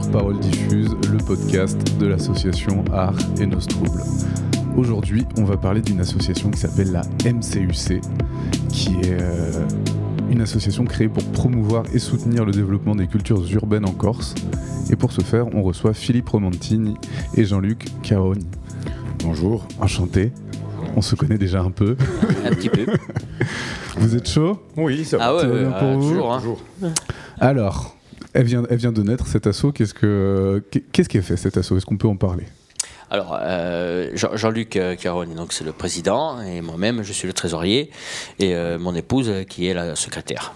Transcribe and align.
sur 0.00 0.10
Parole 0.12 0.38
Diffuse, 0.38 0.94
le 1.10 1.18
podcast 1.18 1.76
de 1.98 2.06
l'association 2.06 2.84
Art 2.92 3.16
et 3.40 3.46
Nos 3.46 3.58
Troubles. 3.58 4.00
Aujourd'hui, 4.76 5.26
on 5.36 5.42
va 5.42 5.56
parler 5.56 5.80
d'une 5.80 5.98
association 5.98 6.52
qui 6.52 6.60
s'appelle 6.60 6.92
la 6.92 7.02
MCUC, 7.28 8.00
qui 8.70 8.90
est 9.02 9.18
euh, 9.20 9.66
une 10.30 10.40
association 10.40 10.84
créée 10.84 11.08
pour 11.08 11.24
promouvoir 11.24 11.82
et 11.92 11.98
soutenir 11.98 12.44
le 12.44 12.52
développement 12.52 12.94
des 12.94 13.08
cultures 13.08 13.42
urbaines 13.52 13.86
en 13.86 13.90
Corse. 13.90 14.36
Et 14.88 14.94
pour 14.94 15.10
ce 15.10 15.20
faire, 15.20 15.52
on 15.52 15.62
reçoit 15.64 15.94
Philippe 15.94 16.28
Romantini 16.28 16.94
et 17.34 17.44
Jean-Luc 17.44 17.88
Caoni. 18.04 18.46
Bonjour. 19.24 19.66
Enchanté. 19.80 20.30
On 20.94 21.02
se 21.02 21.16
connaît 21.16 21.38
déjà 21.38 21.60
un 21.60 21.72
peu. 21.72 21.96
Un 22.46 22.50
petit 22.50 22.68
peu. 22.68 22.86
Vous 23.96 24.14
êtes 24.14 24.28
chaud? 24.28 24.62
Oui, 24.76 25.04
ça 25.04 25.18
va. 25.18 25.24
Ah 25.26 25.34
ouais, 25.34 25.42
pour 25.44 25.82
euh, 25.82 25.96
vous? 25.96 26.08
toujours. 26.10 26.32
hein. 26.32 26.88
Alors, 27.40 27.97
elle 28.34 28.44
vient, 28.44 28.62
elle 28.68 28.76
vient 28.78 28.92
de 28.92 29.02
naître, 29.02 29.26
cet 29.26 29.46
assaut. 29.46 29.72
Qu'est-ce 29.72 29.94
que, 29.94 30.62
qu'est-ce 30.92 31.18
a 31.18 31.22
fait 31.22 31.36
cet 31.36 31.56
assaut? 31.56 31.76
Est-ce 31.76 31.86
qu'on 31.86 31.96
peut 31.96 32.08
en 32.08 32.16
parler? 32.16 32.44
Alors, 33.10 33.38
euh, 33.40 34.10
Jean- 34.14 34.36
Jean-Luc 34.36 34.76
euh, 34.76 34.94
Caroni, 34.94 35.34
donc 35.34 35.54
c'est 35.54 35.64
le 35.64 35.72
président, 35.72 36.42
et 36.42 36.60
moi-même, 36.60 37.02
je 37.02 37.12
suis 37.12 37.26
le 37.26 37.32
trésorier, 37.32 37.90
et 38.38 38.54
euh, 38.54 38.78
mon 38.78 38.94
épouse 38.94 39.32
qui 39.48 39.66
est 39.66 39.74
la 39.74 39.96
secrétaire. 39.96 40.52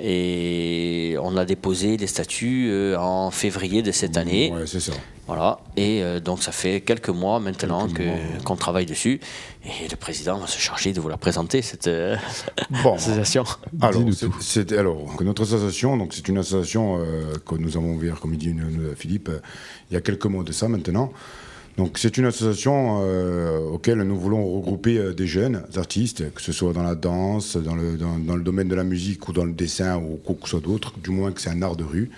Et 0.00 1.16
on 1.22 1.36
a 1.36 1.44
déposé 1.44 1.96
les 1.96 2.06
statuts 2.06 2.68
euh, 2.70 2.96
en 2.98 3.30
février 3.30 3.82
de 3.82 3.90
cette 3.92 4.16
année. 4.16 4.52
Ouais, 4.52 4.66
c'est 4.66 4.80
ça. 4.80 4.92
Voilà. 5.26 5.58
Et 5.76 6.02
euh, 6.02 6.20
donc, 6.20 6.42
ça 6.42 6.52
fait 6.52 6.80
quelques 6.80 7.10
mois 7.10 7.38
maintenant 7.40 7.86
Quelques 7.86 7.98
que- 7.98 8.02
mois, 8.04 8.14
ouais. 8.14 8.42
qu'on 8.44 8.56
travaille 8.56 8.86
dessus. 8.86 9.20
Et 9.64 9.88
le 9.90 9.96
président 9.96 10.38
va 10.38 10.46
se 10.46 10.58
charger 10.58 10.92
de 10.92 11.00
vous 11.00 11.08
la 11.08 11.18
présenter, 11.18 11.60
cette 11.62 11.86
euh, 11.88 12.16
Bon, 12.82 12.94
association. 12.94 13.44
alors, 13.80 14.00
Dis-nous 14.00 14.12
c'est- 14.14 14.26
tout. 14.26 14.34
c'est- 14.40 14.72
alors, 14.72 15.16
que 15.16 15.24
notre 15.24 15.42
association, 15.42 15.96
donc 15.96 16.14
c'est 16.14 16.26
une 16.28 16.38
association 16.38 16.98
euh, 17.00 17.34
que 17.46 17.56
nous 17.56 17.76
avons 17.76 17.92
ouverte, 17.94 18.20
comme 18.20 18.32
il 18.34 18.38
dit 18.38 18.54
Philippe, 18.96 19.28
euh, 19.28 19.40
il 19.90 19.94
y 19.94 19.96
a 19.96 20.00
quelques 20.00 20.26
mois 20.26 20.44
de 20.44 20.52
ça 20.52 20.68
maintenant. 20.68 21.12
Donc 21.78 21.96
c'est 21.96 22.18
une 22.18 22.24
association 22.26 23.02
euh, 23.04 23.60
auquel 23.60 24.02
nous 24.02 24.18
voulons 24.18 24.44
regrouper 24.56 24.98
euh, 24.98 25.14
des 25.14 25.28
jeunes 25.28 25.62
artistes, 25.76 26.34
que 26.34 26.42
ce 26.42 26.50
soit 26.50 26.72
dans 26.72 26.82
la 26.82 26.96
danse, 26.96 27.56
dans 27.56 27.76
le, 27.76 27.96
dans, 27.96 28.34
le 28.34 28.42
domaine 28.42 28.66
de 28.66 28.74
la 28.74 28.82
musique 28.82 29.28
ou 29.28 29.32
dans 29.32 29.44
le 29.44 29.52
dessin 29.52 29.96
ou 29.96 30.16
quoi 30.22 30.34
que 30.34 30.42
ce 30.42 30.50
soit 30.50 30.60
d'autre, 30.60 30.94
du 30.98 31.10
moins 31.10 31.30
que 31.30 31.40
c'est 31.40 31.50
un 31.50 31.62
art 31.62 31.76
de 31.76 31.84
rue, 31.84 32.10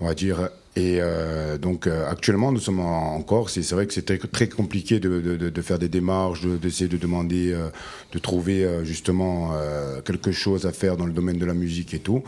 on 0.00 0.06
va 0.06 0.14
dire. 0.14 0.50
Et 0.78 0.98
euh, 1.00 1.56
donc 1.56 1.86
euh, 1.86 2.06
actuellement 2.06 2.52
nous 2.52 2.60
sommes 2.60 2.80
en, 2.80 3.22
Corse 3.22 3.56
et 3.56 3.62
c'est 3.62 3.74
vrai 3.74 3.86
que 3.86 3.94
c'est 3.94 4.04
très, 4.04 4.18
très 4.18 4.46
compliqué 4.46 5.00
de, 5.00 5.22
de- 5.22 5.48
de- 5.48 5.62
faire 5.62 5.78
des 5.78 5.88
démarches, 5.88 6.42
de- 6.42 6.58
d'essayer 6.58 6.86
de 6.86 6.98
demander, 6.98 7.52
euh, 7.54 7.68
de 8.12 8.18
trouver 8.18 8.62
euh, 8.62 8.84
justement 8.84 9.52
euh, 9.54 10.02
quelque 10.02 10.32
chose 10.32 10.66
à 10.66 10.72
faire 10.72 10.98
dans 10.98 11.06
le 11.06 11.14
domaine 11.14 11.38
de 11.38 11.46
la 11.46 11.54
musique 11.54 11.94
et 11.94 11.98
tout. 11.98 12.22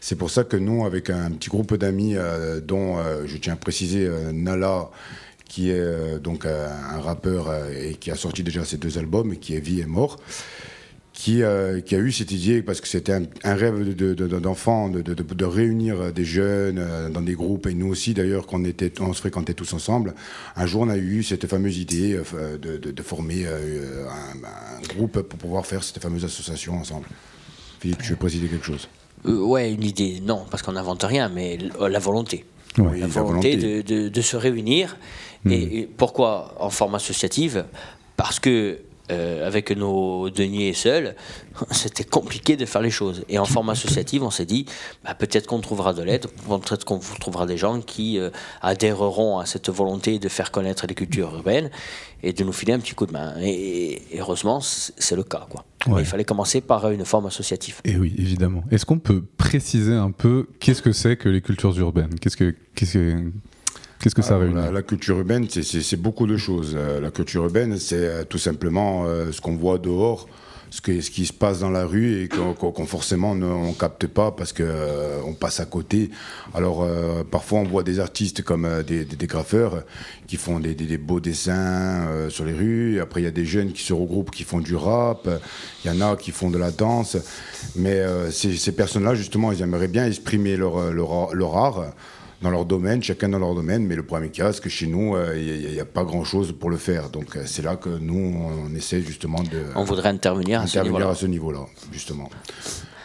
C'est 0.00 0.16
pour 0.16 0.30
ça 0.30 0.42
que 0.42 0.56
nous, 0.56 0.84
avec 0.84 1.10
un 1.10 1.30
petit 1.30 1.48
groupe 1.48 1.76
d'amis, 1.76 2.16
dont 2.66 2.96
je 3.24 3.36
tiens 3.36 3.52
à 3.52 3.56
préciser 3.56 4.10
Nala, 4.32 4.90
qui 5.52 5.68
est 5.68 5.78
euh, 5.78 6.18
donc 6.18 6.46
euh, 6.46 6.66
un 6.66 7.00
rappeur 7.00 7.50
euh, 7.50 7.68
et 7.78 7.94
qui 7.96 8.10
a 8.10 8.14
sorti 8.14 8.42
déjà 8.42 8.64
ses 8.64 8.78
deux 8.78 8.96
albums, 8.96 9.36
qui 9.36 9.54
est 9.54 9.60
Vie 9.60 9.80
et 9.80 9.84
Mort, 9.84 10.16
qui, 11.12 11.44
a 11.44 11.76
eu 11.76 12.10
cette 12.10 12.32
idée, 12.32 12.62
parce 12.62 12.80
que 12.80 12.88
c'était 12.88 13.12
un, 13.12 13.54
rêve 13.54 13.84
de- 13.94 14.14
de- 14.14 14.26
de- 14.26 14.40
d'enfant, 14.40 14.88
de, 14.88 15.44
réunir 15.44 16.10
des 16.10 16.24
jeunes 16.24 16.82
dans 17.12 17.20
des 17.20 17.34
groupes, 17.34 17.66
et 17.66 17.74
nous 17.74 17.88
aussi 17.88 18.14
d'ailleurs, 18.14 18.46
quand 18.46 18.60
on, 18.60 18.64
était, 18.64 18.98
on 18.98 19.12
se 19.12 19.20
fréquentait 19.20 19.52
tous 19.52 19.74
ensemble, 19.74 20.14
un 20.56 20.64
jour 20.64 20.82
on 20.82 20.88
a 20.88 20.96
eu 20.96 21.22
cette 21.22 21.46
fameuse 21.46 21.76
idée 21.76 22.18
de, 22.58 23.02
former 23.02 23.46
un, 23.46 24.94
groupe 24.96 25.20
pour 25.20 25.38
pouvoir 25.38 25.66
faire 25.66 25.84
cette 25.84 26.02
fameuse 26.02 26.24
association 26.24 26.78
ensemble. 26.78 27.06
Philippe, 27.78 28.00
tu 28.02 28.10
veux 28.12 28.16
préciser 28.16 28.48
quelque 28.48 28.64
chose? 28.64 28.88
Ouais, 29.26 29.70
une 29.70 29.84
idée, 29.84 30.18
non, 30.24 30.46
parce 30.50 30.62
qu'on 30.62 30.72
n'invente 30.72 31.02
rien, 31.02 31.28
mais 31.28 31.58
la 31.78 31.98
volonté. 31.98 32.46
Oui, 32.78 33.00
la 33.00 33.06
volonté, 33.06 33.56
volonté. 33.56 33.56
De, 33.56 33.82
de- 33.82 34.08
de 34.08 34.20
se 34.20 34.36
réunir. 34.36 34.96
Et, 35.48 35.80
et 35.80 35.86
pourquoi 35.86 36.54
en 36.60 36.70
forme 36.70 36.94
associative 36.94 37.64
Parce 38.16 38.38
que 38.38 38.78
euh, 39.12 39.46
avec 39.46 39.70
nos 39.70 40.30
deniers 40.30 40.72
seuls, 40.72 41.14
c'était 41.70 42.04
compliqué 42.04 42.56
de 42.56 42.66
faire 42.66 42.82
les 42.82 42.90
choses. 42.90 43.24
Et 43.28 43.38
en 43.38 43.44
forme 43.44 43.70
associative, 43.70 44.22
on 44.22 44.30
s'est 44.30 44.46
dit, 44.46 44.66
bah, 45.04 45.14
peut-être 45.14 45.46
qu'on 45.46 45.60
trouvera 45.60 45.92
de 45.92 46.02
l'aide, 46.02 46.26
peut-être 46.48 46.84
qu'on 46.84 46.98
trouvera 46.98 47.46
des 47.46 47.56
gens 47.56 47.80
qui 47.80 48.18
euh, 48.18 48.30
adhéreront 48.60 49.38
à 49.38 49.46
cette 49.46 49.68
volonté 49.70 50.18
de 50.18 50.28
faire 50.28 50.50
connaître 50.50 50.86
les 50.86 50.94
cultures 50.94 51.34
urbaines 51.34 51.70
et 52.22 52.32
de 52.32 52.44
nous 52.44 52.52
filer 52.52 52.72
un 52.72 52.78
petit 52.78 52.94
coup 52.94 53.06
de 53.06 53.12
main. 53.12 53.34
Et, 53.40 54.02
et 54.10 54.20
heureusement, 54.20 54.60
c'est 54.60 55.16
le 55.16 55.24
cas. 55.24 55.46
Quoi. 55.48 55.64
Mais 55.88 56.02
il 56.02 56.06
fallait 56.06 56.24
commencer 56.24 56.60
par 56.60 56.90
une 56.90 57.04
forme 57.04 57.26
associative. 57.26 57.80
Et 57.84 57.96
oui, 57.96 58.14
évidemment. 58.16 58.62
Est-ce 58.70 58.86
qu'on 58.86 58.98
peut 58.98 59.22
préciser 59.36 59.94
un 59.94 60.10
peu 60.10 60.46
qu'est-ce 60.60 60.82
que 60.82 60.92
c'est 60.92 61.16
que 61.16 61.28
les 61.28 61.40
cultures 61.40 61.76
urbaines? 61.78 62.18
Qu'est-ce 62.20 62.36
que, 62.36 62.54
qu'est-ce 62.74 62.94
que, 62.94 63.32
qu'est-ce 64.02 64.14
que 64.14 64.22
ça 64.22 64.34
Alors, 64.36 64.42
réunit 64.48 64.60
la, 64.66 64.70
la 64.72 64.82
culture 64.82 65.18
urbaine, 65.18 65.46
c'est- 65.48 65.96
beaucoup 65.96 66.26
de 66.26 66.36
choses. 66.36 66.74
Euh, 66.76 67.00
la 67.00 67.10
culture 67.10 67.44
urbaine, 67.44 67.78
c'est 67.78 67.94
euh, 67.96 68.24
tout 68.24 68.38
simplement 68.38 69.04
euh, 69.06 69.30
ce 69.32 69.40
qu'on 69.40 69.56
voit 69.56 69.78
dehors, 69.78 70.26
ce, 70.70 70.80
que, 70.80 71.00
ce 71.02 71.10
qui 71.10 71.26
se 71.26 71.32
passe 71.34 71.58
dans 71.60 71.70
la 71.70 71.84
rue 71.84 72.22
et 72.22 72.28
qu'on 72.28 72.54
qu'on- 72.54 72.72
qu'on 72.72 72.86
forcément 72.86 73.34
ne 73.34 73.44
on 73.46 73.74
capte 73.74 74.06
pas 74.06 74.30
parce 74.30 74.52
que 74.54 74.62
euh, 74.66 75.20
on 75.26 75.34
passe 75.34 75.60
à 75.60 75.66
côté. 75.66 76.10
Alors 76.54 76.82
euh, 76.82 77.24
parfois 77.30 77.58
on 77.60 77.64
voit 77.64 77.82
des 77.82 78.00
artistes 78.00 78.42
comme 78.42 78.64
euh, 78.64 78.82
des, 78.82 79.04
des- 79.04 79.16
des 79.16 79.26
graffeurs 79.26 79.84
qui 80.26 80.36
font 80.38 80.58
des, 80.60 80.74
des- 80.74 80.96
beaux 80.96 81.20
dessins 81.20 82.06
euh, 82.08 82.30
sur 82.30 82.44
les 82.46 82.54
rues. 82.54 83.00
Après 83.00 83.20
il 83.20 83.24
y 83.24 83.28
a 83.28 83.30
des 83.32 83.44
jeunes 83.44 83.72
qui 83.72 83.82
se 83.82 83.92
regroupent, 83.92 84.30
qui 84.30 84.44
font 84.44 84.60
du 84.60 84.74
rap. 84.74 85.28
Il 85.84 85.92
y 85.92 85.94
en 85.94 86.00
a 86.00 86.16
qui 86.16 86.30
font 86.32 86.50
de 86.50 86.58
la 86.58 86.70
danse. 86.70 87.18
Mais 87.76 88.00
euh, 88.00 88.30
ces, 88.30 88.56
ces 88.56 88.72
personnes-là, 88.72 89.14
justement, 89.14 89.52
ils 89.52 89.60
aimeraient 89.60 89.88
bien 89.88 90.06
exprimer 90.06 90.56
leur, 90.56 90.90
leur, 90.90 91.34
leur 91.34 91.56
art 91.56 91.92
dans 92.42 92.50
leur 92.50 92.64
domaine, 92.64 93.02
chacun 93.02 93.28
dans 93.28 93.38
leur 93.38 93.54
domaine, 93.54 93.86
mais 93.86 93.94
le 93.94 94.02
problème 94.02 94.30
qu'il 94.30 94.44
y 94.44 94.46
a, 94.46 94.52
c'est 94.52 94.62
que 94.62 94.68
chez 94.68 94.86
nous, 94.86 95.14
euh, 95.14 95.38
il 95.38 95.72
n'y 95.72 95.80
a, 95.80 95.84
pas 95.84 96.04
grand-chose 96.04 96.52
pour 96.58 96.70
le 96.70 96.76
faire. 96.76 97.08
Donc 97.08 97.36
euh, 97.36 97.42
c'est 97.46 97.62
là 97.62 97.76
que 97.76 97.88
nous, 97.88 98.36
on 98.68 98.74
essaie 98.74 99.00
justement 99.00 99.42
de 99.42 99.62
On 99.76 99.84
voudrait 99.84 100.08
intervenir 100.08 100.60
à 100.60 100.64
intervenir 100.64 101.16
ce 101.16 101.26
niveau-là, 101.26 101.60
justement. 101.92 102.28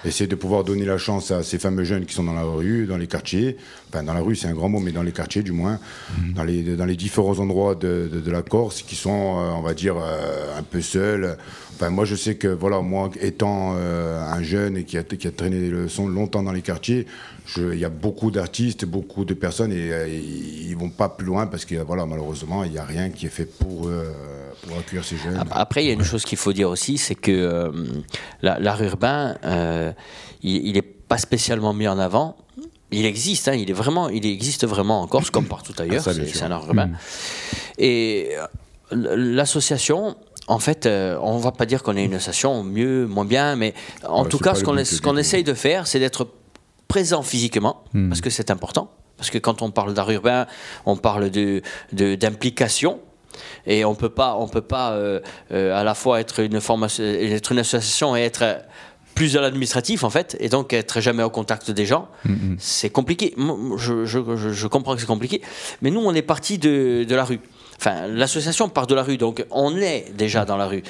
Essayer 0.06 0.28
de 0.28 0.36
pouvoir 0.36 0.64
donner 0.64 0.86
la 0.86 0.97
chance 0.97 1.31
à 1.31 1.44
ces 1.44 1.59
fameux 1.59 1.84
jeunes 1.84 2.06
qui 2.06 2.14
sont 2.14 2.24
dans 2.24 2.34
la 2.34 2.44
rue, 2.44 2.86
dans 2.86 2.97
les 2.97 3.08
quartiers, 3.08 3.58
enfin 3.90 4.03
dans 4.03 4.14
la 4.14 4.22
rue 4.22 4.36
c'est 4.36 4.48
un 4.48 4.53
grand 4.53 4.70
mot, 4.70 4.80
mais 4.80 4.92
dans 4.92 5.03
les 5.03 5.12
quartiers 5.12 5.44
du 5.44 5.52
moins, 5.52 5.80
dans, 6.36 6.44
les, 6.44 6.64
dans 6.75 6.86
les 6.86 6.96
différents 6.96 7.40
endroits 7.40 7.75
de, 7.75 8.09
de- 8.12 8.20
de 8.20 8.31
la 8.31 8.42
Corse 8.42 8.81
qui 8.81 8.96
sont, 8.96 9.38
euh, 9.40 9.52
on 9.56 9.62
va 9.62 9.74
dire, 9.74 9.96
euh, 9.98 10.58
un 10.58 10.64
peu 10.64 10.81
seuls. 10.81 11.38
Enfin, 11.75 11.90
moi 11.92 12.06
je 12.06 12.16
sais 12.16 12.36
que, 12.36 12.47
voilà, 12.47 12.81
moi 12.81 13.09
étant 13.22 13.76
euh, 13.78 14.20
un 14.22 14.42
jeune 14.42 14.78
et 14.78 14.84
qui 14.84 14.97
a, 14.97 15.03
qui 15.03 15.28
a 15.28 15.31
traîné 15.31 15.70
le 15.70 15.88
son 15.88 16.08
longtemps 16.08 16.42
dans 16.44 16.52
les 16.52 16.64
quartiers, 16.64 17.06
il 17.56 17.76
y 17.80 17.86
a 17.86 17.90
beaucoup 17.90 18.30
d'artistes, 18.31 18.84
beaucoup 18.86 19.24
de 19.26 19.34
personnes 19.34 19.72
et 19.72 19.92
euh, 19.94 20.08
ils 20.09 20.76
vont 20.76 20.90
pas 20.90 21.08
plus 21.08 21.26
loin 21.28 21.47
parce 21.47 21.64
que, 21.66 21.76
voilà, 21.76 22.06
malheureusement, 22.06 22.64
il 22.64 22.72
n'y 22.72 22.78
a 22.80 22.84
rien 22.84 23.09
qui 23.09 23.26
est 23.28 23.30
fait 23.30 23.46
pour, 23.46 23.88
euh, 23.88 24.12
pour 24.64 24.78
accueillir 24.80 25.06
ces 25.06 25.18
jeunes. 25.18 25.38
Ap- 25.38 25.47
Après, 25.52 25.84
il 25.84 25.88
y 25.88 25.92
a 25.92 25.94
une 25.94 26.03
chose 26.03 26.26
qu'il 26.26 26.38
faut 26.38 26.52
dire 26.52 26.70
aussi, 26.70 26.97
c'est 26.97 27.16
que 27.16 27.31
euh, 27.31 27.72
la- 28.42 28.59
l'art 28.59 28.81
urbain, 28.81 29.38
euh, 29.46 29.94
il 30.44 30.74
n'est 30.74 30.81
pas 30.81 31.18
spécialement 31.20 31.74
mis 31.74 31.88
en 31.88 32.00
avant. 32.00 32.36
Il 32.92 33.06
existe, 33.06 33.48
hein, 33.50 33.53
il, 33.53 33.70
est 33.70 33.74
vraiment, 33.74 34.08
il 34.09 34.25
existe 34.25 34.66
vraiment 34.66 35.02
en 35.02 35.08
Corse, 35.08 35.30
comme 35.30 35.46
partout 35.46 35.74
ailleurs. 35.78 36.03
bien 36.03 36.25
c'est 36.34 36.44
un 36.44 36.52
art 36.52 36.66
urbain. 36.68 36.90
Et 37.78 38.30
euh, 38.92 39.25
l'association, 39.25 40.16
en 40.48 40.59
fait, 40.59 40.86
euh, 40.86 41.18
on 41.22 41.38
ne 41.38 41.42
va 41.42 41.52
pas 41.52 41.66
dire 41.66 41.84
qu'on 41.84 41.97
est 41.97 42.06
une 42.06 42.14
association 42.16 42.64
mieux, 42.64 43.06
moins 43.06 43.26
bien, 43.26 43.56
mais 43.56 43.74
en 44.08 44.24
Ouais, 44.24 44.30
tout 44.30 44.40
cas, 44.40 44.56
ce 44.56 44.64
qu'on 45.02 45.18
essaye 45.18 45.44
de 45.44 45.53
faire, 45.53 45.88
c'est 45.88 46.00
d'être 46.00 46.28
présent 46.88 47.22
physiquement, 47.22 47.84
Hmm. 47.94 48.08
parce 48.09 48.22
que 48.22 48.30
c'est 48.30 48.50
important. 48.52 48.90
Parce 49.18 49.30
que 49.31 49.38
quand 49.40 49.62
on 49.62 49.72
parle 49.72 49.94
d'art 49.94 50.09
urbain, 50.12 50.46
on 50.86 50.96
parle 50.96 51.30
de- 51.31 51.62
de- 51.92 52.16
d'implication. 52.16 53.00
Et 53.66 53.84
on 53.84 53.94
peut 53.96 54.09
pas, 54.09 54.36
on 54.40 54.47
peut 54.47 54.62
pas 54.62 54.92
euh, 54.94 55.20
euh, 55.52 55.78
à 55.80 55.84
la 55.84 55.94
fois 55.94 56.20
être 56.22 56.40
une, 56.40 56.62
formation, 56.62 57.03
être 57.03 57.52
une 57.52 57.59
association 57.59 58.16
et 58.16 58.22
être 58.22 58.59
plus 59.17 59.35
à 59.37 59.41
l'administratif 59.41 60.03
en 60.03 60.09
fait, 60.09 60.37
et 60.40 60.49
donc 60.49 60.72
être 60.73 61.02
jamais 61.02 61.23
au 61.23 61.29
contact 61.29 61.72
des 61.72 61.85
gens. 61.85 62.08
C'est 62.59 62.90
compliqué. 62.90 63.34
Je, 63.78 64.05
je- 64.05 64.35
je- 64.35 64.53
je 64.53 64.67
comprends 64.67 64.93
que 64.96 65.02
c'est 65.02 65.08
compliqué, 65.08 65.41
mais 65.81 65.90
nous 65.91 66.02
on 66.02 66.14
est 66.14 66.22
parti 66.34 66.58
de, 66.58 67.03
de 67.03 67.16
la 67.16 67.25
rue. 67.25 67.40
Enfin, 67.79 68.08
l'association 68.08 68.69
part 68.69 68.87
de 68.87 68.96
la 68.96 69.03
rue, 69.03 69.17
donc 69.17 69.46
on 69.52 69.75
est 69.78 70.11
déjà 70.16 70.46
dans 70.46 70.58
la 70.58 70.67
rue. 70.67 70.84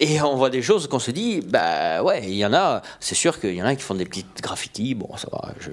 Et 0.00 0.20
on 0.22 0.34
voit 0.36 0.50
des 0.50 0.62
choses 0.62 0.88
qu'on 0.88 0.98
se 0.98 1.12
dit, 1.12 1.40
bah 1.40 2.02
ouais, 2.02 2.22
il 2.24 2.34
y 2.34 2.44
en 2.44 2.52
a, 2.52 2.82
c'est 2.98 3.14
sûr 3.14 3.38
qu'il 3.40 3.54
y 3.54 3.62
en 3.62 3.66
a 3.66 3.74
qui 3.76 3.82
font 3.82 3.94
des 3.94 4.04
petites 4.06 4.40
graffitis, 4.42 4.94
bon, 4.96 5.16
ça 5.16 5.28
va, 5.32 5.52
je. 5.60 5.70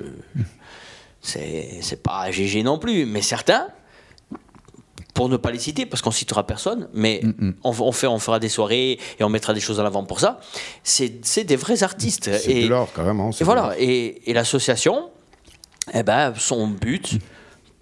C'est 1.22 1.80
c'est 1.82 2.02
pas 2.02 2.32
GG 2.32 2.64
non 2.64 2.78
plus, 2.80 3.06
mais 3.06 3.22
certains, 3.22 3.68
pour 5.14 5.30
ne 5.30 5.38
pas 5.38 5.52
les 5.52 5.60
citer, 5.60 5.86
parce 5.86 6.02
qu'on 6.02 6.12
citera 6.12 6.46
personne, 6.48 6.88
mais 6.94 7.22
on, 7.64 7.72
on 7.80 7.92
fait, 7.92 8.08
on 8.08 8.20
fera 8.20 8.40
des 8.40 8.50
soirées 8.50 8.98
et 9.20 9.24
on 9.24 9.30
mettra 9.30 9.54
des 9.54 9.60
choses 9.60 9.80
en 9.80 9.86
avant 9.86 10.04
pour 10.04 10.20
ça, 10.20 10.40
c'est 10.84 11.44
des 11.44 11.56
vrais 11.56 11.84
artistes. 11.84 12.30
C'est 12.34 12.52
Et, 12.52 12.64
de 12.66 12.70
l'art, 12.70 12.88
carrément. 12.94 13.32
c'est 13.32 13.44
et 13.44 13.46
voilà, 13.46 13.74
et, 13.78 14.30
et 14.30 14.34
l'association, 14.34 15.10
eh 15.94 16.04
ben, 16.04 16.34
son 16.38 16.68
but 16.68 17.20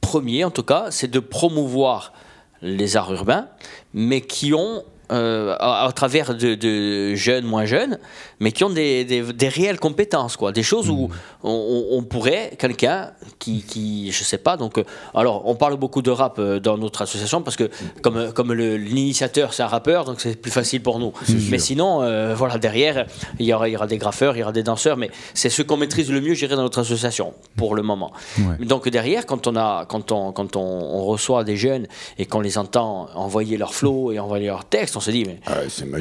premier 0.02 0.44
en 0.44 0.52
tout 0.52 0.64
cas, 0.64 0.88
c'est 0.90 1.10
de 1.10 1.20
promouvoir 1.20 2.14
les 2.62 2.98
arts 2.98 3.14
urbains, 3.14 3.48
mais 3.94 4.22
qui 4.22 4.54
ont 4.54 4.84
euh, 5.12 5.56
à, 5.60 5.86
à 5.86 5.92
travers 5.92 6.36
de, 6.36 6.56
de 6.56 7.16
jeunes, 7.16 7.46
moins 7.46 7.66
jeunes, 7.66 7.98
mais 8.40 8.52
qui 8.52 8.64
ont 8.64 8.70
des, 8.70 9.04
des, 9.06 9.22
des 9.22 9.50
réelles 9.50 9.80
compétences, 9.80 10.38
quoi. 10.38 10.52
Des 10.52 10.64
choses 10.64 10.90
où 10.90 11.10
on, 11.44 11.86
on 11.92 12.04
pourrait, 12.04 12.52
quelqu'un 12.58 13.12
qui, 13.40 13.64
qui, 13.64 14.12
je 14.12 14.24
sais 14.24 14.38
pas, 14.38 14.58
donc, 14.58 14.78
euh, 14.78 14.84
alors, 15.14 15.48
on 15.48 15.56
parle 15.56 15.78
beaucoup 15.78 16.02
de 16.02 16.12
rap 16.12 16.38
euh, 16.40 16.60
dans 16.60 16.78
notre 16.78 17.02
association 17.02 17.42
parce 17.42 17.56
que, 17.56 17.70
comme, 18.02 18.32
comme 18.34 18.54
l'initiateur, 18.54 19.54
c'est 19.54 19.64
un 19.64 19.68
rappeur, 19.68 20.06
donc 20.06 20.22
c'est 20.22 20.36
plus 20.36 20.52
facile 20.52 20.82
pour 20.82 21.00
nous. 21.00 21.14
Mais 21.50 21.60
sinon, 21.60 22.02
euh, 22.02 22.36
voilà, 22.36 22.58
derrière, 22.58 23.06
il 23.40 23.46
y, 23.46 23.54
aura, 23.54 23.68
il 23.70 23.74
y 23.74 23.76
aura 23.76 23.88
des 23.88 23.98
graffeurs, 23.98 24.36
il 24.36 24.40
y 24.40 24.44
aura 24.44 24.52
des 24.52 24.64
danseurs, 24.64 24.98
mais 24.98 25.10
c'est 25.34 25.50
ce 25.50 25.62
qu'on 25.62 25.78
maîtrise 25.78 26.12
le 26.12 26.22
mieux, 26.22 26.34
je 26.34 26.40
dirais, 26.46 26.56
dans 26.56 26.64
notre 26.64 26.80
association, 26.80 27.34
pour 27.56 27.76
le 27.76 27.82
moment. 27.82 28.12
Ouais. 28.38 28.66
Donc 28.66 28.88
derrière, 28.90 29.26
quand 29.26 29.48
on, 29.48 29.56
a, 29.56 29.86
quand 29.88 30.12
on, 30.12 30.32
quand 30.32 30.56
on, 30.56 30.62
on 30.62 31.04
reçoit 31.06 31.44
des 31.44 31.58
jeunes 31.58 31.88
et 32.18 32.26
qu'on 32.26 32.42
les 32.42 32.58
entend 32.58 33.08
envoyer 33.16 33.58
leur 33.58 33.74
flow 33.74 34.12
et 34.12 34.20
envoyer 34.20 34.48
leurs 34.48 34.66
textes, 34.66 34.96
on 35.00 35.02
se 35.02 35.12
dit, 35.12 35.24
mais 35.26 35.40
Ah. 35.48 35.54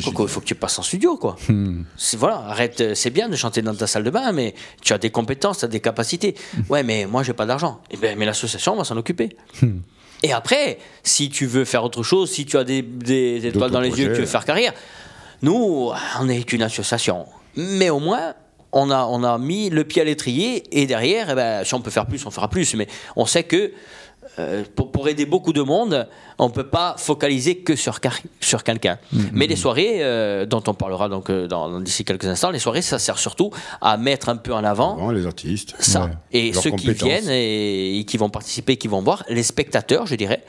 Coco, 0.05 0.27
il 0.27 0.29
faut 0.31 0.41
que 0.41 0.47
tu 0.47 0.55
passes 0.55 0.79
en 0.79 0.83
studio, 0.83 1.17
quoi. 1.17 1.37
C'est- 1.97 2.17
Voilà, 2.17 2.37
arrête, 2.49 2.81
euh, 2.81 2.95
c'est 2.95 3.11
bien 3.11 3.29
de 3.29 3.37
chanter 3.37 3.63
dans 3.63 3.75
ta 3.75 3.87
salle 3.87 4.05
de 4.05 4.11
bain, 4.11 4.33
mais 4.33 4.55
tu 4.83 4.93
as 4.93 4.99
des 4.99 5.11
compétences, 5.11 5.59
tu 5.59 5.65
as 5.65 5.69
des 5.69 5.81
capacités. 5.81 6.35
Ouais, 6.69 6.83
mais 6.83 7.07
moi, 7.07 7.23
j'ai 7.23 7.33
pas 7.33 7.47
d'argent. 7.47 7.81
Eh 7.91 7.97
ben, 7.97 8.19
mais 8.19 8.27
l'association 8.27 8.77
va 8.77 8.85
s'en 8.85 8.97
occuper. 8.97 9.31
Et 10.23 10.33
après, 10.33 10.79
si 11.05 11.31
tu 11.31 11.47
veux 11.47 11.65
faire 11.65 11.85
autre 11.85 12.03
chose, 12.03 12.31
si 12.31 12.45
tu 12.45 12.57
as 12.59 12.65
des, 12.65 12.83
des 12.83 13.47
étoiles 13.47 13.71
dans 13.71 13.81
les 13.81 13.91
yeux, 13.91 14.09
que 14.09 14.15
tu 14.15 14.21
veux 14.21 14.27
faire 14.27 14.45
carrière, 14.45 14.73
nous, 15.43 15.91
on 16.21 16.29
est 16.29 16.53
une 16.53 16.63
association. 16.63 17.27
Mais 17.57 17.91
au 17.91 18.01
moins, 18.01 18.35
on 18.73 18.91
a, 18.91 19.05
on 19.07 19.23
a 19.25 19.39
mis 19.39 19.71
le 19.71 19.85
pied 19.85 20.03
à 20.03 20.05
l'étrier 20.05 20.65
et 20.79 20.87
derrière, 20.87 21.31
eh 21.31 21.35
ben, 21.35 21.65
si 21.65 21.73
on 21.75 21.81
peut 21.81 21.91
faire 21.91 22.07
plus, 22.07 22.27
on 22.27 22.31
fera 22.31 22.49
plus. 22.51 22.75
Mais 22.75 22.89
on 23.17 23.25
sait 23.27 23.45
que 23.45 23.73
euh, 24.39 24.65
pour, 24.75 24.93
pour 24.93 25.09
aider 25.09 25.27
beaucoup 25.27 25.53
de 25.53 25.63
monde, 25.63 26.09
on 26.39 26.49
ne 26.49 26.53
peut 26.53 26.69
pas 26.69 26.95
focaliser 26.99 27.59
que 27.59 27.77
sur, 27.77 27.99
sur 28.41 28.63
quelqu'un. 28.63 28.99
Mais 29.33 29.47
les 29.47 29.57
soirées, 29.57 29.99
euh, 30.01 30.47
dont 30.47 30.63
on 30.67 30.75
parlera 30.75 31.09
donc 31.09 31.31
euh, 31.31 31.81
d'ici 31.81 32.05
quelques 32.05 32.27
instants, 32.27 32.51
les 32.51 32.59
soirées, 32.59 32.83
ça 32.83 32.99
sert 32.99 33.19
surtout 33.19 33.51
à 33.81 33.97
mettre 33.97 34.29
un 34.29 34.37
peu 34.37 34.53
en 34.55 34.65
avant 34.65 34.95
Avant, 34.95 35.11
les 35.11 35.27
artistes. 35.27 35.75
ça. 35.79 36.05
Ouais. 36.05 36.11
Et 36.33 36.53
Leurs 36.53 36.63
ceux 36.63 36.71
qui 36.71 36.93
viennent 36.93 37.31
et, 37.31 37.99
et 37.99 38.05
qui 38.05 38.17
vont 38.17 38.31
participer, 38.31 38.77
qui 38.77 38.89
vont 38.89 39.03
voir, 39.03 39.25
les 39.29 39.43
spectateurs, 39.43 40.07
je 40.07 40.15
dirais, 40.15 40.45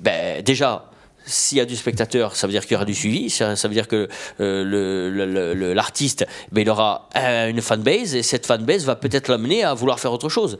ben, 0.00 0.42
déjà. 0.42 0.90
S'il 1.26 1.56
y 1.56 1.60
a 1.62 1.64
du 1.64 1.74
spectateur, 1.74 2.36
ça 2.36 2.46
veut 2.46 2.52
dire 2.52 2.60
qu'il 2.64 2.72
y 2.72 2.76
aura 2.76 2.84
du 2.84 2.94
suivi, 2.94 3.30
ça, 3.30 3.56
ça 3.56 3.66
veut 3.66 3.72
dire 3.72 3.88
que 3.88 4.10
euh, 4.40 5.74
l'artiste, 5.74 6.26
ben, 6.52 6.60
il 6.60 6.68
aura 6.68 7.08
euh, 7.16 7.48
une 7.48 7.62
fanbase 7.62 8.14
et 8.14 8.22
cette 8.22 8.44
fanbase 8.44 8.84
va 8.84 8.94
peut-être 8.94 9.28
l'amener 9.28 9.64
à 9.64 9.72
vouloir 9.72 9.98
faire 9.98 10.12
autre 10.12 10.28
chose 10.28 10.58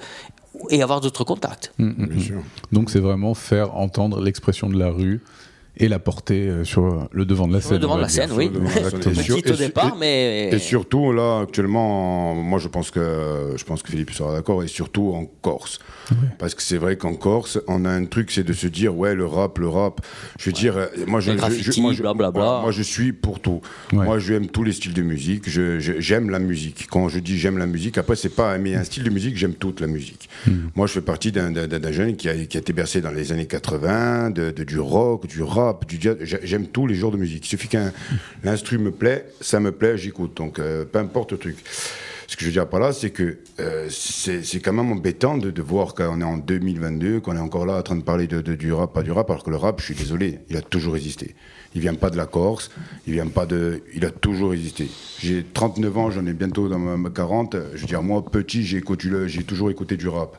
et 0.71 0.83
avoir 0.83 1.01
d'autres 1.01 1.25
contacts. 1.25 1.73
Bien 1.79 2.21
sûr. 2.21 2.43
Donc 2.73 2.91
c'est 2.91 3.01
vraiment 3.01 3.35
faire 3.35 3.77
entendre 3.77 4.21
l'expression 4.21 4.69
de 4.69 4.79
la 4.79 4.91
rue 4.91 5.21
et 5.77 5.89
la 5.89 5.99
porter 5.99 6.49
euh, 6.49 6.65
sur 6.65 7.09
le 7.11 7.25
devant 7.25 7.49
de 7.49 7.53
la 7.55 7.61
Sur 7.61 7.71
scène. 7.71 7.77
le 7.79 7.83
devant 7.83 7.97
de 7.97 8.03
la 8.03 8.07
dire. 8.07 8.23
scène, 8.23 8.31
oui. 8.37 8.45
Sur 8.45 8.53
le 8.53 8.59
devant 8.61 8.65
de 8.65 8.75
la 8.75 8.75
scène. 8.75 8.85
Exactement. 8.87 9.21
Et 9.21 9.25
sur- 9.25 9.37
Petit 9.43 9.53
au 9.53 9.57
départ, 9.57 9.93
et- 9.97 9.99
mais. 9.99 10.49
Et 10.53 10.59
surtout, 10.59 11.13
là, 11.13 11.41
actuellement, 11.41 12.35
moi, 12.35 12.59
je 12.59 12.69
pense 12.69 12.91
que, 12.91 13.55
je 13.57 13.65
pense 13.65 13.83
que 13.83 13.91
Philippe 13.91 14.11
sera 14.13 14.33
d'accord, 14.35 14.63
et 14.63 14.69
surtout 14.69 15.13
en 15.15 15.25
Corse. 15.43 15.79
Parce 16.39 16.55
que 16.55 16.63
c'est 16.63 16.77
vrai 16.77 16.97
qu'en 16.97 17.15
Corse, 17.15 17.59
on 17.67 17.85
a 17.85 17.91
un 17.91 18.05
truc, 18.05 18.31
c'est 18.31 18.45
de 18.45 18.53
se 18.53 18.67
dire, 18.67 18.97
ouais, 18.97 19.15
le 19.15 19.27
rap, 19.27 19.59
le 19.59 19.69
rap. 19.69 20.01
Je 20.39 20.47
veux 20.47 20.53
dire, 20.53 20.77
euh, 20.77 20.87
moi, 21.07 21.21
je, 21.21 21.31
Les 21.31 21.37
je- 21.37 21.39
graffitis, 21.39 21.73
je- 21.73 21.81
moi, 21.81 21.93
je- 21.93 22.03
blablabla. 22.03 22.41
voilà, 22.45 22.61
moi, 22.61 22.71
je 22.73 22.83
suis 22.83 23.13
pour 23.13 23.41
tout. 23.41 23.61
Ouais. 23.93 24.05
Moi, 24.05 24.19
j'aime 24.19 24.47
tous 24.49 24.63
les 24.65 24.73
styles 24.73 24.93
de 24.95 25.03
musique. 25.03 25.49
Je- 25.49 25.81
je- 25.81 25.95
J'aime 25.99 26.29
la 26.31 26.39
musique. 26.39 26.87
Quand 26.91 27.09
je 27.09 27.19
dis 27.19 27.39
j'aime 27.39 27.57
la 27.59 27.67
musique, 27.67 27.97
après, 27.99 28.15
c'est 28.17 28.29
pas 28.35 28.55
aimer 28.57 28.75
un 28.77 28.85
style 28.85 29.05
de 29.05 29.11
musique, 29.11 29.37
j'aime 29.37 29.55
toute 29.55 29.81
la 29.81 29.87
musique. 29.87 30.29
Moi, 30.77 30.87
je 30.87 30.93
fais 30.93 31.01
partie 31.01 31.33
d'un 31.33 31.53
jeune 31.93 32.15
qui 32.17 32.29
a, 32.29 32.35
qui 32.35 32.57
a 32.57 32.61
été 32.61 32.73
bercé 32.75 33.01
dans 33.01 33.11
les 33.11 33.33
années 33.33 33.47
80, 33.47 34.31
de, 34.31 34.51
de- 34.51 34.65
du 34.65 34.79
rock, 34.79 35.27
du 35.27 35.43
rap, 35.43 35.64
du 35.89 35.97
jazz. 36.01 36.17
J'ai- 36.21 36.41
J'aime 36.43 36.67
tous 36.67 36.87
les 36.87 36.95
genres 36.95 37.11
de 37.13 37.17
musique. 37.17 37.45
Il 37.47 37.49
suffit 37.49 37.69
qu'un 37.69 37.93
l'instru 38.45 38.79
me 38.79 38.91
plaît, 38.91 39.27
ça 39.41 39.61
me 39.61 39.73
plaît, 39.73 39.97
j'écoute. 39.97 40.37
Donc, 40.37 40.59
euh, 40.59 40.85
peu 40.85 40.99
importe 40.99 41.33
le 41.33 41.39
truc. 41.39 41.57
Ce 42.27 42.37
que 42.37 42.41
je 42.41 42.47
veux 42.47 42.53
dire 42.53 42.67
par 42.69 42.81
là, 42.81 42.93
c'est 42.95 43.11
que 43.11 43.37
euh, 43.61 43.87
c'est 43.91 44.41
quand 44.61 44.73
même 44.73 44.91
embêtant 44.91 45.37
de, 45.37 45.51
de 45.51 45.63
voir 45.63 45.95
qu'on 45.95 46.21
est 46.21 46.25
en 46.25 46.39
2022, 46.39 47.21
qu'on 47.21 47.37
est 47.37 47.41
encore 47.41 47.67
là 47.67 47.77
en 47.77 47.83
train 47.83 47.97
de 47.97 48.03
parler 48.03 48.27
de, 48.27 48.41
de- 48.41 48.55
du 48.55 48.73
rap, 48.73 48.95
pas 48.95 49.03
du 49.03 49.13
rap, 49.13 49.31
alors 49.31 49.45
que 49.45 49.51
le 49.51 49.57
rap, 49.57 49.79
je 49.81 49.85
suis 49.85 49.95
désolé, 49.95 50.41
il 50.49 50.57
a 50.57 50.63
toujours 50.63 50.97
existé. 50.97 51.35
Il 51.75 51.81
vient 51.83 51.95
pas 51.95 52.09
de 52.09 52.17
la 52.17 52.25
Corse, 52.27 52.71
il 53.07 53.13
vient 53.13 53.27
pas 53.27 53.45
de, 53.47 53.83
il 53.95 54.05
a 54.07 54.11
toujours 54.11 54.55
existé. 54.55 54.89
J'ai 55.21 55.45
39 55.45 55.99
ans, 55.99 56.11
j'en 56.11 56.25
ai 56.25 56.33
bientôt 56.33 56.69
dans 56.69 56.79
ma, 56.79 56.97
ma 56.97 57.11
40. 57.11 57.57
Je 57.75 57.81
veux 57.83 57.87
dire, 57.87 58.03
moi, 58.03 58.25
petit, 58.25 58.65
j'ai 58.65 58.81
toujours 58.81 59.71
écouté 59.71 59.97
du 59.99 60.09
rap. 60.09 60.39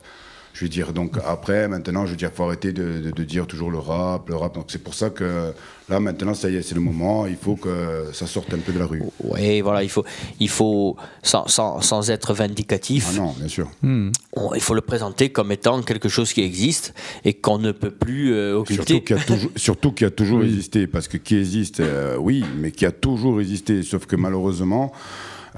Je 0.58 0.64
veux 0.64 0.70
dire, 0.70 0.94
donc 0.94 1.18
après, 1.26 1.68
maintenant, 1.68 2.06
je 2.06 2.12
veux 2.12 2.16
dire, 2.16 2.30
faut 2.34 2.44
arrêter 2.44 2.72
de, 2.72 2.98
de- 3.00 3.10
de 3.10 3.24
dire 3.24 3.46
toujours 3.46 3.70
le 3.70 3.76
rap, 3.76 4.30
le 4.30 4.36
rap. 4.36 4.54
Donc 4.54 4.64
c'est 4.68 4.82
pour 4.82 4.94
ça 4.94 5.10
que 5.10 5.52
là, 5.90 6.00
maintenant, 6.00 6.32
ça 6.32 6.48
y 6.48 6.56
est, 6.56 6.62
c'est 6.62 6.74
le 6.74 6.80
moment. 6.80 7.26
Il 7.26 7.36
faut 7.36 7.56
que 7.56 8.06
ça 8.14 8.26
sorte 8.26 8.54
un 8.54 8.58
peu 8.60 8.72
de 8.72 8.78
la 8.78 8.86
rue. 8.86 9.02
Oui, 9.22 9.60
voilà, 9.60 9.82
il 9.82 9.90
faut, 9.90 10.02
il 10.40 10.48
faut 10.48 10.96
sans, 11.22 11.46
sans, 11.46 11.82
sans 11.82 12.10
être 12.10 12.32
vindicatif, 12.32 13.08
Ah 13.10 13.16
non, 13.18 13.34
bien 13.38 13.48
sûr. 13.48 13.68
on- 13.82 14.54
il 14.54 14.62
faut 14.62 14.72
le 14.72 14.80
présenter 14.80 15.28
comme 15.28 15.52
étant 15.52 15.82
quelque 15.82 16.08
chose 16.08 16.32
qui 16.32 16.40
existe 16.40 16.94
et 17.26 17.34
qu'on 17.34 17.58
ne 17.58 17.72
peut 17.72 17.90
plus 17.90 18.32
euh, 18.32 18.64
Surtout 18.64 18.94
occulter. 18.94 19.14
a 19.14 19.18
toujours, 19.74 19.92
y 20.00 20.04
a 20.06 20.10
toujours 20.10 20.42
existé, 20.50 20.86
parce 20.86 21.06
que 21.06 21.18
qui 21.18 21.36
existe, 21.36 21.80
euh, 21.80 22.16
oui, 22.18 22.42
mais 22.56 22.70
qui 22.70 22.86
a 22.86 22.92
toujours 22.92 23.42
existé. 23.42 23.82
Sauf 23.82 24.06
que 24.06 24.16
malheureusement, 24.16 24.90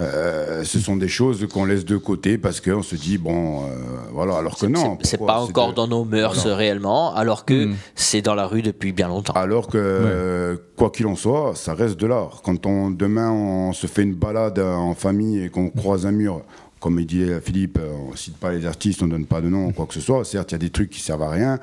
euh, 0.01 0.63
ce 0.65 0.79
sont 0.79 0.97
des 0.97 1.09
choses 1.09 1.47
qu'on 1.53 1.65
laisse 1.65 1.85
de 1.85 1.97
côté 1.97 2.39
parce 2.39 2.61
qu'on 2.61 2.83
se 2.83 2.95
dit 2.97 3.19
bon, 3.19 3.65
euh, 3.65 3.67
voilà. 4.13 4.37
Alors 4.37 4.57
que 4.57 4.67
non, 4.67 4.97
C'est- 5.03 5.19
pas 5.19 5.41
encore 5.41 5.71
de- 5.71 5.75
dans 5.75 5.89
nos 5.89 6.05
mœurs 6.05 6.37
Voilà. 6.43 6.57
réellement, 6.57 7.15
alors 7.15 7.45
que 7.45 7.71
c'est 7.95 8.23
dans 8.23 8.35
la 8.35 8.47
rue 8.47 8.63
depuis 8.63 8.93
bien 8.93 9.09
longtemps. 9.09 9.33
Alors 9.35 9.67
que, 9.67 9.77
euh, 9.79 10.57
quoi 10.77 10.91
qu'il 10.91 11.07
en 11.07 11.17
soit, 11.17 11.53
ça 11.57 11.75
reste 11.75 11.99
de 11.99 12.07
l'art. 12.07 12.43
Quand 12.45 12.65
on, 12.67 12.91
demain 12.91 13.31
on 13.33 13.73
se 13.73 13.87
fait 13.87 14.03
une 14.03 14.15
balade 14.15 14.59
en 14.61 14.95
famille 14.95 15.43
et 15.45 15.49
qu'on 15.49 15.71
croise 15.71 16.07
un 16.07 16.13
mur, 16.13 16.43
comme 16.81 17.01
il 17.01 17.07
dit 17.07 17.25
Philippe, 17.43 17.81
on 18.13 18.15
cite 18.15 18.37
pas 18.37 18.53
les 18.53 18.65
artistes, 18.67 19.03
on 19.03 19.09
donne 19.09 19.27
pas 19.27 19.41
de 19.41 19.49
nom, 19.49 19.73
quoi 19.73 19.87
que 19.87 19.95
ce 19.95 20.01
soit. 20.01 20.25
Certes, 20.25 20.53
il 20.53 20.55
y 20.55 20.57
a 20.57 20.59
des 20.59 20.71
trucs 20.71 20.91
qui 20.91 21.01
servent 21.01 21.25
à 21.25 21.31
rien, 21.31 21.59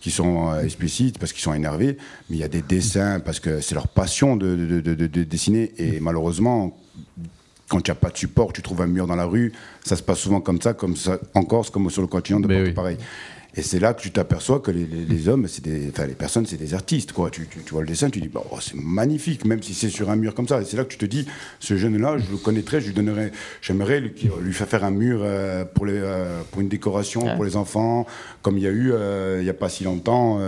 qui 0.00 0.12
sont 0.12 0.52
euh, 0.52 0.62
explicites 0.62 1.18
parce 1.18 1.32
qu'ils 1.32 1.42
sont 1.42 1.52
énervés, 1.52 1.96
mais 2.30 2.36
il 2.36 2.38
y 2.38 2.44
a 2.44 2.48
des 2.48 2.62
dessins 2.62 3.18
parce 3.18 3.40
que 3.40 3.60
c'est 3.60 3.74
leur 3.74 3.88
passion 3.88 4.36
de, 4.36 4.54
de- 4.54 4.80
de- 4.80 4.94
de- 4.94 5.06
de 5.08 5.24
dessiner. 5.24 5.72
Et 5.78 5.98
malheureusement, 5.98 6.78
quand 7.72 7.88
il 7.88 7.90
n'y 7.90 7.96
a 7.96 8.00
pas 8.00 8.10
de 8.10 8.18
support, 8.18 8.52
tu 8.52 8.60
trouves 8.60 8.82
un 8.82 8.86
mur 8.86 9.06
dans 9.06 9.16
la 9.16 9.24
rue, 9.24 9.50
ça 9.82 9.96
se 9.96 10.02
passe 10.02 10.18
souvent 10.18 10.42
comme 10.42 10.60
ça, 10.60 10.74
comme 10.74 10.94
ça 10.94 11.18
en 11.34 11.42
Corse, 11.44 11.70
comme 11.70 11.88
sur 11.88 12.02
le 12.02 12.08
continent, 12.08 12.38
de 12.38 12.46
partout 12.46 12.62
oui. 12.64 12.72
pareil. 12.72 12.96
Et 13.54 13.60
c'est 13.62 13.78
là 13.80 13.92
que 13.94 14.00
tu 14.00 14.10
t'aperçois 14.10 14.60
que 14.60 14.70
les, 14.70 14.84
les- 14.86 15.04
les 15.04 15.28
hommes, 15.28 15.46
c'est 15.48 15.62
des, 15.64 15.88
enfin 15.90 16.06
les 16.06 16.14
personnes, 16.14 16.46
c'est 16.46 16.56
des 16.56 16.72
artistes, 16.74 17.12
quoi. 17.12 17.28
Tu, 17.30 17.46
tu- 17.46 17.58
tu 17.60 17.70
vois 17.72 17.82
le 17.82 17.86
dessin, 17.86 18.08
tu 18.10 18.18
dis, 18.20 18.28
bah, 18.28 18.42
oh, 18.50 18.56
c'est 18.60 18.74
magnifique, 18.76 19.44
même 19.44 19.62
si 19.62 19.72
c'est 19.74 19.90
sur 19.90 20.08
un 20.10 20.16
mur 20.16 20.34
comme 20.34 20.48
ça. 20.48 20.60
Et 20.60 20.64
c'est 20.64 20.76
là 20.78 20.84
que 20.84 20.90
tu 20.90 20.96
te 20.98 21.04
dis, 21.06 21.26
ce 21.60 21.76
jeune-là, 21.76 22.16
je 22.18 22.30
le 22.30 22.36
connaîtrais, 22.38 22.80
je 22.80 22.86
lui 22.88 22.94
donnerais, 22.94 23.30
j'aimerais 23.60 24.00
lui, 24.00 24.12
lui 24.42 24.52
faire 24.54 24.68
faire 24.68 24.84
un 24.84 24.90
mur 24.90 25.20
euh, 25.22 25.64
pour, 25.66 25.84
les, 25.86 25.98
euh, 25.98 26.40
pour 26.50 26.60
une 26.62 26.68
décoration, 26.68 27.24
Ouais. 27.26 27.34
pour 27.34 27.44
les 27.44 27.56
enfants, 27.56 28.06
comme 28.42 28.56
il 28.56 28.64
y 28.64 28.66
a 28.66 28.70
eu 28.70 28.90
euh, 28.92 29.36
il 29.40 29.44
n'y 29.44 29.50
a 29.50 29.54
pas 29.54 29.68
si 29.70 29.84
longtemps. 29.84 30.38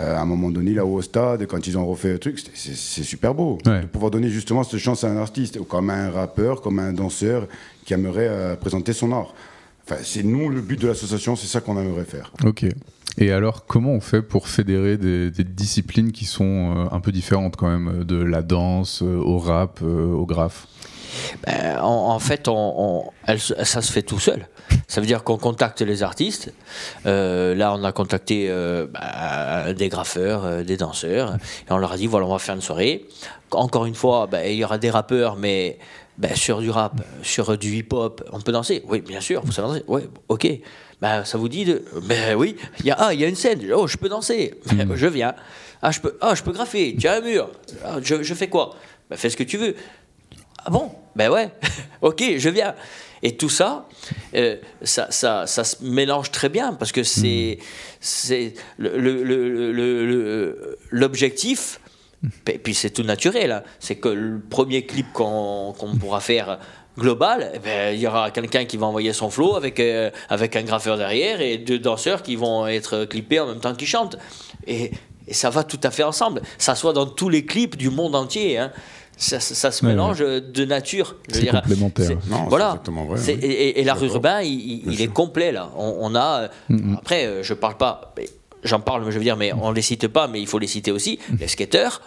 Euh, 0.00 0.16
à 0.16 0.20
un 0.20 0.24
moment 0.26 0.50
donné, 0.50 0.72
là 0.72 0.84
au 0.84 1.00
stade, 1.02 1.46
quand 1.46 1.66
ils 1.66 1.76
ont 1.78 1.86
refait 1.86 2.12
le 2.12 2.18
truc, 2.18 2.42
c'est 2.54 3.02
super 3.02 3.34
beau 3.34 3.58
Ouais. 3.66 3.82
de 3.82 3.86
pouvoir 3.86 4.10
donner 4.10 4.28
justement 4.28 4.62
cette 4.64 4.78
chance 4.80 5.04
à 5.04 5.10
un 5.10 5.16
artiste, 5.16 5.58
ou 5.60 5.64
comme 5.64 5.90
à 5.90 5.94
un 5.94 6.10
rappeur, 6.10 6.60
comme 6.60 6.78
à 6.78 6.82
un 6.82 6.92
danseur 6.92 7.46
qui 7.84 7.94
aimerait 7.94 8.28
euh, 8.28 8.56
présenter 8.56 8.92
son 8.92 9.12
art. 9.12 9.32
Enfin, 9.88 10.00
c'est 10.02 10.22
nous 10.24 10.48
le 10.48 10.60
but 10.60 10.80
de 10.80 10.88
l'association, 10.88 11.36
c'est 11.36 11.46
ça 11.46 11.60
qu'on 11.60 11.78
aimerait 11.80 12.04
faire. 12.04 12.32
Ok. 12.44 12.66
Et 13.18 13.30
alors, 13.32 13.64
comment 13.66 13.92
on 13.92 14.00
fait 14.00 14.20
pour 14.20 14.48
fédérer 14.48 14.98
des, 14.98 15.30
des 15.30 15.44
disciplines 15.44 16.12
qui 16.12 16.24
sont 16.26 16.74
euh, 16.76 16.94
un 16.94 17.00
peu 17.00 17.12
différentes 17.12 17.56
quand 17.56 17.68
même, 17.68 18.04
de 18.04 18.16
la 18.16 18.42
danse 18.42 19.02
euh, 19.02 19.16
au 19.16 19.38
rap, 19.38 19.78
euh, 19.82 20.12
au 20.12 20.26
graphe? 20.26 20.66
Ben, 21.46 21.78
en, 21.80 22.10
en 22.10 22.18
fait, 22.18 22.48
on, 22.48 22.54
on- 22.54 23.10
elle 23.26 23.40
se- 23.40 23.64
ça 23.64 23.82
se 23.82 23.92
fait 23.92 24.02
tout 24.02 24.18
seul. 24.18 24.46
Ça 24.88 25.00
veut 25.00 25.06
dire 25.06 25.22
qu'on 25.24 25.36
contacte 25.38 25.80
les 25.82 26.02
artistes. 26.02 26.52
Euh, 27.06 27.54
là, 27.54 27.72
on 27.74 27.84
a 27.84 27.92
contacté 27.92 28.46
euh, 28.48 28.86
bah, 28.92 29.72
des 29.72 29.88
graffeurs, 29.88 30.44
euh, 30.44 30.62
des 30.62 30.76
danseurs, 30.76 31.34
et 31.68 31.72
on 31.72 31.78
leur 31.78 31.92
a 31.92 31.96
dit 31.96 32.06
voilà, 32.06 32.26
on 32.26 32.32
va 32.32 32.38
faire 32.38 32.54
une 32.54 32.60
soirée. 32.60 33.06
Encore 33.52 33.86
une 33.86 33.94
fois, 33.94 34.26
ben, 34.26 34.44
il 34.50 34.56
y 34.56 34.64
aura 34.64 34.78
des 34.78 34.90
rappeurs, 34.90 35.36
mais 35.36 35.78
ben, 36.18 36.34
sur 36.34 36.60
du 36.60 36.70
rap, 36.70 37.00
sur 37.22 37.56
du 37.58 37.76
hip-hop, 37.76 38.22
on 38.32 38.40
peut 38.40 38.52
danser. 38.52 38.82
Oui, 38.88 39.00
bien 39.02 39.20
sûr, 39.20 39.42
vous 39.44 39.52
savez 39.52 39.68
danser. 39.68 39.84
Oui, 39.86 40.02
ok. 40.28 40.48
Ben, 41.00 41.24
ça 41.24 41.36
vous 41.38 41.48
dit 41.48 41.64
de. 41.64 41.84
Ben 42.02 42.34
oui, 42.36 42.56
il 42.80 42.86
y 42.86 42.90
a, 42.90 42.96
ah, 42.98 43.12
il 43.14 43.20
y 43.20 43.24
a 43.24 43.28
une 43.28 43.34
scène. 43.36 43.60
Oh, 43.74 43.86
je 43.86 43.96
peux 43.96 44.08
danser. 44.08 44.54
Ben, 44.72 44.88
Je 44.96 45.06
viens. 45.06 45.34
Ah, 45.82 45.90
je 45.92 46.00
peux, 46.00 46.16
ah, 46.20 46.34
je 46.34 46.42
peux 46.42 46.52
graffer. 46.52 46.96
Tu 46.98 47.06
as 47.06 47.14
un 47.16 47.20
mur. 47.20 47.50
Ah, 47.84 47.96
je, 48.02 48.22
je 48.22 48.34
fais 48.34 48.48
quoi? 48.48 48.74
Ben, 49.10 49.16
Fais 49.16 49.28
ce 49.30 49.36
que 49.36 49.44
tu 49.44 49.58
veux. 49.58 49.76
Ah 50.66 50.70
bon? 50.70 50.90
Ben 51.14 51.30
ouais, 51.30 51.50
ok, 52.02 52.22
je 52.38 52.48
viens. 52.50 52.74
Et 53.22 53.36
tout 53.36 53.48
ça, 53.48 53.88
euh, 54.34 54.56
ça, 54.82 55.06
ça, 55.10 55.46
ça 55.46 55.64
se 55.64 55.82
mélange 55.82 56.30
très 56.30 56.48
bien 56.50 56.74
parce 56.74 56.92
que 56.92 57.02
c'est 57.02 57.58
le- 58.78 60.78
l'objectif. 60.90 61.80
Et 62.48 62.58
puis 62.58 62.74
c'est 62.74 62.90
tout 62.90 63.02
naturel. 63.04 63.52
hein, 63.52 63.62
C'est 63.78 63.96
que 63.96 64.08
le 64.08 64.40
premier 64.40 64.84
clip 64.84 65.12
qu'on 65.12 65.74
qu'on 65.78 65.96
pourra 65.96 66.20
faire 66.20 66.58
global, 66.98 67.52
eh 67.54 67.58
ben, 67.58 67.94
il 67.94 68.00
y 68.00 68.06
aura 68.06 68.30
quelqu'un 68.30 68.64
qui 68.64 68.76
va 68.78 68.86
envoyer 68.86 69.12
son 69.12 69.28
flow 69.30 69.54
avec, 69.54 69.78
euh, 69.80 70.10
avec 70.30 70.56
un 70.56 70.62
graffeur 70.62 70.96
derrière 70.96 71.40
et 71.42 71.58
deux 71.58 71.78
danseurs 71.78 72.22
qui 72.22 72.36
vont 72.36 72.66
être 72.66 73.04
clippés 73.04 73.38
en 73.40 73.46
même 73.46 73.60
temps 73.60 73.74
qu'ils 73.74 73.86
chantent. 73.88 74.16
Et, 74.66 74.90
Et 75.28 75.34
ça 75.34 75.50
va 75.50 75.64
tout 75.64 75.80
à 75.82 75.90
fait 75.90 76.04
ensemble. 76.04 76.40
Ça 76.56 76.76
soit 76.76 76.92
dans 76.92 77.04
tous 77.06 77.28
les 77.28 77.44
clips 77.44 77.76
du 77.76 77.90
monde 77.90 78.14
entier. 78.14 78.58
hein. 78.58 78.70
Ça, 79.16 79.40
ça- 79.40 79.54
ça 79.54 79.70
se 79.70 79.84
Ouais, 79.84 79.92
mélange 79.92 80.18
de 80.18 80.64
nature. 80.64 81.16
C'est 81.28 81.40
dire, 81.40 81.52
complémentaire. 81.62 82.06
c'est- 82.06 82.30
Non, 82.30 82.42
c'est 82.44 82.48
voilà. 82.50 82.66
exactement 82.68 83.04
vrai, 83.06 83.18
C'est- 83.18 83.34
oui. 83.34 83.40
Et, 83.44 83.80
et 83.80 83.84
l'art 83.84 83.96
D'accord. 83.98 84.16
urbain, 84.16 84.42
il, 84.42 85.00
est 85.00 85.06
complet 85.12 85.52
là. 85.52 85.70
On, 85.76 85.96
on 86.00 86.14
a. 86.14 86.42
euh, 86.42 86.48
Mm-hmm. 86.70 86.96
Après, 86.98 87.24
euh, 87.26 87.42
je 87.42 87.54
parle 87.54 87.76
pas. 87.76 88.12
mais 88.16 88.28
J'en 88.64 88.80
parle, 88.80 89.04
je 89.08 89.16
veux 89.16 89.22
dire, 89.22 89.36
mais 89.36 89.52
on 89.52 89.70
les 89.70 89.82
cite 89.82 90.08
pas, 90.08 90.26
mais 90.26 90.40
il 90.40 90.46
faut 90.48 90.58
les 90.58 90.66
citer 90.66 90.90
aussi. 90.90 91.20
Les 91.38 91.46
skateurs. 91.46 92.00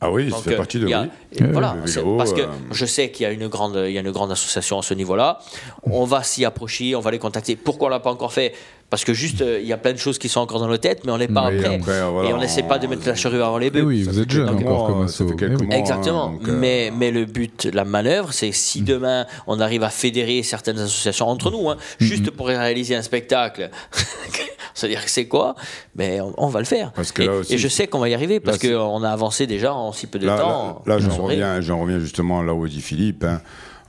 Ah 0.00 0.10
oui, 0.10 0.30
ça 0.30 0.38
fait 0.38 0.54
euh, 0.54 0.56
partie 0.56 0.78
de 0.78 0.90
a- 0.90 1.02
oui. 1.02 1.46
voilà, 1.52 1.76
vélo, 1.84 2.16
parce 2.16 2.32
que 2.32 2.40
euh, 2.40 2.46
je 2.70 2.86
sais 2.86 3.10
qu'il 3.10 3.24
y 3.24 3.26
a 3.26 3.32
une 3.32 3.48
grande, 3.48 3.78
il 3.86 3.92
y 3.92 3.98
a 3.98 4.00
une 4.00 4.10
grande 4.10 4.32
association 4.32 4.78
à 4.78 4.82
ce 4.82 4.94
niveau-là. 4.94 5.40
On 5.82 6.04
va 6.06 6.22
s'y 6.22 6.46
approcher, 6.46 6.94
on 6.96 7.00
va 7.00 7.10
les 7.10 7.18
contacter. 7.18 7.54
Pourquoi 7.54 7.88
on 7.88 7.90
l'a 7.90 8.00
pas 8.00 8.10
encore 8.12 8.32
fait? 8.32 8.54
Parce 8.90 9.04
que 9.04 9.14
juste, 9.14 9.40
euh, 9.40 9.60
il 9.60 9.68
y 9.68 9.72
a 9.72 9.76
plein 9.76 9.92
de 9.92 9.98
choses 9.98 10.18
qui 10.18 10.28
sont 10.28 10.40
encore 10.40 10.58
dans 10.58 10.66
nos 10.66 10.76
têtes, 10.76 11.02
mais 11.04 11.12
on 11.12 11.18
n'est 11.18 11.28
pas 11.28 11.48
Oui, 11.48 11.58
après, 11.64 11.78
voilà, 12.10 12.28
et 12.28 12.32
on 12.32 12.38
n'essaie 12.38 12.64
pas 12.64 12.80
de 12.80 12.86
on- 12.88 12.90
mettre 12.90 13.06
la 13.06 13.14
charrue 13.14 13.40
avant 13.40 13.56
les 13.58 13.68
Eh 13.68 13.70
bœufs. 13.70 13.82
oui, 13.82 14.04
Ça 14.04 14.10
vous 14.10 14.18
êtes 14.20 14.30
jeune 14.32 14.48
encore 14.48 14.86
comme 14.88 15.06
ça 15.06 15.24
fait 15.26 15.36
quelques 15.36 15.52
Eh 15.52 15.60
oui. 15.60 15.66
mois. 15.68 15.76
Exactement. 15.76 16.30
donc, 16.30 16.48
euh, 16.48 16.56
mais, 16.58 16.90
mais 16.92 17.12
le 17.12 17.24
but, 17.24 17.68
la 17.72 17.84
manœuvre, 17.84 18.32
c'est 18.32 18.50
si 18.50 18.82
demain 18.82 19.26
on 19.46 19.60
arrive 19.60 19.84
à 19.84 19.90
fédérer 19.90 20.42
certaines 20.42 20.78
associations 20.80 21.28
entre 21.28 21.52
nous, 21.52 21.70
hein, 21.70 21.76
juste 22.00 22.30
pour 22.32 22.48
réaliser 22.48 22.96
un 22.96 23.02
spectacle, 23.02 23.70
c'est-à-dire 24.74 25.04
que 25.04 25.10
c'est 25.10 25.26
quoi 25.28 25.54
Mais 25.94 26.20
on, 26.20 26.34
on 26.36 26.48
va 26.48 26.58
le 26.58 26.66
faire. 26.66 26.92
Parce 26.92 27.12
que 27.12 27.22
et, 27.22 27.26
là 27.26 27.32
aussi- 27.34 27.54
et 27.54 27.58
je 27.58 27.68
sais 27.68 27.86
qu'on 27.86 28.00
va 28.00 28.08
y 28.08 28.14
arriver 28.14 28.40
parce 28.40 28.58
qu'on 28.58 29.02
a 29.04 29.10
avancé 29.10 29.46
déjà 29.46 29.72
en 29.72 29.92
si 29.92 30.08
peu 30.08 30.18
de 30.18 30.26
Là, 30.26 30.36
temps. 30.36 30.82
là, 30.86 30.98
là, 30.98 31.06
en 31.06 31.10
j'en 31.10 31.22
reviens, 31.26 31.60
reviens 31.80 31.98
justement 32.00 32.42
là 32.42 32.54
où 32.54 32.66
dit 32.66 32.80
Philippe. 32.80 33.22
hein. 33.24 33.40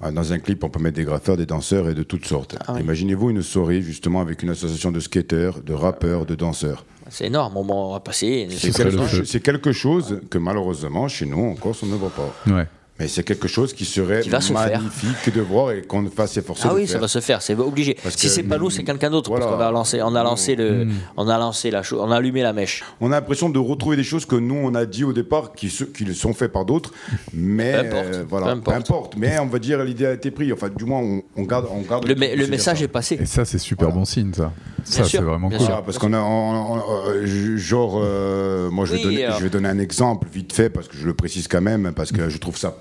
Ah, 0.01 0.11
Dans 0.11 0.33
un 0.33 0.39
clip, 0.39 0.63
on 0.63 0.69
peut 0.69 0.79
mettre 0.79 0.95
des 0.95 1.03
graffeurs, 1.03 1.37
des 1.37 1.45
danseurs 1.45 1.89
et 1.89 1.93
de 1.93 2.03
toutes 2.03 2.25
sortes. 2.25 2.55
Ah 2.67 2.73
oui. 2.73 2.81
Imaginez-vous 2.81 3.29
une 3.29 3.41
soirée 3.43 3.81
justement 3.81 4.21
avec 4.21 4.41
une 4.43 4.49
association 4.49 4.91
de 4.91 4.99
skateurs, 4.99 5.61
de 5.61 5.73
rappeurs, 5.73 6.25
de 6.25 6.35
danseurs. 6.35 6.85
C'est 7.09 7.27
énorme. 7.27 7.57
On 7.57 7.91
va 7.93 7.99
passer. 7.99 8.47
Quelque, 8.49 9.25
c'est 9.25 9.41
quelque 9.41 9.71
chose 9.71 10.21
que 10.29 10.37
malheureusement 10.37 11.07
chez 11.07 11.25
nous 11.25 11.43
en 11.43 11.55
Corse 11.55 11.83
on 11.83 11.87
ne 11.87 11.95
voit 11.95 12.09
pas. 12.11 12.51
Ouais. 12.51 12.67
Mais 13.01 13.07
c'est 13.07 13.23
quelque 13.23 13.47
chose 13.47 13.73
qui 13.73 13.83
serait 13.85 14.21
Qui 14.21 14.29
va 14.29 14.41
se 14.41 14.53
faire. 14.53 14.79
magnifique 14.79 15.33
de 15.33 15.41
voir 15.41 15.71
et 15.71 15.81
qu'on 15.81 16.05
fasse 16.07 16.37
efforcer 16.37 16.67
Ah 16.69 16.73
oui, 16.75 16.87
ça 16.87 16.99
va 16.99 17.07
se 17.07 17.19
faire, 17.19 17.41
c'est 17.41 17.55
obligé. 17.55 17.95
Parce 18.03 18.15
si 18.15 18.29
c'est 18.29 18.43
pas 18.43 18.59
nous, 18.59 18.69
c'est 18.69 18.83
quelqu'un 18.83 19.09
d'autre. 19.09 19.31
Voilà. 19.31 19.45
Parce 19.47 19.57
qu'on 19.57 19.63
a 19.63 19.71
lancé, 19.71 20.01
on 20.03 20.13
a 20.13 20.23
lancé 20.23 20.55
le, 20.55 20.85
Mm. 20.85 20.91
on 21.17 21.27
a 21.27 21.37
lancé 21.39 21.71
la 21.71 21.81
chose, 21.81 21.99
on 21.99 22.11
a 22.11 22.17
allumé 22.17 22.43
la 22.43 22.53
mèche. 22.53 22.83
On 22.99 23.07
a 23.11 23.15
l'impression 23.15 23.49
de 23.49 23.57
retrouver 23.57 23.95
des 23.95 24.03
choses 24.03 24.25
que 24.27 24.35
nous 24.35 24.53
on 24.55 24.75
a 24.75 24.85
dit 24.85 25.03
au 25.03 25.13
départ 25.13 25.53
qui, 25.53 25.69
se- 25.71 25.83
qui 25.83 26.05
le 26.05 26.13
sont 26.13 26.33
faits 26.33 26.51
par 26.51 26.63
d'autres, 26.65 26.91
mais 27.33 27.71
Peu 27.73 27.79
importe, 27.79 28.05
euh, 28.05 28.19
peu 28.21 28.25
voilà, 28.29 28.47
importe. 28.51 29.15
Mais 29.17 29.39
on 29.39 29.47
va 29.47 29.57
dire 29.57 29.83
l'idée 29.83 30.05
a 30.05 30.13
été 30.13 30.29
prise. 30.29 30.53
Enfin, 30.53 30.69
du 30.69 30.85
moins 30.85 30.99
on, 30.99 31.23
on 31.35 31.43
garde, 31.43 31.65
on 31.71 31.81
garde. 31.81 32.05
Le, 32.07 32.13
me- 32.15 32.47
message 32.47 32.77
ça. 32.79 32.83
est 32.83 32.87
passé. 32.87 33.17
Et 33.19 33.25
ça, 33.25 33.45
c'est 33.45 33.57
super 33.57 33.87
Voilà. 33.87 33.99
bon 33.99 34.05
signe, 34.05 34.31
ça. 34.33 34.51
Ça, 34.83 35.03
c'est 35.05 35.17
vraiment 35.17 35.47
bien 35.49 35.57
cool. 35.57 35.65
sûr. 35.65 35.75
Voilà, 35.75 35.81
parce 35.85 35.97
qu'on 35.97 36.13
a, 36.13 36.19
on- 36.19 36.75
on- 36.77 37.57
genre, 37.57 37.99
euh, 38.03 38.69
moi 38.69 38.85
je 38.85 38.91
vais, 38.93 38.97
Oui, 38.97 39.03
donner, 39.05 39.25
alors. 39.25 39.37
je 39.39 39.43
vais 39.43 39.49
donner 39.49 39.69
un 39.69 39.79
exemple 39.79 40.27
vite 40.31 40.53
fait 40.53 40.69
parce 40.69 40.87
que 40.87 40.97
je 40.97 41.05
le 41.05 41.13
précise 41.13 41.47
quand 41.47 41.61
même 41.61 41.91
parce 41.95 42.11
que 42.11 42.29
je 42.29 42.37
trouve 42.37 42.57
ça 42.57 42.75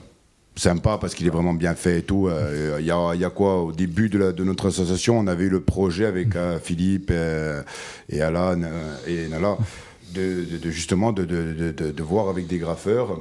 sympa 0.61 0.99
parce 1.01 1.15
qu'il 1.15 1.27
est 1.27 1.31
vraiment 1.31 1.55
bien 1.55 1.75
fait 1.75 1.99
et 1.99 2.03
tout. 2.03 2.29
Euh, 2.29 2.77
Il 2.81 2.87
y, 2.87 2.91
a, 2.91 3.15
il 3.15 3.21
y 3.21 3.25
a 3.25 3.31
quoi 3.31 3.63
au 3.63 3.73
début 3.73 4.09
de, 4.09 4.19
la- 4.19 4.33
de 4.33 4.45
notre 4.45 4.69
association, 4.69 5.19
on 5.19 5.27
avait 5.27 5.45
eu 5.45 5.49
le 5.49 5.61
projet 5.61 6.07
avec 6.07 6.37
euh, 6.37 6.59
Philippe 6.63 7.11
euh, 7.11 7.63
et 8.09 8.21
Alan 8.23 8.61
euh, 8.63 8.97
et 9.07 9.29
Nala. 9.29 9.57
De, 10.13 10.43
de- 10.45 10.57
de 10.59 10.71
justement 10.73 11.13
de, 11.13 11.25
de, 11.25 11.53
de- 11.53 11.71
de- 11.71 11.91
de 11.93 12.03
voir 12.03 12.29
avec 12.29 12.49
des 12.49 12.59
graffeurs 12.59 13.17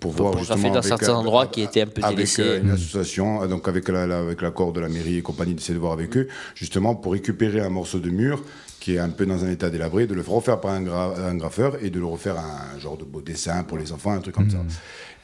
pour 0.00 0.12
voir 0.12 0.32
pour 0.32 0.40
justement 0.40 0.68
dans 0.68 0.74
avec, 0.80 0.84
certains 0.84 1.12
euh, 1.14 1.14
endroits 1.22 1.46
qui 1.46 1.62
étaient 1.62 1.80
un 1.80 1.86
peu 1.86 2.02
délaissés. 2.10 2.42
euh, 2.42 2.60
une 2.60 2.70
association 2.72 3.42
euh, 3.42 3.46
donc 3.46 3.66
avec 3.68 3.88
la- 3.88 4.06
la- 4.06 4.18
avec 4.18 4.42
l'accord 4.42 4.74
de 4.74 4.80
la 4.80 4.90
mairie 4.90 5.16
et 5.16 5.22
compagnie 5.22 5.54
d'essayer 5.54 5.72
de 5.72 5.78
voir 5.78 5.94
avec 5.94 6.14
eux 6.14 6.28
justement 6.54 6.94
pour 6.94 7.12
récupérer 7.12 7.60
un 7.62 7.70
morceau 7.70 8.00
de 8.00 8.10
mur 8.10 8.42
qui 8.80 8.96
est 8.96 8.98
un 8.98 9.08
peu 9.08 9.24
dans 9.24 9.42
un 9.46 9.50
état 9.50 9.70
délabré 9.70 10.06
de 10.06 10.12
le 10.12 10.20
refaire 10.20 10.60
par 10.60 10.72
un, 10.72 10.82
gra- 10.82 11.18
un 11.18 11.36
graffeur 11.36 11.78
et 11.82 11.88
de 11.88 11.98
le 11.98 12.04
refaire 12.04 12.36
un 12.38 12.78
genre 12.78 12.98
de 12.98 13.04
beau 13.04 13.22
dessin 13.22 13.62
pour 13.62 13.78
les 13.78 13.90
enfants 13.92 14.12
un 14.12 14.20
truc 14.20 14.34
comme 14.34 14.50
ça 14.50 14.58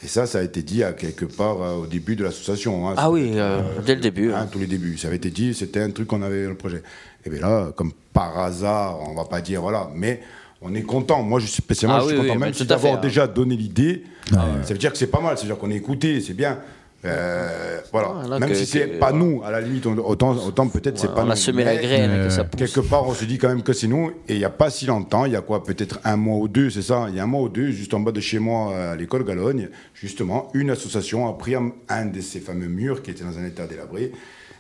et 0.05 0.09
ça 0.09 0.27
ça 0.27 0.39
a 0.39 0.43
été 0.43 0.63
dit 0.63 0.83
à 0.83 0.93
quelque 0.93 1.25
part 1.25 1.63
euh, 1.63 1.75
au 1.77 1.87
début 1.87 2.17
de 2.17 2.25
l'association 2.25 2.89
hein. 2.89 2.95
Ah 2.97 3.11
oui, 3.11 3.33
euh, 3.35 3.61
dès 3.85 3.95
le 3.95 4.01
début. 4.01 4.33
hein, 4.33 4.49
tous 4.51 4.59
les 4.59 4.67
débuts 4.67 4.99
ça 4.99 5.09
avait 5.09 5.17
été 5.17 5.31
dit 5.31 5.55
c'était 5.55 5.81
un 5.81 5.91
truc 5.91 6.09
qu'on 6.09 6.23
avait 6.23 6.45
dans 6.45 6.51
le 6.51 6.57
projet 6.57 6.83
et 7.25 7.31
bien 7.31 7.41
là 7.41 7.73
comme 7.77 7.93
par 8.13 8.39
hasard 8.39 8.99
on 9.09 9.15
va 9.15 9.25
pas 9.25 9.41
dire 9.41 9.61
voilà 9.63 9.91
mais 9.95 10.21
on 10.65 10.75
est 10.77 10.83
content. 10.83 11.25
Moi, 11.25 11.41
je 11.41 11.47
suis 11.47 11.61
spécialement 11.61 11.97
Ah 11.97 12.01
je 12.03 12.07
suis 12.11 12.15
oui, 12.15 12.21
content, 12.23 12.35
oui, 12.35 12.39
même 12.39 12.55
si 12.55 12.65
d'avoir 12.65 12.95
hein. 12.95 13.01
déjà 13.03 13.27
donné 13.27 13.57
l'idée. 13.57 14.05
Ça 14.31 14.73
veut 14.73 14.79
dire 14.79 14.93
que 14.93 14.97
c'est 14.99 15.09
pas 15.09 15.21
mal. 15.21 15.37
C'est-à-dire 15.37 15.59
qu'on 15.59 15.73
est 15.73 15.77
écouté, 15.77 16.21
c'est 16.21 16.35
bien. 16.35 16.59
Euh, 17.05 17.79
voilà. 17.91 18.09
Voilà, 18.21 18.39
même 18.39 18.49
que- 18.51 18.55
si 18.55 18.65
c'est 18.67 18.87
pas 18.87 19.11
nous, 19.13 19.43
à 19.45 19.51
la 19.51 19.61
limite, 19.61 19.87
on- 19.87 19.99
autant, 19.99 20.37
autant 20.37 20.69
peut-être 20.69 20.99
c'est 20.99 21.13
pas 21.13 21.23
on 21.23 21.27
nous. 21.27 21.33
a 21.33 21.37
semé 21.37 21.65
la 21.65 21.77
graine 21.77 22.11
Euh, 22.13 22.25
que 22.27 22.31
ça 22.33 22.45
pousse. 22.45 22.59
Quelque 22.59 22.81
part, 22.81 23.07
on 23.09 23.13
se 23.15 23.25
dit 23.25 23.39
quand 23.39 23.49
même 23.49 23.63
que 23.63 23.73
c'est 23.73 23.89
nous. 23.89 24.11
Et 24.29 24.35
il 24.35 24.39
n'y 24.39 24.45
a 24.45 24.51
pas 24.51 24.71
si 24.71 24.87
longtemps, 24.87 25.25
il 25.25 25.33
y 25.33 25.37
a 25.37 25.41
quoi 25.41 25.65
Peut-être 25.65 25.99
un 26.05 26.17
mois 26.17 26.37
ou 26.39 26.49
deux, 26.49 26.71
c'est 26.71 26.83
ça 26.83 27.07
Il 27.09 27.17
y 27.17 27.21
a 27.21 27.25
un 27.25 27.27
mois 27.27 27.43
ou 27.43 27.49
deux, 27.49 27.71
juste 27.71 27.93
en 27.95 28.01
bas 28.01 28.13
de 28.13 28.21
chez 28.21 28.39
moi, 28.39 28.77
à 28.93 28.97
l'école 28.97 29.25
Galogne, 29.25 29.69
justement, 29.95 30.49
une 30.55 30.71
association 30.71 31.29
a 31.29 31.33
pris 31.37 31.55
un, 31.57 31.73
un 31.89 32.07
de 32.07 32.21
ces 32.21 32.39
fameux 32.41 32.69
murs 32.69 33.03
qui 33.03 33.11
était 33.11 33.25
dans 33.25 33.37
un 33.39 33.45
état 33.47 33.67
délabré 33.67 34.13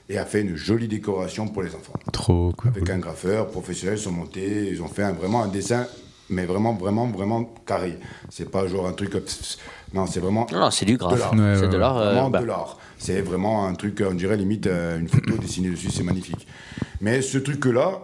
et 0.08 0.18
a 0.18 0.24
fait 0.24 0.40
une 0.40 0.56
jolie 0.56 0.88
décoration 0.88 1.46
pour 1.46 1.62
les 1.62 1.70
enfants. 1.76 1.94
Trop 2.12 2.52
cool. 2.58 2.70
Avec 2.74 2.90
un 2.90 2.98
graffeur 2.98 3.46
professionnel, 3.48 3.98
ils 3.98 4.02
sont 4.02 4.10
montés, 4.12 4.68
ils 4.70 4.82
ont 4.82 4.88
fait 4.88 5.04
un- 5.04 5.12
vraiment 5.12 5.42
un 5.44 5.48
dessin, 5.48 5.86
mais 6.32 6.44
vraiment, 6.46 6.74
vraiment, 6.74 7.06
vraiment 7.06 7.44
carré. 7.66 7.98
C'est 8.30 8.50
pas 8.50 8.66
genre 8.66 8.86
un 8.86 8.92
truc. 8.92 9.14
euh, 9.14 9.20
Non, 9.94 10.06
c'est 10.06 10.20
vraiment. 10.20 10.46
Non, 10.52 10.70
c'est 10.70 10.84
du 10.86 10.96
graphe. 10.96 11.30
C'est 11.60 11.68
de 11.68 11.76
l'art. 11.76 11.98
euh, 11.98 12.28
bah, 12.28 12.40
de 12.40 12.46
l'art. 12.46 12.78
C'est 12.98 13.20
vraiment 13.20 13.66
un 13.66 13.74
truc, 13.74 14.02
on 14.08 14.14
dirait 14.14 14.36
limite 14.36 14.66
euh, 14.66 14.98
une 14.98 15.08
photo 15.08 15.36
dessinée 15.36 15.70
dessus, 15.70 15.90
c'est 15.90 16.04
magnifique. 16.04 16.46
Mais 17.00 17.20
ce 17.20 17.38
truc-là, 17.38 18.00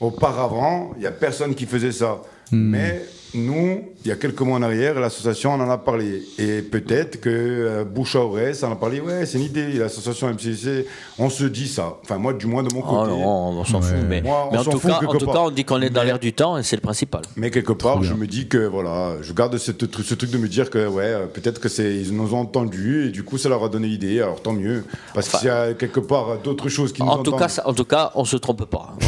auparavant, 0.00 0.92
il 0.96 1.00
n'y 1.00 1.06
a 1.06 1.10
personne 1.12 1.54
qui 1.54 1.66
faisait 1.66 1.92
ça. 1.92 2.20
Hmm. 2.50 2.70
Mais 2.70 3.02
nous, 3.34 3.82
il 4.04 4.08
y 4.08 4.12
a 4.12 4.16
quelques 4.16 4.40
mois 4.42 4.58
en 4.58 4.62
arrière, 4.62 4.98
l'association 5.00 5.52
on 5.54 5.60
en 5.60 5.70
a 5.70 5.78
parlé. 5.78 6.22
Et 6.38 6.60
peut-être 6.62 7.20
que 7.20 7.30
euh, 7.30 7.84
bouche 7.84 8.16
à 8.16 8.20
oreille, 8.20 8.54
ça 8.54 8.68
en 8.68 8.72
a 8.72 8.76
parlé. 8.76 9.00
Ouais, 9.00 9.24
c'est 9.26 9.38
une 9.38 9.44
idée, 9.44 9.72
l'association 9.74 10.28
MCC, 10.28 10.86
on 11.18 11.30
se 11.30 11.44
dit 11.44 11.68
ça. 11.68 11.96
Enfin, 12.02 12.18
moi, 12.18 12.32
du 12.32 12.46
moins 12.46 12.62
de 12.62 12.72
mon 12.74 12.80
Oh 12.80 12.90
côté. 12.90 13.10
non, 13.10 13.26
on 13.60 13.64
s'en 13.64 13.80
Ouais. 13.80 13.86
fout. 13.86 13.96
Mais, 14.08 14.22
Moi, 14.22 14.48
on 14.48 14.52
mais 14.52 14.58
en, 14.58 14.64
tout 14.64 14.78
fout 14.78 14.90
cas, 14.90 15.06
en 15.06 15.14
tout 15.14 15.26
cas, 15.26 15.38
on 15.38 15.50
dit 15.50 15.64
qu'on 15.64 15.80
est 15.80 15.90
dans 15.90 16.02
l'air 16.02 16.18
du 16.18 16.32
temps 16.32 16.58
et 16.58 16.62
c'est 16.62 16.76
le 16.76 16.82
principal. 16.82 17.22
Mais 17.36 17.50
quelque 17.50 17.72
part, 17.72 18.02
je 18.02 18.14
me 18.14 18.26
dis 18.26 18.48
que 18.48 18.66
voilà, 18.66 19.16
je 19.22 19.32
garde 19.32 19.56
cette 19.58 19.82
ce 20.02 20.14
truc 20.14 20.30
de 20.30 20.38
me 20.38 20.48
dire 20.48 20.68
que 20.70 20.86
ouais, 20.86 21.04
euh, 21.04 21.26
peut-être 21.26 21.60
que 21.60 21.68
c'est 21.68 21.94
ils 21.96 22.14
nous 22.14 22.34
ont 22.34 22.40
entendus 22.40 23.06
et 23.06 23.10
du 23.10 23.22
coup 23.24 23.38
ça 23.38 23.48
leur 23.48 23.62
a 23.64 23.68
donné 23.68 23.86
l'idée. 23.88 24.20
Alors 24.20 24.42
tant 24.42 24.52
mieux, 24.52 24.84
parce 25.14 25.28
Enfin- 25.28 25.38
qu'il 25.38 25.48
y 25.48 25.50
a 25.50 25.74
quelque 25.74 26.00
part 26.00 26.38
d'autres 26.44 26.68
choses 26.68 26.92
qui 26.92 27.02
nous 27.02 27.08
En 27.08 27.22
tout, 27.22 27.32
cas, 27.36 27.48
ça- 27.48 27.66
en 27.68 27.72
tout 27.72 27.84
cas, 27.84 28.10
on 28.14 28.24
se 28.24 28.36
trompe 28.36 28.64
pas. 28.66 28.94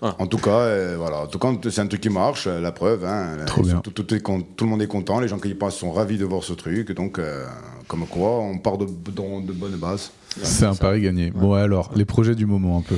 Voilà. 0.00 0.16
En 0.18 0.26
tout 0.26 0.38
cas, 0.38 0.50
euh, 0.60 0.96
voilà. 0.98 1.22
En 1.22 1.26
tout 1.26 1.38
cas, 1.38 1.48
c'est 1.70 1.80
un 1.80 1.86
truc 1.86 2.00
qui 2.00 2.08
marche. 2.10 2.46
euh, 2.46 2.60
La 2.60 2.72
preuve, 2.72 3.04
hein, 3.04 3.36
Trop 3.48 3.62
bien. 3.62 3.80
Tout, 3.80 3.90
tout 3.90 4.14
est 4.14 4.20
con- 4.20 4.42
tout 4.56 4.64
le 4.64 4.70
monde 4.70 4.82
est 4.82 4.86
content. 4.86 5.20
Les 5.20 5.28
gens 5.28 5.38
qui 5.38 5.48
y 5.48 5.54
passent 5.54 5.76
sont 5.76 5.92
ravis 5.92 6.18
de 6.18 6.24
voir 6.24 6.42
ce 6.44 6.52
truc. 6.52 6.92
Donc, 6.92 7.18
euh, 7.18 7.44
comme 7.86 8.06
quoi, 8.06 8.38
on 8.40 8.58
part 8.58 8.78
de, 8.78 8.84
de, 8.86 9.46
de 9.46 9.52
bonnes 9.52 9.76
bases. 9.76 10.10
C'est 10.42 10.66
un 10.66 10.74
pari 10.74 11.00
gagné. 11.00 11.30
Bon, 11.30 11.54
alors, 11.54 11.90
les 11.96 12.04
projets 12.04 12.34
du 12.34 12.44
moment 12.46 12.78
un 12.78 12.82
peu. 12.82 12.94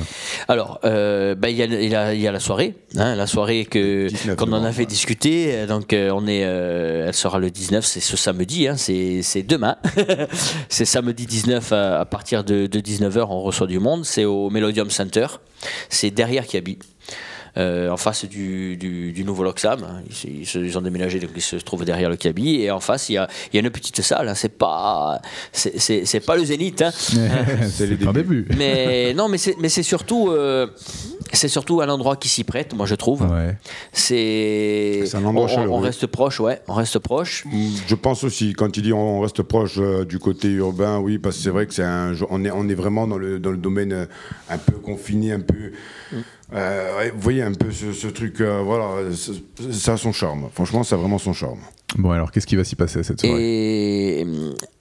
Alors, 0.47 0.79
euh, 0.83 1.33
ben, 1.33 1.47
il 1.47 1.55
y, 1.57 1.95
a, 1.95 2.13
y 2.13 2.19
y 2.19 2.23
la 2.23 2.39
soirée, 2.39 2.75
hein, 2.97 3.15
la 3.15 3.25
soirée 3.25 3.65
que 3.65 4.09
19 4.09 4.35
qu'on 4.35 4.51
en 4.51 4.63
avait 4.63 4.79
ouais. 4.79 4.85
discuté. 4.85 5.55
euh, 5.55 5.65
Donc, 5.65 5.93
euh, 5.93 6.11
on 6.13 6.27
est, 6.27 6.43
euh, 6.43 7.07
elle 7.07 7.13
sera 7.13 7.39
le 7.39 7.49
19, 7.49 7.83
c'est 7.85 8.01
ce 8.01 8.17
samedi, 8.17 8.67
hein, 8.67 8.75
c'est 8.77 9.43
demain. 9.43 9.77
c'est 10.69 10.85
samedi 10.85 11.25
19 11.25 11.71
à, 11.71 12.01
à 12.01 12.05
partir 12.05 12.43
de, 12.43 12.67
19h, 12.67 13.25
on 13.29 13.41
reçoit 13.41 13.67
du 13.67 13.79
monde. 13.79 14.05
C'est 14.05 14.25
au 14.25 14.49
Melodium 14.49 14.89
Center. 14.89 15.27
C'est 15.89 16.11
derrière 16.11 16.45
Kiabi. 16.45 16.77
Euh, 17.57 17.89
en 17.89 17.97
face 17.97 18.25
du, 18.25 18.77
du, 18.77 19.11
du 19.11 19.23
nouveau 19.23 19.43
Loxam. 19.43 19.83
hein. 19.83 20.01
Ils, 20.25 20.77
ont 20.77 20.81
déménagé, 20.81 21.19
donc 21.19 21.31
ils 21.35 21.41
se 21.41 21.55
trouvent 21.57 21.85
derrière 21.85 22.09
le 22.09 22.15
Kiabi. 22.15 22.61
Et 22.61 22.71
en 22.71 22.79
face, 22.79 23.09
il 23.09 23.13
y 23.13 23.17
a, 23.17 23.27
il 23.51 23.55
y 23.55 23.59
a 23.59 23.61
une 23.65 23.69
petite 23.71 24.01
salle. 24.01 24.29
hein. 24.29 24.35
C'est 24.35 24.57
pas, 24.57 25.21
c'est- 25.51 26.25
pas 26.25 26.35
le 26.35 26.45
Zénith. 26.45 26.81
hein. 26.81 26.91
c'est 27.69 27.87
les 27.87 28.07
un 28.07 28.13
début. 28.13 28.47
Mais 28.57 29.13
non, 29.13 29.27
mais 29.29 29.37
c'est 29.37 29.55
mais 29.59 29.69
c'est 29.69 29.83
surtout 29.83 30.29
euh, 30.29 30.67
c'est 31.33 31.47
surtout 31.47 31.81
un 31.81 31.89
endroit 31.89 32.15
qui 32.15 32.29
s'y 32.29 32.43
prête, 32.43 32.73
moi 32.73 32.85
je 32.85 32.95
trouve. 32.95 33.21
Ouais. 33.21 33.55
C'est 33.93 35.03
C'est 35.05 35.17
un 35.17 35.23
endroit 35.25 35.43
on- 35.43 35.45
on, 35.45 35.47
chaleureux. 35.55 35.77
on 35.77 35.79
reste 35.79 36.07
proche, 36.07 36.39
ouais, 36.39 36.61
on 36.67 36.73
reste 36.73 36.99
proche. 36.99 37.45
Mm, 37.45 37.69
Je 37.87 37.95
pense 37.95 38.23
aussi, 38.23 38.53
quand 38.53 38.75
il 38.77 38.83
dit 38.83 38.93
on 38.93 39.19
reste 39.21 39.41
proche 39.43 39.75
euh, 39.77 40.05
du 40.05 40.19
côté 40.19 40.49
urbain, 40.49 40.99
oui, 40.99 41.17
parce 41.19 41.37
que 41.37 41.43
c'est 41.43 41.49
vrai 41.49 41.67
que 41.67 41.73
c'est 41.73 41.83
un, 41.83 42.13
on 42.29 42.43
est, 42.43 42.51
on 42.51 42.67
est 42.69 42.73
vraiment 42.75 43.07
dans 43.07 43.17
le, 43.17 43.39
dans 43.39 43.51
le 43.51 43.57
domaine 43.57 44.07
un 44.49 44.57
peu 44.57 44.73
confiné, 44.73 45.31
un 45.33 45.39
peu. 45.39 45.71
Euh, 46.53 47.09
vous 47.13 47.21
voyez 47.21 47.41
un 47.43 47.53
peu 47.53 47.71
ce, 47.71 47.93
ce 47.93 48.07
truc, 48.07 48.41
euh, 48.41 48.61
voilà, 48.63 48.87
ça 49.71 49.93
a 49.93 49.97
son 49.97 50.11
charme. 50.11 50.49
Franchement, 50.53 50.83
ça 50.83 50.95
a 50.95 50.99
vraiment 50.99 51.17
son 51.17 51.33
charme. 51.33 51.59
Bon, 51.97 52.11
alors, 52.11 52.31
qu'est-ce 52.31 52.47
qui 52.47 52.55
va 52.55 52.63
s'y 52.63 52.75
passer 52.75 52.99
à 52.99 53.03
cette 53.03 53.19
soirée 53.21 53.41
Et, 54.21 54.25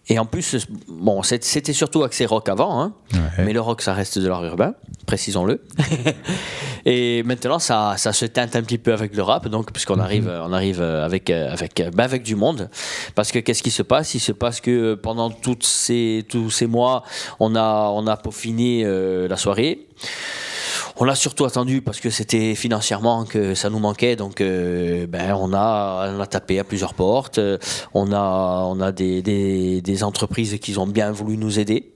et 0.09 0.19
en 0.19 0.27
plus, 0.27 0.67
bon, 0.89 1.23
c'était 1.23 1.73
surtout 1.73 2.03
axé 2.05 2.25
rock 2.27 2.49
avant, 2.49 2.81
hein, 2.81 2.93
Ouais. 3.13 3.45
mais 3.45 3.53
le 3.53 3.61
rock 3.61 3.83
ça 3.83 3.95
reste 3.95 4.19
de 4.21 4.29
l'art 4.29 4.45
urbain, 4.45 4.75
précisons-le. 5.07 5.61
et 6.85 7.23
maintenant 7.25 7.59
ça, 7.59 7.95
ça 7.97 8.13
se 8.13 8.25
teinte 8.27 8.55
un 8.57 8.63
petit 8.63 8.79
peu 8.79 8.93
avec 8.93 9.15
le 9.17 9.23
rap, 9.23 9.49
donc 9.49 9.73
puisqu'on 9.73 9.99
arrive, 9.99 10.29
on 10.45 10.53
arrive 10.53 10.81
avec 10.81 11.31
avec 11.31 11.83
ben, 11.95 12.05
avec 12.05 12.23
du 12.23 12.37
monde, 12.37 12.71
parce 13.17 13.33
que 13.33 13.41
qu'est-ce 13.41 13.63
qui 13.65 13.71
se 13.73 13.83
passe? 13.83 14.15
Il 14.15 14.21
se 14.21 14.33
passe 14.33 14.61
que 14.61 14.95
pendant 14.95 15.31
toutes 15.31 15.65
ces 15.65 16.25
tous 16.29 16.51
ces 16.51 16.67
mois, 16.67 17.03
on 17.41 17.55
a 17.57 17.91
on 17.93 18.07
a 18.07 18.17
peaufiné 18.17 18.83
euh, 18.85 19.27
la 19.29 19.37
soirée. 19.37 19.87
On 21.03 21.05
l'a 21.05 21.15
surtout 21.15 21.47
attendu 21.47 21.81
parce 21.81 21.99
que 21.99 22.11
c'était 22.11 22.55
financièrement 22.55 23.25
que 23.25 23.55
ça 23.55 23.71
nous 23.71 23.79
manquait, 23.79 24.17
donc 24.17 24.43
euh, 24.43 25.07
ben, 25.07 25.35
on, 25.35 25.55
a, 25.55 26.13
on 26.15 26.21
a 26.21 26.27
tapé 26.27 26.59
à 26.59 26.65
plusieurs 26.65 26.93
portes. 26.93 27.39
Euh, 27.39 27.57
On 27.95 28.13
a, 28.13 28.65
on 28.69 28.81
a 28.83 28.93
des, 28.93 29.23
des, 29.23 29.81
des 29.81 30.05
entreprises 30.05 30.59
qui 30.61 30.77
ont 30.77 30.87
bien 30.87 31.11
voulu 31.11 31.39
nous 31.39 31.59
aider. 31.59 31.91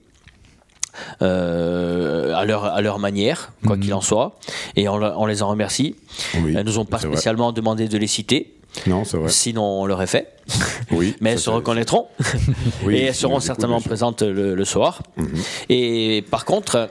euh, 1.21 2.33
à, 2.33 2.45
leur, 2.45 2.65
à 2.65 2.81
leur 2.81 2.99
manière, 2.99 3.51
quoi 3.65 3.75
Mhm. 3.75 3.81
qu'il 3.83 3.93
en 3.93 3.99
soit, 4.01 4.37
et 4.77 4.87
on, 4.87 4.97
le- 4.97 5.11
on 5.17 5.25
les 5.25 5.43
en 5.43 5.49
remercie. 5.49 5.95
Oui, 6.41 6.53
Elles 6.57 6.65
nous 6.65 6.79
ont 6.79 6.85
pas 6.85 6.97
vrai. 6.97 7.09
spécialement 7.09 7.51
demandé 7.51 7.87
de 7.89 7.97
les 7.97 8.07
citer, 8.07 8.55
Non, 8.87 9.03
c'est 9.03 9.17
vrai. 9.17 9.27
sinon 9.29 9.81
on 9.81 9.85
l'aurait 9.85 10.07
fait, 10.07 10.29
Oui. 10.91 11.13
mais 11.19 11.31
elles 11.31 11.39
se 11.39 11.49
reconnaîtront 11.49 12.07
Oui, 12.85 12.95
et 12.95 13.03
elles 13.03 13.13
seront 13.15 13.41
certainement 13.41 13.81
présentes 13.81 14.21
le, 14.21 14.55
le 14.55 14.65
soir. 14.65 15.03
Mhm. 15.17 15.27
Et 15.69 16.23
par 16.31 16.45
contre, 16.45 16.89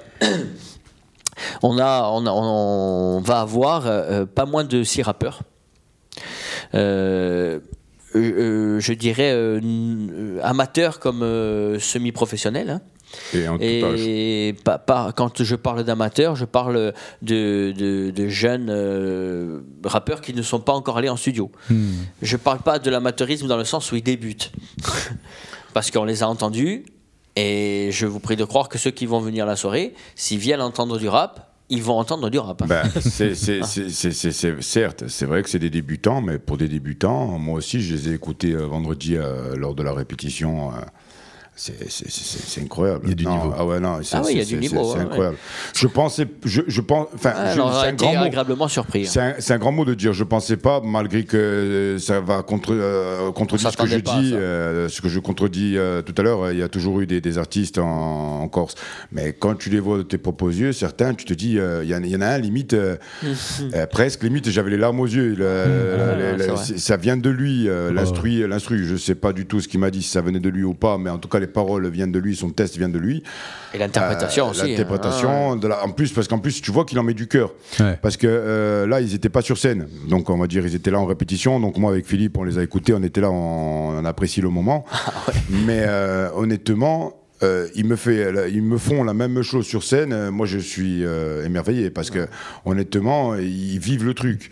on, 1.62 1.78
a, 1.78 2.08
on, 2.12 2.26
a- 2.26 2.30
on 2.32 3.20
va 3.20 3.40
avoir 3.40 3.86
euh, 3.86 4.26
pas 4.26 4.46
moins 4.46 4.64
de 4.64 4.82
six 4.82 5.02
rappeurs. 5.02 5.40
Euh, 6.74 7.60
euh, 8.14 8.18
euh, 8.76 8.80
je 8.80 8.92
dirais 8.92 9.32
euh, 9.32 9.60
euh, 9.62 10.38
amateurs 10.42 11.00
comme 11.00 11.22
euh, 11.22 11.78
semi-professionnels. 11.78 12.70
hein. 12.70 12.80
Et 13.32 13.46
en 13.48 13.56
tout 13.58 13.62
âge. 13.64 14.00
Et 14.00 14.56
pas, 14.64 14.78
pas- 14.78 15.12
quand 15.14 15.42
je 15.42 15.54
parle 15.54 15.84
d'amateurs, 15.84 16.34
je 16.34 16.44
parle 16.44 16.92
de, 17.22 17.72
de- 17.72 18.10
de 18.10 18.28
jeunes 18.28 18.68
euh, 18.70 19.60
rappeurs 19.84 20.20
qui 20.20 20.34
ne 20.34 20.42
sont 20.42 20.58
pas 20.60 20.72
encore 20.72 20.98
allés 20.98 21.08
en 21.08 21.16
studio. 21.16 21.50
Hmm. 21.70 21.92
Je 22.22 22.36
parle 22.36 22.58
pas 22.60 22.78
de 22.80 22.90
l'amateurisme 22.90 23.46
dans 23.46 23.56
le 23.56 23.64
sens 23.64 23.92
où 23.92 23.96
ils 23.96 24.02
débutent. 24.02 24.50
Parce 25.74 25.90
qu'on 25.90 26.04
les 26.04 26.22
a 26.22 26.28
entendus, 26.28 26.84
et 27.36 27.88
je 27.92 28.06
vous 28.06 28.20
prie 28.20 28.36
de 28.36 28.44
croire 28.44 28.68
que 28.68 28.78
ceux 28.78 28.90
qui 28.90 29.06
vont 29.06 29.20
venir 29.20 29.44
à 29.44 29.48
la 29.48 29.56
soirée, 29.56 29.94
s'ils 30.14 30.38
viennent 30.38 30.60
entendre 30.60 30.98
du 30.98 31.08
rap, 31.08 31.50
ils 31.70 31.82
vont 31.82 31.98
entendre 31.98 32.28
du 32.30 32.38
rap. 32.38 32.62
Ben, 32.66 32.82
c'est- 33.00 33.34
certes, 34.60 35.04
c'est 35.08 35.26
vrai 35.26 35.42
que 35.42 35.48
c'est 35.50 35.58
des 35.58 35.70
débutants, 35.70 36.20
mais 36.20 36.38
pour 36.38 36.56
des 36.58 36.68
débutants, 36.68 37.38
moi 37.38 37.56
aussi, 37.58 37.80
je 37.80 37.94
les 37.94 38.08
ai 38.10 38.12
écoutés 38.14 38.52
euh, 38.52 38.66
vendredi 38.66 39.16
euh, 39.16 39.56
lors 39.56 39.74
de 39.74 39.82
la 39.82 39.92
répétition. 39.92 40.70
euh, 40.72 40.76
c'est- 41.56 42.60
incroyable. 42.62 43.00
Il 43.04 43.08
y 43.10 43.12
a 43.12 43.14
du 43.14 43.24
Non, 43.24 43.36
niveau. 43.36 43.54
Ah 43.56 43.64
ouais, 43.64 43.80
non, 43.80 43.98
Ah 44.12 44.22
oui, 44.24 44.32
il 44.32 44.38
y 44.38 44.40
a 44.40 44.44
du 44.44 44.56
niveau, 44.56 44.84
C'est 44.92 44.98
ouais, 44.98 45.04
incroyable. 45.04 45.36
Je 45.74 45.86
pensais, 45.86 46.26
je, 46.44 46.62
je 46.66 46.80
pense, 46.80 47.06
enfin, 47.14 47.32
Ah, 47.36 47.54
grand 47.96 48.14
mot. 48.14 48.22
agréablement 48.24 48.68
surpris. 48.68 49.06
hein. 49.16 49.34
C'est 49.38 49.52
un, 49.54 49.58
grand 49.58 49.72
mot 49.72 49.84
de 49.84 49.94
dire. 49.94 50.12
Je 50.12 50.24
pensais 50.24 50.56
pas, 50.56 50.80
malgré 50.84 51.24
que 51.24 51.36
euh, 51.36 51.98
ça 51.98 52.20
va 52.20 52.42
contre, 52.42 52.70
euh, 52.72 53.30
contredire 53.32 53.68
On 53.68 53.70
ce 53.70 53.76
que 53.76 53.86
je 53.86 53.98
pas 53.98 54.20
dis, 54.20 54.32
euh, 54.34 54.88
ce 54.88 55.00
que 55.00 55.08
je 55.08 55.20
contredis 55.20 55.74
euh, 55.76 56.02
tout 56.02 56.14
à 56.18 56.22
l'heure. 56.22 56.42
euh, 56.44 56.52
Il 56.52 56.58
y 56.58 56.62
a 56.62 56.68
toujours 56.68 57.00
eu 57.00 57.06
des, 57.06 57.20
des 57.20 57.38
artistes 57.38 57.78
en, 57.78 58.40
en 58.42 58.48
Corse, 58.48 58.74
mais 59.12 59.32
quand 59.32 59.54
tu 59.54 59.70
les 59.70 59.80
vois 59.80 59.98
de 59.98 60.02
tes 60.02 60.18
propres 60.18 60.52
yeux, 60.52 60.72
certains, 60.72 61.14
tu 61.14 61.24
te 61.24 61.34
dis, 61.34 61.58
euh, 61.58 61.82
il 61.84 61.90
y, 61.90 61.94
en- 61.94 62.02
il 62.02 62.10
y 62.10 62.16
en 62.16 62.20
a 62.20 62.26
un 62.28 62.38
limite, 62.38 62.74
euh, 62.74 62.96
euh, 63.74 63.86
presque 63.86 64.22
limite, 64.24 64.50
j'avais 64.50 64.70
les 64.70 64.76
larmes 64.76 65.00
aux 65.00 65.06
yeux. 65.06 65.34
Le- 65.34 65.44
Ah, 65.46 66.16
le- 66.16 66.36
le- 66.46 66.78
ça 66.78 66.96
vient 66.96 67.16
de 67.16 67.30
lui, 67.30 67.68
euh, 67.68 67.92
l'instru, 67.92 68.46
l'instru. 68.48 68.84
Je 68.84 68.96
sais 68.96 69.14
pas 69.14 69.32
du 69.32 69.46
tout 69.46 69.60
ce 69.60 69.68
qu'il 69.68 69.80
m'a 69.80 69.90
dit, 69.90 70.02
si 70.02 70.10
ça 70.10 70.20
venait 70.20 70.40
de 70.40 70.48
lui 70.48 70.64
ou 70.64 70.74
pas, 70.74 70.98
mais 70.98 71.10
en 71.10 71.18
tout 71.18 71.28
cas, 71.28 71.38
les 71.46 71.52
paroles 71.52 71.86
viennent 71.88 72.12
de 72.12 72.18
lui, 72.18 72.36
son 72.36 72.50
test 72.50 72.76
vient 72.76 72.88
de 72.88 72.98
lui. 72.98 73.22
Et 73.74 73.78
l'interprétation 73.78 74.46
Euh, 74.46 74.50
aussi. 74.50 74.62
hein. 74.62 74.66
L'interprétation, 74.68 75.54
la- 75.62 75.84
en 75.84 75.90
plus, 75.90 76.12
parce 76.12 76.28
qu'en 76.28 76.38
plus, 76.38 76.60
tu 76.62 76.70
vois 76.70 76.84
qu'il 76.84 76.98
en 76.98 77.02
met 77.02 77.14
du 77.14 77.26
cœur. 77.28 77.52
Ouais. 77.80 77.98
Parce 78.02 78.16
que 78.16 78.26
euh, 78.28 78.86
là, 78.86 79.00
ils 79.00 79.12
n'étaient 79.12 79.28
pas 79.28 79.42
sur 79.42 79.58
scène. 79.58 79.88
Donc, 80.08 80.30
on 80.30 80.38
va 80.38 80.46
dire, 80.46 80.66
ils 80.66 80.74
étaient 80.74 80.90
là 80.90 80.98
en 81.00 81.06
répétition. 81.06 81.60
Donc, 81.60 81.76
moi, 81.78 81.90
avec 81.92 82.06
Philippe, 82.06 82.36
on 82.38 82.44
les 82.44 82.58
a 82.58 82.62
écoutés. 82.62 82.92
On 82.94 83.02
était 83.02 83.20
là, 83.20 83.30
on, 83.30 83.98
on 83.98 84.04
apprécie 84.04 84.40
le 84.40 84.50
moment. 84.50 84.84
Ah 85.26 85.32
Mais 85.66 85.82
euh, 85.86 86.30
honnêtement, 86.34 87.14
euh, 87.42 87.66
ils, 87.74 87.84
me 87.84 87.96
fait, 87.96 88.32
ils 88.52 88.62
me 88.62 88.78
font 88.78 89.04
la 89.04 89.12
même 89.14 89.42
chose 89.42 89.66
sur 89.66 89.82
scène. 89.82 90.30
Moi, 90.30 90.46
je 90.46 90.58
suis 90.58 91.04
euh, 91.04 91.44
émerveillé 91.44 91.90
parce 91.90 92.10
que, 92.10 92.26
honnêtement, 92.64 93.34
ils 93.36 93.78
vivent 93.78 94.04
le 94.04 94.14
truc. 94.14 94.50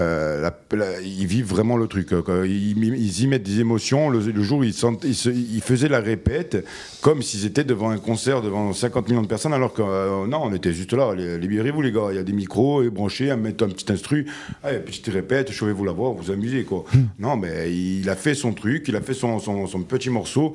Euh, 0.00 0.40
la- 0.40 0.76
la- 0.76 1.00
ils 1.00 1.26
vivent 1.26 1.46
vraiment 1.46 1.76
le 1.76 1.86
truc. 1.86 2.12
euh, 2.12 2.22
quoi. 2.22 2.46
Ils, 2.46 2.76
ils 2.84 3.22
y 3.22 3.26
mettent 3.26 3.42
des 3.42 3.60
émotions. 3.60 4.08
Le, 4.10 4.20
le 4.20 4.42
jour, 4.42 4.64
ils, 4.64 4.72
sentent- 4.72 5.04
ils, 5.04 5.14
se- 5.14 5.28
ils 5.30 5.60
faisaient 5.60 5.88
la 5.88 6.00
répète 6.00 6.64
comme 7.02 7.22
s'ils 7.22 7.44
étaient 7.46 7.64
devant 7.64 7.90
un 7.90 7.98
concert 7.98 8.42
devant 8.42 8.72
50 8.72 9.08
millions 9.08 9.22
de 9.22 9.26
personnes, 9.26 9.52
alors 9.52 9.72
que 9.74 9.82
euh, 9.82 10.26
non, 10.26 10.40
on 10.44 10.52
était 10.54 10.72
juste 10.72 10.92
là. 10.92 11.14
Les- 11.14 11.38
Libérez-vous, 11.38 11.82
les 11.82 11.92
gars. 11.92 12.08
Il 12.10 12.16
y 12.16 12.18
a 12.18 12.22
des 12.22 12.32
micros 12.32 12.82
et 12.82 12.90
branchez, 12.90 13.34
mettre 13.36 13.64
un 13.64 13.68
petit 13.68 13.90
instru. 13.92 14.26
Allez, 14.62 14.78
petite 14.78 15.08
répète, 15.08 15.50
chauffez-vous 15.52 15.84
la 15.84 15.92
voix, 15.92 16.14
vous 16.16 16.30
amusez. 16.30 16.64
Quoi. 16.64 16.84
non, 17.18 17.36
mais 17.36 17.72
il 17.74 18.08
a 18.08 18.16
fait 18.16 18.34
son 18.34 18.52
truc, 18.52 18.86
il 18.88 18.96
a 18.96 19.00
fait 19.00 19.14
son, 19.14 19.38
son, 19.38 19.66
son 19.66 19.82
petit 19.82 20.10
morceau 20.10 20.54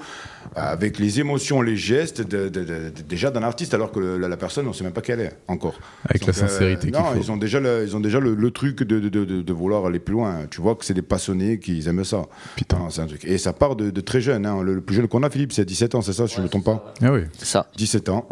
euh, 0.57 0.61
avec 0.61 0.97
les 0.99 1.19
émotions, 1.19 1.61
les 1.61 1.75
gestes, 1.75 2.21
de- 2.21 2.49
de- 2.49 2.63
de- 2.63 2.65
de- 2.65 2.91
déjà 3.07 3.31
d'un 3.31 3.43
artiste, 3.43 3.73
alors 3.73 3.91
que 3.91 3.99
le- 3.99 4.17
la, 4.17 4.27
la 4.27 4.37
personne, 4.37 4.65
on 4.65 4.69
ne 4.69 4.73
sait 4.73 4.83
même 4.83 4.93
pas 4.93 5.01
quelle 5.01 5.19
est 5.21 5.33
encore. 5.47 5.79
Avec 6.09 6.25
la 6.25 6.33
Donc, 6.33 6.43
euh, 6.43 6.47
sincérité 6.47 6.87
qu'il 6.91 6.99
non, 6.99 7.05
faut. 7.13 7.19
ils 7.21 7.31
ont 7.31 7.37
déjà 7.37 7.59
le, 7.59 7.83
ils 7.85 7.95
ont 7.95 7.99
déjà 7.99 8.19
le, 8.19 8.35
le 8.35 8.51
truc 8.51 8.83
de, 8.83 8.99
de, 9.43 9.53
vouloir 9.53 9.85
aller 9.85 9.99
plus 9.99 10.13
loin. 10.13 10.45
Tu 10.49 10.61
vois 10.61 10.75
que 10.75 10.85
c'est 10.85 10.93
des 10.93 11.01
passionnés 11.01 11.59
qui 11.59 11.87
aiment 11.87 12.03
ça. 12.05 12.23
Putain. 12.55 12.87
C'est 12.89 13.01
un 13.01 13.07
truc. 13.07 13.23
Et 13.25 13.37
ça 13.37 13.53
part 13.53 13.75
de, 13.75 13.89
de 13.91 14.01
très 14.01 14.21
jeune. 14.21 14.45
hein. 14.45 14.61
Le, 14.63 14.75
le 14.75 14.81
plus 14.81 14.95
jeune 14.95 15.07
qu'on 15.07 15.23
a, 15.23 15.29
Philippe, 15.29 15.53
c'est 15.53 15.65
17 15.65 15.95
ans, 15.95 16.01
c'est 16.01 16.13
ça, 16.13 16.27
si 16.27 16.35
je 16.35 16.39
ne 16.39 16.45
me 16.45 16.49
trompe 16.49 16.65
pas 16.65 16.93
Ah 17.01 17.11
oui. 17.11 17.21
C'est 17.37 17.45
ça. 17.45 17.67
17 17.77 18.09
ans. 18.09 18.27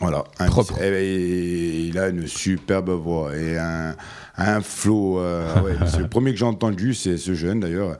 Voilà. 0.00 0.24
Un- 0.38 0.46
Propre. 0.46 0.80
et- 0.80 0.86
et 1.04 1.80
il 1.86 1.98
a 1.98 2.08
une 2.08 2.26
superbe 2.28 2.90
voix 2.90 3.36
et 3.36 3.58
un, 3.58 3.96
un 4.36 4.60
flow. 4.60 5.18
euh, 5.18 5.60
ouais, 5.62 5.74
c'est 5.86 5.98
le 5.98 6.08
premier 6.08 6.32
que 6.32 6.38
j'ai 6.38 6.44
entendu, 6.44 6.94
c'est 6.94 7.16
ce 7.16 7.34
jeune 7.34 7.60
d'ailleurs. 7.60 7.96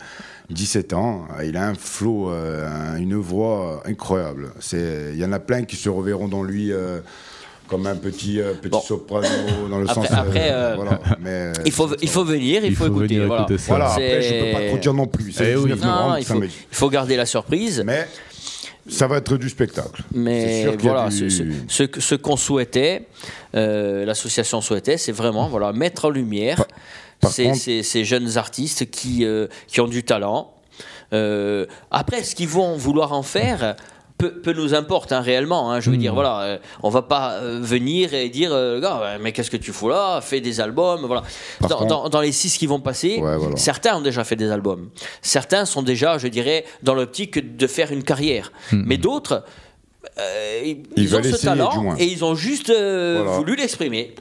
17 0.50 0.92
ans, 0.94 1.26
il 1.44 1.56
a 1.58 1.68
un 1.68 1.74
flow, 1.74 2.30
euh, 2.30 2.66
un- 2.68 2.96
une 2.98 3.16
voix 3.16 3.82
incroyable. 3.84 4.52
C'est- 4.60 5.10
Il 5.12 5.18
y 5.18 5.24
en 5.24 5.32
a 5.32 5.40
plein 5.40 5.64
qui 5.64 5.74
se 5.76 5.88
reverront 5.88 6.28
dans 6.28 6.42
lui 6.44 6.72
euh, 6.72 7.00
comme 7.68 7.86
un 7.86 7.96
petit, 7.96 8.40
euh, 8.40 8.54
petit 8.54 8.70
Bon. 8.70 8.80
soprano 8.80 9.26
dans 9.70 9.78
le 9.78 9.88
Après- 9.88 10.08
sens. 10.08 10.16
après, 10.18 10.48
euh, 10.50 10.74
voilà. 10.76 11.00
Mais, 11.20 11.28
euh, 11.30 11.52
Il 11.66 11.72
faut, 11.72 11.88
il 12.00 12.08
faut 12.08 12.24
venir, 12.24 12.64
il, 12.64 12.70
Il 12.70 12.76
faut, 12.76 12.84
faut 12.86 12.90
écouter. 12.90 13.14
venir 13.14 13.26
voilà. 13.26 13.42
écouter 13.42 13.58
ça. 13.58 13.66
Voilà, 13.68 13.90
après, 13.90 14.22
je 14.22 14.28
C'est- 14.28 14.40
peux 14.40 14.52
pas 14.58 14.66
trop 14.68 14.78
dire 14.78 14.94
non 14.94 15.06
plus. 15.06 15.32
C'est 15.32 15.52
Eh 15.52 15.56
oui. 15.56 15.62
19 15.70 15.80
Non, 15.80 15.86
novembre, 15.86 16.18
il 16.18 16.24
faut, 16.24 16.42
il 16.42 16.50
faut 16.72 16.88
garder 16.90 17.16
la 17.16 17.26
surprise. 17.26 17.82
Mais 17.86 18.08
ça 18.88 19.06
va 19.06 19.18
être 19.18 19.36
du 19.36 19.48
spectacle. 19.48 20.02
Mais 20.14 20.62
sûr 20.62 20.76
voilà, 20.78 21.08
du- 21.08 21.16
ce, 21.16 21.28
ce- 21.28 21.42
ce 21.68 21.82
que- 21.84 22.00
ce 22.00 22.14
qu'on 22.14 22.36
souhaitait, 22.36 23.06
euh, 23.54 24.04
l'association 24.06 24.60
souhaitait, 24.60 24.96
c'est 24.96 25.12
vraiment 25.12 25.48
voilà, 25.48 25.72
mettre 25.72 26.06
en 26.06 26.10
lumière 26.10 26.64
par 27.20 27.30
ces, 27.30 27.44
contre- 27.44 27.58
ces- 27.58 27.82
ces 27.82 28.04
jeunes 28.04 28.38
artistes 28.38 28.90
qui, 28.90 29.24
euh, 29.24 29.46
qui 29.66 29.80
ont 29.80 29.88
du 29.88 30.04
talent. 30.04 30.52
Euh, 31.12 31.66
après, 31.90 32.22
ce 32.22 32.34
qu'ils 32.34 32.48
vont 32.48 32.76
vouloir 32.76 33.12
en 33.12 33.22
faire? 33.22 33.76
Peu, 34.18 34.32
peu 34.32 34.52
nous 34.52 34.74
importe 34.74 35.12
hein, 35.12 35.20
réellement. 35.20 35.70
hein. 35.70 35.78
je 35.80 35.90
veux 35.90 35.96
Hmm. 35.96 36.00
dire, 36.00 36.12
voilà, 36.14 36.40
euh, 36.42 36.58
on 36.82 36.90
va 36.90 37.02
pas 37.02 37.34
euh, 37.34 37.60
venir 37.62 38.14
et 38.14 38.28
dire, 38.28 38.50
euh, 38.52 38.80
gars, 38.80 39.16
mais 39.20 39.30
qu'est-ce 39.30 39.50
que 39.50 39.56
tu 39.56 39.72
fous 39.72 39.88
là? 39.88 40.20
Fais 40.20 40.40
des 40.40 40.60
albums, 40.60 41.02
voilà. 41.06 41.22
Dans, 41.60 41.68
contre- 41.68 41.86
dans- 41.86 42.08
dans 42.08 42.20
les 42.20 42.32
six 42.32 42.58
qui 42.58 42.66
vont 42.66 42.80
passer, 42.80 43.18
Ouais, 43.20 43.36
voilà. 43.36 43.56
certains 43.56 43.96
ont 43.96 44.00
déjà 44.00 44.24
fait 44.24 44.34
des 44.34 44.50
albums. 44.50 44.90
Certains 45.22 45.64
sont 45.66 45.82
déjà, 45.82 46.18
je 46.18 46.26
dirais, 46.26 46.64
dans 46.82 46.94
l'optique 46.94 47.56
de 47.56 47.66
faire 47.68 47.92
une 47.92 48.02
carrière. 48.02 48.50
Mais 48.72 48.96
d'autres, 48.96 49.44
euh, 50.18 50.62
ils, 50.64 51.08
Hmm. 51.10 51.14
Ont 51.14 51.22
ce 51.22 51.44
talent 51.44 51.94
et 51.96 52.04
ils 52.06 52.24
ont 52.24 52.34
juste 52.34 52.70
Voilà. 52.70 53.22
voulu 53.36 53.54
l'exprimer 53.54 54.14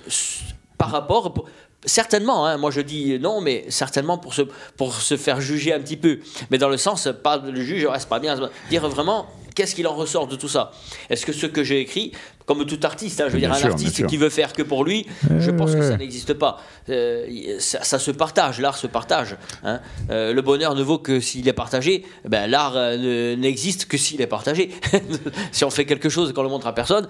par 0.78 0.92
rapport. 0.92 1.46
Certainement, 1.86 2.46
hein, 2.46 2.58
moi 2.58 2.70
je 2.72 2.82
dis 2.82 3.18
non, 3.20 3.40
mais 3.42 3.66
certainement 3.70 4.18
pour 4.18 4.34
se, 4.34 4.42
pour 4.78 4.94
se 4.94 5.16
faire 5.18 5.40
juger 5.42 5.74
un 5.74 5.80
petit 5.80 5.98
peu. 5.98 6.20
Mais 6.52 6.58
dans 6.60 6.70
le 6.70 6.78
sens, 6.78 7.08
pas 7.24 7.38
le 7.38 7.62
juge, 7.62 7.88
c'est 7.98 8.10
pas 8.10 8.20
bien. 8.20 8.36
Dire 8.70 8.88
vraiment, 8.90 9.28
qu'est-ce 9.58 9.74
qu'il 9.76 9.88
en 9.88 9.96
ressort 9.96 10.28
de 10.28 10.36
tout 10.36 10.48
ça? 10.48 10.72
Est-ce 11.10 11.26
que 11.26 11.34
ce 11.34 11.48
que 11.48 11.64
j'ai 11.64 11.80
écrit, 11.82 12.12
comme 12.46 12.64
tout 12.66 12.80
artiste, 12.84 13.20
hein, 13.20 13.26
je 13.28 13.34
veux 13.34 13.40
Bien 13.40 13.50
dire, 13.50 13.58
sûr, 13.58 13.68
un 13.68 13.72
artiste 13.72 14.06
qui 14.06 14.18
veut 14.18 14.30
faire 14.30 14.54
que 14.54 14.62
pour 14.62 14.84
lui, 14.86 15.06
je 15.40 15.50
pense 15.52 15.74
que 15.76 15.82
ça 15.82 15.98
n'existe 15.98 16.34
pas. 16.36 16.58
Euh, 16.90 17.26
ça, 17.60 17.84
ça 17.84 17.98
se 18.00 18.12
partage, 18.12 18.60
l'art 18.62 18.78
se 18.78 18.88
partage. 18.88 19.36
hein. 19.64 19.80
Euh, 20.12 20.32
le 20.34 20.42
bonheur 20.42 20.76
ne 20.76 20.84
vaut 20.84 21.00
que 21.00 21.20
s'il 21.20 21.48
est 21.48 21.54
partagé. 21.54 22.06
Ben, 22.28 22.48
l'art 22.50 22.74
euh, 22.78 22.98
ne- 22.98 23.36
n'existe 23.42 23.86
que 23.86 23.98
s'il 23.98 24.22
est 24.22 24.28
partagé. 24.28 24.70
si 25.52 25.66
on 25.66 25.70
fait 25.70 25.86
quelque 25.86 26.10
chose 26.10 26.30
et 26.30 26.34
qu'on 26.34 26.44
le 26.44 26.50
montre 26.50 26.68
à 26.68 26.74
personne, 26.76 27.08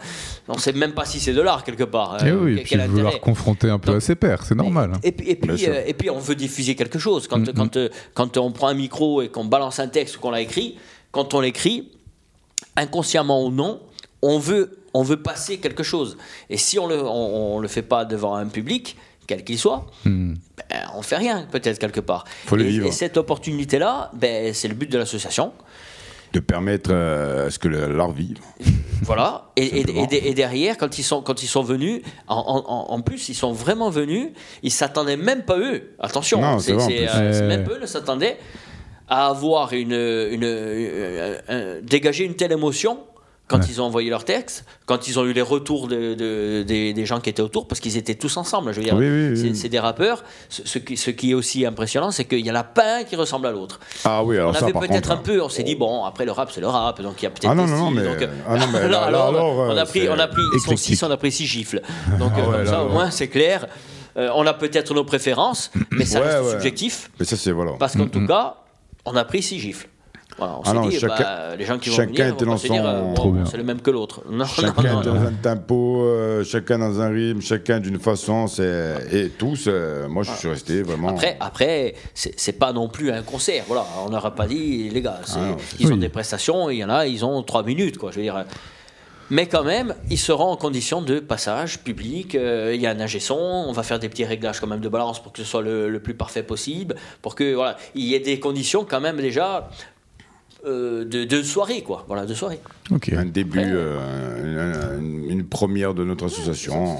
on 0.47 0.55
ne 0.55 0.59
sait 0.59 0.73
même 0.73 0.93
pas 0.93 1.05
si 1.05 1.19
c'est 1.19 1.33
de 1.33 1.41
l'art 1.41 1.63
quelque 1.63 1.83
part. 1.83 2.23
Et 2.25 2.29
Euh, 2.29 2.39
oui, 2.41 2.63
quel- 2.65 2.79
puis 2.79 2.87
vouloir 2.89 3.19
confronter 3.19 3.69
un 3.69 3.77
peu 3.79 3.87
Donc- 3.91 3.97
à 3.97 3.99
ses 4.01 4.15
pairs, 4.15 4.43
c'est 4.43 4.55
normal. 4.55 4.91
hein. 4.95 4.99
et, 5.03 5.11
puis- 5.11 5.29
et 5.29 5.35
puis, 5.35 5.65
et 5.65 6.09
on 6.09 6.19
veut 6.19 6.35
diffuser 6.35 6.75
quelque 6.75 6.97
chose. 6.99 7.27
Quand, 7.27 7.37
Mm, 7.39 7.53
quand, 7.55 7.77
quand 8.15 8.37
on 8.37 8.51
prend 8.51 8.67
un 8.69 8.73
micro 8.73 9.21
et 9.21 9.29
qu'on 9.29 9.45
balance 9.45 9.79
un 9.79 9.87
texte 9.87 10.17
ou 10.17 10.19
qu'on 10.19 10.31
l'a 10.31 10.41
écrit, 10.41 10.77
quand 11.11 11.33
on 11.33 11.41
l'écrit, 11.41 11.91
inconsciemment 12.77 13.43
ou 13.43 13.51
non, 13.51 13.81
on 14.21 14.39
veut, 14.39 14.79
on 14.93 15.03
veut 15.03 15.21
passer 15.21 15.57
quelque 15.57 15.83
chose. 15.83 16.17
Et 16.49 16.55
si 16.57 16.79
on 16.79 16.87
ne 16.87 16.95
le, 16.95 17.01
on, 17.03 17.55
on 17.55 17.59
le 17.59 17.67
fait 17.67 17.81
pas 17.81 18.05
devant 18.05 18.35
un 18.35 18.45
public, 18.47 18.95
quel 19.27 19.43
qu'il 19.43 19.59
soit, 19.59 19.85
Hmm. 20.05 20.35
ben, 20.69 20.79
on 20.95 21.01
fait 21.01 21.17
rien 21.17 21.45
peut-être 21.51 21.79
quelque 21.79 21.99
part. 21.99 22.23
Faut 22.45 22.55
le 22.55 22.65
et, 22.65 22.69
vivre. 22.69 22.87
et 22.87 22.91
cette 22.91 23.17
opportunité-là, 23.17 24.11
ben, 24.13 24.53
c'est 24.53 24.69
le 24.69 24.73
but 24.75 24.89
de 24.89 24.97
l'association. 24.97 25.51
de 26.33 26.39
permettre 26.39 26.89
euh, 26.93 27.47
à 27.47 27.51
ce 27.51 27.59
que 27.59 27.67
l'art 27.67 28.11
vive. 28.11 28.37
Voilà. 29.03 29.45
Et, 29.55 30.33
derrière, 30.33 30.75
quand 30.77 30.97
ils 30.97 31.03
sont, 31.03 31.21
quand 31.21 31.41
ils 31.43 31.47
sont 31.47 31.61
venus, 31.63 32.01
en, 32.27 32.35
en- 32.67 32.93
en 32.93 33.01
plus, 33.01 33.29
ils 33.29 33.35
sont 33.35 33.53
vraiment 33.53 33.89
venus, 33.89 34.29
ils 34.63 34.71
s'attendaient 34.71 35.17
même 35.17 35.43
pas 35.43 35.57
eux. 35.57 35.91
Attention, 35.99 36.59
c'est 36.59 36.73
même 36.73 37.65
eux 37.69 37.79
ne 37.79 37.85
s'attendaient 37.85 38.37
à 39.09 39.27
avoir 39.27 39.73
une, 39.73 39.91
une, 39.93 40.43
euh, 40.43 41.37
un- 41.47 41.81
dégager 41.81 42.25
une 42.25 42.35
telle 42.35 42.51
émotion 42.51 42.99
quand 43.47 43.59
Ouais. 43.59 43.65
ils 43.69 43.81
ont 43.81 43.85
envoyé 43.85 44.09
leur 44.09 44.25
texte, 44.25 44.65
quand 44.87 45.07
ils 45.07 45.17
ont 45.19 45.23
eu 45.25 45.31
les 45.31 45.41
retours 45.41 45.87
de, 45.87 46.15
de- 46.15 46.63
des, 46.63 46.91
des 46.91 47.05
gens 47.05 47.21
qui 47.21 47.29
étaient 47.29 47.41
autour, 47.41 47.65
parce 47.65 47.79
qu'ils 47.79 47.95
étaient 47.95 48.15
tous 48.15 48.35
ensemble. 48.35 48.73
Je 48.73 48.79
veux 48.79 48.83
dire, 48.83 48.93
Oui, 48.97 49.07
oui, 49.09 49.39
oui. 49.41 49.55
c'est 49.55 49.69
des 49.69 49.79
rappeurs. 49.79 50.25
Ce, 50.49 50.67
ce 50.67 50.79
qui, 50.79 50.97
ce 50.97 51.11
qui 51.11 51.31
est 51.31 51.33
aussi 51.33 51.65
impressionnant, 51.65 52.11
c'est 52.11 52.25
qu'il 52.25 52.45
y 52.45 52.51
en 52.51 52.55
a 52.55 52.65
pas 52.65 52.97
un 52.97 53.03
qui 53.05 53.15
ressemble 53.15 53.47
à 53.47 53.51
l'autre. 53.51 53.79
Ah 54.03 54.21
oui, 54.21 54.35
alors 54.35 54.49
on 54.49 54.53
ça, 54.53 54.65
avait 54.65 54.73
peut-être 54.73 55.11
un 55.11 55.15
peu, 55.17 55.41
on 55.41 55.47
s'est 55.47 55.63
dit 55.63 55.75
bon, 55.75 56.03
après 56.03 56.25
le 56.25 56.33
rap 56.33 56.51
c'est 56.51 56.59
le 56.59 56.67
rap, 56.67 57.01
donc 57.01 57.21
il 57.21 57.23
y 57.23 57.27
a 57.27 57.29
peut-être 57.29 57.49
Ah 57.49 57.55
non, 57.55 57.63
des 57.63 57.71
non, 57.71 57.77
non, 57.85 57.91
mais- 57.91 58.03
donc, 58.03 58.27
ah 58.49 58.57
non, 58.57 58.65
mais 58.73 58.79
là- 58.89 58.89
là, 58.89 59.23
alors, 59.27 59.33
on 59.59 59.77
a 59.77 59.85
pris, 59.85 60.09
on 60.09 60.19
a 60.19 60.27
pris, 60.27 60.41
ils 60.53 60.59
sont 60.59 60.75
six, 60.75 61.01
on 61.03 61.09
a 61.11 61.15
pris 61.15 61.31
six 61.31 61.45
gifles. 61.45 61.81
Donc 62.19 62.33
Ah 62.35 62.39
euh, 62.39 62.41
ouais, 62.41 62.51
comme 62.51 62.63
là, 62.65 62.71
ça 62.71 62.83
au 62.83 62.89
moins 62.89 63.11
c'est 63.11 63.29
clair. 63.29 63.67
Euh, 64.17 64.29
on 64.35 64.45
a 64.45 64.53
peut-être 64.53 64.93
nos 64.93 65.05
préférences, 65.05 65.71
mais 65.91 66.03
ça 66.03 66.19
Ouais, 66.19 66.27
reste 66.35 66.49
subjectif, 66.51 67.11
Mais 67.17 67.25
ça, 67.25 67.37
c'est 67.37 67.51
voilà. 67.51 67.73
parce 67.79 67.95
qu'en 67.95 68.07
tout 68.09 68.25
cas, 68.27 68.55
on 69.07 69.15
a 69.15 69.25
pris 69.25 69.41
six 69.41 69.59
gifles. 69.59 69.87
Voilà, 70.37 70.59
on 70.59 70.61
Ah 70.65 70.73
non, 70.73 70.87
dit, 70.87 70.99
chacun- 70.99 71.15
bah, 71.23 71.55
les 71.57 71.65
gens 71.65 71.79
qui 71.79 71.89
vont 71.89 71.95
venir 71.97 72.27
était 72.27 72.45
dans 72.45 72.57
son- 72.57 72.75
euh, 72.75 73.45
c'est 73.49 73.57
le 73.57 73.63
même 73.63 73.81
que 73.81 73.89
l'autre. 73.89 74.21
Non, 74.29 74.45
Chacun 74.45 74.93
non, 74.93 75.01
dans 75.01 75.15
un 75.15 75.31
tempo, 75.33 76.03
euh, 76.03 76.43
chacun 76.43 76.77
dans 76.77 77.01
un 77.01 77.09
rythme, 77.09 77.41
chacun 77.41 77.79
d'une 77.79 77.97
façon. 77.97 78.45
c'est- 78.45 79.07
Et 79.11 79.29
tous, 79.29 79.63
euh, 79.67 80.07
moi, 80.07 80.21
je 80.21 80.31
suis 80.33 80.47
resté 80.47 80.83
vraiment. 80.83 81.07
Après, 81.09 81.37
après 81.39 81.95
c'est 82.13 82.59
pas 82.59 82.71
non 82.71 82.87
plus 82.87 83.11
un 83.11 83.23
concert. 83.23 83.63
Voilà, 83.67 83.83
on 84.05 84.09
n'aura 84.09 84.35
pas 84.35 84.45
dit, 84.45 84.89
les 84.91 85.01
gars, 85.01 85.21
Ah 85.35 85.39
ils 85.79 85.91
ont 85.91 85.97
des 85.97 86.09
prestations, 86.09 86.69
il 86.69 86.77
y 86.77 86.83
en 86.83 86.89
a, 86.89 87.07
ils 87.07 87.25
ont 87.25 87.41
trois 87.41 87.63
minutes, 87.63 87.97
quoi. 87.97 88.11
Je 88.11 88.17
veux 88.17 88.21
dire. 88.23 88.45
Mais 89.29 89.45
quand 89.47 89.63
même, 89.63 89.93
ils 90.09 90.17
seront 90.17 90.45
en 90.51 90.55
condition 90.55 91.01
de 91.01 91.19
passage 91.19 91.79
public. 91.79 92.35
euh, 92.35 92.71
Il 92.73 92.81
y 92.81 92.87
a 92.87 92.91
un 92.91 92.99
ingé 92.99 93.19
son, 93.19 93.35
on 93.35 93.71
va 93.73 93.83
faire 93.83 93.99
des 93.99 94.07
petits 94.09 94.23
réglages 94.25 94.59
quand 94.61 94.67
même 94.67 94.79
de 94.79 94.89
balance 94.89 95.21
pour 95.21 95.33
que 95.33 95.39
ce 95.39 95.43
soit 95.43 95.61
le, 95.61 95.89
le 95.89 95.99
plus 95.99 96.13
parfait 96.13 96.43
possible, 96.43 96.95
pour 97.21 97.35
que 97.35 97.53
voilà, 97.53 97.77
il 97.93 98.03
y 98.03 98.15
ait 98.15 98.19
des 98.21 98.39
conditions 98.39 98.85
quand 98.89 99.01
même 99.01 99.17
déjà 99.17 99.69
euh, 100.65 101.03
de, 101.05 101.25
de 101.25 101.43
soirée, 101.43 101.81
quoi. 101.81 102.05
Voilà, 102.07 102.25
de 102.25 102.33
soirée. 102.33 102.59
Ok. 102.89 103.11
un 103.15 103.25
début, 103.25 103.59
euh, 103.63 104.97
une, 104.99 105.29
une 105.29 105.45
première 105.45 105.93
de 105.93 106.03
notre 106.05 106.25
association. 106.25 106.95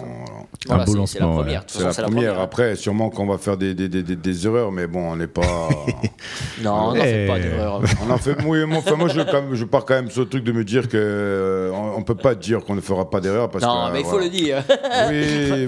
Voilà. 0.68 0.84
Voilà, 0.86 1.00
beau 1.00 1.06
c'est 1.06 1.14
c'est 1.14 1.20
la 1.20 1.26
première. 1.28 1.46
ouais. 1.46 1.54
De 1.56 1.60
toute 1.62 1.70
C'est 1.72 1.84
façon, 1.84 2.02
la, 2.02 2.08
première. 2.08 2.40
Après, 2.40 2.76
sûrement 2.76 3.10
qu'on 3.10 3.26
va 3.28 3.38
faire 3.38 3.58
des, 3.58 3.74
des, 3.74 3.88
des, 3.90 4.04
des- 4.04 4.16
des 4.16 4.46
erreurs, 4.48 4.72
mais 4.72 4.88
bon, 4.88 5.12
on 5.12 5.16
n'est 5.16 5.28
pas. 5.28 5.42
Non, 6.64 6.72
on 6.74 6.94
n'en 6.96 7.02
fait 7.02 7.28
pas 7.28 7.40
d'erreur. 7.40 7.82
on 8.08 8.12
en 8.12 8.18
fait. 8.18 8.36
Oui, 8.46 8.66
moi, 8.66 8.80
enfin, 8.80 8.96
moi 8.96 9.08
je, 9.08 9.22
quand 9.22 9.42
même- 9.44 9.54
je 9.54 9.64
pars 9.66 9.86
quand 9.86 9.94
même 9.94 10.10
sur 10.10 10.22
le 10.22 10.30
truc 10.30 10.44
de 10.44 10.52
me 10.52 10.64
dire 10.64 10.88
que 10.88 10.98
euh, 10.98 11.72
on, 11.72 12.00
on 12.00 12.02
peut 12.02 12.16
pas 12.16 12.34
dire 12.36 12.64
qu'on 12.66 12.74
ne 12.76 12.82
fera 12.82 13.10
pas 13.10 13.20
d'erreurs 13.22 13.50
parce 13.50 13.64
Non, 13.64 13.88
que. 13.88 13.94
mais 13.94 14.00
il 14.02 14.06
faut 14.06 14.20
le 14.20 14.30
dire. 14.30 14.64
Oui, 14.68 15.16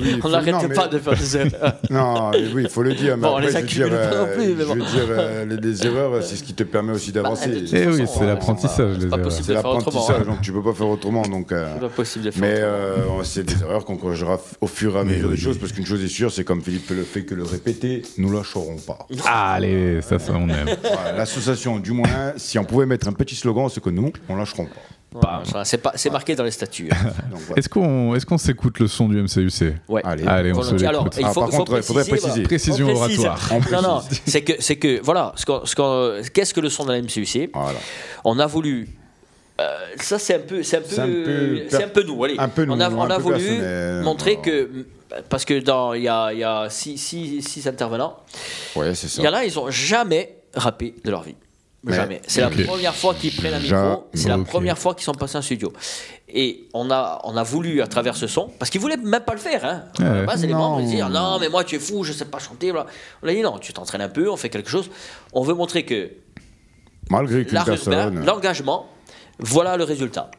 oui. 0.02 0.14
il 0.16 0.20
On 0.24 0.30
n'arrête 0.30 0.54
non, 0.54 0.60
mais- 0.68 0.76
pas 0.76 0.88
de 0.88 0.98
faire 1.00 1.14
des 1.16 1.38
erreurs. 1.38 1.74
Non, 1.90 2.32
mais 2.32 2.40
oui, 2.54 2.64
il 2.64 2.70
faut 2.70 2.82
le 2.84 2.94
dire. 2.94 3.16
Mais 3.18 3.24
Bon, 3.28 3.36
on 3.36 3.40
les 3.40 3.48
je 3.48 3.52
veux 3.54 3.58
accumule 3.60 3.90
dire, 3.90 4.10
pas 4.10 4.18
non 4.18 4.26
plus, 4.34 4.56
mais 4.56 4.64
je 4.64 4.68
bon. 4.68 4.74
veux 4.74 5.46
dire, 5.46 5.60
les, 5.62 5.86
erreurs, 5.86 6.24
c'est 6.24 6.36
ce 6.36 6.44
qui 6.44 6.54
te 6.54 6.64
permet 6.64 6.94
aussi 6.94 7.12
d'avancer. 7.12 7.50
Bah, 7.50 7.56
de 7.56 7.60
toute 7.62 7.74
Eh 7.74 7.88
oui, 7.88 8.06
c'est 8.08 8.26
l'apprentissage, 8.26 8.96
C'est 8.98 9.04
les 9.04 9.08
pas 9.10 9.18
erreurs. 9.18 9.24
possible 9.26 9.46
c'est 9.46 9.54
de 9.54 9.58
faire 9.60 9.66
autrement. 9.70 9.86
l'apprentissage, 9.86 10.22
hein. 10.22 10.32
donc 10.32 10.42
tu 10.42 10.52
peux 10.52 10.64
pas 10.64 10.74
faire 10.74 10.88
autrement. 10.90 11.22
Donc, 11.24 11.52
euh, 11.52 11.68
C'est 11.76 11.82
pas 11.82 11.90
possible 11.90 12.26
de 12.26 12.32
faire 12.32 12.42
mais 12.42 12.56
euh, 12.60 12.96
c'est 13.24 13.44
des 13.44 13.62
erreurs 13.64 13.86
qu'on 13.86 13.98
corrigera 13.98 14.40
au 14.62 14.68
fur 14.68 14.79
et 14.88 15.00
à 15.00 15.04
mesure 15.04 15.30
oui. 15.30 15.36
des 15.36 15.42
choses, 15.42 15.58
parce 15.58 15.72
qu'une 15.72 15.86
chose 15.86 16.04
est 16.04 16.08
sûre, 16.08 16.32
c'est 16.32 16.44
comme 16.44 16.62
Philippe 16.62 16.90
le 16.92 17.04
fait 17.04 17.24
que 17.24 17.36
le 17.36 17.44
répéter, 17.44 18.02
nous 18.18 18.32
lâcherons 18.32 18.78
pas. 18.78 19.00
Allez, 19.26 20.02
ça, 20.02 20.20
ça, 20.20 20.34
on 20.34 20.48
aime. 20.50 20.70
Voilà, 20.82 21.14
L'association, 21.18 21.80
du 21.80 21.92
moins, 21.92 22.34
si 22.38 22.58
on 22.60 22.64
pouvait 22.66 22.86
mettre 22.86 23.08
un 23.08 23.14
petit 23.14 23.36
slogan, 23.36 23.68
c'est 23.70 23.84
que 23.84 23.90
nous, 23.90 24.12
on 24.30 24.36
lâcherons 24.36 24.66
pas. 24.66 24.72
Voilà, 25.12 25.42
ça, 25.44 25.66
c'est 25.66 25.80
pas- 25.80 25.94
c'est 25.96 26.12
marqué 26.12 26.36
dans 26.36 26.44
les 26.44 26.52
statuts. 26.52 26.88
hein. 26.92 26.96
Donc, 27.32 27.40
voilà. 27.40 27.58
Est-ce 27.58 27.68
qu'on 27.68 28.14
est 28.16 28.24
qu'on 28.26 28.38
s'écoute 28.38 28.78
le 28.80 28.88
son 28.88 29.10
du 29.10 29.20
MCUC 29.20 29.74
Ouais. 29.88 30.02
Allez. 30.06 30.24
Allez, 30.28 30.54
on 30.54 30.62
se 30.62 30.66
Volontiers. 30.68 30.88
Alors, 30.88 31.04
l'écoute. 31.06 31.20
il 31.20 31.26
Ah, 31.26 31.34
faut, 31.34 31.40
par 31.42 31.50
faut 31.50 31.58
contre, 31.58 31.78
il 31.78 31.82
faudrait 31.84 32.04
préciser. 32.06 32.44
Précision 32.44 32.88
On 32.90 33.00
précise. 33.00 33.20
oratoire. 33.26 33.50
On 33.72 33.76
Non, 33.76 33.82
non, 33.82 34.02
c'est 34.28 34.44
que, 34.44 34.54
c'est 34.60 34.76
que, 34.76 35.02
voilà, 35.04 35.34
ce 35.36 35.46
qu'on- 35.48 35.66
ce 35.66 35.76
qu'on- 35.76 36.22
qu'est-ce 36.32 36.54
que 36.54 36.60
le 36.62 36.70
son 36.70 36.86
de 36.86 36.92
la 36.92 37.00
MCUC 37.02 37.50
Voilà. 37.56 37.80
On 38.24 38.38
a 38.38 38.46
voulu. 38.46 38.88
Euh, 39.60 39.78
ça, 40.02 40.18
c'est 40.20 40.36
un 40.36 40.40
peu, 40.40 40.64
c'est 40.64 40.78
un 40.78 40.82
C'est 40.88 41.00
un 41.00 41.06
peu 41.06 41.66
c'est 41.70 41.84
un 41.84 41.88
peu 41.90 42.04
nous. 42.04 42.24
Allez, 42.24 42.36
un 42.40 42.48
peu 42.50 42.66
nous, 42.66 42.74
on 42.74 42.80
a, 42.80 42.88
un 42.88 42.94
on 42.96 43.10
a 43.10 43.16
peu 43.18 43.22
voulu 43.24 43.36
personnel, 43.38 44.02
montrer 44.04 44.38
que, 44.38 44.70
parce 45.30 45.46
que 45.46 45.60
dans, 45.60 45.94
il 45.94 46.04
y 46.04 46.08
a, 46.08 46.32
il 46.34 46.40
y 46.40 46.44
a 46.44 46.68
six, 46.70 46.98
six, 46.98 47.42
six 47.42 47.68
intervenants, 47.68 48.18
Ouais, 48.76 48.96
c'est 48.96 49.08
ça. 49.08 49.22
il 49.22 49.26
y 49.26 49.28
en 49.28 49.34
a, 49.34 49.44
ils 49.46 49.60
ont 49.60 49.70
jamais 49.70 50.38
rappé 50.54 50.96
de 51.04 51.12
leur 51.12 51.24
vie. 51.24 51.36
Mais- 51.84 51.96
Jamais. 51.96 52.22
C'est 52.28 52.42
la 52.42 52.50
première 52.50 52.94
fois 52.94 53.14
qu'ils 53.14 53.34
prennent 53.34 53.54
un 53.54 53.60
Ja- 53.62 53.90
micro. 53.92 54.08
C'est 54.14 54.28
la 54.28 54.38
première 54.40 54.78
fois 54.78 54.94
qu'ils 54.96 55.06
sont 55.06 55.14
passés 55.14 55.38
en 55.38 55.42
studio. 55.42 55.72
Et 56.28 56.68
on 56.74 56.92
a, 56.92 57.22
on 57.24 57.38
a 57.38 57.44
voulu, 57.44 57.82
à 57.82 57.88
travers 57.88 58.18
ce 58.18 58.28
son, 58.28 58.50
parce 58.60 58.70
qu'ils 58.70 58.82
voulaient 58.82 58.98
même 58.98 59.24
pas 59.24 59.32
le 59.34 59.40
faire. 59.40 59.64
Hein. 59.64 59.84
À 60.00 60.04
la 60.16 60.24
base, 60.24 60.42
les 60.46 60.52
Non. 60.52 60.58
membres, 60.58 60.82
ils 60.82 60.88
disaient 60.88 61.08
Non, 61.10 61.40
mais 61.40 61.48
moi, 61.48 61.64
tu 61.64 61.78
es 61.78 61.80
fou, 61.80 62.04
je 62.04 62.12
sais 62.12 62.26
pas 62.26 62.38
chanter. 62.40 62.74
On 62.74 63.28
a 63.28 63.34
dit 63.34 63.42
Non, 63.42 63.58
tu 63.60 63.72
t'entraînes 63.72 64.02
un 64.02 64.10
peu, 64.10 64.30
on 64.30 64.36
fait 64.36 64.50
quelque 64.50 64.70
chose. 64.70 64.90
On 65.32 65.42
veut 65.42 65.54
montrer 65.54 65.86
que 65.86 66.10
Malgré 67.10 67.46
qu'une 67.46 67.64
personne. 67.64 68.26
l'engagement, 68.26 68.88
voilà 69.40 69.78
le 69.78 69.84
résultat. 69.84 70.30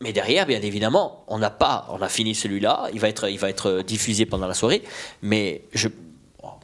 Mais 0.00 0.12
derrière, 0.12 0.46
bien 0.46 0.60
évidemment, 0.62 1.24
on 1.26 1.38
n'a 1.38 1.50
pas, 1.50 1.86
on 1.90 2.00
a 2.02 2.08
fini 2.08 2.34
celui-là, 2.34 2.88
il 2.92 3.00
va 3.00 3.08
être, 3.08 3.28
il 3.28 3.38
va 3.38 3.48
être 3.50 3.82
diffusé 3.82 4.26
pendant 4.26 4.46
la 4.46 4.54
soirée, 4.54 4.84
mais 5.22 5.62
je, 5.74 5.88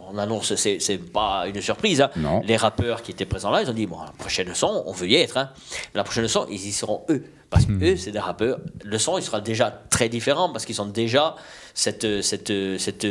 on 0.09 0.19
annonce, 0.19 0.55
c'est, 0.55 0.79
c'est 0.79 0.99
pas 0.99 1.49
une 1.49 1.61
surprise. 1.61 2.01
hein. 2.01 2.11
Non. 2.15 2.43
Les 2.45 2.57
rappeurs 2.57 3.03
qui 3.03 3.11
étaient 3.11 3.25
présents 3.25 3.51
là, 3.51 3.63
ils 3.63 3.69
ont 3.69 3.73
dit 3.75 3.87
bon, 3.87 4.01
la 4.01 4.13
prochaine 4.13 4.55
son, 4.55 4.85
on 4.87 4.93
veut 4.93 5.09
y 5.09 5.17
être. 5.17 5.37
hein. 5.37 5.51
La 5.95 6.05
prochaine 6.05 6.29
son, 6.29 6.47
ils 6.49 6.65
y 6.65 6.71
seront 6.71 7.05
eux, 7.09 7.25
parce 7.51 7.67
que 7.67 7.73
eux, 7.73 7.97
c'est 7.97 8.13
des 8.13 8.21
rappeurs. 8.21 8.59
Le 8.85 8.99
son, 8.99 9.19
il 9.19 9.25
sera 9.25 9.41
déjà 9.41 9.83
très 9.91 10.09
différent 10.09 10.51
parce 10.53 10.65
qu'ils 10.65 10.81
ont 10.81 10.87
déjà 10.87 11.35
cette, 11.75 12.23
cette, 12.23 12.53
cette 12.79 13.07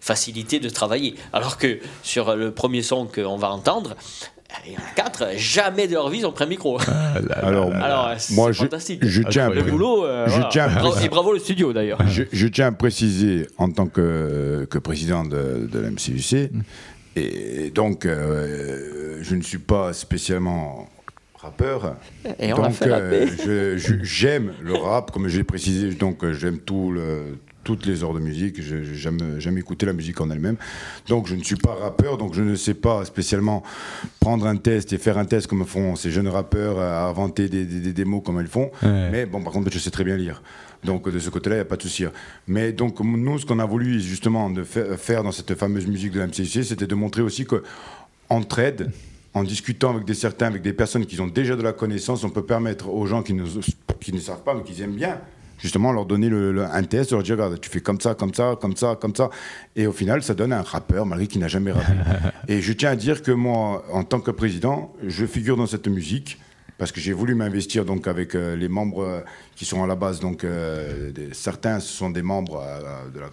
facilité 0.00 0.58
de 0.58 0.68
travailler. 0.70 1.14
Alors 1.32 1.56
que 1.56 1.78
sur 2.02 2.34
le 2.34 2.52
premier 2.52 2.82
son 2.82 3.06
qu'on 3.06 3.36
va 3.36 3.52
entendre, 3.52 3.94
il 4.66 4.72
y 4.72 4.76
en 4.76 4.80
a 4.80 4.94
quatre, 4.94 5.24
jamais 5.36 5.86
de 5.86 5.92
leur 5.92 6.08
vie 6.08 6.18
ils 6.20 6.26
ont 6.26 6.32
pris 6.32 6.44
un 6.44 6.48
micro. 6.48 6.78
Ah 6.86 7.20
là 7.20 7.50
là. 7.50 7.84
Alors, 7.84 8.12
moi, 8.30 8.50
je, 8.52 8.58
fantastique. 8.62 9.04
je 9.04 9.22
tiens 9.22 9.46
à 9.46 9.50
Le 9.54 9.62
boulot, 9.62 10.04
euh, 10.04 10.24
Je 10.26 10.30
voilà. 10.32 10.48
tiens 10.50 10.64
à 10.64 10.68
Bravo- 10.68 10.88
préciser- 10.88 11.06
et 11.06 11.08
bravo 11.08 11.32
le 11.32 11.38
studio 11.38 11.72
d'ailleurs. 11.72 11.98
Je, 12.08 12.22
je 12.32 12.46
tiens 12.48 12.68
à 12.68 12.72
préciser 12.72 13.46
en 13.58 13.70
tant 13.70 13.86
que, 13.86 14.66
que 14.70 14.78
président 14.78 15.24
de, 15.24 15.68
de 15.70 15.78
la 15.78 15.90
MCUC, 15.90 16.50
et 17.16 17.70
donc 17.74 18.06
euh, 18.06 19.18
je 19.22 19.34
ne 19.34 19.42
suis 19.42 19.58
pas 19.58 19.92
spécialement 19.92 20.88
rappeur. 21.36 21.96
Et 22.38 22.52
on 22.52 22.56
donc 22.56 22.72
fait 22.72 22.90
rapper. 22.90 23.26
je- 23.44 23.76
je- 23.76 24.02
j'aime 24.02 24.54
le 24.62 24.74
rap, 24.74 25.10
comme 25.10 25.28
j'ai 25.28 25.44
précisé, 25.44 25.90
donc 25.94 26.24
euh, 26.24 26.32
j'aime 26.32 26.58
tout 26.58 26.90
le- 26.90 27.38
toutes 27.68 27.84
les 27.84 28.02
heures 28.02 28.14
de 28.14 28.18
musique, 28.20 28.62
Je- 28.62 28.82
j'aime 28.94 29.18
j'aime 29.38 29.58
écouter 29.58 29.84
la 29.84 29.92
musique 29.92 30.18
en 30.22 30.30
elle-même. 30.30 30.56
Donc 31.06 31.26
je 31.26 31.34
ne 31.34 31.42
suis 31.44 31.56
pas 31.56 31.74
rappeur, 31.74 32.16
donc 32.16 32.32
je 32.32 32.40
ne 32.40 32.54
sais 32.54 32.72
pas 32.72 33.04
spécialement 33.04 33.62
prendre 34.20 34.46
un 34.46 34.56
test 34.56 34.94
et 34.94 34.98
faire 34.98 35.18
un 35.18 35.26
test 35.26 35.46
comme 35.48 35.66
font 35.66 35.94
ces 35.94 36.10
jeunes 36.10 36.28
rappeurs 36.28 36.78
à 36.78 37.08
inventer 37.08 37.50
des, 37.50 37.66
des- 37.66 38.04
mots 38.06 38.22
comme 38.22 38.40
ils 38.40 38.46
font. 38.46 38.70
Ouais. 38.82 39.10
Mais 39.10 39.26
bon, 39.26 39.42
par 39.42 39.52
contre, 39.52 39.70
je 39.70 39.78
sais 39.78 39.90
très 39.90 40.02
bien 40.04 40.16
lire. 40.16 40.42
Donc 40.82 41.10
de 41.10 41.18
ce 41.18 41.28
côté-là, 41.28 41.56
il 41.56 41.58
n'y 41.58 41.62
a 41.62 41.66
pas 41.66 41.76
de 41.76 41.82
souci. 41.82 42.04
Mais 42.46 42.72
donc 42.72 43.00
nous, 43.00 43.38
ce 43.38 43.44
qu'on 43.44 43.58
a 43.58 43.66
voulu 43.66 44.00
justement 44.00 44.48
de 44.48 44.64
fa- 44.64 44.96
faire 44.96 45.22
dans 45.22 45.32
cette 45.32 45.54
fameuse 45.54 45.86
musique 45.86 46.12
de 46.12 46.20
la 46.20 46.26
MCC, 46.26 46.62
c'était 46.62 46.86
de 46.86 46.94
montrer 46.94 47.20
aussi 47.20 47.44
que 47.44 47.62
entraide, 48.30 48.90
en 49.34 49.44
discutant 49.44 49.90
avec 49.90 50.06
des 50.06 50.14
certains, 50.14 50.46
avec 50.46 50.62
des 50.62 50.72
personnes 50.72 51.04
qui 51.04 51.20
ont 51.20 51.26
déjà 51.26 51.54
de 51.54 51.62
la 51.62 51.74
connaissance, 51.74 52.24
on 52.24 52.30
peut 52.30 52.44
permettre 52.46 52.88
aux 52.88 53.04
gens 53.06 53.22
qui 53.22 53.34
ne, 53.34 53.44
qui 54.00 54.14
ne 54.14 54.20
savent 54.20 54.42
pas, 54.42 54.54
mais 54.54 54.62
qui 54.62 54.80
aiment 54.82 54.94
bien, 54.96 55.20
justement 55.58 55.92
leur 55.92 56.06
donner 56.06 56.28
le, 56.28 56.52
le- 56.52 56.64
un 56.64 56.82
test, 56.84 57.12
leur 57.12 57.22
dire 57.22 57.34
regarde, 57.36 57.60
tu 57.60 57.68
fais 57.68 57.80
comme 57.80 58.00
ça, 58.00 58.14
comme 58.14 58.32
ça, 58.32 58.56
comme 58.60 58.76
ça, 58.76 58.96
comme 59.00 59.14
ça. 59.14 59.28
Et 59.76 59.86
au 59.86 59.92
final, 59.92 60.22
ça 60.22 60.34
donne 60.34 60.52
un 60.52 60.62
rappeur, 60.62 61.04
malgré 61.06 61.26
qu'il 61.26 61.40
n'a 61.40 61.48
jamais 61.48 61.72
rappé. 61.72 61.92
Et 62.48 62.60
je 62.62 62.72
tiens 62.72 62.90
à 62.90 62.96
dire 62.96 63.22
que 63.22 63.32
moi, 63.32 63.84
en 63.92 64.04
tant 64.04 64.20
que 64.20 64.30
président, 64.30 64.92
je 65.06 65.26
figure 65.26 65.56
dans 65.56 65.66
cette 65.66 65.88
musique 65.88 66.38
parce 66.78 66.92
que 66.92 67.00
j'ai 67.00 67.12
voulu 67.12 67.34
m'investir 67.34 67.84
donc 67.84 68.06
avec 68.06 68.34
euh, 68.34 68.54
les 68.56 68.68
membres 68.68 69.02
euh, 69.02 69.20
qui 69.56 69.64
sont 69.64 69.82
à 69.82 69.86
la 69.86 69.96
base 69.96 70.20
donc 70.20 70.44
euh, 70.44 71.10
des- 71.10 71.34
certains 71.34 71.80
sont 71.80 72.10
des 72.10 72.22
membres 72.22 72.62
euh, 72.64 73.10
de 73.12 73.18
la 73.20 73.26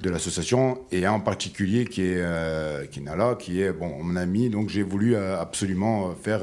de 0.00 0.10
l'association 0.10 0.78
et 0.90 1.04
un 1.06 1.12
en 1.12 1.20
particulier 1.20 1.84
qui 1.84 2.02
est 2.02 2.90
qui 2.90 3.00
est 3.00 3.02
Nala 3.02 3.36
qui 3.38 3.60
est 3.60 3.72
bon 3.72 4.02
mon 4.02 4.16
ami. 4.16 4.48
Donc 4.48 4.68
j'ai 4.70 4.82
voulu 4.82 5.16
absolument 5.16 6.14
faire 6.14 6.40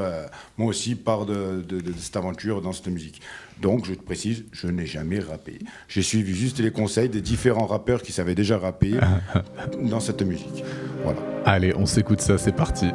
moi 0.57 0.67
aussi 0.69 0.95
part 0.95 1.25
de, 1.25 1.61
de- 1.67 1.79
de 1.81 1.93
cette 1.97 2.15
aventure 2.17 2.61
dans 2.61 2.73
cette 2.73 2.87
musique. 2.87 3.21
Donc 3.61 3.85
je 3.85 3.93
te 3.93 4.03
précise 4.03 4.43
je 4.51 4.67
n'ai 4.67 4.85
jamais 4.85 5.19
rappé. 5.19 5.59
J'ai 5.87 6.01
suivi 6.01 6.35
juste 6.35 6.59
les 6.59 6.71
conseils 6.71 7.09
des 7.09 7.21
différents 7.21 7.65
rappeurs 7.65 8.01
qui 8.01 8.11
savaient 8.11 8.35
déjà 8.35 8.57
rapper 8.57 8.93
dans 9.81 9.99
cette 10.01 10.21
musique. 10.21 10.63
Voilà. 11.03 11.19
Allez, 11.45 11.73
on 11.75 11.85
s'écoute 11.85 12.21
ça, 12.21 12.37
c'est 12.37 12.55
parti. 12.55 12.87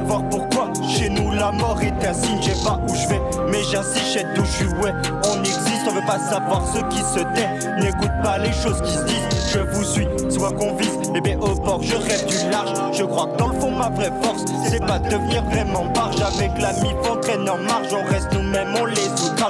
Savoir 0.00 0.22
pourquoi 0.30 0.72
Chez 0.88 1.08
nous, 1.08 1.30
la 1.32 1.52
mort 1.52 1.78
est 1.82 2.06
un 2.06 2.14
signe. 2.14 2.40
Je 2.42 2.50
sais 2.50 2.64
pas 2.64 2.78
où 2.88 2.94
je 2.94 3.08
vais, 3.08 3.20
mais 3.50 3.62
j'insiste, 3.62 4.26
d'où 4.34 4.44
je 4.44 4.50
suis. 4.50 4.66
Ouais, 4.82 4.92
on 5.32 5.40
existe, 5.40 5.86
on 5.88 5.94
veut 5.94 6.06
pas 6.06 6.18
savoir 6.18 6.62
ce 6.66 6.80
qui 6.94 7.02
se 7.02 7.20
tait. 7.34 7.48
N'écoute 7.82 8.10
pas 8.22 8.38
les 8.38 8.52
choses 8.52 8.80
qui 8.82 8.92
se 8.92 9.04
disent. 9.04 9.30
Je 9.52 9.58
vous 9.58 9.84
suis, 9.84 10.08
soit 10.30 10.52
qu'on 10.52 10.74
vise. 10.76 11.10
Bébé 11.12 11.36
au 11.40 11.54
port, 11.54 11.82
je 11.82 11.96
rêve 11.96 12.26
du 12.26 12.50
large. 12.50 12.72
Je 12.92 13.04
crois 13.04 13.26
que 13.26 13.36
dans 13.36 13.48
le 13.48 13.60
fond, 13.60 13.70
ma 13.72 13.88
vraie 13.90 14.12
force, 14.22 14.44
c'est 14.68 14.84
pas 14.84 14.98
devenir 14.98 15.42
vraiment 15.44 15.86
barge. 15.92 16.20
Avec 16.22 16.50
l'ami, 16.60 16.94
on 17.10 17.16
traîne 17.16 17.48
en 17.48 17.58
marge. 17.58 17.88
On 17.92 18.04
reste 18.08 18.32
nous-mêmes, 18.32 18.74
on 18.80 18.84
les 18.84 19.08
outrage. 19.24 19.49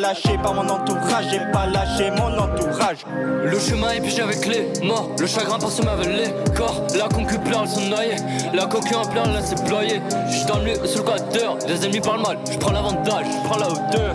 Lâché 0.00 0.38
par 0.42 0.54
mon 0.54 0.66
entourage, 0.66 1.26
j'ai 1.30 1.40
pas 1.52 1.66
lâché 1.66 2.10
mon 2.12 2.38
entourage. 2.38 3.04
Le 3.44 3.58
chemin 3.58 3.90
est 3.90 4.00
piégé 4.00 4.22
avec 4.22 4.46
les 4.46 4.80
morts, 4.82 5.10
le 5.18 5.26
chagrin 5.26 5.58
passe 5.58 5.82
ma 5.82 5.94
les 5.96 6.32
corps. 6.54 6.86
La 6.96 7.06
concu 7.06 7.34
elles 7.34 7.68
sont 7.68 7.82
noyées, 7.82 8.16
la 8.54 8.64
coquille 8.64 8.96
en 8.96 9.04
plein, 9.04 9.24
là 9.24 9.40
c'est 9.44 9.62
ployé. 9.62 10.00
J'suis 10.30 10.46
dans 10.46 10.58
le 10.60 10.86
sur 10.86 11.04
le 11.04 11.10
quater, 11.10 11.50
les 11.68 11.84
ennemis 11.84 12.00
parlent 12.00 12.22
mal, 12.22 12.38
j'prends 12.50 12.72
l'avantage, 12.72 13.26
j'prends 13.44 13.58
la 13.58 13.68
hauteur. 13.68 14.14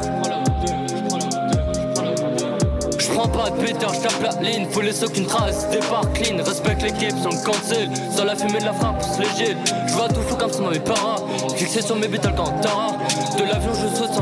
J'prends 2.97 3.27
pas 3.29 3.49
de 3.49 3.63
pétard, 3.63 3.93
j'tape 3.93 4.23
la 4.23 4.41
ligne, 4.41 4.67
faut 4.71 4.81
laisser 4.81 5.05
aucune 5.05 5.25
trace, 5.25 5.69
départ 5.69 6.11
clean, 6.13 6.43
respecte 6.43 6.81
l'équipe 6.81 7.15
sans 7.21 7.29
le 7.29 7.45
cancel, 7.45 7.89
sans 8.13 8.25
la 8.25 8.35
fumée 8.35 8.59
de 8.59 8.65
la 8.65 8.73
frappe, 8.73 8.97
pousse 8.99 9.19
léger. 9.19 9.55
J'vois 9.87 10.09
tout 10.09 10.21
fou 10.27 10.35
comme 10.35 10.51
ça 10.51 10.61
m'avait 10.61 10.79
para, 10.79 11.15
fixé 11.55 11.81
sur 11.81 11.95
mes 11.95 12.07
bêtes 12.07 12.25
Alcantara, 12.25 12.87
de 13.37 13.43
l'avion 13.43 13.71
je 13.73 13.95
saute 13.95 14.14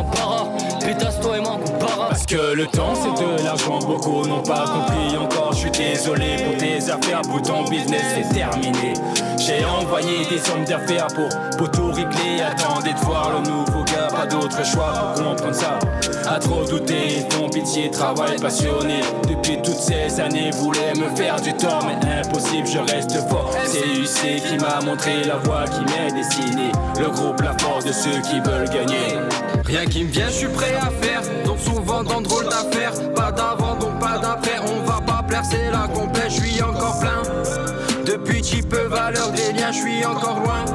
Parce 2.23 2.41
que 2.41 2.55
le 2.55 2.65
temps 2.67 2.93
c'est 2.95 3.21
de 3.21 3.43
l'argent, 3.43 3.79
beaucoup 3.79 4.25
n'ont 4.25 4.43
pas 4.43 4.63
compris 4.63 5.17
encore. 5.17 5.51
Je 5.51 5.57
suis 5.57 5.71
désolé 5.71 6.37
pour 6.37 6.55
tes 6.55 6.77
affaires, 6.89 7.21
pour 7.21 7.41
ton 7.41 7.65
business 7.65 8.01
c'est 8.15 8.33
terminé. 8.33 8.93
J'ai 9.37 9.65
envoyé 9.65 10.25
des 10.29 10.37
sommes 10.37 10.63
d'affaires 10.63 11.07
pour, 11.07 11.69
tout 11.71 11.91
régler. 11.91 12.41
Attendez 12.41 12.93
de 12.93 12.99
voir 12.99 13.31
le 13.33 13.49
nouveau 13.49 13.83
gars, 13.83 14.07
pas 14.09 14.25
d'autre 14.25 14.65
choix 14.65 14.93
pour 15.15 15.25
comprendre 15.25 15.55
ça. 15.55 15.79
À 16.25 16.39
trop 16.39 16.63
douter, 16.63 17.25
font 17.31 17.49
pitié, 17.49 17.91
travail 17.91 18.37
passionné. 18.39 19.01
Depuis 19.27 19.61
toutes 19.61 19.75
ces 19.75 20.21
années, 20.21 20.51
voulaient 20.51 20.93
me 20.95 21.13
faire 21.17 21.41
du 21.41 21.51
tort, 21.53 21.85
mais 21.85 22.21
impossible, 22.21 22.67
je 22.67 22.79
reste 22.79 23.17
fort. 23.27 23.51
C'est 23.65 23.79
UC 23.79 24.41
qui 24.43 24.57
m'a 24.59 24.79
montré 24.85 25.23
la 25.25 25.35
voie 25.37 25.65
qui 25.65 25.81
m'est 25.81 26.13
destinée. 26.13 26.71
Le 26.97 27.09
groupe, 27.09 27.41
la 27.41 27.57
force 27.57 27.83
de 27.83 27.91
ceux 27.91 28.21
qui 28.21 28.39
veulent 28.39 28.69
gagner. 28.69 29.17
Rien 29.65 29.85
qui 29.85 30.05
me 30.05 30.09
vient, 30.09 30.27
je 30.27 30.33
suis 30.33 30.47
prêt 30.47 30.75
à 30.75 30.89
faire. 31.03 31.12
Souvent 31.63 32.03
dans 32.03 32.21
drôle 32.21 32.45
d'affaires. 32.45 32.93
Pas 33.15 33.31
d'avant, 33.31 33.75
donc 33.75 33.99
pas 33.99 34.17
d'après. 34.17 34.59
On 34.59 34.83
va 34.89 34.99
pas 35.01 35.23
plaire, 35.27 35.43
c'est 35.49 35.71
la 35.71 35.87
complète, 35.87 36.29
je 36.29 36.41
suis 36.41 36.61
encore 36.61 36.99
plein. 36.99 37.21
Depuis 38.05 38.41
tu 38.41 38.61
peux 38.63 38.87
valeur 38.87 39.31
des 39.31 39.53
liens, 39.53 39.71
je 39.71 39.79
suis 39.79 40.05
encore 40.05 40.39
loin. 40.39 40.65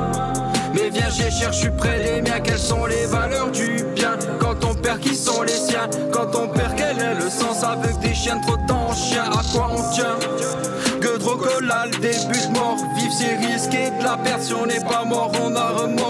Mais 0.75 0.91
viens, 0.91 1.09
j'ai 1.11 1.31
cherche, 1.31 1.57
je 1.57 1.61
suis 1.63 1.71
près 1.71 1.99
miens. 2.23 2.41
Quelles 2.41 2.59
sont 2.59 2.87
les 2.87 3.07
valeurs 3.07 3.51
du 3.51 3.85
bien? 3.95 4.17
Quand 4.39 4.65
on 4.65 4.75
perd, 4.75 5.01
qui 5.01 5.15
sont 5.15 5.43
les 5.43 5.53
siens? 5.53 5.89
Quand 6.13 6.35
on 6.35 6.49
perd, 6.49 6.75
quel 6.77 6.99
est 6.99 7.15
le 7.15 7.29
sens? 7.29 7.63
Avec 7.65 7.99
des 8.01 8.15
chiens, 8.15 8.41
trop 8.41 8.57
de 8.57 8.69
à 9.19 9.43
quoi 9.53 9.71
on 9.73 9.93
tient? 9.93 10.17
Que 11.01 11.19
trop 11.19 11.37
collal, 11.37 11.91
début 11.91 12.47
de 12.47 12.59
mort. 12.59 12.77
Vivre, 12.97 13.13
c'est 13.17 13.37
risqué 13.37 13.91
de 13.99 14.05
la 14.05 14.17
perte. 14.17 14.43
Si 14.43 14.55
on 14.55 14.67
n'est 14.67 14.85
pas 14.85 15.05
mort, 15.05 15.33
on 15.43 15.55
a 15.55 15.69
remords. 15.69 16.08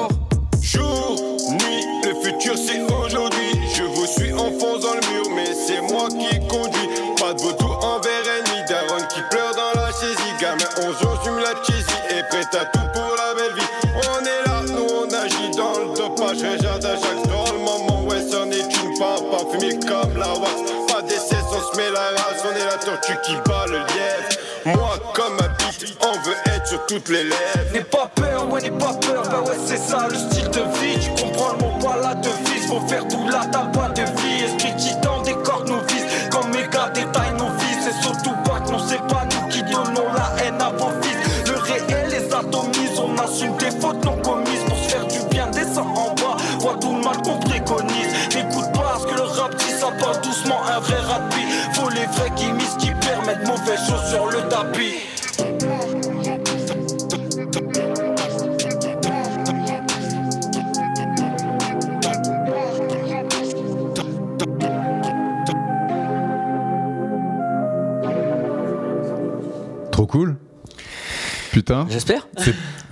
Toutes. 27.01 27.73
N'aie 27.73 27.81
pas 27.85 28.11
peur, 28.15 28.51
ouais, 28.51 28.61
n'aie 28.61 28.71
pas 28.71 28.95
peur, 28.95 29.23
bah 29.31 29.43
ouais, 29.47 29.57
c'est 29.65 29.79
ça 29.79 30.07
le 30.09 30.17
style 30.17 30.49
de 30.51 30.61
vie. 30.79 30.99
Tu 31.01 31.23
comprends 31.23 31.53
le 31.53 31.59
mot, 31.59 31.79
pas 31.81 31.97
la 32.03 32.15
devise. 32.15 32.67
Faut 32.67 32.81
faire 32.89 33.07
tout 33.09 33.27
là, 33.29 33.43
t'as 33.51 33.67
pas 33.67 33.89
de 33.91 34.03
vie. 34.03 34.45
Esprit 34.45 34.75
titan, 34.77 35.23
décore 35.23 35.65
nos 35.67 35.81
vies. 35.87 36.05
Comme 36.31 36.51
méga 36.51 36.91
détaille 36.95 37.33
nos 37.39 37.49
vies. 37.49 37.77
C'est 37.83 38.03
surtout 38.03 38.35
pas 38.45 38.61
que 38.61 38.71
non, 38.71 38.79
c'est 38.79 39.03
pas 39.07 39.18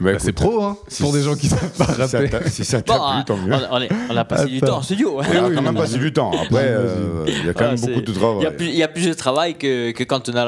Bah, 0.07 0.13
bah, 0.13 0.19
c'est 0.21 0.33
pro, 0.33 0.63
hein, 0.63 0.77
si- 0.89 1.03
pour 1.03 1.13
des 1.13 1.23
gens 1.23 1.35
qui 1.35 1.49
savent 1.49 1.71
pas 1.77 1.87
Si 1.87 2.09
ça 2.09 2.29
t'a- 2.29 2.49
si 2.51 2.65
ça 2.65 2.79
Bon, 2.79 2.83
t'a 2.95 3.13
plu, 3.15 3.25
tant 3.27 3.37
mieux. 3.37 3.53
on, 3.53 3.77
on 3.77 3.81
est- 3.81 3.89
on 4.11 4.17
a 4.17 4.25
passé 4.25 4.47
du 4.47 4.57
Attends. 4.59 4.67
temps 4.67 4.77
en 4.79 4.83
studio. 4.83 5.17
On 5.17 5.21
a 5.21 5.25
quand 5.55 5.63
même 5.63 5.75
passé 5.75 5.99
du 5.99 6.13
temps. 6.13 6.31
Après, 6.31 6.65
euh, 6.69 7.25
il 7.27 7.47
y 7.47 7.49
a 7.49 7.53
quand 7.55 7.67
même 7.67 7.81
beaucoup 7.81 8.01
de 8.01 8.13
travail. 8.13 8.37
Il 8.41 8.43
y, 8.45 8.47
a 8.47 8.51
plus, 8.53 8.67
il 8.67 8.77
y 8.77 8.83
a 8.83 8.89
plus 8.89 9.07
de 9.07 9.13
travail 9.15 9.55
que, 9.57 9.91
que 9.93 10.05
quand 10.05 10.29
on 10.29 10.35
a 10.35 10.45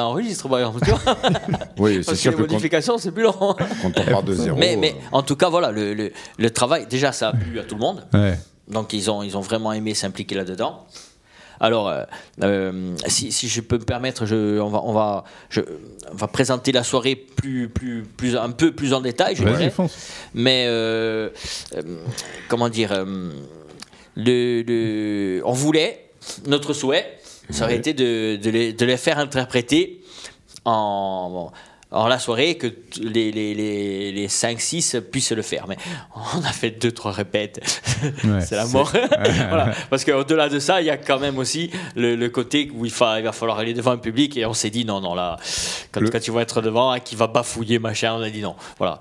tu 0.80 0.90
vois. 0.90 1.00
Oui, 1.78 1.94
c'est 2.00 2.06
Parce 2.06 2.06
que 2.06 2.14
sûr 2.16 2.30
les 2.32 2.36
que 2.36 2.42
quand, 2.42 2.52
modifications, 2.52 2.98
c'est 2.98 3.10
plus 3.12 3.22
long. 3.24 3.32
quand 3.32 3.56
on 3.96 4.10
part 4.10 4.22
de 4.22 4.34
zéro. 4.34 4.56
Mais, 4.56 4.74
euh, 4.74 4.78
mais 4.80 4.94
en 5.12 5.22
tout 5.22 5.36
cas, 5.36 5.48
voilà, 5.48 5.70
le, 5.70 5.94
le, 5.94 6.12
le 6.38 6.50
travail, 6.50 6.86
déjà, 6.88 7.12
ça 7.12 7.28
a 7.28 7.32
plu 7.32 7.58
à 7.58 7.64
tout 7.64 7.74
le 7.74 7.80
monde. 7.80 8.04
Ouais. 8.14 8.38
Donc, 8.68 8.92
ils 8.92 9.10
ont, 9.10 9.22
ils 9.22 9.36
ont 9.36 9.40
vraiment 9.40 9.72
aimé 9.72 9.94
s'impliquer 9.94 10.34
là-dedans. 10.34 10.86
Alors, 11.60 11.88
euh, 11.88 12.04
euh, 12.42 12.94
si, 13.06 13.32
si 13.32 13.48
je 13.48 13.60
peux 13.60 13.78
me 13.78 13.84
permettre, 13.84 14.26
je, 14.26 14.58
on, 14.60 14.68
va, 14.68 14.80
on, 14.84 14.92
va, 14.92 15.24
je, 15.50 15.60
on 16.12 16.14
va 16.16 16.28
présenter 16.28 16.70
la 16.72 16.84
soirée 16.84 17.16
plus, 17.16 17.68
plus, 17.68 18.04
plus, 18.16 18.36
un 18.36 18.50
peu 18.50 18.72
plus 18.72 18.92
en 18.94 19.00
détail, 19.00 19.34
je 19.36 19.42
dirais. 19.56 19.72
Mais, 20.34 20.66
euh, 20.68 21.30
comment 22.48 22.68
dire, 22.68 23.04
le, 24.16 24.62
le- 24.62 25.42
on 25.44 25.52
voulait, 25.52 26.10
notre 26.46 26.72
souhait, 26.72 27.18
ça 27.50 27.64
aurait 27.64 27.76
été 27.76 27.92
de, 27.94 28.36
de 28.36 28.50
les, 28.50 28.72
de 28.72 28.84
les 28.84 28.96
faire 28.96 29.18
interpréter 29.18 30.02
en, 30.64 31.50
en 31.90 32.06
la 32.06 32.18
soirée, 32.18 32.56
que 32.56 32.66
les, 33.00 33.32
les, 33.32 33.54
les, 33.54 34.12
les 34.12 34.28
5-6 34.28 35.00
puissent 35.00 35.32
le 35.32 35.40
faire. 35.42 35.64
Mais 35.68 35.76
on 36.34 36.40
a 36.44 36.52
fait 36.52 36.70
2-3 36.82 37.10
répètes, 37.12 37.60
Ouais, 38.24 38.40
c'est 38.46 38.56
la 38.56 38.66
mort. 38.66 38.92
Voilà. 39.48 39.72
Parce 39.88 40.04
qu'au-delà 40.04 40.48
de 40.50 40.58
ça, 40.58 40.80
il 40.82 40.86
y 40.86 40.90
a 40.90 40.98
quand 40.98 41.18
même 41.18 41.38
aussi 41.38 41.70
le, 41.96 42.14
le 42.14 42.28
côté 42.28 42.70
où 42.74 42.84
il, 42.84 42.90
fa- 42.90 43.18
il 43.18 43.24
va 43.24 43.32
falloir 43.32 43.58
aller 43.58 43.72
devant 43.72 43.92
un 43.92 43.96
public 43.98 44.36
et 44.36 44.44
on 44.44 44.52
s'est 44.52 44.68
dit 44.70 44.84
non, 44.84 45.00
non, 45.00 45.14
là, 45.14 45.36
quand, 45.92 46.00
Le- 46.00 46.10
quand 46.10 46.20
tu 46.20 46.30
vas 46.30 46.42
être 46.42 46.60
devant, 46.60 46.90
hein, 46.92 47.00
qui 47.00 47.16
va 47.16 47.26
bafouiller, 47.26 47.78
machin, 47.78 48.14
on 48.18 48.22
a 48.22 48.28
dit 48.30 48.42
non. 48.42 48.54
Voilà. 48.78 48.98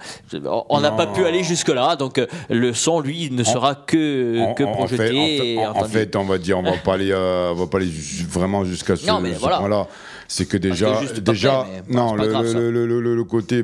On 0.70 0.80
n'a 0.80 0.92
pas 0.92 1.08
pu 1.08 1.26
aller 1.26 1.44
jusque-là, 1.44 1.96
donc 1.98 2.18
euh, 2.20 2.28
le 2.50 2.74
son, 2.74 3.02
lui, 3.02 3.30
ne 3.32 3.44
sera 3.44 3.76
que, 3.76 4.40
en 4.42 4.54
projeté. 4.74 4.98
fait- 4.98 5.58
en 5.58 5.74
fait- 5.74 5.80
en- 5.80 5.82
en 5.82 5.88
fait, 5.90 6.16
on 6.16 6.24
va 6.24 6.38
dire, 6.38 6.58
on 6.58 6.64
va 6.64 6.78
pas 6.78 6.94
aller, 6.94 7.12
euh, 7.12 7.52
on 7.52 7.56
va 7.56 7.68
pas 7.68 7.78
aller 7.80 7.92
vraiment 8.30 8.64
jusqu'à 8.64 8.96
ce, 8.96 9.06
voilà. 9.40 9.58
point-là. 9.60 9.88
C'est 10.28 10.46
que 10.46 10.58
déjà, 10.58 11.02
déjà, 11.22 11.64
prêt, 11.70 11.84
non, 11.90 12.16
le, 12.16 12.28
grave, 12.28 12.54
le, 12.54 12.72
le- 12.72 12.86
le- 13.02 13.16
le 13.16 13.24
côté, 13.24 13.64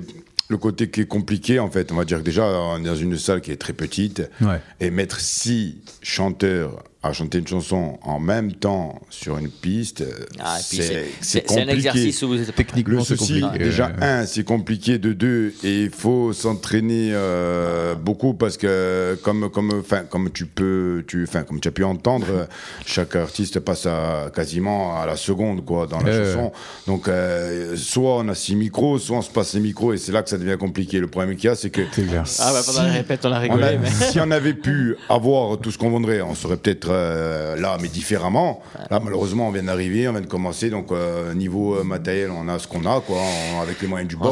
le 0.49 0.57
côté 0.57 0.89
qui 0.89 1.01
est 1.01 1.05
compliqué 1.07 1.59
en 1.59 1.69
fait, 1.69 1.91
on 1.91 1.95
va 1.95 2.05
dire 2.05 2.19
que 2.19 2.23
déjà, 2.23 2.45
on 2.45 2.79
est 2.79 2.83
dans 2.87 2.95
une 2.95 3.17
salle 3.17 3.41
qui 3.41 3.51
est 3.51 3.57
très 3.57 3.73
petite 3.73 4.21
Ouais. 4.41 4.59
et 4.79 4.89
mettre 4.91 5.19
six 5.19 5.77
chanteurs 6.01 6.83
à 7.05 7.11
chanter 7.11 7.39
une 7.39 7.47
chanson 7.47 7.99
en 8.03 8.17
même 8.19 8.53
temps 8.53 9.01
sur 9.09 9.37
une 9.37 9.49
piste, 9.49 10.05
Ah, 10.39 10.57
c'est 10.61 11.05
un 11.39 11.41
compliqué. 11.41 11.71
exercice 11.73 12.21
où 12.23 12.29
vous 12.29 12.39
êtes 12.41 12.55
Techniquement, 12.55 12.99
Le 12.99 13.03
souci, 13.03 13.41
compliqué. 13.41 13.63
déjà, 13.65 13.91
Euh, 14.01 14.21
un, 14.21 14.25
c'est 14.25 14.43
compliqué. 14.45 14.97
De 14.99 15.11
deux, 15.11 15.53
et 15.63 15.81
il 15.83 15.89
faut 15.89 16.31
s'entraîner 16.33 17.09
euh, 17.13 17.95
beaucoup 17.95 18.33
parce 18.33 18.55
que, 18.57 19.17
comme, 19.21 19.49
comme, 19.49 19.71
enfin, 19.79 20.03
comme 20.09 20.31
tu 20.31 20.45
peux, 20.45 21.03
tu, 21.07 21.23
enfin, 21.27 21.43
comme 21.43 21.59
tu 21.59 21.67
as 21.67 21.71
pu 21.71 21.83
entendre, 21.83 22.47
chaque 22.85 23.15
artiste 23.17 23.59
passe 23.59 23.85
à, 23.85 24.31
quasiment 24.33 24.97
à 24.97 25.05
la 25.05 25.17
seconde, 25.17 25.65
quoi, 25.65 25.87
dans 25.87 25.99
la 25.99 26.09
Euh. 26.09 26.33
chanson. 26.35 26.51
Donc, 26.87 27.07
euh, 27.07 27.75
soit 27.75 28.17
on 28.19 28.29
a 28.29 28.35
six 28.35 28.55
micros, 28.55 28.97
soit 28.99 29.17
on 29.17 29.21
se 29.21 29.29
passe 29.31 29.53
les 29.55 29.59
micros, 29.61 29.91
et 29.93 29.97
c'est 29.97 30.11
là 30.13 30.23
que 30.23 30.29
ça 30.29 30.37
devient 30.37 30.57
compliqué. 30.57 30.99
Le 30.99 31.07
problème 31.07 31.35
qu'il 31.35 31.45
y 31.45 31.49
a, 31.49 31.55
c'est 31.55 31.69
que. 31.69 31.81
Ah 32.39 32.53
ouais, 32.53 32.59
pendant 32.65 32.83
la 32.83 32.91
répète, 32.93 33.25
on 33.25 33.31
a 33.33 33.37
on 33.39 33.41
rigolé. 33.41 33.63
a- 33.63 33.77
mais... 33.77 33.89
si 34.09 34.19
on 34.21 34.31
avait 34.31 34.53
pu 34.53 34.95
avoir 35.09 35.57
tout 35.59 35.71
ce 35.71 35.77
qu'on 35.77 35.89
voudrait, 35.89 36.21
on 36.21 36.35
serait 36.35 36.57
peut-être 36.57 36.92
euh, 36.93 37.55
là, 37.55 37.77
mais 37.81 37.87
différemment. 37.87 38.61
Là, 38.89 38.99
malheureusement, 39.03 39.47
on 39.47 39.51
vient 39.51 39.63
d'arriver, 39.63 40.07
on 40.07 40.11
vient 40.11 40.21
de 40.21 40.25
commencer. 40.27 40.69
Donc, 40.69 40.91
euh, 40.91 41.33
niveau 41.33 41.75
euh, 41.75 41.83
matériel, 41.83 42.29
on 42.31 42.47
a 42.47 42.59
ce 42.59 42.67
qu'on 42.67 42.85
a, 42.85 43.01
quoi, 43.01 43.17
on- 43.17 43.61
avec 43.61 43.81
les 43.81 43.87
moyens 43.87 44.09
du 44.09 44.15
bord. 44.15 44.29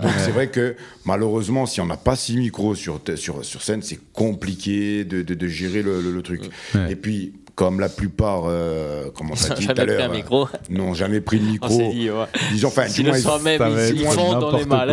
Donc, 0.00 0.10
c'est 0.18 0.30
vrai 0.30 0.48
que 0.48 0.76
malheureusement, 1.04 1.66
si 1.66 1.80
on 1.80 1.86
n'a 1.86 1.96
pas 1.96 2.16
six 2.16 2.36
micros 2.36 2.74
sur, 2.74 3.00
sur, 3.16 3.44
sur 3.44 3.62
scène, 3.62 3.82
c'est 3.82 3.98
compliqué 4.12 5.04
de, 5.04 5.22
de, 5.22 5.34
de 5.34 5.46
gérer 5.46 5.82
le, 5.82 6.00
le- 6.00 6.12
le 6.12 6.22
truc. 6.22 6.42
Ouais. 6.74 6.92
Et 6.92 6.96
puis, 6.96 7.34
comme 7.54 7.80
la 7.80 7.88
plupart, 7.90 8.44
euh, 8.46 9.10
comme 9.16 9.30
on 9.30 9.34
Ils 9.34 9.40
t'a 9.46 9.52
ont 9.52 9.56
dit 9.56 9.66
tout 9.66 9.74
jamais 9.76 9.80
à 9.80 9.84
pris 9.84 9.94
un 9.94 9.98
l'heure, 9.98 10.10
euh, 10.10 10.14
micro. 10.16 10.48
n'ont 10.70 10.94
jamais 10.94 11.20
pris 11.20 11.38
de 11.38 11.44
micro. 11.44 11.68
dit, 11.92 12.10
ouais. 12.10 12.24
Disons, 12.50 12.68
enfin, 12.68 12.86
Si 12.88 12.94
du 12.94 13.02
le 13.02 13.08
moins, 13.10 13.18
ils- 13.18 13.22
ça 13.22 13.38
ils, 13.90 14.00
ils 14.00 14.06
font 14.06 14.38
dans 14.38 14.56
les 14.56 14.64
quoi. 14.64 14.86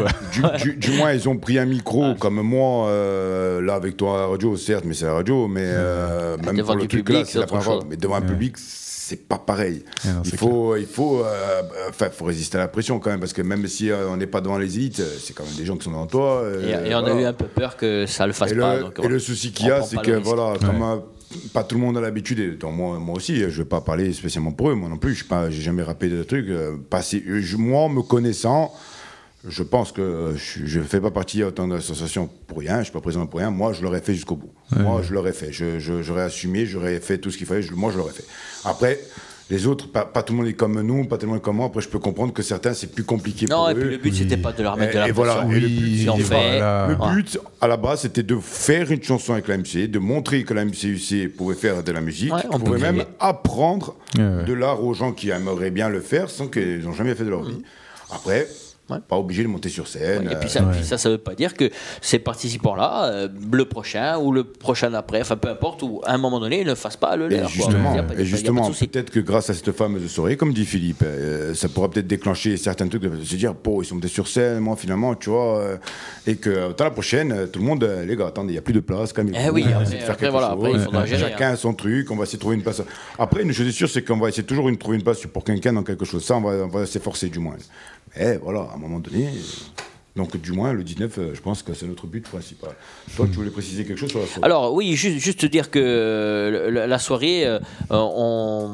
du, 0.57 0.71
du- 0.71 0.75
du 0.77 0.91
moins, 0.97 1.13
ils 1.13 1.29
ont 1.29 1.37
pris 1.37 1.57
un 1.57 1.65
micro, 1.65 2.15
comme 2.19 2.41
moi, 2.41 2.87
euh, 2.89 3.61
là, 3.61 3.75
avec 3.75 3.95
toi 3.97 4.17
à 4.17 4.21
la 4.21 4.27
radio, 4.27 4.57
certes, 4.57 4.83
mais 4.85 4.93
c'est 4.93 5.05
la 5.05 5.13
radio, 5.13 5.47
mais 5.47 5.63
euh, 5.65 6.37
même 6.45 6.57
Devant 6.57 6.73
pour 6.73 6.75
le 6.75 6.87
truc 6.87 7.05
public, 7.05 7.17
là, 7.19 7.25
c'est 7.25 7.39
la 7.39 7.45
première 7.47 7.63
fois. 7.63 7.79
Mais 7.89 7.95
devant 7.95 8.15
un 8.15 8.21
public, 8.21 8.55
c'est 8.57 9.27
pas 9.27 9.37
pareil. 9.39 9.83
Ah 10.05 10.09
non, 10.15 10.21
il 10.25 10.37
faut, 10.37 10.75
il 10.75 10.85
faut, 10.85 11.23
euh, 11.23 11.61
enfin, 11.89 12.09
faut 12.11 12.25
résister 12.25 12.57
à 12.57 12.61
la 12.61 12.67
pression 12.67 12.99
quand 12.99 13.09
même, 13.09 13.19
parce 13.21 13.33
que 13.33 13.41
même 13.41 13.65
si 13.67 13.89
euh, 13.89 14.07
on 14.09 14.17
n'est 14.17 14.27
pas 14.27 14.41
devant 14.41 14.57
les 14.57 14.75
élites, 14.77 15.01
c'est 15.19 15.33
quand 15.33 15.43
même 15.45 15.55
des 15.55 15.65
gens 15.65 15.77
qui 15.77 15.85
sont 15.85 15.91
devant 15.91 16.05
toi. 16.07 16.43
Et, 16.61 16.73
euh, 16.75 16.85
et 16.85 16.93
on 16.95 17.05
a 17.05 17.13
eu 17.19 17.23
un 17.25 17.33
peu 17.33 17.45
peur 17.45 17.75
que 17.77 18.05
ça 18.05 18.27
le 18.27 18.33
fasse 18.33 18.51
Et 18.51 18.55
pas. 18.55 18.75
le, 18.75 18.81
donc, 18.81 18.91
et 18.91 18.95
voilà. 18.97 19.09
le 19.13 19.19
souci 19.19 19.51
qu'il 19.51 19.67
y 19.67 19.71
a, 19.71 19.81
c'est 19.81 19.95
que 20.01 20.11
risque. 20.11 20.25
voilà, 20.25 20.57
comme 20.59 20.83
euh, 20.83 20.97
pas 21.53 21.63
tout 21.63 21.75
le 21.75 21.81
monde 21.81 21.97
a 21.97 22.01
l'habitude, 22.01 22.39
et 22.39 22.57
moi, 22.71 22.97
moi 22.99 23.15
aussi, 23.15 23.37
je 23.39 23.61
vais 23.61 23.65
pas 23.65 23.81
parler 23.81 24.13
spécialement 24.13 24.51
pour 24.51 24.69
eux, 24.71 24.75
moi 24.75 24.89
non 24.89 24.97
plus, 24.97 25.13
je 25.15 25.25
n'ai 25.33 25.51
jamais 25.51 25.83
rappé 25.83 26.09
de 26.09 26.23
trucs. 26.23 26.47
euh, 26.49 26.75
passé- 26.89 27.23
je- 27.25 27.57
moi, 27.57 27.87
me 27.89 28.01
connaissant, 28.01 28.73
je 29.47 29.63
pense 29.63 29.91
que 29.91 30.33
je 30.35 30.79
ne 30.79 30.83
fais 30.83 30.99
pas 30.99 31.11
partie 31.11 31.43
autant 31.43 31.67
d'associations 31.67 32.29
pour 32.47 32.57
rien, 32.59 32.73
je 32.75 32.79
ne 32.79 32.83
suis 32.85 32.93
pas 32.93 32.99
présent 33.01 33.25
pour 33.25 33.39
rien. 33.39 33.51
Moi, 33.51 33.73
je 33.73 33.81
l'aurais 33.83 34.01
fait 34.01 34.13
jusqu'au 34.13 34.35
bout. 34.35 34.51
Moi, 34.75 35.01
je 35.01 35.13
l'aurais 35.13 35.31
fait. 35.33 35.51
Je- 35.51 35.79
je- 35.79 36.01
J'aurais 36.01 36.23
assumé, 36.23 36.65
j'aurais 36.65 36.99
fait 36.99 37.17
tout 37.19 37.31
ce 37.31 37.37
qu'il 37.37 37.47
fallait. 37.47 37.61
je- 37.61 37.73
moi, 37.73 37.91
je 37.91 37.97
l'aurais 37.97 38.11
fait. 38.13 38.25
Après. 38.65 38.99
Les 39.51 39.65
autres, 39.65 39.87
pas, 39.91 40.05
pas 40.05 40.21
tout 40.21 40.33
le 40.33 40.37
monde 40.39 40.47
est 40.47 40.53
comme 40.53 40.79
nous, 40.81 41.05
pas 41.05 41.17
tout 41.17 41.25
le 41.25 41.29
monde 41.31 41.39
est 41.39 41.43
comme 41.43 41.55
moi. 41.55 41.65
Après, 41.65 41.81
je 41.81 41.89
peux 41.89 41.97
comprendre 41.97 42.31
que 42.33 42.43
certains, 42.43 42.73
c'est 42.75 42.91
plus 42.93 43.03
compliqué 43.03 43.47
Non, 43.47 43.57
pour 43.61 43.69
et 43.71 43.73
eux. 43.73 43.79
puis 43.79 43.89
le 43.89 43.97
but, 43.97 44.13
c'était 44.13 44.37
pas 44.37 44.51
de 44.51 44.61
leur 44.61 44.77
mettre 44.77 44.93
de 44.93 44.99
la 44.99 45.07
Et- 45.07 45.09
et 45.09 45.11
voilà, 45.11 45.43
et 45.51 45.59
le 45.59 45.67
but, 45.67 46.07
Oui, 46.15 46.21
fait, 46.21 46.57
voilà. 46.59 46.87
Le 46.87 47.15
but, 47.15 47.39
à 47.59 47.67
la 47.67 47.75
base, 47.77 48.01
c'était 48.01 48.21
de 48.21 48.37
faire 48.39 48.91
une 48.91 49.01
chanson 49.01 49.33
avec 49.33 49.47
la 49.47 49.55
MC, 49.57 49.87
de 49.87 49.97
montrer 49.97 50.43
que 50.43 50.53
la 50.53 50.65
MCUC 50.65 51.29
pouvait 51.35 51.55
faire 51.55 51.81
de 51.83 51.91
la 51.91 51.99
musique, 52.01 52.31
Ouais, 52.31 52.43
on 52.51 52.59
pouvait 52.59 52.77
même 52.79 53.03
apprendre 53.19 53.95
Ouais, 54.17 54.23
ouais. 54.23 54.43
de 54.45 54.53
l'art 54.53 54.83
aux 54.83 54.93
gens 54.93 55.13
qui 55.13 55.29
aimeraient 55.29 55.71
bien 55.71 55.89
le 55.89 55.99
faire 56.01 56.29
sans 56.29 56.47
qu'ils 56.47 56.81
n'ont 56.83 56.93
jamais 56.93 57.15
fait 57.15 57.23
de 57.25 57.29
leur 57.31 57.43
vie. 57.43 57.63
Après, 58.11 58.47
Ouais. 58.89 58.97
pas 59.07 59.17
obligé 59.17 59.43
de 59.43 59.47
monter 59.47 59.69
sur 59.69 59.87
scène. 59.87 60.23
Et 60.31 60.35
puis 60.35 60.47
euh, 60.47 60.51
ça, 60.51 60.61
puis 60.63 60.83
ça, 60.83 60.97
ça 60.97 61.09
veut 61.09 61.17
pas 61.17 61.35
dire 61.35 61.53
que 61.53 61.69
ces 62.01 62.19
participants-là, 62.19 63.05
euh, 63.05 63.27
le 63.51 63.65
prochain 63.65 64.17
ou 64.17 64.31
le 64.31 64.43
prochain 64.43 64.93
après, 64.93 65.21
enfin 65.21 65.37
peu 65.37 65.49
importe, 65.49 65.83
ou 65.83 66.01
à 66.05 66.13
un 66.13 66.17
moment 66.17 66.39
donné, 66.39 66.61
ils 66.61 66.67
ne 66.67 66.75
fassent 66.75 66.97
pas 66.97 67.15
le 67.15 67.27
leur. 67.27 67.47
justement, 67.49 67.93
pas- 68.03 68.13
et 68.17 68.25
justement 68.25 68.63
souci. 68.65 68.87
peut-être 68.87 69.11
que 69.11 69.19
grâce 69.19 69.49
à 69.49 69.53
cette 69.53 69.71
fameuse 69.71 70.09
soirée, 70.09 70.37
comme 70.37 70.53
dit 70.53 70.65
Philippe, 70.65 71.03
euh, 71.03 71.53
ça 71.53 71.69
pourra 71.69 71.89
peut-être 71.89 72.07
déclencher 72.07 72.57
certains 72.57 72.87
trucs, 72.87 73.01
de 73.03 73.23
se 73.23 73.35
dire, 73.35 73.53
bon, 73.53 73.81
ils 73.81 73.85
sont 73.85 73.99
peut-être 73.99 74.11
sur 74.11 74.27
scène, 74.27 74.59
moi 74.59 74.75
finalement, 74.75 75.15
tu 75.15 75.29
vois, 75.29 75.59
euh, 75.59 75.77
et 76.25 76.35
que 76.37 76.71
tant 76.71 76.85
la 76.85 76.91
prochaine, 76.91 77.47
tout 77.51 77.59
le 77.59 77.65
monde, 77.65 77.83
euh, 77.83 78.05
les 78.05 78.15
gars, 78.15 78.27
attendez, 78.27 78.49
il 78.49 78.53
n'y 78.53 78.57
a 78.59 78.61
plus 78.61 78.73
de 78.73 78.79
place, 78.79 79.13
quand 79.13 79.23
même. 79.23 79.33
Eh 79.35 79.49
oui, 79.49 79.63
on 79.65 79.69
va 79.69 79.75
après- 79.75 79.83
essayer 79.83 79.97
de 79.99 80.03
faire 80.03 80.11
après, 80.13 80.25
quelque 80.25 80.31
voilà, 80.31 80.47
chose. 80.49 80.57
après, 80.65 80.71
il 80.71 80.79
faudra 80.79 81.05
gérer, 81.05 81.21
Chacun 81.21 81.49
a 81.51 81.55
son 81.55 81.73
truc, 81.73 82.09
on 82.11 82.15
va 82.15 82.23
essayer 82.23 82.37
de 82.37 82.41
trouver 82.41 82.55
une 82.55 82.63
place. 82.63 82.81
Après, 83.17 83.43
une 83.43 83.53
chose 83.53 83.67
est 83.67 83.71
sûre, 83.71 83.89
c'est 83.89 84.01
qu'on 84.03 84.17
va 84.17 84.29
essayer 84.29 84.43
toujours 84.43 84.69
de 84.69 84.75
trouver 84.75 84.97
une 84.97 85.03
place 85.03 85.19
pour 85.27 85.43
quelqu'un 85.43 85.73
dans 85.73 85.83
quelque 85.83 86.05
chose. 86.05 86.23
Ça, 86.25 86.35
on 86.37 86.41
va, 86.41 86.51
on 86.65 86.67
va 86.67 86.85
s'efforcer 86.85 87.27
du 87.29 87.39
moins. 87.39 87.55
Mais 88.15 88.37
voilà, 88.37 88.61
à 88.61 88.75
un 88.75 88.77
moment 88.77 88.99
donné. 88.99 89.29
Donc, 90.15 90.35
du 90.35 90.51
moins, 90.51 90.73
le 90.73 90.83
19, 90.83 91.17
euh, 91.17 91.33
je 91.33 91.41
pense 91.41 91.63
que 91.63 91.73
c'est 91.73 91.85
notre 91.85 92.05
but 92.05 92.27
principal. 92.27 92.71
Toi, 93.15 93.27
tu 93.27 93.37
voulais 93.37 93.51
préciser 93.51 93.85
quelque 93.85 93.99
chose 93.99 94.09
sur 94.09 94.19
la 94.19 94.25
soirée? 94.25 94.41
Alors 94.43 94.73
oui, 94.73 94.95
juste, 94.95 95.17
juste 95.19 95.45
dire 95.45 95.71
que 95.71 95.79
euh, 95.79 96.87
la 96.87 96.99
soirée, 96.99 97.45
euh, 97.45 97.59
on, 97.89 98.67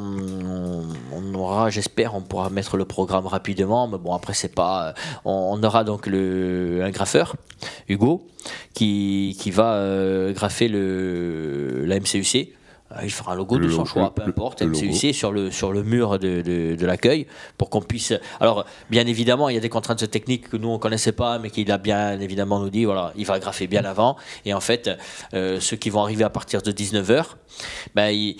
aura, 1.35 1.69
j'espère, 1.69 2.15
on 2.15 2.21
pourra 2.21 2.49
mettre 2.49 2.77
le 2.77 2.85
programme 2.85 3.27
rapidement, 3.27 3.87
mais 3.87 3.99
bon 3.99 4.13
après 4.13 4.33
c'est 4.33 4.55
pas, 4.55 4.95
on, 5.23 5.61
aura 5.61 5.83
donc 5.83 6.07
le, 6.07 6.81
un 6.83 6.89
graffeur, 6.89 7.35
Hugo, 7.89 8.25
qui, 8.73 9.37
qui 9.39 9.51
va 9.51 10.31
graffer 10.33 10.67
le, 10.67 11.83
la 11.85 11.99
MCUC. 11.99 12.55
Euh, 12.95 13.01
Il 13.03 13.11
fera 13.11 13.33
un 13.33 13.35
logo 13.35 13.57
Le 13.57 13.65
de 13.65 13.71
son 13.71 13.77
logo, 13.79 13.89
choix, 13.89 14.13
peu 14.13 14.23
importe. 14.23 14.61
MCUC 14.61 15.13
sur 15.13 15.31
le, 15.31 15.51
sur 15.51 15.71
le 15.71 15.83
mur 15.83 16.19
de, 16.19 16.41
de, 16.41 16.75
de 16.75 16.85
l'accueil 16.85 17.27
pour 17.57 17.69
qu'on 17.69 17.81
puisse. 17.81 18.13
Alors, 18.39 18.65
bien 18.89 19.05
évidemment, 19.07 19.49
il 19.49 19.55
y 19.55 19.57
a 19.57 19.61
des 19.61 19.69
contraintes 19.69 20.09
techniques 20.09 20.49
que 20.49 20.57
nous 20.57 20.69
on 20.69 20.79
connaissait 20.79 21.11
pas, 21.11 21.39
mais 21.39 21.49
qu'il 21.49 21.71
a 21.71 21.77
bien 21.77 22.19
évidemment 22.19 22.59
nous 22.59 22.69
dit 22.69 22.85
voilà, 22.85 23.13
il 23.15 23.25
va 23.25 23.39
graffer 23.39 23.67
bien 23.67 23.85
avant. 23.85 24.15
Et 24.45 24.53
en 24.53 24.61
fait, 24.61 24.89
euh, 25.33 25.59
ceux 25.59 25.77
qui 25.77 25.89
vont 25.89 26.01
arriver 26.01 26.23
à 26.23 26.29
partir 26.29 26.61
de 26.61 26.71
19h, 26.71 27.25
ben, 27.95 28.09
ils, 28.09 28.37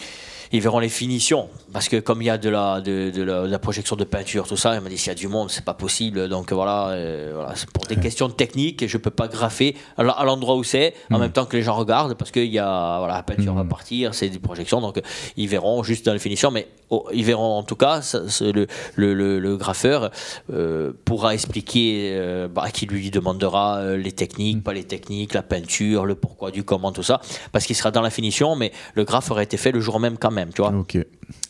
ils 0.51 0.61
verront 0.61 0.79
les 0.79 0.89
finitions. 0.89 1.49
Parce 1.73 1.89
que 1.89 1.97
comme 1.99 2.21
il 2.21 2.25
y 2.25 2.29
a 2.29 2.37
de 2.37 2.49
la, 2.49 2.81
de, 2.81 3.09
de 3.09 3.23
la, 3.23 3.43
de 3.43 3.51
la 3.51 3.59
projection 3.59 3.95
de 3.95 4.03
peinture, 4.03 4.47
tout 4.47 4.57
ça, 4.57 4.75
il 4.75 4.81
m'a 4.81 4.89
dit 4.89 4.97
s'il 4.97 5.09
y 5.09 5.11
a 5.11 5.15
du 5.15 5.27
monde, 5.27 5.49
c'est 5.51 5.65
pas 5.65 5.73
possible. 5.73 6.27
Donc 6.29 6.51
voilà, 6.53 6.89
euh, 6.89 7.31
voilà 7.35 7.53
c'est 7.55 7.69
pour 7.71 7.85
des 7.85 7.95
questions 7.97 8.29
techniques 8.29 8.87
je 8.87 8.97
peux 8.97 9.09
pas 9.11 9.27
graffer 9.27 9.75
à 9.97 10.03
l'endroit 10.23 10.55
où 10.55 10.63
c'est, 10.63 10.93
en 11.11 11.19
même 11.19 11.31
temps 11.31 11.45
que 11.45 11.57
les 11.57 11.63
gens 11.63 11.75
regardent, 11.75 12.13
parce 12.15 12.31
que 12.31 12.39
y 12.39 12.59
a, 12.59 12.99
voilà, 12.99 13.15
la 13.15 13.23
peinture 13.23 13.53
va 13.53 13.63
partir, 13.63 14.13
c'est 14.13 14.29
des 14.29 14.39
projections, 14.39 14.79
donc 14.81 15.01
ils 15.37 15.47
verront 15.47 15.83
juste 15.83 16.05
dans 16.05 16.13
les 16.13 16.19
finitions, 16.19 16.51
mais 16.51 16.67
oh, 16.89 17.07
ils 17.13 17.25
verront 17.25 17.57
en 17.57 17.63
tout 17.63 17.75
cas, 17.75 18.01
ça- 18.01 18.21
le, 18.41 18.67
le, 18.95 19.13
le- 19.13 19.39
le 19.39 19.57
graffeur 19.57 20.11
euh, 20.51 20.91
pourra 21.05 21.33
expliquer 21.33 22.11
euh, 22.13 22.47
bah, 22.47 22.69
qui 22.71 22.85
lui 22.85 23.09
demandera 23.11 23.77
euh, 23.77 23.97
les 23.97 24.11
techniques, 24.11 24.63
pas 24.63 24.73
les 24.73 24.83
techniques, 24.83 25.33
la 25.33 25.43
peinture, 25.43 26.05
le 26.05 26.15
pourquoi 26.15 26.51
du 26.51 26.63
comment, 26.63 26.91
tout 26.91 27.03
ça, 27.03 27.21
parce 27.51 27.65
qu'il 27.65 27.75
sera 27.75 27.91
dans 27.91 28.01
la 28.01 28.09
finition, 28.09 28.55
mais 28.55 28.71
le 28.93 29.03
graphe 29.03 29.31
aurait 29.31 29.43
été 29.43 29.57
fait 29.57 29.71
le 29.71 29.79
jour 29.79 29.99
même 29.99 30.17
quand 30.17 30.31
même, 30.31 30.44
tu 30.53 30.61
vois. 30.61 30.71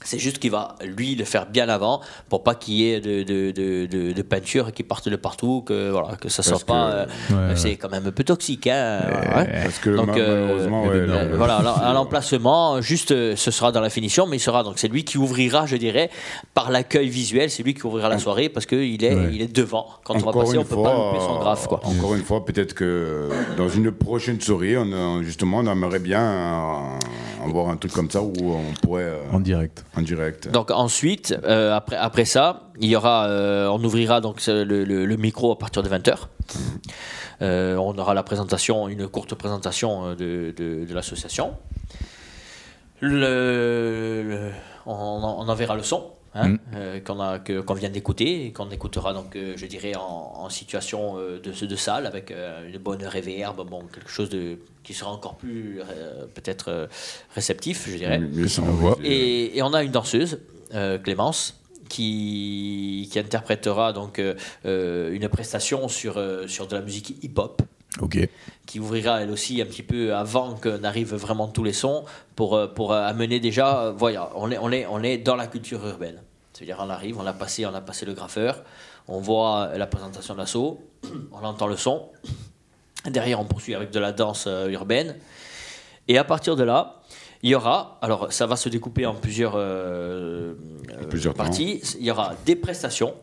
C'est 0.05 0.19
juste 0.19 0.39
qu'il 0.39 0.51
va, 0.51 0.75
lui, 0.86 1.15
le 1.15 1.25
faire 1.25 1.47
bien 1.47 1.67
avant 1.67 1.99
pour 2.29 2.43
pas 2.43 2.55
qu'il 2.55 2.75
y 2.75 2.89
ait 2.91 3.01
de, 3.01 3.23
de, 3.23 3.51
de, 3.51 3.86
de- 3.88 4.12
de 4.13 4.21
peinture 4.21 4.71
qui 4.71 4.84
partent 4.84 5.10
de 5.10 5.15
partout, 5.17 5.63
que, 5.65 5.89
voilà, 5.91 6.15
que 6.15 6.29
ça 6.29 6.43
soit 6.43 6.53
Parce 6.53 6.63
que- 6.63 6.67
pas. 6.67 6.89
euh, 6.91 7.05
Ouais, 7.31 7.36
ouais. 7.49 7.55
c'est 7.55 7.75
quand 7.75 7.89
même 7.89 8.05
un 8.05 8.12
peu 8.12 8.23
toxique. 8.23 8.67
Hein, 8.67 9.01
ouais. 9.36 9.63
Parce 9.63 9.79
que 9.79 9.89
Donc, 9.89 10.15
euh, 10.15 10.45
malheureusement. 10.47 10.86
Euh, 10.91 11.34
voilà, 11.36 11.58
à 11.89 11.91
l'emplacement, 11.93 12.79
juste, 12.81 13.12
euh, 13.12 13.36
ce 13.36 13.51
sera 13.51 13.71
dans 13.73 13.81
la 13.81 13.89
finition, 13.89 14.27
mais 14.27 14.38
il 14.38 14.39
sera 14.39 14.63
donc 14.63 14.75
c'est 14.79 14.88
lui 14.88 15.03
qui 15.03 15.17
ouvrira, 15.17 15.65
je 15.65 15.75
dirais, 15.75 16.10
par 16.53 16.69
l'accueil 16.71 17.10
visuel, 17.10 17.49
c'est 17.49 17.63
lui 17.63 17.73
qui 17.73 17.86
ouvrira 17.86 18.08
la 18.08 18.19
soirée 18.19 18.47
parce 18.47 18.65
qu'il 18.67 19.03
est, 19.03 19.17
il 19.34 19.41
est 19.41 19.53
devant. 19.53 19.88
Quand 20.05 20.15
on 20.15 20.19
va 20.19 20.31
passer, 20.31 20.58
on 20.58 20.63
peut 20.63 20.75
fois, 20.75 20.89
pas 20.91 20.95
louper 20.95 21.19
son 21.25 21.39
graphe, 21.39 21.67
quoi. 21.67 21.81
Encore 21.84 22.15
une 22.15 22.23
fois, 22.23 22.45
peut-être 22.45 22.73
que 22.75 23.27
dans 23.58 23.67
une 23.69 23.91
prochaine 23.91 24.39
soirée, 24.39 24.77
on 24.77 25.21
justement, 25.23 25.58
on 25.58 25.67
aimerait 25.71 25.99
bien 25.99 26.21
euh, 26.21 27.35
avoir 27.45 27.69
un 27.69 27.77
truc 27.77 27.91
comme 27.93 28.10
ça 28.10 28.21
où 28.21 28.34
on 28.39 28.73
pourrait 28.81 29.03
euh, 29.03 29.21
En 29.31 29.39
direct. 29.39 29.84
en 29.97 30.01
direct. 30.01 30.49
Donc 30.49 30.71
ensuite, 30.71 31.38
euh, 31.43 31.73
après, 31.75 31.95
après 31.95 32.25
ça, 32.25 32.63
il 32.79 32.89
y 32.89 32.95
aura, 32.95 33.27
euh, 33.27 33.67
on 33.67 33.84
ouvrira 33.84 34.21
donc 34.21 34.45
le, 34.47 34.63
le- 34.63 35.05
le 35.05 35.15
micro 35.17 35.51
à 35.51 35.58
partir 35.58 35.84
de 35.84 35.89
20h. 35.89 36.15
on 37.41 37.97
aura 37.97 38.13
la 38.13 38.23
présentation, 38.23 38.88
une 38.88 39.08
courte 39.08 39.36
présentation 39.36 40.12
de, 40.15 40.53
de- 40.55 40.86
de 40.86 40.93
l'association. 40.93 41.53
Le, 43.01 44.23
le- 44.23 44.51
on, 44.86 44.91
en- 44.93 45.38
on 45.45 45.49
enverra 45.49 45.75
le 45.75 45.84
son. 45.84 46.03
Hein, 46.36 46.50
Mm. 46.50 46.60
euh, 46.76 47.62
qu'on 47.65 47.74
vient 47.74 47.89
d'écouter 47.89 48.45
et 48.45 48.52
qu'on 48.52 48.69
écoutera 48.69 49.13
donc 49.13 49.36
euh, 49.36 49.54
je 49.56 49.65
dirais 49.65 49.95
en, 49.95 50.34
en 50.45 50.50
situation 50.50 51.17
euh, 51.17 51.39
de, 51.39 51.65
de 51.65 51.76
salle 51.76 52.06
avec 52.06 52.32
une 52.32 52.78
bonne 52.78 53.04
réverb 53.04 53.67
bon 53.67 53.82
quelque 53.93 54.12
chose 54.12 54.30
de 54.30 54.60
qui 54.84 54.93
sera 54.93 55.12
encore 55.12 55.36
plus 55.38 55.80
peut-être 56.36 56.88
réceptif 57.34 57.89
je 57.89 57.98
dirais. 57.98 58.21
Ça, 58.48 58.62
on 58.62 58.95
et, 59.04 59.58
et 59.58 59.62
on 59.63 59.74
a 59.74 59.82
une 59.82 59.91
danseuse, 59.91 60.39
Clémence, 61.04 61.60
qui, 61.89 63.08
qui 63.12 63.19
interprétera 63.19 63.93
donc 63.93 64.19
euh, 64.19 65.12
une 65.13 65.28
prestation 65.30 65.88
sur, 65.88 66.17
euh, 66.17 66.48
sur 66.48 66.67
de 66.67 66.76
la 66.76 66.82
musique 66.82 67.24
hip-hop, 67.24 67.62
Qui 68.65 68.79
ouvrira 68.79 69.21
elle 69.21 69.31
aussi 69.31 69.62
un 69.62 69.65
petit 69.65 69.84
peu 69.84 70.13
avant 70.15 70.55
que 70.55 70.69
n'arrivent 70.69 71.15
vraiment 71.15 71.47
tous 71.47 71.63
les 71.63 71.73
sons, 71.73 72.03
pour, 72.36 72.55
euh, 72.55 72.67
pour 72.67 72.93
euh, 72.93 73.01
amener 73.01 73.39
déjà, 73.39 73.79
euh, 73.79 73.91
voilà, 73.91 74.31
on 74.36 74.51
est, 74.51 74.58
on, 74.58 74.71
est, 74.71 74.86
on 74.88 75.01
est 75.01 75.17
dans 75.17 75.36
la 75.36 75.47
culture 75.47 75.86
urbaine. 75.86 76.21
C'est-à-dire 76.53 76.77
on 76.79 76.89
arrive, 76.89 77.17
on 77.19 77.25
a 77.25 77.34
passé, 77.34 77.65
on 77.65 77.73
a 77.73 77.81
passé 77.81 78.05
le 78.05 78.13
graffeur, 78.13 78.63
on 79.08 79.19
voit 79.19 79.71
la 79.77 79.88
présentation 79.88 80.34
de 80.34 80.39
l'assaut, 80.39 80.79
on 81.31 81.43
entend 81.43 81.67
le 81.67 81.75
son, 81.77 82.10
derrière 83.05 83.39
on 83.39 83.45
poursuit 83.45 83.75
avec 83.75 83.91
de 83.91 83.99
la 83.99 84.13
danse 84.13 84.47
urbaine, 84.69 85.17
et 86.08 86.17
à 86.17 86.23
partir 86.23 86.55
de 86.55 86.63
là, 86.63 87.01
il 87.41 87.49
y 87.49 87.55
aura, 87.55 87.99
alors 88.01 88.31
ça 88.31 88.45
va 88.47 88.55
se 88.55 88.69
découper 88.69 89.05
en 89.05 89.13
plusieurs, 89.13 89.53
euh, 89.55 90.55
temps. 91.23 91.34
parties, 91.34 91.81
il 91.99 92.05
y 92.05 92.12
aura 92.12 92.34
des 92.45 92.55
prestations 92.55 93.13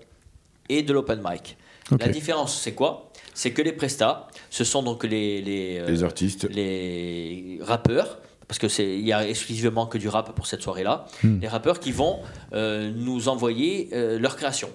et 0.69 0.83
de 0.83 0.93
l'open 0.93 1.21
mic. 1.25 1.57
La 1.99 2.09
différence, 2.09 2.61
c'est 2.61 2.75
quoi? 2.75 3.12
C'est 3.35 3.53
que 3.53 3.63
les 3.63 3.73
prestats, 3.73 4.29
ce 4.51 4.65
sont 4.65 4.83
donc 4.83 5.05
les, 5.05 5.41
les, 5.43 5.79
euh, 5.79 5.87
Les 5.87 6.05
artistes. 6.05 6.49
les 6.51 7.59
rappeurs, 7.63 8.19
parce 8.47 8.59
que 8.59 8.69
c'est 8.69 8.99
il 8.99 9.07
y 9.07 9.13
a 9.13 9.27
exclusivement 9.27 9.87
que 9.87 9.99
du 9.99 10.09
rap 10.09 10.35
pour 10.35 10.47
cette 10.47 10.63
soirée-là, 10.63 11.07
les 11.25 11.49
rappeurs 11.49 11.81
qui 11.81 11.93
vont 11.93 12.21
euh, 12.53 12.91
nous 12.95 13.29
envoyer 13.29 13.89
euh, 13.93 14.19
leur 14.19 14.37
création. 14.37 14.69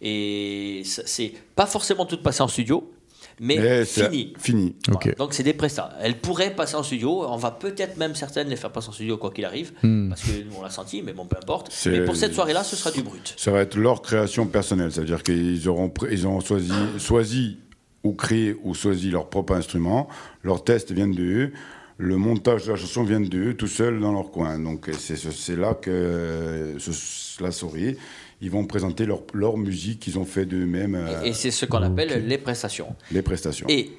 Et 0.00 0.82
c'est 0.84 1.32
pas 1.54 1.66
forcément 1.66 2.06
tout 2.06 2.20
passé 2.20 2.42
en 2.42 2.48
studio, 2.48 2.92
mais, 3.40 3.56
Mais 3.58 3.84
c'est 3.84 4.04
fini. 4.10 4.32
Fini. 4.38 4.76
Voilà. 4.88 5.14
Donc 5.16 5.34
c'est 5.34 5.42
des 5.42 5.52
prestats. 5.54 5.90
Elles 6.00 6.18
pourraient 6.18 6.54
passer 6.54 6.74
en 6.76 6.82
studio. 6.82 7.24
On 7.28 7.36
va 7.36 7.50
peut-être 7.50 7.96
même 7.96 8.14
certaines 8.14 8.48
les 8.48 8.56
faire 8.56 8.70
passer 8.72 8.88
en 8.88 8.92
studio 8.92 9.16
quoi 9.16 9.30
qu'il 9.30 9.44
arrive, 9.44 9.72
Hmm. 9.82 10.08
parce 10.10 10.22
que 10.22 10.30
nous 10.44 10.54
on 10.58 10.62
l'a 10.62 10.70
senti, 10.70 11.02
mais 11.02 11.12
bon 11.12 11.26
peu 11.26 11.36
importe. 11.36 11.70
Mais 11.86 12.04
pour 12.04 12.16
cette 12.16 12.34
soirée-là, 12.34 12.64
ce 12.64 12.76
sera 12.76 12.90
du 12.90 13.02
brut. 13.02 13.34
Ça 13.36 13.50
va 13.50 13.60
être 13.60 13.76
leur 13.76 14.02
création 14.02 14.46
personnelle, 14.46 14.92
c'est-à-dire 14.92 15.22
qu'ils 15.22 15.68
auront, 15.68 15.92
ils 16.10 16.26
ont 16.26 16.40
choisi, 16.40 16.72
choisi 16.98 17.58
ou 18.04 18.12
créé 18.14 18.56
ou 18.64 18.74
choisi 18.74 19.10
leur 19.10 19.28
propre 19.28 19.54
instrument. 19.54 20.08
Leurs 20.42 20.64
tests 20.64 20.92
viennent 20.92 21.14
d'eux. 21.14 21.52
le 21.98 22.16
montage 22.16 22.64
de 22.66 22.70
la 22.72 22.76
chanson 22.76 23.04
vient 23.04 23.20
d'eux, 23.20 23.54
tout 23.54 23.68
seuls 23.68 24.00
dans 24.00 24.10
leur 24.12 24.32
coin. 24.32 24.58
Donc 24.58 24.90
c'est 24.98 25.14
c'est 25.16 25.54
là 25.56 25.74
que 25.74 25.90
euh, 25.90 26.78
ce- 26.80 27.40
la 27.42 27.52
soirée, 27.52 27.96
ils 28.42 28.50
vont 28.50 28.66
présenter 28.66 29.06
leur, 29.06 29.20
leur 29.32 29.56
musique 29.56 30.00
qu'ils 30.00 30.18
ont 30.18 30.24
fait 30.26 30.44
d'eux-mêmes, 30.44 30.94
euh, 30.96 31.22
Et, 31.24 31.28
et 31.28 31.32
c'est 31.32 31.50
ce 31.52 31.64
qu'on 31.64 31.82
appelle 31.82 32.26
les 32.26 32.38
prestations. 32.38 32.94
les 33.10 33.22
prestations. 33.22 33.66
Et 33.70 33.92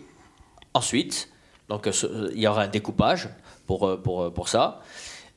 ensuite, 0.75 1.29
donc, 1.69 1.87
euh, 1.87 1.91
ce- 1.91 2.31
il 2.35 2.41
y 2.41 2.47
aura 2.47 2.63
un 2.63 2.67
découpage 2.67 3.29
pour, 3.65 3.87
euh, 3.87 3.97
pour, 3.97 4.21
euh, 4.23 4.29
pour 4.29 4.49
ça. 4.49 4.81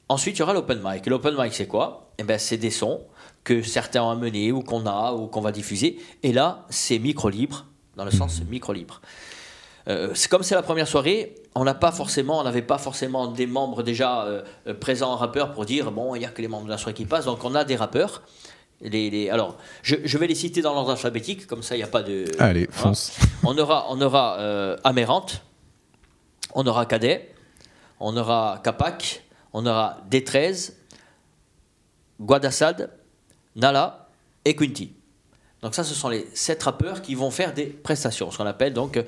Ensuite, 0.09 0.37
il 0.37 0.41
y 0.41 0.43
aura 0.43 0.53
l'open 0.55 0.81
mic. 0.85 1.07
L'open 1.07 1.35
mic, 1.39 1.55
c'est 1.55 1.67
quoi? 1.69 2.11
Eh 2.19 2.25
ben, 2.25 2.39
C'est 2.39 2.57
des 2.59 2.71
sons 2.71 3.01
que 3.45 3.63
certains 3.63 4.03
ont 4.03 4.11
amenés 4.11 4.51
ou 4.53 4.61
qu'on 4.63 4.85
a 4.87 5.13
ou 5.13 5.29
qu'on 5.29 5.41
va 5.41 5.53
diffuser. 5.53 5.99
Et 6.25 6.33
là, 6.33 6.67
c'est 6.69 6.99
micro-libre, 6.99 7.65
dans 7.97 8.05
le 8.05 8.11
sens 8.11 8.43
micro-libre. 8.51 9.01
Euh, 9.89 10.11
c'est 10.15 10.29
comme 10.29 10.43
c'est 10.43 10.57
la 10.57 10.63
première 10.63 10.89
soirée, 10.89 11.37
on 11.55 11.63
n'a 11.63 11.75
pas 11.75 11.93
forcément, 11.93 12.41
on 12.41 12.43
n'avait 12.43 12.61
pas 12.63 12.77
forcément 12.79 13.29
des 13.29 13.47
membres 13.47 13.85
déjà 13.85 14.25
euh, 14.25 14.43
euh, 14.67 14.75
présents 14.75 15.15
rappeurs 15.15 15.53
pour 15.53 15.65
dire 15.65 15.93
bon, 15.93 16.17
il 16.17 16.19
n'y 16.19 16.25
a 16.25 16.29
que 16.29 16.43
les 16.43 16.49
membres 16.49 16.65
de 16.65 16.71
la 16.71 16.77
soirée 16.77 16.95
qui 16.95 17.05
passent. 17.05 17.27
Donc 17.27 17.45
on 17.45 17.55
a 17.55 17.63
des 17.65 17.77
rappeurs. 17.77 18.23
Les, 18.83 19.09
les- 19.11 19.31
alors, 19.31 19.57
je, 19.83 19.97
je 20.05 20.19
vais 20.19 20.27
les 20.27 20.35
citer 20.35 20.61
dans 20.63 20.75
l'ordre 20.75 20.91
alphabétique, 20.91 21.47
comme 21.47 21.63
ça 21.63 21.75
il 21.77 21.79
n'y 21.79 21.85
a 21.85 21.89
pas 21.89 22.03
de. 22.03 22.25
Allez, 22.39 22.67
Voilà. 22.71 22.89
fonce. 22.95 23.17
On 23.45 23.57
aura, 23.59 23.87
on 23.91 24.01
aura 24.01 24.39
euh, 24.39 24.77
Amérante, 24.85 25.43
on 26.55 26.67
aura 26.67 26.85
Cadet, 26.87 27.35
on 28.01 28.17
aura 28.17 28.61
Capac, 28.63 29.23
on 29.53 29.65
aura 29.67 29.99
D13, 30.11 30.73
Guadassad, 32.21 32.91
Nala 33.55 34.09
et 34.45 34.55
Quinty. 34.57 34.93
Donc 35.63 35.75
ça, 35.75 35.85
ce 35.85 35.95
sont 35.95 36.09
les 36.09 36.27
sept 36.35 36.63
rappeurs 36.63 37.03
qui 37.03 37.15
vont 37.15 37.31
faire 37.31 37.55
des 37.55 37.67
prestations, 37.67 38.31
ce 38.31 38.39
qu'on 38.39 38.47
appelle 38.47 38.73
donc, 38.73 38.97
euh, 38.97 39.03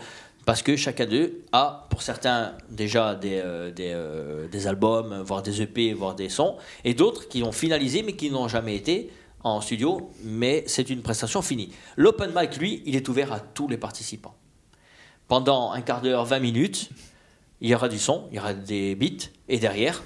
parce 0.46 0.62
que 0.62 0.76
chacun 0.76 1.04
d'eux 1.06 1.42
a, 1.52 1.86
pour 1.90 2.00
certains, 2.02 2.54
déjà 2.70 3.14
des, 3.14 3.40
euh, 3.44 3.70
des, 3.70 3.92
euh, 3.94 4.48
des 4.48 4.66
albums, 4.66 5.20
voire 5.22 5.42
des 5.42 5.60
EP, 5.62 5.92
voire 5.92 6.14
des 6.14 6.28
sons, 6.30 6.56
et 6.84 6.94
d'autres 6.94 7.28
qui 7.28 7.42
ont 7.42 7.52
finalisé 7.52 8.02
mais 8.02 8.14
qui 8.14 8.30
n'ont 8.30 8.48
jamais 8.48 8.74
été 8.76 9.10
en 9.56 9.60
studio, 9.60 10.10
mais 10.24 10.64
c'est 10.66 10.90
une 10.90 11.02
prestation 11.02 11.42
finie. 11.42 11.70
L'open 11.96 12.32
mic, 12.34 12.56
lui, 12.56 12.82
il 12.86 12.96
est 12.96 13.08
ouvert 13.08 13.32
à 13.32 13.40
tous 13.40 13.68
les 13.68 13.76
participants. 13.78 14.34
Pendant 15.26 15.72
un 15.72 15.80
quart 15.82 16.00
d'heure, 16.00 16.24
20 16.24 16.38
minutes, 16.40 16.90
il 17.60 17.68
y 17.70 17.74
aura 17.74 17.88
du 17.88 17.98
son, 17.98 18.28
il 18.30 18.36
y 18.36 18.38
aura 18.38 18.54
des 18.54 18.94
beats, 18.94 19.26
et 19.48 19.58
derrière, 19.58 20.02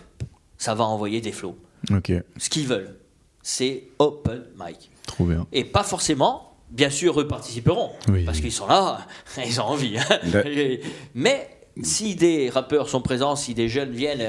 ça 0.59 0.75
va 0.75 0.85
envoyer 0.85 1.21
des 1.21 1.33
flows. 1.33 1.57
Ok, 1.91 2.13
Ce 2.39 2.49
qu'ils 2.51 2.67
veulent, 2.67 2.97
c'est 3.43 3.85
open 3.99 4.45
mic. 4.59 4.91
trop 5.07 5.25
bien. 5.27 5.47
Et 5.53 5.65
pas 5.65 5.83
forcément, 5.85 6.57
bien 6.71 6.91
sûr, 6.91 7.21
eux 7.21 7.29
participeront, 7.29 7.91
Oui. 8.09 8.25
parce 8.25 8.41
qu'ils 8.41 8.53
sont 8.53 8.67
là, 8.67 9.07
ils 9.47 9.61
ont 9.61 9.65
envie. 9.65 9.97
hein. 9.99 10.19
Mais 11.15 11.49
si 11.83 12.15
des 12.15 12.51
rappeurs 12.51 12.89
sont 12.89 13.01
présents, 13.03 13.37
si 13.37 13.55
des 13.55 13.69
jeunes 13.69 13.91
viennent, 13.93 14.23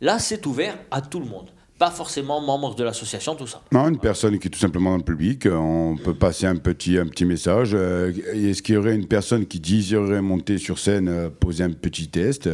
là 0.00 0.18
c'est 0.18 0.46
ouvert 0.46 0.76
à 0.90 1.00
tout 1.00 1.20
le 1.20 1.26
monde. 1.26 1.50
Pas 1.78 1.90
forcément 1.90 2.40
membres 2.40 2.74
de 2.76 2.84
l'association, 2.84 3.34
tout 3.34 3.48
ça. 3.48 3.60
Non, 3.72 3.88
une 3.88 3.98
personne 3.98 4.38
qui 4.38 4.46
est 4.46 4.50
tout 4.50 4.58
simplement 4.60 4.90
dans 4.92 4.98
le 4.98 5.02
public, 5.02 5.44
euh, 5.46 5.56
on 5.56 5.96
peut 5.96 6.14
passer 6.14 6.46
un 6.46 6.54
petit, 6.56 6.98
un 6.98 7.06
petit 7.06 7.24
message. 7.24 7.72
euh, 7.74 8.12
Est-ce 8.32 8.62
qu'il 8.62 8.76
y 8.76 8.78
aurait 8.78 8.94
une 8.94 9.06
personne 9.08 9.44
qui 9.44 9.58
désirerait 9.58 10.22
monter 10.22 10.58
sur 10.58 10.78
scène, 10.78 11.08
euh, 11.08 11.28
poser 11.30 11.64
un 11.64 11.72
petit 11.72 12.08
test? 12.08 12.48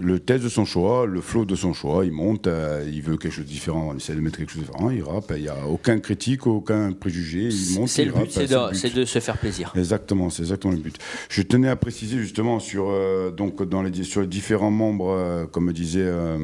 Le 0.00 0.18
test 0.18 0.42
de 0.42 0.48
son 0.48 0.64
choix, 0.64 1.06
le 1.06 1.20
flow 1.20 1.44
de 1.44 1.54
son 1.54 1.72
choix, 1.72 2.04
il 2.04 2.12
monte, 2.12 2.46
euh, 2.46 2.88
il 2.90 3.02
veut 3.02 3.16
quelque 3.16 3.32
chose 3.32 3.44
de 3.44 3.50
différent, 3.50 3.90
on 3.92 3.96
essaie 3.96 4.14
de 4.14 4.20
mettre 4.20 4.38
quelque 4.38 4.50
chose 4.50 4.62
de 4.62 4.66
différent, 4.66 4.90
il 4.90 5.02
rappe, 5.02 5.32
il 5.36 5.42
n'y 5.42 5.48
a 5.48 5.66
aucun 5.66 5.98
critique, 6.00 6.46
aucun 6.46 6.92
préjugé, 6.92 7.48
il 7.48 7.74
monte, 7.74 7.88
C'est 7.88 8.02
il 8.02 8.08
le 8.08 8.14
but, 8.14 8.30
c'est 8.30 8.94
de, 8.94 9.04
se 9.04 9.18
faire 9.20 9.38
plaisir. 9.38 9.72
Exactement, 9.76 10.30
c'est 10.30 10.42
exactement 10.42 10.74
le 10.74 10.80
but. 10.80 10.96
Je 11.28 11.42
tenais 11.42 11.68
à 11.68 11.76
préciser 11.76 12.18
justement 12.18 12.58
sur 12.58 12.86
euh, 12.88 13.30
donc 13.30 13.62
dans 13.62 13.82
les 13.82 14.02
sur 14.04 14.20
les 14.20 14.26
différents 14.26 14.70
membres, 14.70 15.10
euh, 15.10 15.46
comme 15.46 15.72
disait 15.72 16.00
euh, 16.02 16.38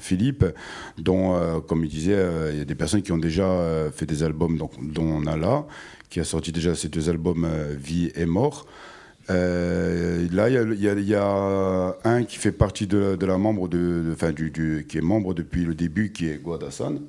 Philippe, 0.00 0.44
dont 0.98 1.60
comme 1.66 1.84
il 1.84 1.90
disait, 1.90 2.18
il 2.52 2.58
y 2.58 2.60
a 2.60 2.64
des 2.64 2.74
personnes 2.74 3.02
qui 3.02 3.12
ont 3.12 3.18
déjà 3.18 3.90
fait 3.94 4.06
des 4.06 4.22
albums, 4.22 4.56
donc 4.56 4.72
dont 4.92 5.04
on 5.04 5.26
a 5.26 5.36
là, 5.36 5.66
qui 6.10 6.20
a 6.20 6.24
sorti 6.24 6.52
déjà 6.52 6.74
ces 6.74 6.88
deux 6.88 7.08
albums 7.08 7.48
Vie 7.76 8.10
et 8.14 8.26
Mort. 8.26 8.66
Euh, 9.30 10.26
là, 10.32 10.48
il 10.48 10.54
y, 10.80 11.14
a, 11.14 11.96
un 12.04 12.24
qui 12.24 12.36
fait 12.38 12.52
partie 12.52 12.86
de, 12.86 13.16
la- 13.20 13.38
membre 13.38 13.68
de, 13.68 14.14
du, 14.32 14.86
qui 14.88 14.98
est 14.98 15.02
membre 15.02 15.34
depuis 15.34 15.64
le 15.64 15.74
début, 15.74 16.12
qui 16.12 16.28
est 16.28 16.38
Guadassan, 16.38 17.00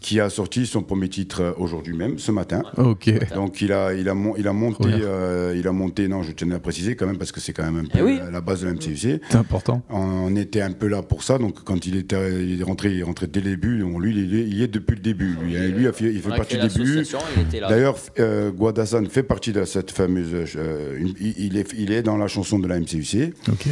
qui 0.00 0.18
a 0.18 0.30
sorti 0.30 0.64
son 0.66 0.82
premier 0.82 1.08
titre 1.08 1.42
euh, 1.42 1.52
aujourd'hui 1.58 1.94
même, 1.94 2.18
ce 2.18 2.32
matin. 2.32 2.62
Ok. 2.78 3.10
Donc 3.34 3.60
il 3.60 3.70
a, 3.72 3.92
il 3.92 4.08
a, 4.08 4.14
mon- 4.14 4.34
il 4.36 4.48
a 4.48 4.52
monté, 4.52 4.88
euh, 4.88 5.54
il 5.56 5.68
a 5.68 5.72
monté. 5.72 6.08
Non, 6.08 6.22
je 6.22 6.32
tenais 6.32 6.54
à 6.54 6.58
préciser 6.58 6.96
quand 6.96 7.06
même 7.06 7.18
parce 7.18 7.32
que 7.32 7.40
c'est 7.40 7.52
quand 7.52 7.64
même 7.64 7.84
un 7.84 7.88
peu 7.88 7.98
Eh 7.98 8.02
oui. 8.02 8.16
la, 8.18 8.30
la 8.30 8.40
base 8.40 8.62
de 8.62 8.66
la 8.66 8.72
MCUC. 8.72 8.96
C'est 9.28 9.36
important. 9.36 9.82
On 9.90 10.34
était 10.36 10.62
un 10.62 10.72
peu 10.72 10.86
là 10.88 11.02
pour 11.02 11.22
ça. 11.22 11.36
Donc 11.38 11.62
quand 11.64 11.86
il 11.86 11.96
était, 11.96 12.42
il 12.42 12.60
est 12.60 12.64
rentré, 12.64 12.92
il 12.92 13.00
est 13.00 13.02
rentré 13.02 13.26
dès 13.26 13.40
le 13.40 13.50
début. 13.50 13.78
Donc, 13.80 14.00
lui, 14.00 14.12
il 14.16 14.34
est, 14.34 14.48
il 14.48 14.62
est 14.62 14.68
depuis 14.68 14.94
le 14.96 15.02
début. 15.02 15.36
Lui, 15.42 15.56
hein. 15.56 15.68
Lui, 15.68 15.86
a 15.86 15.92
fait- 15.92 16.12
il 16.12 16.20
fait 16.20 16.28
partie 16.30 16.56
du 16.56 16.66
début. 16.68 17.04
D'ailleurs, 17.68 17.96
euh, 18.18 18.50
Guadassan 18.50 19.06
fait 19.06 19.22
partie 19.22 19.52
de 19.52 19.64
cette 19.64 19.90
fameuse. 19.90 20.34
euh, 20.56 20.96
une- 20.98 21.14
il, 21.20 21.34
il 21.38 21.56
est, 21.58 21.72
il 21.76 21.92
est 21.92 22.02
dans 22.02 22.16
la 22.16 22.26
chanson 22.26 22.58
de 22.58 22.66
la 22.66 22.78
MCUC. 22.80 23.34
Ok. 23.48 23.66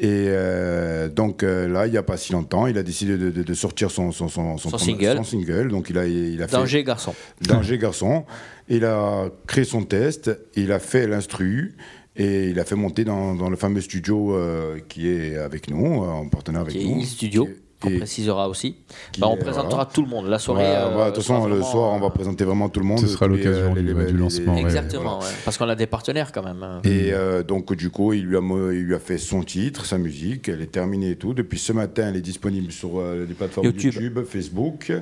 Et 0.00 0.26
euh, 0.28 1.08
donc 1.08 1.42
euh, 1.42 1.66
là, 1.66 1.86
il 1.86 1.90
n'y 1.90 1.96
a 1.96 2.02
pas 2.04 2.16
si 2.16 2.32
longtemps, 2.32 2.68
il 2.68 2.78
a 2.78 2.82
décidé 2.84 3.18
de, 3.18 3.30
de- 3.30 3.42
de 3.42 3.54
sortir 3.54 3.90
son, 3.90 4.12
son, 4.12 4.28
son, 4.28 4.56
Son 4.56 4.78
single. 4.78 5.16
son 5.16 5.24
single. 5.24 5.68
Donc 5.68 5.90
il 5.90 5.98
a, 5.98 6.06
il 6.06 6.40
a 6.42 6.46
fait 6.46 6.56
Danger 6.56 6.84
garçon. 6.84 7.14
Danger 7.40 7.78
Garçon. 7.78 8.24
Il 8.68 8.84
a 8.84 9.28
créé 9.46 9.64
son 9.64 9.82
test, 9.84 10.30
il 10.54 10.70
a 10.70 10.78
fait 10.78 11.06
l'instru 11.08 11.74
et 12.14 12.48
il 12.50 12.60
a 12.60 12.64
fait 12.64 12.74
monter 12.76 13.04
dans, 13.04 13.34
dans 13.34 13.50
le 13.50 13.56
fameux 13.56 13.80
studio 13.80 14.34
euh, 14.36 14.78
qui 14.88 15.08
est 15.08 15.36
avec 15.36 15.68
nous, 15.70 15.84
en 16.04 16.28
partenaire 16.28 16.60
avec 16.62 16.74
Qui 16.74 16.82
est 16.90 16.94
nous. 16.94 17.02
Studio, 17.04 17.44
Qui 17.46 17.50
est- 17.50 17.56
qu'on 17.80 17.96
précisera 17.96 18.48
aussi. 18.48 18.76
Bah, 19.18 19.28
on 19.30 19.36
est- 19.36 19.38
présentera 19.38 19.68
voilà. 19.76 19.90
tout 19.92 20.02
le 20.02 20.08
monde. 20.08 20.26
La 20.26 20.38
soirée. 20.38 20.64
Voilà, 20.64 20.86
euh, 20.86 20.90
voilà, 20.94 21.10
de 21.10 21.14
toute 21.16 21.24
façon, 21.24 21.46
le 21.46 21.62
soir, 21.62 21.92
on 21.94 22.00
va 22.00 22.10
présenter 22.10 22.44
vraiment 22.44 22.68
tout 22.68 22.80
le 22.80 22.86
monde. 22.86 22.98
Ce 22.98 23.06
sera 23.06 23.26
l'occasion 23.28 23.74
euh, 23.76 24.06
du- 24.10 24.16
lancement, 24.16 24.54
les- 24.54 24.60
ouais. 24.62 24.64
Exactement, 24.66 25.18
ouais. 25.20 25.26
parce 25.44 25.56
qu'on 25.58 25.68
a 25.68 25.76
des 25.76 25.86
partenaires 25.86 26.32
quand 26.32 26.42
même. 26.42 26.62
hein. 26.62 26.80
Et 26.84 27.12
euh, 27.12 27.42
donc, 27.42 27.72
du 27.74 27.90
coup, 27.90 28.12
il 28.12 28.24
lui, 28.24 28.36
a, 28.36 28.40
mo- 28.40 28.70
il 28.72 28.82
lui 28.82 28.94
a 28.94 28.98
fait 28.98 29.18
son 29.18 29.42
titre, 29.42 29.84
sa 29.86 29.96
musique, 29.98 30.48
elle 30.48 30.60
est 30.62 30.72
terminée 30.72 31.10
et 31.10 31.16
tout. 31.16 31.34
Depuis 31.34 31.58
ce 31.58 31.72
matin, 31.72 32.08
elle 32.08 32.16
est 32.16 32.20
disponible 32.20 32.72
sur 32.72 32.98
euh, 32.98 33.24
les 33.28 33.34
plateformes 33.34 33.66
YouTube. 33.66 33.94
YouTube, 33.94 34.24
Facebook, 34.28 34.92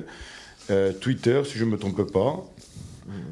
euh, 0.69 0.91
Twitter, 0.93 1.41
si 1.45 1.57
je 1.57 1.65
ne 1.65 1.71
me 1.71 1.77
trompe 1.77 2.11
pas. 2.11 2.43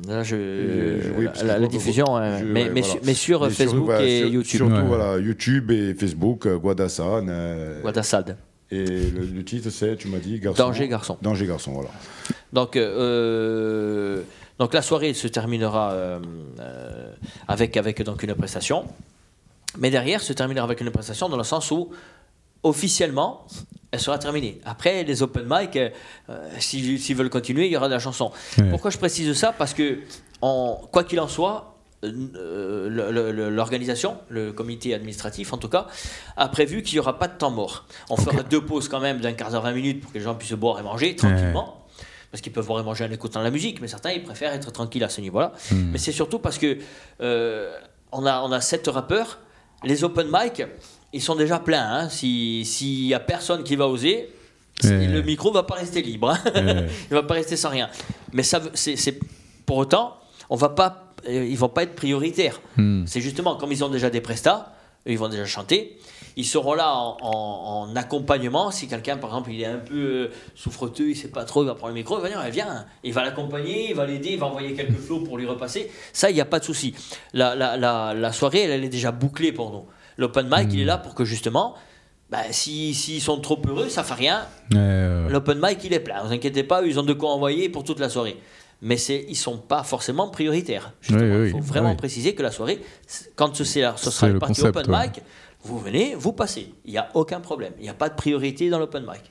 Là, 0.08 0.24
je, 0.24 0.36
Euh, 0.40 1.02
oui, 1.18 1.26
parce 1.26 1.42
que 1.42 1.48
la, 1.48 1.68
diffusion, 1.68 2.06
je- 2.06 2.46
mais, 2.46 2.64
ouais, 2.64 2.70
mais, 2.70 2.80
voilà. 2.82 2.84
sur, 2.96 3.00
mais 3.04 3.14
sur 3.14 3.42
Mais 3.42 3.50
sur- 3.50 3.58
Facebook 3.66 3.92
et 4.00 4.20
sur- 4.20 4.28
YouTube. 4.30 4.58
Surtout, 4.58 4.74
Ouais. 4.74 4.88
voilà, 4.88 5.18
YouTube 5.18 5.70
et 5.72 5.94
Facebook, 5.94 6.48
Guadassan. 6.48 7.28
euh, 7.30 7.82
Guadassad. 7.82 8.38
Et 8.72 8.86
le, 8.86 9.26
le 9.26 9.44
titre, 9.46 9.70
c'est, 9.70 9.96
tu 9.96 10.08
m'as 10.08 10.18
dit, 10.20 10.40
Garçon. 10.40 10.64
Danger 10.64 10.88
garçon. 10.88 11.18
Danger 11.22 11.46
Garçon, 11.46 11.72
voilà. 11.74 11.90
Donc, 12.52 12.76
euh, 12.76 14.22
donc 14.60 14.74
la 14.74 14.82
soirée 14.82 15.14
se 15.14 15.28
terminera 15.28 15.92
euh, 15.92 16.20
euh, 16.60 17.14
avec, 17.48 17.78
avec 17.78 18.02
donc 18.04 18.24
une 18.24 18.34
prestation. 18.34 18.86
Mais 19.78 19.90
derrière, 19.92 20.22
se 20.22 20.34
terminera 20.34 20.66
avec 20.66 20.82
une 20.82 20.90
prestation 20.90 21.30
dans 21.30 21.38
le 21.38 21.44
sens 21.44 21.70
où, 21.70 21.90
officiellement, 22.64 23.46
elle 23.92 24.00
sera 24.00 24.18
terminée. 24.18 24.60
Après, 24.66 25.04
les 25.04 25.22
open 25.22 25.46
mic, 25.48 25.76
euh, 25.76 25.90
euh, 26.30 26.50
s'ils 26.60 27.00
s'ils 27.00 27.16
veulent 27.16 27.30
continuer, 27.30 27.66
il 27.68 27.72
y 27.72 27.78
aura 27.78 27.88
de 27.88 27.94
la 27.94 28.00
chanson. 28.00 28.32
Ouais. 28.58 28.70
Pourquoi 28.70 28.90
je 28.90 28.98
précise 28.98 29.32
ça? 29.34 29.52
Parce 29.52 29.74
que, 29.74 30.00
en, 30.42 30.82
quoi 30.92 31.04
qu'il 31.04 31.20
en 31.20 31.28
soit, 31.28 31.75
euh, 32.36 33.50
l'organisation, 33.50 34.18
le 34.30 34.52
comité 34.54 34.94
administratif 34.94 35.54
en 35.54 35.58
tout 35.58 35.70
cas, 35.70 35.88
a 36.38 36.48
prévu 36.48 36.84
qu'il 36.84 36.96
n'y 36.96 37.00
aura 37.00 37.18
pas 37.20 37.28
de 37.28 37.38
temps 37.38 37.52
mort. 37.52 37.86
On 38.10 38.18
fera 38.18 38.44
deux 38.44 38.62
pauses 38.64 38.88
quand 38.90 39.00
même 39.00 39.20
d'un 39.20 39.34
quart 39.34 39.52
d'heure, 39.52 39.62
20 39.64 39.72
minutes 39.74 40.02
pour 40.02 40.12
que 40.12 40.18
les 40.18 40.24
gens 40.24 40.36
puissent 40.36 40.54
boire 40.54 40.80
et 40.80 40.84
manger 40.84 41.16
tranquillement. 41.16 41.82
Parce 42.32 42.42
qu'ils 42.42 42.52
peuvent 42.52 42.66
boire 42.68 42.82
et 42.82 42.84
manger 42.84 43.06
en 43.06 43.12
écoutant 43.12 43.42
la 43.42 43.52
musique, 43.52 43.80
mais 43.82 43.88
certains 43.88 44.12
ils 44.12 44.22
préfèrent 44.24 44.52
être 44.54 44.72
tranquilles 44.72 45.04
à 45.06 45.10
ce 45.10 45.22
niveau-là. 45.22 45.54
Mais 45.72 45.98
c'est 45.98 46.12
surtout 46.12 46.40
parce 46.40 46.58
que 46.58 46.78
euh, 47.22 47.72
on, 48.12 48.26
a, 48.26 48.42
on 48.42 48.52
a 48.52 48.60
sept 48.62 48.88
rappeurs, 48.88 49.40
les 49.84 50.04
open 50.04 50.28
mic, 50.32 50.64
ils 51.14 51.22
sont 51.22 51.36
déjà 51.36 51.60
pleins. 51.60 51.88
hein. 51.88 52.10
Si- 52.10 52.66
S'il 52.66 53.06
n'y 53.06 53.14
a 53.14 53.20
personne 53.22 53.64
qui 53.64 53.76
va 53.78 53.88
oser, 53.88 54.30
le 55.08 55.22
micro 55.22 55.54
va 55.54 55.64
pas 55.64 55.76
rester 55.76 56.02
libre. 56.02 56.32
hein. 56.32 56.40
Il 57.10 57.14
va 57.14 57.24
pas 57.24 57.36
rester 57.36 57.56
sans 57.56 57.70
rien. 57.70 57.90
Mais 58.34 58.44
ça, 58.44 58.60
c'est- 58.74 59.18
pour 59.66 59.78
autant, 59.78 60.18
on 60.50 60.56
va 60.56 60.70
pas, 60.70 61.14
euh, 61.28 61.46
ils 61.46 61.58
vont 61.58 61.70
pas 61.70 61.84
être 61.84 61.96
prioritaires. 61.96 62.62
Hmm. 62.78 63.06
C'est 63.06 63.22
justement 63.22 63.56
comme 63.56 63.72
ils 63.72 63.84
ont 63.84 63.90
déjà 63.90 64.10
des 64.10 64.22
prestats, 64.22 64.74
ils 65.06 65.18
vont 65.18 65.30
déjà 65.30 65.46
chanter. 65.46 65.98
Ils 66.38 66.46
seront 66.46 66.74
là 66.74 66.92
en, 66.94 67.16
en- 67.22 67.88
en 67.92 67.96
accompagnement. 67.96 68.70
Si 68.70 68.88
quelqu'un, 68.90 69.16
par 69.16 69.30
exemple, 69.30 69.52
il 69.52 69.62
est 69.62 69.66
un 69.68 69.78
peu 69.78 69.96
euh, 69.96 70.32
souffreteux, 70.54 71.10
il 71.10 71.16
sait 71.16 71.30
pas 71.30 71.46
trop, 71.46 71.64
il 71.64 71.68
va 71.68 71.76
prendre 71.76 71.94
le 71.94 72.00
micro, 72.00 72.18
il 72.18 72.22
va 72.24 72.28
dire, 72.30 72.44
Eh, 72.46 72.52
viens, 72.52 72.86
il 73.06 73.14
va 73.14 73.24
l'accompagner, 73.24 73.90
il 73.92 73.96
va 73.96 74.06
l'aider, 74.06 74.32
il 74.32 74.40
va 74.40 74.48
envoyer 74.48 74.74
quelques 74.74 74.98
flots 75.00 75.22
pour 75.22 75.38
lui 75.38 75.46
repasser. 75.48 75.90
Ça, 76.12 76.30
il 76.30 76.34
n'y 76.34 76.42
a 76.42 76.46
pas 76.46 76.60
de 76.60 76.66
souci. 76.66 76.94
La, 77.34 77.56
la- 77.56 77.78
la- 77.78 78.14
la 78.14 78.32
soirée, 78.34 78.62
elle, 78.64 78.72
elle 78.72 78.84
est 78.84 78.90
déjà 78.90 79.12
bouclée 79.12 79.54
pour 79.54 79.72
nous. 79.72 79.86
L'open 80.18 80.48
mic, 80.52 80.74
il 80.74 80.82
est 80.82 80.86
là 80.86 80.98
pour 80.98 81.16
que 81.16 81.24
justement, 81.24 81.76
bah, 82.30 82.40
si- 82.52 82.94
s'ils 82.94 83.22
sont 83.22 83.40
trop 83.40 83.62
heureux, 83.66 83.88
ça 83.88 84.04
fait 84.04 84.14
rien. 84.16 84.46
L'open 85.30 85.60
mic, 85.62 85.80
il 85.86 85.94
est 85.94 86.00
plein. 86.02 86.22
Ne 86.24 86.28
vous 86.28 86.34
inquiétez 86.34 86.64
pas, 86.64 86.82
ils 86.84 87.00
ont 87.00 87.04
de 87.04 87.14
quoi 87.14 87.30
envoyer 87.32 87.70
pour 87.70 87.84
toute 87.86 88.00
la 88.00 88.10
soirée. 88.10 88.36
Mais 88.88 88.98
c'est, 88.98 89.26
ils 89.28 89.36
sont 89.36 89.58
pas 89.58 89.82
forcément 89.84 90.30
prioritaires. 90.30 90.94
justement. 91.02 91.22
Oui, 91.24 91.38
oui, 91.42 91.46
il 91.48 91.52
faut 91.54 91.60
vraiment 91.60 91.90
oui. 91.90 91.98
préciser 91.98 92.36
que 92.36 92.44
la 92.44 92.52
soirée, 92.52 92.80
quand 93.36 93.56
c'est 93.64 93.82
la- 93.82 93.98
ce 93.98 94.12
sera 94.12 94.28
le 94.28 94.34
une 94.34 94.40
partie 94.40 94.62
concept, 94.62 94.78
open 94.78 94.92
ouais. 94.94 95.08
mic, 95.08 95.22
vous 95.64 95.80
venez, 95.80 96.14
vous 96.16 96.34
passez. 96.34 96.72
Il 96.86 96.92
n'y 96.92 97.00
a 97.00 97.10
aucun 97.16 97.40
problème. 97.40 97.74
Il 97.80 97.84
n'y 97.84 97.90
a 97.90 97.96
pas 97.96 98.10
de 98.10 98.16
priorité 98.16 98.70
dans 98.70 98.78
l'open 98.78 99.02
mic. 99.04 99.24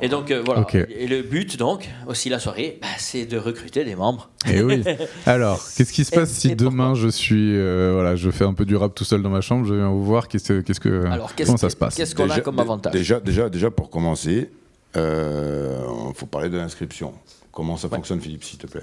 Et 0.00 0.08
donc 0.08 0.32
euh, 0.32 0.42
voilà. 0.44 0.66
Et 0.72 1.06
le 1.06 1.22
but 1.22 1.56
donc 1.56 1.88
aussi 2.08 2.28
la 2.30 2.40
soirée, 2.40 2.80
bah, 2.82 2.88
c'est 2.98 3.26
de 3.26 3.38
recruter 3.38 3.84
des 3.84 3.94
membres. 3.94 4.28
Et 4.50 4.60
oui. 4.60 4.82
Alors, 5.26 5.62
qu'est-ce 5.76 5.92
qui 5.92 6.04
se 6.04 6.10
passe 6.10 6.30
Et- 6.30 6.40
si 6.40 6.50
et 6.50 6.54
demain 6.56 6.96
je 6.96 7.06
suis, 7.06 7.54
euh, 7.56 7.92
voilà, 7.94 8.16
je 8.16 8.28
fais 8.32 8.44
un 8.44 8.54
peu 8.54 8.64
du 8.64 8.74
rap 8.74 8.92
tout 8.96 9.04
seul 9.04 9.22
dans 9.22 9.30
ma 9.30 9.40
chambre, 9.40 9.64
je 9.66 9.74
viens 9.74 9.88
vous 9.90 10.02
voir, 10.04 10.26
qu'est-ce 10.26 10.54
qu'est-ce 10.62 10.80
que, 10.80 11.06
Alors 11.06 11.36
qu'est-ce 11.36 11.46
comment 11.46 11.58
ça 11.58 11.70
se 11.70 11.76
passe? 11.76 11.94
Qu'est-ce 11.94 12.16
qu'on 12.16 12.28
a 12.30 12.40
comme 12.40 12.58
avantage? 12.58 12.92
Déjà, 12.92 13.20
déjà, 13.20 13.48
déjà 13.48 13.70
pour 13.70 13.88
commencer, 13.88 14.50
il 14.96 16.12
faut 16.16 16.26
parler 16.26 16.48
de 16.48 16.56
l'inscription. 16.56 17.12
Comment 17.52 17.76
ça 17.76 17.88
fonctionne, 17.88 18.20
Philippe, 18.20 18.44
s'il 18.44 18.58
te 18.58 18.66
plaît 18.66 18.82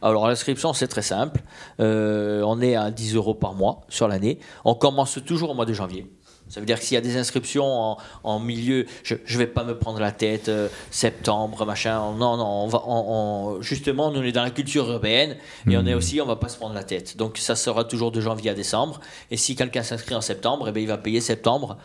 Alors 0.00 0.26
l'inscription 0.26 0.72
c'est 0.72 0.88
très 0.88 1.02
simple. 1.02 1.40
Euh, 1.80 2.42
on 2.46 2.60
est 2.62 2.74
à 2.74 2.90
10 2.90 3.14
euros 3.14 3.34
par 3.34 3.52
mois 3.54 3.82
sur 3.88 4.08
l'année. 4.08 4.38
On 4.64 4.74
commence 4.74 5.18
toujours 5.26 5.50
au 5.50 5.54
mois 5.54 5.66
de 5.66 5.72
janvier. 5.74 6.10
Ça 6.48 6.60
veut 6.60 6.66
dire 6.66 6.78
que 6.78 6.84
s'il 6.84 6.94
y 6.94 6.98
a 6.98 7.00
des 7.00 7.16
inscriptions 7.16 7.66
en, 7.66 7.96
en 8.22 8.38
milieu, 8.38 8.86
je 9.02 9.14
ne 9.16 9.38
vais 9.38 9.48
pas 9.48 9.64
me 9.64 9.76
prendre 9.76 9.98
la 9.98 10.12
tête, 10.12 10.48
euh, 10.48 10.68
septembre, 10.92 11.66
machin. 11.66 11.98
Non, 12.12 12.36
non, 12.36 12.46
on 12.46 12.68
va, 12.68 12.82
on- 12.86 13.56
on- 13.58 13.62
justement, 13.62 14.12
nous 14.12 14.20
on 14.20 14.22
est 14.22 14.30
dans 14.32 14.44
la 14.44 14.50
culture 14.52 14.88
urbaine 14.88 15.36
et 15.68 15.76
on 15.76 15.84
est 15.84 15.94
aussi, 15.94 16.20
on 16.20 16.26
va 16.26 16.36
pas 16.36 16.48
se 16.48 16.56
prendre 16.56 16.74
la 16.74 16.84
tête. 16.84 17.16
Donc 17.16 17.36
ça 17.38 17.56
sera 17.56 17.84
toujours 17.84 18.12
de 18.12 18.20
janvier 18.20 18.50
à 18.50 18.54
décembre. 18.54 19.00
Et 19.32 19.36
si 19.36 19.56
quelqu'un 19.56 19.82
s'inscrit 19.82 20.14
en 20.14 20.20
septembre, 20.20 20.68
eh 20.68 20.72
bien, 20.72 20.82
il 20.82 20.88
va 20.88 20.98
payer 20.98 21.20
septembre, 21.20 21.76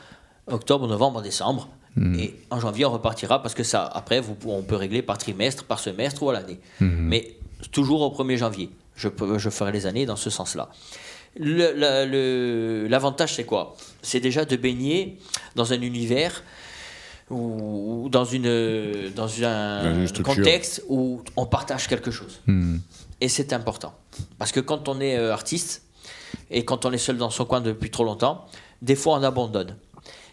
octobre, 0.48 0.88
novembre, 0.88 1.22
décembre. 1.24 1.68
Et 1.98 2.36
en 2.50 2.60
janvier, 2.60 2.86
on 2.86 2.92
repartira 2.92 3.42
parce 3.42 3.54
que 3.54 3.64
ça, 3.64 3.84
après, 3.86 4.22
vous, 4.22 4.36
on 4.46 4.62
peut 4.62 4.76
régler 4.78 5.02
par 5.02 5.18
trimestre, 5.18 5.66
par 5.66 5.80
semestre 5.80 6.24
ou 6.24 6.30
à 6.30 6.34
l'année. 6.34 6.60
Mais 6.80 7.36
toujours 7.72 8.02
au 8.02 8.10
1er 8.24 8.38
janvier. 8.38 8.70
Je, 8.96 9.08
peux, 9.10 9.38
je 9.38 9.50
ferai 9.50 9.72
les 9.72 9.86
années 9.86 10.06
dans 10.06 10.16
ce 10.16 10.30
sens-là. 10.30 10.70
La- 11.38 12.06
L'avantage, 12.88 13.36
c'est 13.36 13.44
quoi? 13.46 13.76
C'est 14.02 14.20
déjà 14.20 14.46
de 14.46 14.56
baigner 14.56 15.18
dans 15.56 15.74
un 15.74 15.82
univers 15.82 16.44
ou, 17.30 18.04
ou 18.06 18.10
dans, 18.10 18.26
une, 18.26 19.10
dans 19.16 19.44
un 19.44 19.84
Dans 19.84 19.96
une 19.96 20.08
structure. 20.08 20.36
contexte 20.36 20.84
où 20.90 21.22
on 21.38 21.46
partage 21.46 21.88
quelque 21.88 22.12
chose. 22.12 22.40
Hmm. 22.48 22.78
Et 23.22 23.30
c'est 23.30 23.54
important. 23.54 23.94
Parce 24.38 24.52
que 24.52 24.60
quand 24.60 24.90
on 24.90 25.00
est 25.00 25.18
euh, 25.18 25.32
artiste 25.34 25.84
et 26.50 26.66
quand 26.66 26.86
on 26.86 26.92
est 26.92 26.98
seul 26.98 27.18
dans 27.18 27.30
son 27.30 27.46
coin 27.46 27.62
depuis 27.62 27.90
trop 27.92 28.04
longtemps, 28.04 28.46
des 28.82 28.96
fois 28.96 29.18
on 29.20 29.24
abandonne. 29.24 29.76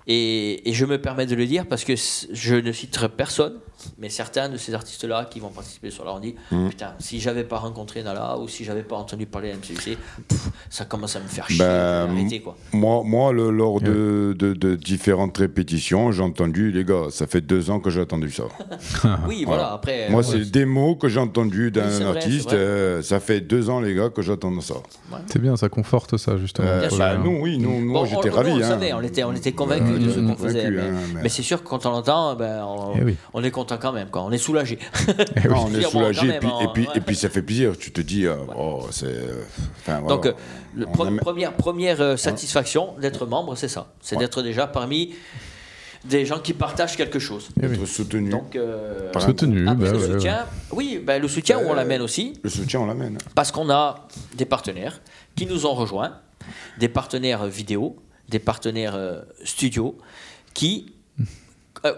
Et, 0.09 0.62
je 0.66 0.84
me 0.86 1.00
permets 1.00 1.26
de 1.26 1.34
le 1.34 1.46
dire 1.46 1.66
parce 1.66 1.84
que 1.84 1.94
je 1.94 2.54
ne 2.54 2.72
citerai 2.72 3.11
personne, 3.11 3.61
mais 3.99 4.09
certains 4.09 4.49
de 4.49 4.57
ces 4.57 4.74
artistes-là 4.74 5.26
qui 5.30 5.41
vont 5.41 5.49
participer 5.51 5.91
sur 5.91 6.05
là, 6.05 6.12
on 6.14 6.20
dit 6.20 6.34
Mmh. 6.51 6.68
Putain, 6.68 6.93
si 6.99 7.20
j'avais 7.20 7.45
pas 7.45 7.59
rencontré 7.59 8.03
Nala 8.03 8.39
ou 8.39 8.49
si 8.49 8.64
j'avais 8.64 8.82
pas 8.82 8.97
entendu 8.97 9.26
parler 9.26 9.53
de 9.53 9.57
MCUC, 9.57 9.97
pff, 10.28 10.49
ça 10.70 10.84
commence 10.84 11.16
à 11.16 11.20
me 11.20 11.26
faire 11.28 11.49
chier. 11.49 11.59
Ben, 11.59 12.09
arrêter, 12.11 12.41
quoi. 12.41 12.57
Moi, 12.72 13.03
moi 13.05 13.32
le- 13.32 13.51
lors 13.51 13.80
de, 13.80 14.34
de- 14.39 14.53
de 14.55 14.74
différentes 14.76 15.36
répétitions, 15.39 16.12
j'ai 16.12 16.22
entendu, 16.22 16.70
les 16.72 16.84
gars, 16.84 17.07
ça 17.11 17.26
fait 17.26 17.41
deux 17.41 17.70
ans 17.70 17.80
que 17.80 17.91
j'ai 17.91 18.01
entendu 18.01 18.30
ça. 18.30 18.45
Oui, 19.28 19.45
voilà, 19.47 19.72
après. 19.72 20.09
moi, 20.11 20.20
euh, 20.20 20.22
c'est 20.24 20.51
des 20.51 20.64
mots 20.64 20.97
que 20.97 21.09
j'ai 21.09 21.20
entendus 21.20 21.70
d'un 21.70 21.89
Oui, 21.89 22.03
artiste. 22.05 22.49
vrai. 22.49 22.57
euh, 22.57 23.03
ça 23.03 23.20
fait 23.20 23.41
deux 23.41 23.70
ans, 23.70 23.80
les 23.80 23.95
gars, 23.95 24.11
que 24.11 24.22
j'attends 24.22 24.59
ça. 24.61 24.74
C'est 25.26 25.39
bien, 25.41 25.57
ça 25.57 25.68
conforte 25.68 26.16
ça 26.16 26.36
justement. 26.36 26.66
Euh, 26.68 26.89
bah, 26.99 27.12
hein. 27.12 27.20
nous, 27.24 27.39
oui, 27.43 27.59
nous, 27.59 27.80
nous, 27.84 27.93
Bon, 27.93 28.05
j'étais 28.05 28.30
ravi. 28.30 28.51
nous, 28.53 28.59
on 28.59 28.62
hein. 28.62 28.68
savait, 28.68 28.93
on 28.93 29.01
était, 29.03 29.24
on 29.24 29.32
était 29.32 29.53
convaincus 29.53 29.99
de 29.99 30.11
ce 30.11 30.18
on 30.20 30.26
qu'on 30.34 30.36
faisait. 30.36 30.66
hein, 30.66 30.72
mais- 31.14 31.22
mais 31.22 31.28
c'est 31.28 31.43
sûr 31.43 31.62
que 31.62 31.68
quand 31.68 31.84
on 31.86 31.91
l'entend, 31.91 32.34
ben, 32.36 32.62
on, 32.64 32.95
Eh 33.01 33.05
oui. 33.05 33.16
on 33.34 33.43
est 33.45 33.51
content 33.51 33.78
quand 33.79 33.93
même, 33.93 34.09
quoi. 34.11 34.22
on 34.22 34.31
est 34.31 34.39
soulagé. 34.39 34.79
Non, 35.49 35.66
on 35.66 35.74
est 35.74 35.83
soulagé 35.83 36.29
et 36.29 36.39
puis, 36.39 36.49
on- 36.53 36.61
et, 36.61 36.68
puis, 36.72 36.87
ouais. 36.87 36.93
et 36.97 37.01
puis 37.01 37.16
ça 37.16 37.29
fait 37.31 37.43
plaisir. 37.43 37.72
Tu 37.79 37.91
te 37.93 38.01
dis, 38.01 38.26
euh, 38.26 38.37
oh, 38.57 38.87
c'est. 38.91 39.07
euh, 39.07 39.43
enfin, 39.81 40.01
voilà. 40.01 40.09
Donc, 40.09 40.26
euh, 40.26 40.33
le 40.74 40.87
On 40.87 40.93
pre- 40.93 41.07
aime- 41.09 41.18
première, 41.20 41.53
première 41.55 42.18
satisfaction 42.18 42.95
d'être 43.01 43.26
membre, 43.26 43.57
c'est 43.57 43.68
ça. 43.68 43.93
C'est 44.01 44.16
Ouais. 44.16 44.20
d'être 44.22 44.43
déjà 44.43 44.66
parmi 44.66 45.14
des 46.05 46.24
gens 46.26 46.39
qui 46.39 46.53
partagent 46.53 46.97
quelque 46.97 47.18
chose. 47.18 47.49
Eh 47.61 47.66
oui. 47.66 47.74
être 47.74 47.87
soutenu. 47.87 48.31
Donc, 48.31 48.55
euh, 48.57 49.11
Soutenu, 49.18 49.68
après, 49.68 49.85
bah 49.87 49.93
le 49.93 49.99
ouais, 49.99 50.07
ouais. 50.07 50.12
soutien, 50.14 50.47
oui, 50.72 51.03
le 51.07 51.29
soutien, 51.29 51.59
on 51.59 51.72
Euh, 51.72 51.74
l'amène 51.74 52.03
aussi, 52.03 52.35
Le 52.43 52.51
soutien, 52.51 52.81
on 52.81 52.87
l'amène. 52.87 53.18
parce 53.35 53.51
qu'on 53.51 53.68
a 53.68 54.07
des 54.37 54.45
partenaires 54.45 55.01
qui 55.35 55.45
nous 55.47 55.66
ont 55.66 55.74
rejoints, 55.74 56.14
des 56.79 56.89
partenaires 56.89 57.47
vidéo, 57.47 57.97
des 58.29 58.39
partenaires 58.39 58.95
euh, 58.95 59.22
studio, 59.45 59.99
qui, 60.55 60.95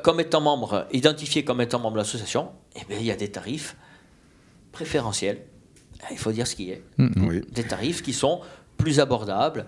comme 0.03 0.21
étant 0.21 0.41
membres, 0.41 0.87
identifiés 0.93 1.45
comme 1.45 1.61
étant 1.61 1.79
membres 1.79 1.95
de 1.97 2.01
l'association, 2.01 2.51
eh 2.77 2.81
ben, 2.89 2.99
il 3.01 3.07
y 3.07 3.11
a 3.11 3.17
des 3.17 3.31
tarifs 3.31 3.77
préférentiels. 4.73 5.43
Il 6.11 6.19
faut 6.19 6.33
dire 6.33 6.47
ce 6.47 6.55
qui 6.55 6.71
est 6.71 6.83
Mm, 6.99 7.05
mm. 7.17 7.27
Oui. 7.29 7.41
des 7.53 7.65
tarifs 7.65 8.03
qui 8.03 8.13
sont 8.13 8.41
plus 8.79 9.01
abordables, 9.01 9.67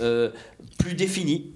euh, 0.00 0.30
plus 0.78 0.94
définis. 0.94 1.52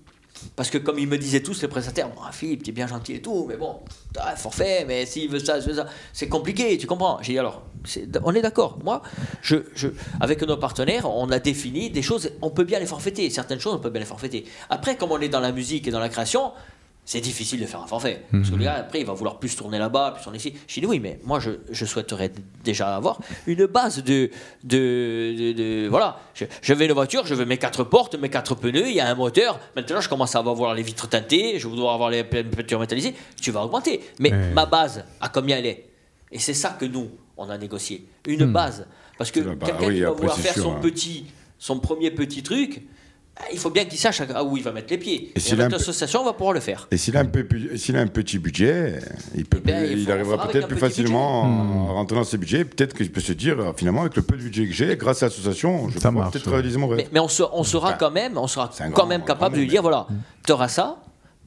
Parce 0.57 0.70
que 0.70 0.78
comme 0.78 0.98
ils 0.98 1.09
me 1.09 1.18
disaient 1.18 1.42
tous, 1.42 1.61
les 1.61 1.68
prestataires, 1.68 2.09
bon, 2.09 2.20
ah, 2.26 2.32
Philippe, 2.32 2.62
t'es 2.62 2.72
bien 2.72 2.86
gentil 2.86 3.14
et 3.14 3.20
tout, 3.20 3.44
mais 3.46 3.57
bon, 3.59 3.80
t'as 4.14 4.32
un 4.32 4.36
forfait, 4.36 4.84
mais 4.86 5.05
s'il 5.05 5.28
veut 5.30 5.38
ça, 5.38 5.59
veut 5.59 5.74
ça, 5.74 5.86
c'est 6.14 6.28
compliqué, 6.28 6.78
tu 6.78 6.86
comprends 6.86 7.18
J'ai 7.20 7.32
dit 7.34 7.38
alors, 7.38 7.62
c'est- 7.84 8.09
on 8.24 8.32
est 8.34 8.40
d'accord. 8.40 8.78
Moi, 8.82 9.03
je, 9.42 9.57
je, 9.74 9.88
avec 10.20 10.40
nos 10.42 10.57
partenaires, 10.57 11.11
on 11.14 11.30
a 11.30 11.38
défini 11.38 11.90
des 11.90 12.01
choses, 12.01 12.30
on 12.40 12.51
peut 12.51 12.64
bien 12.64 12.78
les 12.78 12.86
forfaiter. 12.86 13.28
Certaines 13.28 13.61
choses, 13.61 13.74
on 13.74 13.80
peut 13.80 13.90
bien 13.90 14.01
les 14.01 14.07
forfaiter. 14.07 14.44
Après, 14.70 14.96
comme 14.96 15.11
on 15.12 15.20
est 15.20 15.28
dans 15.28 15.40
la 15.40 15.53
musique 15.53 15.86
et 15.88 15.90
dans 15.90 16.01
la 16.01 16.09
création, 16.09 16.53
c'est 17.12 17.20
difficile 17.20 17.58
de 17.61 17.66
faire 17.66 17.80
un 17.82 17.88
forfait. 17.88 18.22
Parce 18.30 18.50
que 18.50 18.54
le 18.54 18.62
gars, 18.62 18.74
après, 18.74 19.00
il 19.00 19.04
va 19.04 19.12
vouloir 19.14 19.40
plus 19.40 19.56
tourner 19.56 19.78
là-bas, 19.80 20.12
plus 20.12 20.22
tourner 20.22 20.38
ici. 20.38 20.54
Je 20.68 20.78
dis 20.78 20.86
oui, 20.86 21.00
mais 21.00 21.18
moi, 21.24 21.40
je, 21.40 21.50
je 21.68 21.84
souhaiterais 21.84 22.30
déjà 22.62 22.94
avoir 22.94 23.18
une 23.48 23.66
base 23.66 24.04
de. 24.04 24.30
de, 24.62 25.34
de- 25.36 25.52
de- 25.52 25.88
voilà. 25.88 26.20
Je, 26.34 26.44
je 26.62 26.72
vais 26.72 26.86
une 26.86 26.92
voiture, 26.92 27.26
je 27.26 27.34
veux 27.34 27.44
mes 27.44 27.58
quatre 27.58 27.82
portes, 27.82 28.14
mes 28.14 28.28
quatre 28.28 28.54
pneus, 28.54 28.88
il 28.88 28.94
y 28.94 29.00
a 29.00 29.08
un 29.08 29.16
moteur. 29.16 29.58
Maintenant, 29.74 30.00
je 30.00 30.08
commence 30.08 30.36
à 30.36 30.38
avoir 30.38 30.72
les 30.74 30.84
vitres 30.84 31.08
teintées, 31.08 31.58
je 31.58 31.66
voudrais 31.66 31.92
avoir 31.92 32.11
les 32.11 32.22
pe- 32.22 32.44
peintures 32.44 32.78
métallisées. 32.78 33.14
Tu 33.42 33.50
vas 33.50 33.64
augmenter. 33.64 34.00
Mais 34.20 34.30
Ouais. 34.30 34.52
ma 34.52 34.66
base, 34.66 35.04
à 35.20 35.28
combien 35.28 35.58
elle 35.58 35.66
est? 35.66 35.86
Et 36.30 36.38
c'est 36.38 36.54
ça 36.54 36.76
que 36.78 36.84
nous, 36.84 37.08
on 37.36 37.50
a 37.50 37.58
négocié. 37.58 38.06
Une 38.28 38.44
base. 38.52 38.86
Parce 39.18 39.32
que 39.32 39.40
la 39.40 39.56
base. 39.56 39.70
quelqu'un 39.70 39.86
Oui, 39.88 39.94
qui 39.96 40.00
va 40.02 40.11
vouloir 40.12 40.38
faire 40.38 40.52
sûr, 40.54 40.62
son 40.62 40.76
hein. 40.76 40.80
petit, 40.80 41.24
son 41.58 41.80
premier 41.80 42.12
petit 42.12 42.44
truc, 42.44 42.82
ah, 42.82 42.86
il 43.53 43.59
faut 43.59 43.70
bien 43.70 43.84
qu'il 43.84 43.99
sache 43.99 44.20
à 44.20 44.45
où 44.45 44.57
il 44.57 44.62
va 44.62 44.72
mettre 44.72 44.88
les 44.91 44.99
pieds. 44.99 45.28
Et 45.28 45.32
Et, 45.36 45.41
s'il 45.41 45.61
avec 45.61 45.72
l'association, 45.72 46.20
on 46.22 46.24
va 46.24 46.32
pouvoir 46.32 46.53
le 46.53 46.61
faire. 46.61 46.86
Et 46.91 46.97
s'il 46.97 47.16
a, 47.16 47.20
un 47.20 47.24
peu 47.24 47.45
pu- 47.45 47.76
s'il 47.78 47.97
a 47.97 48.01
un 48.01 48.07
petit 48.07 48.38
budget, 48.38 49.01
il, 49.34 49.45
peut, 49.47 49.59
Eh 49.62 49.66
ben, 49.66 49.84
il 49.91 49.99
il, 50.03 50.11
arrivera 50.12 50.47
peut-être 50.49 50.68
plus 50.68 50.76
facilement 50.76 51.45
budget. 51.47 51.91
à 51.91 51.93
rentrer 51.93 52.16
dans 52.16 52.24
ses 52.24 52.38
budgets. 52.38 52.64
Peut-être 52.64 52.95
qu'il 52.97 53.11
peut 53.11 53.20
se 53.20 53.32
dire, 53.32 53.59
euh, 53.61 53.72
finalement, 53.76 54.03
avec 54.03 54.16
le 54.16 54.22
peu 54.22 54.36
de 54.36 54.43
budget 54.43 54.66
que 54.66 54.72
j'ai, 54.72 54.97
grâce 54.97 55.22
à 55.22 55.26
l'association, 55.26 55.88
je 55.88 55.99
Ça 55.99 56.11
peux 56.12 56.18
peut-être 56.30 56.47
ouais. 56.47 56.53
réaliser 56.55 56.78
mon 56.78 56.88
rêve. 56.88 56.99
Mais, 56.99 57.09
mais 57.12 57.20
on, 57.20 57.28
se- 57.28 57.43
on 57.53 57.64
sera 57.64 57.88
Enfin, 57.88 57.97
quand 57.99 58.11
même, 58.11 58.36
on 58.38 58.47
sera 58.47 58.70
c'est 58.72 58.84
un 58.84 58.88
quand 58.91 58.95
grand- 59.03 59.07
même 59.07 59.22
un 59.22 59.24
capable 59.24 59.53
grand 59.55 59.57
de 59.57 59.62
lui 59.62 59.68
dire 59.68 59.82
monde. 59.82 59.93
voilà, 59.93 60.07
tu 60.47 60.53
auras 60.53 60.68
ça 60.68 60.97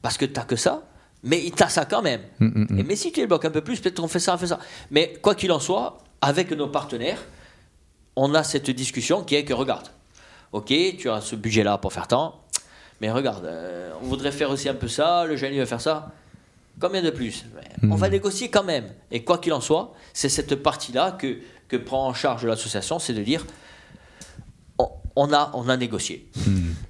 parce 0.02 0.16
que 0.18 0.24
tu 0.24 0.40
que 0.46 0.56
ça, 0.56 0.82
mais 1.22 1.42
tu 1.56 1.62
as 1.62 1.68
ça 1.68 1.84
quand 1.86 2.02
même. 2.02 2.20
Et 2.40 2.82
mais 2.82 2.96
si 2.96 3.12
tu 3.12 3.20
les 3.20 3.26
bloques 3.26 3.44
un 3.46 3.50
peu 3.50 3.60
plus, 3.62 3.80
peut-être 3.80 4.00
qu'on 4.00 4.08
fait 4.08 4.18
ça, 4.18 4.34
on 4.34 4.38
fait 4.38 4.46
ça. 4.48 4.58
Mais 4.90 5.14
quoi 5.22 5.34
qu'il 5.34 5.50
en 5.52 5.60
soit, 5.60 5.98
avec 6.20 6.50
nos 6.52 6.68
partenaires, 6.68 7.22
on 8.16 8.34
a 8.34 8.42
cette 8.44 8.70
discussion 8.70 9.22
qui 9.22 9.34
est 9.34 9.44
que 9.44 9.52
regarde, 9.54 9.86
ok, 10.54 10.72
tu 10.98 11.10
as 11.10 11.20
ce 11.20 11.36
budget-là 11.36 11.78
pour 11.78 11.92
faire 11.92 12.06
tant, 12.08 12.40
mais 13.00 13.10
regarde, 13.10 13.44
euh, 13.44 13.90
on 14.02 14.06
voudrait 14.06 14.32
faire 14.32 14.50
aussi 14.50 14.68
un 14.68 14.74
peu 14.74 14.88
ça, 14.88 15.24
le 15.26 15.36
jeune 15.36 15.52
il 15.52 15.58
veut 15.58 15.66
faire 15.66 15.80
ça. 15.80 16.12
Combien 16.80 17.02
de 17.02 17.10
plus? 17.10 17.44
Mais 17.54 17.88
On 17.90 17.94
va 17.96 18.08
négocier 18.08 18.48
quand 18.50 18.64
même. 18.64 18.86
Et 19.12 19.22
quoi 19.22 19.38
qu'il 19.38 19.52
en 19.52 19.60
soit, 19.60 19.92
c'est 20.12 20.28
cette 20.28 20.56
partie-là 20.56 21.12
que, 21.12 21.38
que 21.68 21.76
prend 21.76 22.06
en 22.08 22.14
charge 22.14 22.44
l'association, 22.46 22.98
c'est 22.98 23.12
de 23.14 23.22
dire 23.22 23.44
on, 24.78 24.88
on 25.16 25.32
a, 25.32 25.50
on 25.54 25.68
a 25.68 25.76
négocié. 25.76 26.28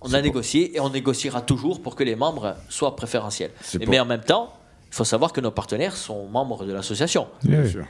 On 0.00 0.12
a 0.14 0.20
négocié 0.22 0.74
et 0.76 0.80
on 0.80 0.88
négociera 0.90 1.40
toujours 1.42 1.82
pour 1.82 1.96
que 1.96 2.04
les 2.04 2.16
membres 2.16 2.56
soient 2.70 2.96
préférentiels. 2.96 3.50
Et 3.80 3.86
Mais 3.86 4.00
en 4.00 4.06
même 4.06 4.22
temps, 4.24 4.52
il 4.90 4.94
faut 4.94 5.04
savoir 5.04 5.32
que 5.32 5.40
nos 5.40 5.50
partenaires 5.50 5.96
sont 5.96 6.28
membres 6.28 6.64
de 6.64 6.72
l'association. 6.72 7.26
Bien 7.42 7.62
Oui. 7.62 7.70
sûr. 7.70 7.86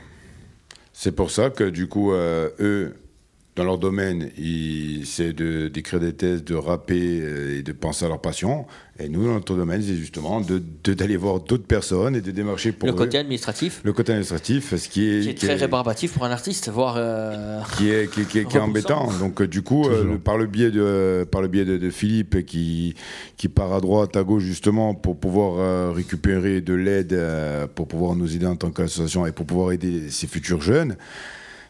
C'est 0.93 1.11
pour 1.13 1.29
ça 1.31 1.49
que, 1.49 1.65
du 1.65 1.87
coup, 1.89 2.13
euh, 2.13 2.49
eux, 2.59 2.95
dans 3.55 3.63
leur 3.63 3.77
domaine, 3.77 4.31
ils- 4.37 5.05
c'est 5.05 5.31
de- 5.31 5.69
d'écrire 5.69 6.01
des 6.01 6.11
thèses, 6.11 6.43
de 6.43 6.55
rapper 6.55 7.21
euh, 7.21 7.59
et 7.59 7.63
de 7.63 7.71
penser 7.71 8.03
à 8.03 8.09
leur 8.09 8.19
passion. 8.19 8.65
Et 8.99 9.07
nous, 9.07 9.25
dans 9.25 9.33
notre 9.33 9.55
domaine, 9.55 9.81
c'est 9.81 9.95
justement 9.95 10.41
de- 10.41 10.61
de- 10.83 10.93
d'aller 10.93 11.15
voir 11.15 11.39
d'autres 11.39 11.65
personnes 11.65 12.17
et 12.17 12.21
de 12.21 12.31
démarcher 12.31 12.73
pour 12.73 12.87
le 12.89 12.93
eux. 12.93 12.97
côté 12.97 13.17
administratif, 13.17 13.79
Le 13.85 13.93
côté 13.93 14.11
administratif, 14.11 14.75
ce 14.75 14.89
qui 14.89 15.07
est, 15.09 15.21
qui 15.21 15.29
est 15.29 15.33
très 15.35 15.55
rébarbatif 15.55 16.11
pour 16.13 16.25
un 16.25 16.31
artiste, 16.31 16.69
voire. 16.69 16.95
euh, 16.97 17.61
qui 17.77 17.89
est, 17.89 18.11
qui, 18.11 18.21
est- 18.21 18.25
qui 18.25 18.39
est- 18.39 18.45
qui 18.49 18.57
est 18.57 18.59
Repoussant. 18.59 18.63
embêtant. 19.03 19.19
Donc 19.19 19.39
euh, 19.41 19.47
du 19.47 19.61
coup, 19.61 19.87
euh, 19.87 20.17
par 20.17 20.37
le 20.37 20.47
biais 20.47 20.71
de 20.71 21.25
par 21.31 21.41
le 21.41 21.47
biais 21.47 21.63
de, 21.65 21.77
de 21.77 21.89
Philippe 21.89 22.45
qui 22.45 22.93
qui 23.37 23.47
part 23.47 23.73
à 23.73 23.79
droite, 23.79 24.17
à 24.17 24.23
gauche 24.23 24.43
justement 24.43 24.93
pour 24.95 25.17
pouvoir 25.17 25.59
euh, 25.59 25.91
récupérer 25.93 26.59
de 26.59 26.73
l'aide 26.73 27.13
euh, 27.13 27.67
pour 27.73 27.87
pouvoir 27.87 28.15
nous 28.15 28.35
aider 28.35 28.45
en 28.47 28.57
tant 28.57 28.69
qu'association 28.71 29.25
et 29.25 29.31
pour 29.31 29.45
pouvoir 29.45 29.71
aider 29.71 30.09
ces 30.09 30.27
futurs 30.27 30.61
jeunes, 30.61 30.97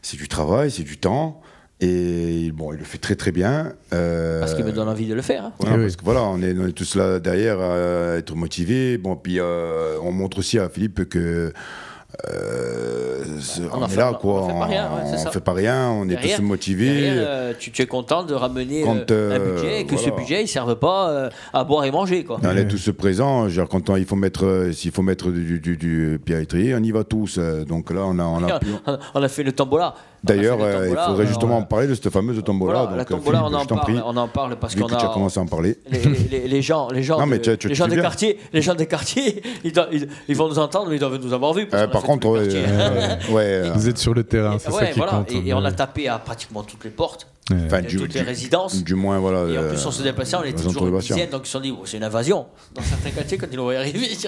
c'est 0.01 0.17
du 0.17 0.27
travail, 0.27 0.71
c'est 0.71 0.83
du 0.83 0.97
temps. 0.97 1.41
Et 1.82 2.51
bon, 2.53 2.71
il 2.71 2.80
le 2.80 2.86
fait 2.86 2.97
très 2.97 3.15
très 3.15 3.32
bien. 3.34 3.73
Euh, 3.93 4.39
parce 4.39 4.53
qu'il 4.53 4.63
me 4.63 4.71
donne 4.71 4.88
envie 4.88 5.07
de 5.07 5.13
le 5.13 5.21
faire. 5.21 5.45
hein. 5.45 5.51
voilà, 5.59 5.76
Eh 5.76 5.80
oui. 5.80 5.84
parce 5.86 5.95
que 5.97 6.05
voilà, 6.05 6.23
on 6.23 6.41
est, 6.41 6.57
on 6.57 6.67
est 6.67 6.71
tous 6.71 6.95
là 6.95 7.19
derrière 7.19 7.59
à 7.59 8.15
être 8.17 8.34
motivés. 8.36 8.97
Bon, 8.97 9.15
puis 9.17 9.39
euh, 9.39 9.97
on 10.01 10.11
montre 10.13 10.39
aussi 10.39 10.57
à 10.57 10.69
Philippe 10.69 11.09
que 11.09 11.51
euh, 12.34 13.23
On 13.73 13.78
on, 13.80 13.82
en 13.84 13.86
est 13.88 13.89
fait- 13.89 13.97
là, 13.97 14.11
on 14.13 14.15
quoi. 14.15 14.41
en 14.43 14.47
fait 14.47 14.53
pas 14.59 14.65
rien, 14.65 14.86
ouais, 14.86 15.01
c'est 15.05 15.15
on 15.15 15.23
ça. 15.23 15.32
fait 15.32 15.39
pas 15.41 15.51
rien, 15.51 15.89
on 15.89 16.07
est 16.07 16.15
tous 16.15 16.41
motivés. 16.41 17.01
derrière, 17.01 17.26
euh, 17.28 17.53
tu, 17.59 17.71
tu 17.71 17.82
es 17.82 17.86
content 17.88 18.23
de 18.23 18.34
ramener 18.34 18.84
Quand, 18.84 19.11
euh, 19.11 19.36
un 19.36 19.53
budget 19.53 19.82
et 19.82 19.86
que 19.86 19.97
ce 19.97 20.09
budget 20.11 20.39
il 20.39 20.43
ne 20.43 20.47
serve 20.47 20.78
pas 20.80 21.09
euh, 21.09 21.30
à 21.51 21.65
boire 21.65 21.84
et 21.84 21.91
manger. 21.91 22.23
Quoi. 22.23 22.39
On 22.41 22.55
est 22.55 22.67
tous 22.69 22.89
présents. 22.97 23.47
dire, 23.47 23.67
Quand 23.69 23.89
on- 23.89 23.97
il 23.97 24.05
faut 24.05 24.15
mettre, 24.15 24.69
s'il 24.71 24.91
faut 24.91 25.01
mettre 25.01 25.30
du, 25.30 25.59
du, 25.59 25.76
du 25.76 26.19
pierre 26.23 26.39
étrier, 26.39 26.73
on 26.73 26.84
y 26.84 26.91
va 26.91 27.03
tous. 27.03 27.38
Donc 27.38 27.91
là, 27.91 28.03
on 28.05 28.17
a, 28.17 28.23
on 28.23 28.43
a 28.47 28.59
pu- 28.61 28.67
On 29.13 29.21
a 29.21 29.28
fait 29.28 29.43
le 29.43 29.51
tombola. 29.51 29.93
A 30.26 30.36
D'ailleurs, 30.36 30.57
le 30.57 30.63
euh, 30.63 30.89
il 30.89 30.95
faudrait 30.97 31.28
justement 31.28 31.57
en 31.57 31.63
parler 31.63 31.88
de 31.88 31.93
cette 31.95 32.09
fameuse 32.09 32.41
tombola. 32.43 32.73
Voilà, 32.84 32.97
la 32.97 33.03
donc, 33.03 33.11
euh, 33.11 33.15
tombola, 33.17 33.38
Philippe, 33.39 33.53
on 33.53 33.55
en 33.61 33.65
parle, 33.65 33.82
prie, 33.82 33.99
on 34.05 34.17
en 34.17 34.28
parle 34.28 34.55
parce 34.57 34.76
qu'on 34.76 34.86
que 34.86 34.89
tu 34.89 34.95
as 35.05 35.09
a 35.09 35.13
commencé 35.13 35.39
à 35.39 35.43
en 35.43 35.45
parler. 35.47 35.78
les, 35.89 35.99
les- 36.32 36.47
les 36.47 36.61
gens, 36.61 36.89
les 36.91 37.03
gens, 37.03 37.17
Non, 37.19 37.26
de- 37.26 37.30
mais 37.32 37.39
tu- 37.39 37.57
tu- 37.57 37.67
les 37.67 37.73
tu 37.73 37.78
gens 37.78 37.84
fais 37.86 37.89
des 37.91 37.95
bien. 37.97 38.03
quartiers, 38.03 38.39
les 38.53 38.61
gens 38.61 38.76
des 38.76 38.86
quartiers, 38.88 39.43
ils, 39.63 39.71
doivent- 39.71 39.89
ils- 39.91 40.07
ils 40.28 40.36
vont 40.36 40.47
nous 40.47 40.59
entendre, 40.59 40.88
mais 40.89 40.95
ils 40.95 40.99
doivent 40.99 41.19
nous 41.21 41.34
avoir 41.34 41.53
vus. 41.53 41.67
parce 41.67 41.84
Euh, 41.84 41.86
a 41.86 41.89
par 41.89 42.03
contre, 42.03 42.28
ouais, 42.30 43.32
ouais, 43.32 43.69
Vous 43.73 43.88
êtes 43.89 43.97
sur 43.97 44.13
le 44.13 44.23
terrain, 44.23 44.57
c'est 44.59 44.69
Et- 44.69 44.73
ça 44.73 44.86
qui 44.88 44.97
voilà, 44.97 45.11
compte. 45.13 45.32
et, 45.32 45.47
et 45.49 45.53
on 45.53 45.63
a 45.63 45.71
tapé 45.71 46.07
à 46.07 46.17
pratiquement 46.19 46.63
toutes 46.63 46.84
les 46.84 46.89
portes. 46.89 47.28
Enfin, 47.52 47.82
du, 47.82 47.98
toutes 47.98 48.10
du- 48.12 48.18
les 48.18 48.24
résidences. 48.24 48.84
du 48.84 48.96
moins, 48.96 49.20
voilà. 49.20 49.39
Et 49.52 49.58
en 49.58 49.62
euh, 49.64 49.70
plus, 49.70 49.86
on 49.86 49.91
se 49.91 50.02
déplaçait, 50.04 50.36
on 50.36 50.43
était 50.43 50.62
toujours 50.64 50.88
une 50.88 50.98
dizaine, 51.00 51.30
donc 51.30 51.41
ils 51.43 51.46
se 51.48 51.52
sont 51.52 51.60
dit, 51.60 51.72
oh, 51.78 51.82
c'est 51.86 51.98
une 51.98 52.04
invasion. 52.04 52.46
Dans 52.74 52.82
certains 52.82 53.12
quartiers, 53.12 53.38
quand 53.38 53.48
ils 53.52 53.58
l'ont 53.58 53.70
arrivé, 53.70 54.00
ils 54.02 54.16
se 54.16 54.28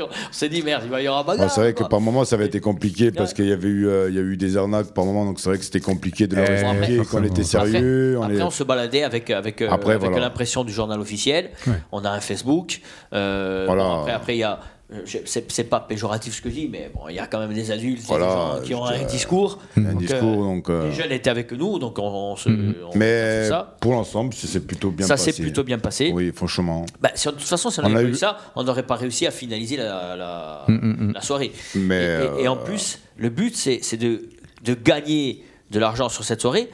on 0.00 0.08
s'est 0.30 0.48
dit, 0.48 0.62
merde, 0.62 0.82
il 0.84 0.90
va 0.90 1.00
y 1.02 1.06
avoir 1.06 1.22
Ouais, 1.26 1.34
bagarre. 1.36 1.50
c'est 1.50 1.60
vrai 1.60 1.74
que 1.74 1.84
par 1.84 2.00
moment 2.00 2.24
ça 2.24 2.36
avait 2.36 2.46
été 2.46 2.60
compliqué 2.60 3.10
parce 3.12 3.30
Ouais. 3.30 3.36
qu'il 3.36 3.46
y 3.48 3.52
avait 3.52 3.68
eu 3.68 3.86
euh, 3.88 4.08
il 4.08 4.14
y 4.14 4.18
a 4.18 4.22
eu 4.22 4.36
des 4.36 4.56
arnaques 4.56 4.92
par 4.92 5.04
moment 5.04 5.24
donc 5.24 5.40
c'est 5.40 5.48
vrai 5.48 5.58
que 5.58 5.64
c'était 5.64 5.80
compliqué 5.80 6.26
de 6.26 6.36
leur 6.36 6.48
Eh, 6.48 6.52
expliquer 6.54 6.96
qu'on 6.98 7.04
forcément. 7.04 7.24
était 7.26 7.42
sérieux 7.44 8.16
on 8.18 8.22
Après, 8.22 8.36
est- 8.36 8.42
on 8.42 8.50
se 8.50 8.64
baladait 8.64 9.02
avec, 9.02 9.30
avec, 9.30 9.62
euh, 9.62 9.68
Après, 9.70 9.94
avec 9.94 10.10
voilà. 10.10 10.26
l'impression 10.26 10.64
du 10.64 10.72
journal 10.72 11.00
officiel. 11.00 11.50
On 11.92 12.04
a 12.04 12.10
un 12.10 12.20
Facebook. 12.20 12.80
euh, 13.12 13.64
Voilà. 13.66 13.82
bon, 13.84 14.00
après, 14.00 14.12
après, 14.12 14.36
il 14.36 14.40
y 14.40 14.42
a. 14.44 14.60
euh, 14.92 15.02
C'est 15.24 15.50
c'est 15.50 15.64
pas 15.64 15.80
péjoratif 15.80 16.34
ce 16.36 16.42
que 16.42 16.48
je 16.50 16.54
dis, 16.54 16.68
mais 16.68 16.90
bon, 16.94 17.08
il 17.08 17.14
y 17.16 17.18
a 17.18 17.26
quand 17.26 17.38
même 17.38 17.52
des 17.52 17.70
adultes 17.70 18.02
Voilà, 18.06 18.26
des 18.26 18.32
gens 18.60 18.62
qui 18.66 18.74
ont 18.74 18.84
un 18.84 19.04
discours. 19.04 19.58
un 19.76 19.80
Donc, 19.92 19.98
discours 19.98 20.22
euh, 20.30 20.36
donc 20.36 20.70
euh, 20.70 20.86
Les 20.88 20.92
jeunes 20.92 21.12
étaient 21.12 21.30
avec 21.30 21.52
nous, 21.52 21.78
donc 21.78 21.98
on, 21.98 22.02
on 22.32 22.36
se. 22.36 22.48
on 22.48 22.96
mais 22.96 23.48
ça. 23.48 23.76
pour 23.80 23.92
l'ensemble 23.92 24.34
ça 24.34 24.46
s'est 24.46 24.60
plutôt 24.60 24.90
bien 24.90 25.06
Ça 25.06 25.14
passé 25.14 25.32
s'est 25.32 25.42
plutôt 25.42 25.64
bien 25.64 25.78
passé. 25.78 26.10
oui 26.14 26.32
franchement 26.34 26.84
Bah, 27.00 27.10
si 27.14 27.28
on- 27.28 27.32
de 27.32 27.36
toute 27.36 27.46
façon, 27.48 27.70
si 27.70 27.80
on 27.80 27.84
On 27.84 27.86
avait 27.86 27.94
a 27.94 27.98
pas 28.02 28.04
eu- 28.04 28.10
eu 28.12 28.14
ça, 28.14 28.38
on 28.56 28.64
n'aurait 28.64 28.86
pas 28.86 28.96
réussi 28.96 29.26
à 29.26 29.30
finaliser 29.30 29.76
la, 29.76 30.16
la, 30.16 30.66
la 31.14 31.20
soirée. 31.20 31.52
Mais, 31.74 32.02
et, 32.04 32.40
et- 32.40 32.44
et 32.44 32.48
en 32.48 32.56
plus, 32.56 32.98
le 33.16 33.28
but, 33.30 33.56
c'est 33.56 33.80
c'est 33.82 33.96
de, 33.96 34.28
de 34.64 34.74
gagner 34.74 35.44
de 35.70 35.78
l'argent 35.78 36.08
sur 36.08 36.24
cette 36.24 36.40
soirée 36.40 36.68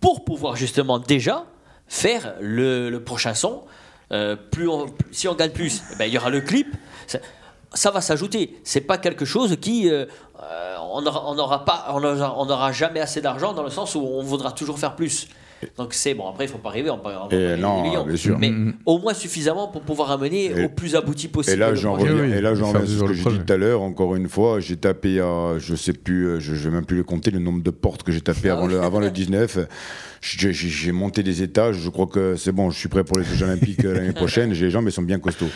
pour 0.00 0.24
pouvoir 0.24 0.56
justement 0.56 0.98
déjà 0.98 1.44
faire 1.86 2.34
le, 2.40 2.90
le 2.90 3.00
prochain 3.02 3.34
son. 3.34 3.62
Euh, 4.12 4.34
plus 4.34 4.68
on- 4.68 4.86
si 5.12 5.28
on 5.28 5.34
gagne 5.34 5.50
plus, 5.50 5.82
eh 5.92 5.96
ben, 5.96 6.04
il 6.06 6.12
y 6.12 6.18
aura 6.18 6.30
le 6.30 6.40
clip. 6.40 6.66
Ça, 7.74 7.90
va 7.90 8.00
s'ajouter. 8.00 8.60
C'est 8.64 8.80
pas 8.80 8.98
quelque 8.98 9.24
chose 9.24 9.56
qui 9.60 9.88
euh, 9.88 10.06
euh, 10.42 10.76
on 10.80 11.02
n'aura 11.34 11.64
pas, 11.64 11.86
on 11.90 12.02
aura, 12.02 12.34
on 12.38 12.48
aura 12.48 12.72
jamais 12.72 13.00
assez 13.00 13.20
d'argent 13.20 13.52
dans 13.52 13.62
le 13.62 13.70
sens 13.70 13.94
où 13.94 14.00
on 14.00 14.22
voudra 14.22 14.52
toujours 14.52 14.78
faire 14.78 14.96
plus. 14.96 15.28
Donc 15.76 15.92
c'est 15.94 16.14
bon. 16.14 16.28
Après, 16.28 16.44
il 16.44 16.48
faut 16.48 16.58
pas 16.58 16.70
rêver. 16.70 16.88
On 16.90 16.96
peut, 16.98 17.10
pas 17.10 17.28
gagner 17.30 17.56
non, 17.60 17.82
millions. 17.82 18.06
bien 18.06 18.16
sûr. 18.16 18.38
Mais 18.38 18.50
au 18.86 18.98
moins 18.98 19.12
suffisamment 19.14 19.68
pour 19.68 19.82
pouvoir 19.82 20.10
amener 20.10 20.46
Et- 20.46 20.64
au 20.64 20.68
plus 20.70 20.96
abouti 20.96 21.28
possible. 21.28 21.54
et 21.56 21.58
là 21.58 21.70
le 21.70 21.76
j'en 21.76 21.94
reviens 21.94 22.14
Oui, 22.14 22.20
oui, 22.30 22.32
et 22.32 22.40
là 22.40 22.54
j'en 22.54 22.70
faire 22.72 22.80
reviens 22.80 22.96
sur 22.96 23.06
vivre 23.06 23.18
ce 23.18 23.24
que 23.24 23.30
j'ai 23.30 23.38
dit 23.38 23.44
tout 23.44 23.52
à 23.52 23.56
l'heure 23.56 23.82
encore 23.82 24.16
une 24.16 24.28
fois 24.28 24.58
j'ai 24.60 24.76
tapé 24.76 25.20
à 25.20 25.58
je 25.58 25.74
sais 25.74 25.92
plus 25.92 26.26
euh, 26.26 26.40
je, 26.40 26.54
je 26.54 26.68
vais 26.68 26.74
même 26.74 26.86
plus 26.86 26.96
le 26.96 27.02
compter 27.04 27.30
le 27.30 27.38
nombre 27.40 27.62
de 27.62 27.70
portes 27.70 28.02
que 28.02 28.10
j'ai 28.12 28.20
tapé 28.22 28.48
Ah 28.48 28.54
avant 28.54 28.66
oui. 28.66 28.72
le 28.72 28.80
avant 28.80 29.00
le 29.00 29.10
19 29.10 29.58
j'ai 30.22 30.92
monté 30.92 31.22
des 31.22 31.42
étages 31.42 31.76
je 31.76 31.88
crois 31.90 32.06
que 32.06 32.36
c'est 32.36 32.52
bon 32.52 32.70
je 32.70 32.78
suis 32.78 32.88
prêt 32.88 33.04
pour 33.04 33.18
les 33.18 33.24
Jeux 33.24 33.44
Olympiques 33.44 33.84
euh, 33.84 33.94
l'année 33.94 34.12
prochaine 34.12 34.52
j'ai 34.54 34.66
les 34.66 34.70
jambes 34.70 34.86
elles 34.86 34.92
sont 34.92 35.02
bien 35.02 35.18
costauds 35.18 35.46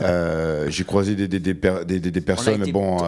Euh, 0.00 0.66
j'ai 0.68 0.84
croisé 0.84 1.14
des 1.14 1.28
des, 1.28 1.40
des, 1.40 1.54
per- 1.54 1.84
des, 1.86 1.98
des- 2.00 2.10
des 2.10 2.20
On 2.20 2.22
a 2.22 2.26
personnes 2.26 2.72
bon 2.72 2.98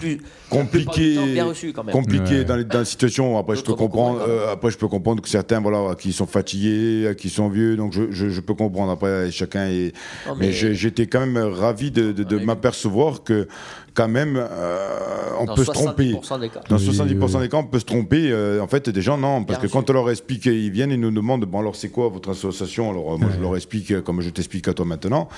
plus 0.00 0.20
compliqué, 0.48 0.80
la 0.80 0.90
plupart 0.90 0.94
du 0.96 1.14
temps, 1.14 1.26
bien 1.32 1.44
reçu 1.44 1.72
quand 1.72 1.84
même. 1.84 1.94
compliqué 1.94 2.38
Ouais. 2.38 2.44
dans, 2.44 2.56
les, 2.56 2.64
dans 2.64 2.78
la 2.80 2.84
situation. 2.84 3.38
Après, 3.38 3.56
je 3.56 3.62
peux 3.62 3.74
comprendre. 3.74 4.18
comprendre. 4.18 4.30
euh, 4.40 4.52
après, 4.52 4.70
je 4.70 4.78
peux 4.78 4.88
comprendre 4.88 5.22
que 5.22 5.28
certains, 5.28 5.60
voilà, 5.60 5.94
qui 5.94 6.12
sont 6.12 6.26
fatigués, 6.26 7.14
qui 7.16 7.28
sont 7.28 7.48
vieux. 7.48 7.76
Donc, 7.76 7.92
je, 7.92 8.10
je, 8.10 8.28
je 8.28 8.40
peux 8.40 8.54
comprendre. 8.54 8.90
Après, 8.92 9.30
chacun 9.30 9.66
est. 9.66 9.92
Non, 10.26 10.34
mais 10.38 10.52
j'étais 10.52 11.06
quand 11.06 11.20
même 11.26 11.36
ravi 11.38 11.90
de, 11.90 12.12
de, 12.12 12.24
de 12.24 12.36
Ouais. 12.36 12.44
m'apercevoir 12.44 13.22
que, 13.22 13.46
quand 13.94 14.08
même, 14.08 14.36
euh, 14.36 14.88
on 15.40 15.44
Dans 15.44 15.54
peut 15.54 15.64
se 15.64 15.70
tromper. 15.72 16.12
70% 16.12 16.40
des 16.40 16.48
cas. 16.48 16.60
Dans 16.68 16.76
Oui, 16.76 16.88
70% 16.88 17.34
oui. 17.36 17.40
des 17.42 17.48
cas, 17.48 17.56
on 17.58 17.64
peut 17.64 17.78
se 17.80 17.84
tromper. 17.84 18.30
euh, 18.30 18.60
en 18.62 18.66
fait, 18.66 18.88
des 18.88 19.02
gens, 19.02 19.18
non. 19.18 19.44
Parce 19.44 19.58
Bien 19.60 19.68
que 19.68 19.72
quand 19.72 19.90
on 19.90 19.92
leur 19.92 20.10
explique, 20.10 20.46
ils 20.46 20.70
viennent 20.70 20.92
et 20.92 20.96
nous 20.96 21.10
demandent 21.10 21.44
Bon, 21.44 21.58
alors, 21.60 21.76
c'est 21.76 21.88
quoi 21.90 22.08
votre 22.08 22.30
association? 22.30 22.90
Alors, 22.90 23.14
euh, 23.14 23.16
moi, 23.18 23.28
je 23.34 23.40
leur 23.40 23.56
explique, 23.56 24.00
comme 24.02 24.20
je 24.20 24.30
t'explique 24.30 24.68
à 24.68 24.74
toi 24.74 24.84
maintenant. 24.86 25.28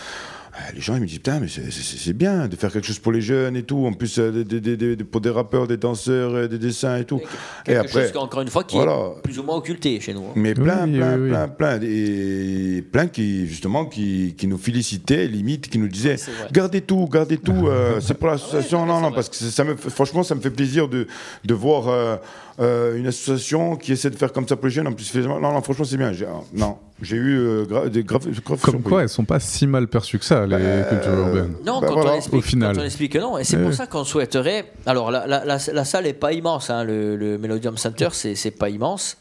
Euh, 0.55 0.59
Les 0.75 0.81
gens 0.83 0.95
ils 0.97 1.01
me 1.01 1.07
disent 1.07 1.17
putain 1.17 1.41
mais 1.41 1.49
c'est- 1.49 2.13
bien 2.13 2.47
de 2.47 2.57
faire 2.57 2.71
quelque 2.71 2.87
chose 2.87 2.99
pour 2.99 3.11
les 3.13 3.23
jeunes 3.23 3.57
et 3.57 3.63
tout 3.63 3.87
en 3.87 3.93
plus 3.95 4.19
euh, 4.19 4.31
des- 4.45 4.61
des- 4.61 4.77
des- 4.77 4.97
des- 4.97 5.05
pour 5.05 5.23
des 5.23 5.31
rappeurs 5.31 5.67
des 5.67 5.79
danseurs 5.79 6.35
euh, 6.35 6.47
des 6.47 6.59
dessins 6.59 6.99
et 6.99 7.05
tout 7.07 7.21
et 7.21 7.73
Quelque 7.73 7.79
après 7.81 8.09
chose, 8.09 8.17
encore 8.19 8.43
une 8.43 8.49
fois, 8.49 8.63
qui 8.63 8.77
voilà. 8.77 8.93
est 9.17 9.23
plus 9.23 9.39
ou 9.39 9.45
moins 9.45 9.57
occulté 9.57 9.99
chez 9.99 10.13
nous. 10.13 10.25
mais 10.35 10.53
plein 10.53 10.85
Oui, 10.87 10.97
plein 10.99 11.15
oui, 11.17 11.23
oui. 11.23 11.29
plein 11.31 11.49
plein 11.49 11.81
et 11.83 12.85
plein 12.93 13.07
qui 13.07 13.47
justement 13.47 13.87
qui, 13.87 14.35
qui 14.37 14.47
nous 14.47 14.59
félicitaient 14.59 15.27
limite 15.27 15.71
qui 15.71 15.79
nous 15.79 15.89
disaient 15.89 16.17
gardez 16.53 16.83
tout 16.83 17.09
gardez 17.11 17.39
tout 17.39 17.67
euh, 17.67 17.99
c'est 18.03 18.15
pour 18.19 18.29
l'association 18.29 18.83
Ouais, 18.83 18.89
non, 18.89 19.01
non 19.01 19.11
parce 19.13 19.31
que 19.31 19.37
ça 19.37 19.65
me 19.65 19.75
fait- 19.77 19.89
franchement 19.89 20.23
ça 20.23 20.35
me 20.35 20.41
fait 20.43 20.51
plaisir 20.51 20.87
de 20.89 21.07
de 21.47 21.55
voir 21.55 21.89
euh, 21.89 22.17
euh, 22.61 22.97
une 22.97 23.07
association 23.07 23.77
qui 23.77 23.93
essaie 23.93 24.11
de 24.11 24.17
faire 24.17 24.33
comme 24.33 24.47
ça 24.47 24.57
pour 24.57 24.67
les 24.67 24.71
jeunes 24.73 24.87
en 24.89 24.93
plus 24.93 25.15
non 25.17 25.41
non 25.41 25.63
franchement 25.63 25.85
c'est 25.85 25.97
bien 25.97 26.13
J'ai- 26.13 26.27
non 26.55 26.77
j'ai 27.01 27.17
eu 27.17 27.37
euh, 27.39 27.65
gra- 27.65 27.89
des 27.89 28.05
graves 28.05 28.29
graves 28.29 28.61
Comme 28.61 28.75
surprises. 28.75 28.83
quoi, 28.89 29.03
elles 29.03 29.09
sont 29.09 29.25
pas 29.25 29.41
si 29.41 29.67
mal 29.67 29.89
perçues 29.89 30.21
que 30.21 30.25
ça, 30.25 30.47
les 30.47 30.57
cultures 30.89 31.19
urbaines. 31.19 31.55
Non, 31.67 31.81
Bah 31.81 31.89
quand, 31.89 31.95
voilà, 31.95 32.13
on 32.13 32.17
explique, 32.17 32.39
au 32.39 32.47
final. 32.47 32.77
quand 32.77 32.83
on 32.83 32.85
explique 32.85 33.13
que 33.15 33.19
non. 33.19 33.39
Et 33.39 33.43
c'est 33.45 33.57
Ouais. 33.57 33.65
pour 33.65 33.75
ça 33.75 33.89
qu'on 33.89 34.05
souhaiterait. 34.05 34.67
Alors, 34.87 35.11
la, 35.11 35.27
la, 35.27 35.45
la, 35.45 35.59
la 35.73 35.85
salle 35.85 36.05
n'est 36.05 36.13
pas 36.13 36.33
immense. 36.33 36.71
hein, 36.71 36.85
le, 36.85 37.17
le 37.17 37.39
Melodium 37.39 37.77
Center, 37.77 38.09
c'est 38.13 38.37
c'est 38.37 38.53
pas 38.53 38.69
immense. 38.69 39.17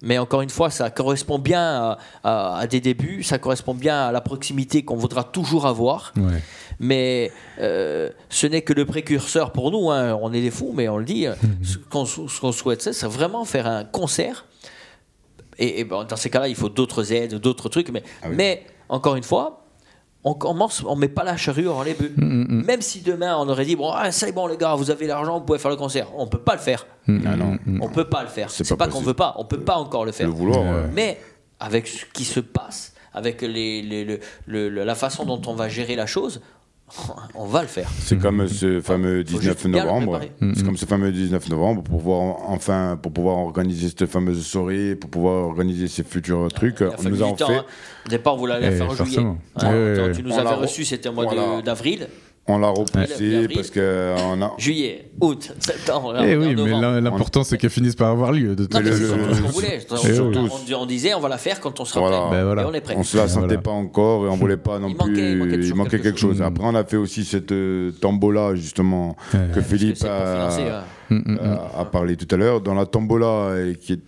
Mais 0.00 0.16
encore 0.18 0.42
une 0.42 0.50
fois, 0.50 0.70
ça 0.70 0.90
correspond 0.90 1.38
bien 1.40 1.60
à, 1.60 1.98
à- 2.22 2.58
à 2.58 2.66
des 2.68 2.80
débuts, 2.80 3.22
ça 3.24 3.38
correspond 3.38 3.74
bien 3.74 4.06
à 4.06 4.12
la 4.12 4.20
proximité 4.20 4.84
qu'on 4.84 4.96
voudra 4.96 5.24
toujours 5.24 5.66
avoir. 5.66 6.12
Ouais. 6.16 6.40
Mais 6.78 7.32
euh, 7.60 8.08
ce 8.28 8.46
n'est 8.46 8.62
que 8.62 8.72
le 8.72 8.84
précurseur 8.86 9.50
pour 9.50 9.72
nous. 9.72 9.90
hein. 9.90 10.16
On 10.22 10.32
est 10.32 10.40
des 10.40 10.52
fous, 10.52 10.72
mais 10.74 10.88
on 10.88 10.98
le 10.98 11.04
dit. 11.04 11.26
Ce 11.64 11.78
qu'on 11.78 12.52
souhaite, 12.52 12.82
c'est 12.82 12.92
c'est 12.92 13.08
vraiment 13.08 13.44
faire 13.44 13.66
un 13.66 13.84
concert. 13.84 14.44
Et, 15.58 15.84
dans 15.84 16.14
ces 16.16 16.30
cas-là, 16.30 16.46
il 16.46 16.54
faut 16.54 16.68
d'autres 16.68 17.12
aides, 17.12 17.34
d'autres 17.34 17.68
trucs. 17.68 17.90
Mais, 17.90 18.04
Ah 18.22 18.26
oui. 18.30 18.36
mais 18.36 18.64
encore 18.88 19.16
une 19.16 19.24
fois, 19.24 19.64
on 20.24 20.34
commence, 20.34 20.82
on 20.86 20.96
met 20.96 21.08
pas 21.08 21.24
la 21.24 21.36
charrue 21.36 21.68
avant 21.68 21.82
les 21.82 21.94
bœufs. 21.94 22.12
Mm, 22.16 22.64
Même 22.64 22.82
si 22.82 23.00
demain 23.00 23.36
on 23.38 23.48
aurait 23.48 23.64
dit 23.64 23.76
bon, 23.76 23.90
ah, 23.94 24.10
c'est 24.10 24.32
bon 24.32 24.46
les 24.46 24.56
gars, 24.56 24.74
vous 24.74 24.90
avez 24.90 25.06
l'argent, 25.06 25.38
vous 25.38 25.44
pouvez 25.44 25.58
faire 25.58 25.70
le 25.70 25.76
concert. 25.76 26.08
On 26.16 26.26
peut 26.26 26.38
pas 26.40 26.54
le 26.54 26.60
faire. 26.60 26.86
Ah 27.08 27.36
non 27.36 27.56
On 27.80 27.88
peut 27.88 28.04
pas 28.08 28.22
le 28.22 28.28
faire. 28.28 28.50
C'est 28.50 28.68
pas 28.68 28.86
pas, 28.86 28.88
qu'on 28.92 29.00
veut 29.00 29.14
pas. 29.14 29.34
On 29.38 29.44
peut 29.44 29.60
pas 29.60 29.76
encore 29.76 30.04
le 30.04 30.08
le 30.08 30.12
faire. 30.12 30.28
vouloir 30.30 30.60
Ouais. 30.62 30.90
Mais 30.92 31.18
avec 31.60 31.86
ce 31.86 32.04
qui 32.12 32.24
se 32.24 32.40
passe, 32.40 32.94
avec 33.14 33.42
les, 33.42 33.82
les- 33.82 34.04
le- 34.04 34.20
le- 34.46 34.68
le- 34.68 34.84
la 34.84 34.94
façon 34.94 35.24
dont 35.24 35.40
on 35.46 35.54
va 35.54 35.68
gérer 35.68 35.96
la 35.96 36.06
chose, 36.06 36.40
on 37.34 37.46
va 37.46 37.62
le 37.62 37.68
faire. 37.68 37.88
C'est 37.98 38.18
comme 38.18 38.46
ce 38.48 38.80
fameux 38.80 39.18
Faut 39.18 39.38
19 39.38 39.42
juste 39.42 39.66
bien 39.68 39.84
le 39.84 39.86
novembre. 39.86 40.20
C'est 40.54 40.64
comme 40.64 40.76
ce 40.76 40.86
fameux 40.86 41.12
19 41.12 41.48
novembre 41.50 41.82
pour 41.82 41.98
pouvoir 41.98 42.36
enfin 42.48 42.98
pour 43.00 43.12
pouvoir 43.12 43.36
organiser 43.38 43.88
cette 43.88 44.06
fameuse 44.06 44.44
soirée, 44.46 44.96
pour 44.96 45.10
pouvoir 45.10 45.44
organiser 45.46 45.88
ces 45.88 46.02
futurs 46.04 46.48
trucs. 46.52 46.80
Il 46.80 46.84
a 46.84 47.10
nous 47.10 47.22
temps. 47.36 47.46
fait. 47.48 47.54
hein. 47.56 47.64
Au 48.06 48.08
départ, 48.08 48.36
vous 48.36 48.46
l'allez 48.46 48.68
Eh, 48.68 48.76
faire 48.76 48.86
en 48.86 48.94
juillet. 48.94 49.04
forcément. 49.04 49.30
Ouais, 49.32 49.36
quand 49.62 49.70
ouais, 50.06 50.12
tu 50.12 50.22
nous 50.22 50.32
avais 50.38 50.54
reçu, 50.54 50.84
c'était 50.84 51.08
au 51.08 51.12
mois 51.12 51.60
d'avril. 51.62 52.08
On 52.50 52.58
l'a 52.58 52.68
repoussé 52.68 53.46
parce 53.54 53.70
que 53.70 54.14
on 54.26 54.40
a. 54.40 54.52
Juillet, 54.56 55.10
août, 55.20 55.52
septembre. 55.60 56.14
Eh 56.24 56.34
oui, 56.36 56.54
mais 56.56 57.00
l'important 57.00 57.44
c'est 57.44 57.58
qu'elles 57.58 57.68
finissent 57.68 57.94
par 57.94 58.08
avoir 58.10 58.32
lieu. 58.32 58.56
De 58.56 58.64
toute 58.64 58.72
Non, 58.74 58.80
mais 58.82 58.90
le- 58.90 58.96
c'est 58.96 59.04
façon. 59.04 59.12
surtout 59.12 59.34
ce 59.34 59.42
qu'on 59.42 59.48
voulait. 59.48 60.74
On, 60.74 60.86
disait, 60.86 61.12
on 61.14 61.20
va 61.20 61.28
la 61.28 61.36
faire 61.38 61.60
quand 61.60 61.78
on 61.80 61.84
sera 61.84 62.00
Voilà. 62.00 62.20
prêt. 62.28 62.36
Ben 62.38 62.44
voilà. 62.44 62.62
Et 62.62 62.64
on 62.64 62.72
est 62.74 62.80
prêt. 62.80 62.94
On 62.96 63.02
se 63.02 63.16
la 63.18 63.28
sentait 63.28 63.46
Voilà. 63.46 63.60
pas 63.62 63.70
encore 63.72 64.24
et 64.26 64.28
on 64.30 64.36
voulait 64.36 64.56
pas 64.56 64.78
non 64.78 64.88
Il 64.88 64.96
plus. 64.96 65.08
manquait- 65.36 65.66
il 65.68 65.74
manquait 65.74 65.90
quelque 65.90 66.02
quelque 66.04 66.18
chose. 66.18 66.36
chose. 66.38 66.42
Après, 66.42 66.64
on 66.66 66.74
a 66.74 66.84
fait 66.84 66.96
aussi 66.96 67.24
cette 67.24 67.52
euh, 67.52 67.90
tombola 68.00 68.54
justement 68.54 69.14
Ouais. 69.34 69.40
que 69.54 69.60
Philippe 69.60 70.02
a, 70.04 70.48
financer. 70.50 70.72
Mm, 71.10 71.14
mm, 71.16 71.32
mm. 71.34 71.38
a- 71.76 71.80
a 71.80 71.84
parlé 71.84 72.16
tout 72.16 72.34
à 72.34 72.38
l'heure. 72.38 72.60
Dans 72.62 72.74
la 72.74 72.86
tombola 72.86 73.56
et 73.60 73.76
qui, 73.76 73.92
est- 73.94 74.00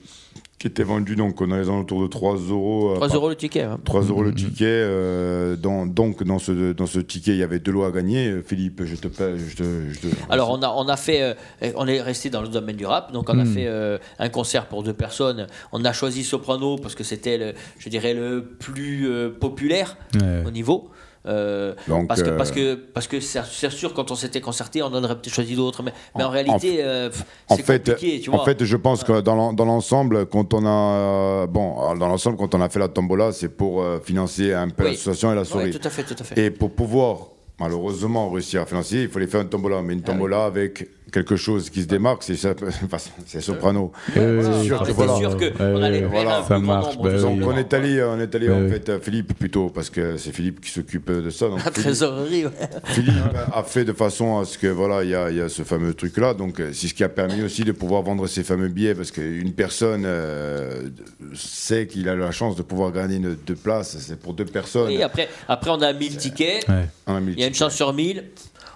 qui 0.61 0.66
était 0.66 0.82
vendue 0.82 1.16
donc 1.16 1.40
on 1.40 1.50
a 1.52 1.56
les 1.58 1.68
alentours 1.70 2.02
de 2.02 2.06
3 2.06 2.36
euros. 2.36 2.90
euh, 2.90 2.94
3 2.96 3.08
par- 3.08 3.16
euros 3.16 3.28
le 3.30 3.34
ticket. 3.34 3.62
hein. 3.62 3.80
3 3.82 4.02
euros 4.02 4.22
le 4.22 4.34
ticket. 4.34 4.66
euh, 4.66 5.56
dans- 5.56 5.86
donc, 5.86 6.22
dans 6.22 6.38
ce, 6.38 6.72
dans 6.72 6.84
ce 6.86 6.98
ticket, 7.00 7.30
il 7.32 7.38
y 7.38 7.42
avait 7.42 7.61
deux 7.61 7.72
lots 7.72 7.84
à 7.84 7.90
gagner. 7.90 8.28
Euh, 8.28 8.42
Philippe, 8.46 8.84
je 8.84 8.94
te 8.96 9.08
paie. 9.08 9.38
Je 9.38 9.56
te, 9.56 9.62
je 9.90 9.98
te- 10.00 10.06
Alors 10.28 10.50
on 10.50 10.62
a, 10.62 10.68
on 10.68 10.86
a 10.86 10.98
fait, 10.98 11.22
euh, 11.22 11.72
on 11.76 11.86
est 11.86 12.02
resté 12.02 12.28
dans 12.28 12.42
le 12.42 12.48
domaine 12.48 12.76
du 12.76 12.84
rap, 12.84 13.11
donc 13.11 13.30
on 13.30 13.38
a 13.38 13.44
fait 13.46 13.66
euh, 13.66 13.96
un 14.18 14.28
concert 14.28 14.66
pour 14.66 14.82
deux 14.82 14.92
personnes. 14.92 15.46
On 15.72 15.82
a 15.86 15.94
choisi 15.94 16.24
Soprano 16.24 16.76
parce 16.76 16.94
que 16.94 17.04
c'était, 17.04 17.38
le, 17.38 17.54
je 17.78 17.88
dirais, 17.88 18.12
le 18.12 18.42
plus 18.44 19.08
euh, 19.08 19.30
populaire 19.30 19.96
Ouais. 20.20 20.42
au 20.46 20.50
niveau. 20.50 20.90
Euh, 21.27 21.75
Donc, 21.87 22.09
parce 22.09 22.23
que 22.23 22.31
euh, 22.31 22.37
parce 22.39 22.51
que 22.51 22.75
parce 22.75 23.07
que 23.07 23.21
c'est 23.21 23.71
sûr 23.71 23.93
quand 23.93 24.11
on 24.11 24.14
s'était 24.14 24.41
concerté 24.41 24.83
on 24.83 24.87
en 24.87 25.05
aurait 25.05 25.16
peut-être 25.16 25.35
choisi 25.35 25.55
d'autres 25.55 25.83
mais, 25.83 25.93
mais 26.16 26.25
en, 26.25 26.29
En- 26.29 26.31
réalité 26.31 26.79
euh, 26.83 27.11
En 27.49 27.57
c'est 27.57 27.62
fait, 27.62 27.91
compliqué 27.91 28.21
tu 28.21 28.31
en 28.31 28.37
vois 28.37 28.45
fait, 28.47 28.64
je 28.64 28.77
pense 28.79 29.05
que 29.05 29.21
dans 29.21 29.35
l'en- 29.35 29.53
dans 29.53 29.66
l'ensemble, 29.66 30.25
quand 30.25 30.55
on 30.55 30.64
a 30.64 31.47
bon, 31.47 31.95
dans 31.97 32.09
l'ensemble, 32.09 32.39
quand 32.39 32.55
on 32.55 32.61
a 32.62 32.71
fait 32.71 32.79
la 32.79 32.89
tombola, 32.89 33.33
c'est 33.33 33.51
pour 33.51 33.83
euh, 33.83 33.99
financer 34.03 34.55
un 34.55 34.71
peu 34.71 34.85
Oui. 34.85 34.91
l'association 34.93 35.31
et 35.33 35.35
la 35.35 35.45
soirée. 35.45 35.71
tout 35.73 35.87
à 35.87 35.91
fait 35.91 36.05
tout 36.05 36.16
à 36.18 36.25
fait 36.25 36.41
Et 36.41 36.51
pour 36.51 36.71
pouvoir 36.71 37.18
malheureusement 37.59 38.31
réussir 38.31 38.62
à 38.62 38.66
financer, 38.66 39.03
il 39.03 39.09
fallait 39.11 39.27
faire 39.27 39.43
une 39.43 39.51
tombola. 39.51 39.83
Mais 39.83 39.93
une 39.93 40.03
tombola 40.03 40.47
avec 40.47 40.89
quelque 41.11 41.36
chose 41.36 41.70
qui 41.70 41.82
se 41.82 41.86
démarque, 41.86 42.22
c'est 42.22 42.36
ça- 42.36 42.54
enfin, 42.84 42.96
c'est 43.26 43.40
soprano. 43.40 43.92
Euh, 44.16 44.42
C'est 44.61 44.66
sûr 44.66 44.78
on 44.80 44.84
que 44.84 44.92
voilà. 44.92 45.16
sûr 45.16 45.36
Ouais, 45.36 45.50
qu'on 45.52 45.82
allait 45.82 46.04
un 46.04 46.42
ça 46.44 46.58
marche, 46.58 46.96
bah 46.98 47.11
de 47.11 47.16
oui. 47.16 47.22
Donc 47.22 47.40
gens. 47.40 47.48
on 47.48 47.56
est 47.56 47.72
allé, 47.74 48.02
on 48.02 48.20
est 48.20 48.34
allé 48.34 48.50
en 48.50 48.68
fait 48.68 48.88
à 48.88 48.98
Philippe 49.00 49.34
plutôt 49.38 49.70
parce 49.70 49.90
que 49.90 50.16
c'est 50.16 50.32
Philippe 50.32 50.61
qui 50.61 50.70
s'occupe 50.70 51.11
de 51.11 51.30
ça. 51.30 51.46
Donc 51.48 51.58
La 51.58 51.64
Philippe, 51.64 51.80
trésorerie, 51.82 52.46
ouais. 52.46 52.52
Philippe 52.84 53.14
a 53.52 53.62
fait 53.62 53.84
de 53.84 53.92
façon 53.92 54.38
à 54.38 54.44
ce 54.44 54.56
que 54.58 54.66
voilà, 54.66 55.04
il 55.04 55.11
y 55.11 55.14
a, 55.14 55.30
il 55.30 55.36
y 55.36 55.40
a 55.40 55.48
ce 55.48 55.62
fameux 55.62 55.94
truc 55.94 56.16
là. 56.16 56.34
Donc 56.34 56.61
euh, 56.61 56.70
c'est 56.72 56.88
ce 56.88 56.94
qui 56.94 57.04
a 57.04 57.08
permis 57.08 57.42
aussi 57.42 57.64
de 57.64 57.72
pouvoir 57.72 58.02
vendre 58.02 58.26
ces 58.26 58.42
fameux 58.44 58.68
billets 58.68 58.94
parce 58.94 59.11
qu'une 59.11 59.52
personne 59.52 60.04
euh, 60.06 60.88
sait 61.34 61.86
qu'il 61.86 62.08
a 62.08 62.14
la 62.16 62.30
chance 62.30 62.56
de 62.56 62.62
pouvoir 62.62 62.92
gagner 62.92 63.16
une, 63.16 63.36
deux 63.46 63.54
places. 63.54 63.96
C'est 64.00 64.18
pour 64.18 64.34
deux 64.34 64.44
personnes. 64.44 64.90
Et 64.90 65.02
après, 65.02 65.28
après, 65.48 65.70
on 65.70 65.80
a 65.82 65.92
1000 65.92 66.16
tickets. 66.16 66.68
Ouais. 66.68 66.86
On 67.06 67.20
Il 67.26 67.38
y 67.40 67.44
a 67.44 67.46
une 67.46 67.54
chance 67.54 67.74
sur 67.74 67.92
1000. 67.92 68.24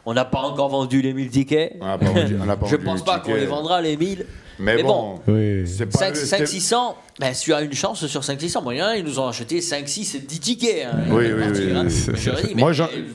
On 0.07 0.13
n'a 0.15 0.25
pas 0.25 0.41
encore 0.41 0.69
vendu 0.69 1.01
les 1.03 1.13
1000 1.15 1.31
tickets. 1.31 1.77
On 1.81 1.87
n'a 1.87 1.99
pas 1.99 2.07
vendu- 2.07 2.37
on 2.41 2.45
n'a 2.45 2.57
pas 2.57 2.67
Je 2.67 2.73
vendu 2.77 2.85
pense 2.85 2.99
les 3.01 3.05
pas 3.07 3.19
qu'on 3.21 3.25
tickets. 3.27 3.41
les 3.41 3.47
vendra 3.47 3.81
les 3.81 3.97
1000. 3.97 4.27
Mais, 4.59 4.77
Mais 4.77 4.83
bon, 4.85 5.19
Oui. 5.27 5.67
c'est 5.67 5.87
pas 5.87 5.99
5, 5.99 6.11
le- 6.11 6.15
5 6.15 6.39
c'est- 6.39 6.47
600, 6.47 6.97
ben, 7.21 7.33
tu 7.33 7.55
as 7.55 7.61
une 7.63 7.73
chance 7.73 8.05
sur 8.07 8.25
5 8.25 8.41
600. 8.41 8.63
Bon, 8.63 8.73
il 8.73 8.79
y 8.79 8.83
en 8.83 8.87
a, 8.87 8.97
ils 8.97 9.05
nous 9.05 9.21
ont 9.21 9.29
acheté 9.29 9.61
5, 9.61 9.89
6 9.89 10.15
et 10.17 10.19
10 10.19 10.41
tickets. 10.41 10.87
hein. 10.87 10.97
Oui, 11.11 11.27
oui, 11.27 11.33
oui, 11.37 11.73
hein. 11.77 11.87
je 11.89 12.47
dis, 12.49 12.55
Moi, 12.57 12.73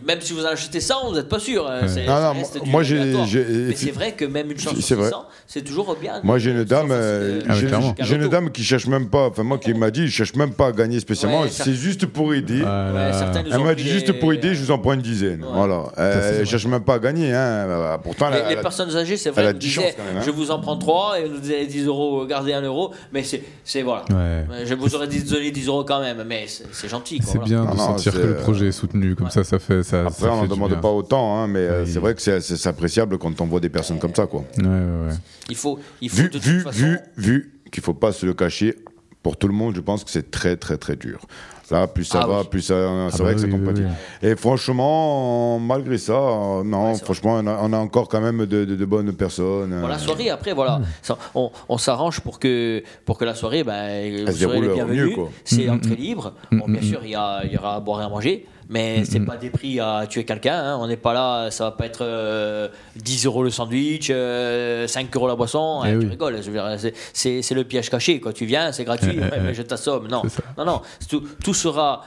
même 0.07 0.21
si 0.21 0.31
vous 0.33 0.45
en 0.45 0.49
achetez 0.49 0.79
100, 0.79 1.09
vous 1.09 1.15
n'êtes 1.15 1.27
pas 1.27 1.39
sûr. 1.39 1.67
hein. 1.69 1.81
C'est- 1.87 2.05
Non, 2.05 2.21
non, 2.21 2.33
moi- 2.65 2.81
j'ai- 2.83 2.99
Mais 2.99 3.75
c'est 3.75 3.91
vrai 3.91 4.13
que 4.13 4.23
même 4.25 4.51
une 4.51 4.57
chance 4.59 4.79
sur 4.79 4.97
vrai. 4.97 5.07
600, 5.07 5.25
c'est 5.47 5.63
toujours 5.63 5.95
bien. 5.99 6.21
Moi, 6.23 6.37
j'ai 6.39 6.51
une 6.51 6.63
dame, 6.63 6.89
euh, 6.91 7.41
Ah 7.49 7.53
oui, 7.61 7.67
j'ai 7.99 8.15
une 8.15 8.27
dame 8.29 8.51
qui 8.51 8.63
cherche 8.63 8.87
même 8.87 9.09
pas, 9.09 9.27
enfin 9.27 9.43
moi 9.43 9.57
qui 9.57 9.73
m'a 9.73 9.91
dit, 9.91 10.07
je 10.07 10.11
cherche 10.13 10.33
même 10.35 10.53
pas 10.53 10.67
à 10.67 10.71
gagner 10.71 10.99
spécialement, 11.01 11.41
Ouais, 11.41 11.49
c'est 11.51 11.63
ça- 11.65 11.71
juste 11.73 12.05
pour 12.05 12.33
aider. 12.33 12.61
Voilà. 12.61 13.11
Ouais, 13.11 13.43
Elle 13.51 13.59
m'a 13.63 13.75
dit 13.75 13.83
juste 13.83 14.13
pour 14.13 14.31
aider, 14.31 14.55
je 14.55 14.61
vous 14.63 14.71
en 14.71 14.79
prends 14.79 14.93
une 14.93 15.01
dizaine. 15.01 15.43
Ouais. 15.43 15.49
Voilà. 15.53 15.83
Euh, 15.97 16.37
elle 16.39 16.45
cherche 16.47 16.65
même 16.67 16.83
pas 16.83 16.95
à 16.95 16.99
gagner. 16.99 17.33
Hein. 17.33 17.99
Pourtant, 18.03 18.29
Les, 18.29 18.55
personnes 18.55 18.95
âgées, 18.95 19.17
c'est 19.17 19.29
vrai, 19.31 19.45
a 19.47 19.51
nous 19.53 19.59
10 19.59 19.67
disaient, 19.67 19.81
chances 19.81 19.91
quand 19.97 20.03
même, 20.05 20.17
hein. 20.17 20.23
je 20.25 20.31
vous 20.31 20.51
en 20.51 20.59
prends 20.59 20.77
3 20.77 21.19
et 21.19 21.25
vous 21.27 21.37
disiez 21.39 21.65
10 21.65 21.85
euros, 21.85 22.25
gardez 22.25 22.53
1 22.53 22.61
euro, 22.61 22.93
mais 23.11 23.23
c'est, 23.23 23.43
c'est 23.63 23.81
voilà. 24.07 24.45
Ouais. 24.49 24.65
Je 24.65 24.73
vous 24.75 24.95
aurais 24.95 25.07
dit 25.07 25.23
donné 25.23 25.51
10 25.51 25.67
euros 25.67 25.83
quand 25.83 25.99
même, 25.99 26.23
mais 26.25 26.45
c'est, 26.47 26.87
gentil. 26.89 27.19
C'est 27.23 27.33
voilà. 27.37 27.45
bien 27.45 27.63
Non, 27.65 27.71
de 27.71 27.77
non, 27.77 27.85
sentir 27.87 28.13
que 28.13 28.17
le 28.19 28.35
projet 28.37 28.67
est 28.67 28.71
soutenu, 28.71 29.15
comme 29.15 29.25
Ouais. 29.27 29.31
ça, 29.31 29.43
ça 29.43 29.59
fait 29.59 29.83
ça. 29.83 30.01
Après, 30.07 30.11
ça 30.27 30.33
on 30.33 30.43
du 30.43 30.47
demande 30.49 30.71
bien. 30.71 30.79
pas 30.79 30.89
autant, 30.91 31.37
hein, 31.37 31.47
mais 31.47 31.59
euh, 31.59 31.83
Oui. 31.83 31.89
c'est 31.91 31.99
vrai 31.99 32.15
que 32.15 32.21
c'est- 32.21 32.67
appréciable 32.67 33.17
quand 33.17 33.39
on 33.41 33.45
voit 33.45 33.59
des 33.59 33.69
personnes 33.69 33.99
comme 33.99 34.13
ça. 34.15 34.27
Quoi. 34.27 34.43
Ouais, 34.57 34.63
ouais, 34.65 34.69
ouais. 34.69 35.13
Il 35.49 35.55
faut, 35.55 35.79
il 36.01 36.09
faut 36.09 36.17
Vu, 36.17 36.23
de 36.23 36.33
toute 36.33 36.43
vu, 36.43 36.61
façon. 36.61 36.77
vu, 36.79 36.99
vu 37.17 37.53
qu'il 37.71 37.83
faut 37.83 37.93
pas 37.93 38.11
se 38.11 38.25
le 38.25 38.33
cacher, 38.33 38.75
pour 39.23 39.37
tout 39.37 39.47
le 39.47 39.53
monde, 39.53 39.75
je 39.75 39.81
pense 39.81 40.03
que 40.03 40.09
c'est 40.11 40.31
très, 40.31 40.55
très, 40.57 40.77
très 40.77 40.95
dur. 40.95 41.19
Là, 41.71 41.87
plus 41.87 42.03
ça 42.05 42.21
Ah 42.23 42.27
va, 42.27 42.39
oui. 42.41 42.47
plus 42.49 42.61
ça, 42.61 42.75
c'est 43.11 43.17
bah 43.19 43.23
vrai 43.25 43.35
que 43.35 43.41
oui, 43.41 43.51
oui, 43.53 43.59
pas 43.59 43.71
oui. 43.71 43.73
dire. 43.75 43.89
Et 44.21 44.35
franchement, 44.35 45.59
malgré 45.59 45.97
ça, 45.97 46.13
euh, 46.13 46.63
non, 46.63 46.87
Ouais, 46.89 46.95
c'est 46.95 47.03
franchement, 47.05 47.35
on 47.35 47.47
a, 47.47 47.59
on 47.61 47.73
a 47.73 47.77
encore 47.77 48.07
quand 48.07 48.21
même 48.21 48.45
de, 48.45 48.65
de- 48.65 48.75
de 48.75 48.85
bonnes 48.85 49.13
personnes. 49.13 49.69
Bon, 49.79 49.85
euh, 49.85 49.89
la 49.89 49.97
soirée, 49.99 50.29
après, 50.29 50.53
voilà, 50.53 50.81
ça, 51.01 51.17
on, 51.35 51.51
on 51.67 51.77
s'arrange 51.77 52.21
pour 52.21 52.39
que, 52.39 52.83
pour 53.05 53.17
que 53.17 53.25
la 53.25 53.35
soirée, 53.35 53.63
ben, 53.63 54.25
vous 54.25 54.31
se 54.31 54.39
déroule 54.39 54.69
au 54.69 54.85
mieux. 54.85 55.11
C'est 55.43 55.67
Mm, 55.67 55.73
entrée 55.73 55.91
mm. 55.95 55.95
libre. 55.95 56.33
Mm, 56.51 56.59
Bon, 56.59 56.65
bien 56.67 56.81
mm, 56.81 56.83
sûr, 56.83 56.99
il 57.03 57.11
y, 57.11 57.15
a, 57.15 57.41
il 57.45 57.51
y 57.53 57.57
aura 57.57 57.75
à 57.75 57.79
boire 57.79 58.01
et 58.01 58.05
à 58.05 58.09
manger, 58.09 58.45
mais 58.69 59.03
c'est 59.03 59.19
pas 59.19 59.35
des 59.35 59.49
prix 59.49 59.79
à 59.79 60.05
tuer 60.07 60.23
quelqu'un. 60.25 60.55
hein. 60.57 60.77
On 60.79 60.87
n'est 60.87 60.95
pas 60.97 61.13
là, 61.13 61.51
ça 61.51 61.65
va 61.65 61.71
pas 61.71 61.85
être 61.85 62.03
euh, 62.03 62.67
10 62.95 63.25
euros 63.25 63.43
le 63.43 63.49
sandwich, 63.49 64.09
euh, 64.11 64.87
5 64.87 65.13
euros 65.15 65.27
la 65.27 65.35
boisson. 65.35 65.81
Eh 65.83 65.89
hein, 65.89 65.95
oui. 65.97 66.05
Tu 66.05 66.09
rigoles, 66.11 66.37
je 66.41 66.49
veux 66.49 66.53
dire, 66.53 66.79
c'est- 66.79 66.93
c'est 67.13 67.41
c'est 67.41 67.55
le 67.55 67.63
piège 67.63 67.89
caché. 67.89 68.19
Quand 68.19 68.31
tu 68.33 68.45
viens, 68.45 68.71
c'est 68.71 68.85
gratuit, 68.85 69.11
Eh, 69.15 69.19
ouais, 69.21 69.29
eh, 69.35 69.39
mais 69.41 69.53
je 69.53 69.63
t'assomme. 69.63 70.07
Non, 70.07 70.21
non, 70.57 70.65
non, 70.65 70.81
tout, 71.09 71.23
tout 71.43 71.53
sera. 71.53 72.03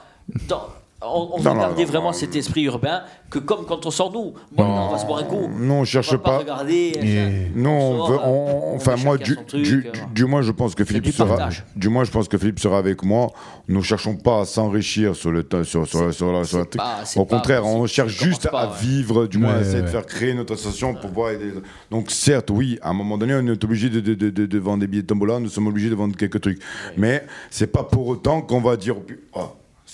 Dans, 0.48 0.62
on, 1.04 1.30
on 1.34 1.42
Non, 1.42 1.54
non, 1.54 1.60
garder 1.60 1.82
non, 1.84 1.88
vraiment 1.90 2.06
non. 2.08 2.12
cet 2.12 2.36
esprit 2.36 2.62
urbain 2.64 3.02
que 3.30 3.38
comme 3.38 3.64
quand 3.66 3.86
on 3.86 3.90
sort 3.90 4.12
nous, 4.12 4.34
bon, 4.52 4.64
Non, 4.64 4.88
on 4.88 4.92
va 4.92 4.98
se 4.98 5.06
boire 5.06 5.20
un 5.20 5.24
coup. 5.24 5.48
non, 5.58 5.80
on 5.80 5.84
cherche 5.84 6.12
va 6.12 6.18
pas. 6.18 6.30
pas. 6.32 6.38
regarder. 6.38 6.92
Et- 7.00 7.58
Non, 7.58 7.70
on 7.70 7.96
sort, 7.98 8.10
veut, 8.10 8.18
on- 8.24 8.72
on 8.72 8.76
enfin 8.76 8.96
moi, 8.96 9.16
du, 9.18 9.36
truc, 9.46 9.62
du, 9.62 9.86
euh, 9.86 9.90
du- 9.90 10.00
du 10.14 10.24
moins, 10.26 10.42
je 10.42 10.52
pense 10.52 10.74
que 10.74 10.84
Philippe 10.84 11.04
du 11.04 11.12
sera, 11.12 11.48
du 11.76 11.88
moins, 11.88 12.04
je 12.04 12.10
pense 12.10 12.28
que 12.28 12.36
Philippe 12.38 12.60
sera 12.60 12.78
avec 12.78 13.02
moi. 13.04 13.30
Nous 13.68 13.82
cherchons 13.82 14.16
pas 14.16 14.40
à 14.40 14.44
s'enrichir 14.44 15.16
sur 15.16 15.30
le, 15.30 15.46
sur, 15.64 15.86
sur, 15.86 16.12
sur, 16.14 16.32
la- 16.32 16.44
sur 16.44 16.58
la 16.58 16.64
pas- 16.66 17.02
Au 17.16 17.24
pas 17.24 17.36
contraire, 17.36 17.66
on 17.66 17.86
cherche 17.86 18.12
juste 18.22 18.50
pas, 18.50 18.60
à 18.62 18.66
ouais. 18.68 18.72
vivre, 18.80 19.26
du 19.26 19.38
moins, 19.38 19.54
à 19.54 19.56
Ouais, 19.56 19.62
essayer 19.62 19.82
de 19.82 19.86
faire 19.88 20.06
créer 20.06 20.34
notre 20.34 20.54
association 20.54 20.94
pour 20.94 21.10
pouvoir 21.10 21.30
aider. 21.30 21.52
Donc, 21.90 22.10
certes, 22.10 22.50
oui, 22.50 22.78
à 22.82 22.90
un 22.90 22.94
moment 22.94 23.16
donné, 23.18 23.34
on 23.34 23.46
est 23.46 23.64
obligé 23.64 23.88
de, 23.88 24.00
de, 24.00 24.14
de, 24.14 24.30
de- 24.30 24.46
de 24.46 24.58
vendre 24.58 24.80
des 24.80 24.86
billets 24.86 25.02
de 25.02 25.06
tombola. 25.06 25.38
Nous 25.40 25.48
sommes 25.48 25.66
obligés 25.66 25.90
de 25.90 25.94
vendre 25.94 26.16
quelques 26.16 26.40
trucs, 26.40 26.60
mais 26.96 27.24
c'est 27.50 27.66
pas 27.66 27.82
pour 27.84 28.06
autant 28.08 28.42
qu'on 28.42 28.60
va 28.60 28.76
dire. 28.76 28.96
Oh, 29.34 29.40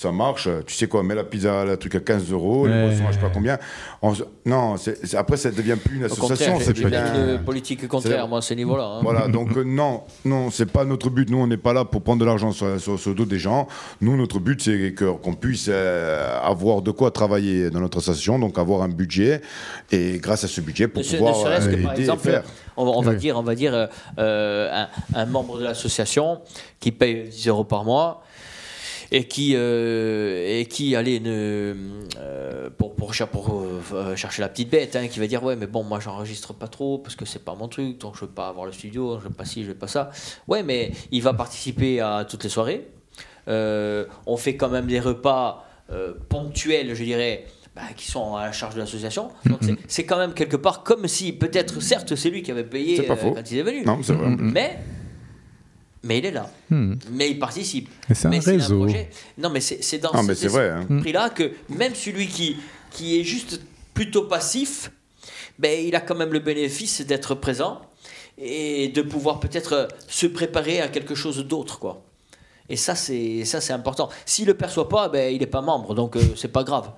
ça 0.00 0.12
marche, 0.12 0.48
tu 0.64 0.74
sais 0.74 0.86
quoi, 0.86 1.02
mets 1.02 1.16
la 1.16 1.24
pizza, 1.24 1.64
le 1.64 1.76
truc 1.76 1.96
à 1.96 2.00
15 2.00 2.30
euros, 2.30 2.68
les 2.68 2.72
Ouais. 2.72 2.86
boissons, 2.86 3.04
je 3.08 3.14
sais 3.14 3.18
pas 3.20 3.30
combien. 3.34 3.58
On 4.00 4.14
se- 4.14 4.22
non, 4.46 4.76
c'est- 4.76 5.04
c'est- 5.04 5.16
après, 5.16 5.36
ça 5.36 5.50
devient 5.50 5.74
plus 5.82 5.96
une 5.96 6.04
association. 6.04 6.56
j'ai 6.64 6.72
devient- 6.72 7.02
une 7.38 7.44
politique 7.44 7.88
contraire, 7.88 8.28
moi, 8.28 8.38
à 8.38 8.42
ce 8.42 8.54
niveau-là. 8.54 8.84
hein. 8.84 9.00
voilà, 9.02 9.26
donc 9.26 9.56
euh, 9.56 9.64
non, 9.64 10.02
non, 10.24 10.50
c'est 10.52 10.70
pas 10.70 10.84
notre 10.84 11.10
but. 11.10 11.28
Nous, 11.28 11.38
on 11.38 11.48
n'est 11.48 11.56
pas 11.56 11.72
là 11.72 11.84
pour 11.84 12.02
prendre 12.02 12.20
de 12.20 12.24
l'argent 12.24 12.52
sur, 12.52 12.80
sur, 12.80 12.96
sur 12.96 13.10
le 13.10 13.16
dos 13.16 13.24
des 13.24 13.40
gens. 13.40 13.66
Nous, 14.00 14.16
notre 14.16 14.38
but, 14.38 14.62
c'est 14.62 14.92
que- 14.94 15.10
qu'on 15.10 15.34
puisse 15.34 15.66
euh, 15.68 16.38
avoir 16.44 16.80
de 16.80 16.92
quoi 16.92 17.10
travailler 17.10 17.68
dans 17.70 17.80
notre 17.80 17.98
association, 17.98 18.38
donc 18.38 18.56
avoir 18.56 18.82
un 18.82 18.88
budget, 18.88 19.40
et 19.90 20.18
grâce 20.22 20.44
à 20.44 20.48
ce 20.48 20.60
budget, 20.60 20.86
pour 20.86 21.02
Ne 21.02 21.08
pouvoir 21.08 21.36
ne 21.36 21.42
serait-ce 21.42 21.68
euh, 21.68 21.72
que, 21.76 21.82
par 21.82 21.92
aider 21.94 22.02
et 22.02 22.04
exemple, 22.04 22.22
faire. 22.22 22.44
on, 22.76 22.84
va- 22.84 22.90
on 22.92 23.00
va 23.02 23.10
Oui. 23.12 23.16
dire, 23.16 23.36
on 23.36 23.42
va 23.42 23.54
dire 23.56 23.74
euh, 23.74 23.86
euh, 24.20 24.84
un, 25.14 25.18
un 25.22 25.26
membre 25.26 25.58
de 25.58 25.64
l'association 25.64 26.38
qui 26.78 26.92
paye 26.92 27.24
10 27.30 27.48
euros 27.48 27.64
par 27.64 27.84
mois 27.84 28.22
et 29.10 29.24
qui, 29.26 29.52
euh, 29.56 30.60
et 30.60 30.66
qui 30.66 30.94
allait 30.96 31.20
ne, 31.20 31.74
euh, 32.18 32.68
pour, 32.76 32.94
pour, 32.94 33.14
cher- 33.14 33.28
pour, 33.28 33.62
euh, 33.94 34.16
chercher 34.16 34.42
la 34.42 34.48
petite 34.48 34.70
bête, 34.70 34.96
hein, 34.96 35.08
qui 35.08 35.18
va 35.18 35.26
dire 35.26 35.42
ouais 35.42 35.56
mais 35.56 35.66
bon 35.66 35.82
moi 35.82 35.98
j'enregistre 36.00 36.52
pas 36.52 36.68
trop 36.68 36.98
parce 36.98 37.16
que 37.16 37.24
c'est 37.24 37.44
pas 37.44 37.54
mon 37.54 37.68
truc, 37.68 37.98
donc 37.98 38.16
je 38.16 38.20
veux 38.22 38.30
pas 38.30 38.48
avoir 38.48 38.66
le 38.66 38.72
studio, 38.72 39.18
je 39.18 39.24
veux 39.28 39.34
pas 39.34 39.44
ci, 39.44 39.62
je 39.64 39.68
veux 39.68 39.74
pas 39.74 39.86
ça. 39.88 40.10
Ouais 40.46 40.62
mais 40.62 40.92
il 41.10 41.22
va 41.22 41.32
participer 41.32 42.00
à 42.00 42.26
toutes 42.28 42.44
les 42.44 42.50
soirées. 42.50 42.88
On 43.46 44.36
fait 44.36 44.56
quand 44.56 44.68
même 44.68 44.86
des 44.86 45.00
repas 45.00 45.64
ponctuels, 46.28 46.94
je 46.94 47.02
dirais, 47.02 47.46
bah, 47.74 47.82
qui 47.96 48.10
sont 48.10 48.36
à 48.36 48.44
la 48.46 48.52
charge 48.52 48.74
de 48.74 48.80
l'association. 48.80 49.30
Donc 49.46 49.58
c'est- 49.62 49.76
c'est 49.86 50.04
quand 50.04 50.18
même 50.18 50.34
quelque 50.34 50.56
part 50.56 50.82
comme 50.82 51.08
si, 51.08 51.32
peut-être, 51.32 51.80
certes, 51.80 52.14
c'est 52.14 52.28
lui 52.30 52.42
qui 52.42 52.50
avait 52.50 52.64
payé 52.64 52.96
euh, 53.00 53.34
quand 53.34 53.50
il 53.50 53.58
est 53.58 53.62
venu. 53.62 53.84
Non, 53.84 54.00
c'est 54.02 54.12
vrai. 54.12 54.28
Mais, 54.38 54.78
mais 56.08 56.18
il 56.18 56.26
est 56.26 56.30
là. 56.32 56.50
Hmm. 56.70 56.94
Mais 57.12 57.30
il 57.30 57.38
participe. 57.38 57.88
Mais 58.08 58.14
c'est 58.14 58.26
un 58.26 58.30
réseau. 58.30 58.78
projet- 58.84 59.10
Non, 59.36 59.50
mais 59.50 59.60
c'est 59.60 59.82
c'est 59.84 59.98
dans 59.98 60.10
mais 60.24 60.34
ce- 60.34 60.40
c'est 60.42 60.48
vrai, 60.48 60.70
hein. 60.70 60.86
prix-là 61.00 61.30
que 61.30 61.52
même 61.68 61.94
celui 61.94 62.26
qui, 62.26 62.56
qui 62.90 63.20
est 63.20 63.24
juste 63.24 63.60
plutôt 63.94 64.22
passif, 64.22 64.90
ben, 65.58 65.86
il 65.86 65.94
a 65.94 66.00
quand 66.00 66.14
même 66.16 66.32
le 66.32 66.38
bénéfice 66.40 67.02
d'être 67.02 67.34
présent 67.34 67.82
et 68.38 68.88
de 68.88 69.02
pouvoir 69.02 69.38
peut-être 69.40 69.88
se 70.08 70.26
préparer 70.26 70.80
à 70.80 70.88
quelque 70.88 71.14
chose 71.14 71.38
d'autre, 71.46 71.78
quoi. 71.78 72.02
Et 72.70 72.76
ça, 72.76 72.94
c'est 72.94 73.44
ça, 73.44 73.60
c'est 73.60 73.72
important. 73.72 74.08
S'il 74.26 74.46
le 74.46 74.54
perçoit 74.54 74.88
pas, 74.88 75.08
ben, 75.08 75.32
il 75.34 75.40
n'est 75.40 75.46
pas 75.46 75.62
membre, 75.62 75.94
donc 75.94 76.16
euh, 76.16 76.20
c'est 76.36 76.52
pas 76.52 76.64
grave. 76.64 76.90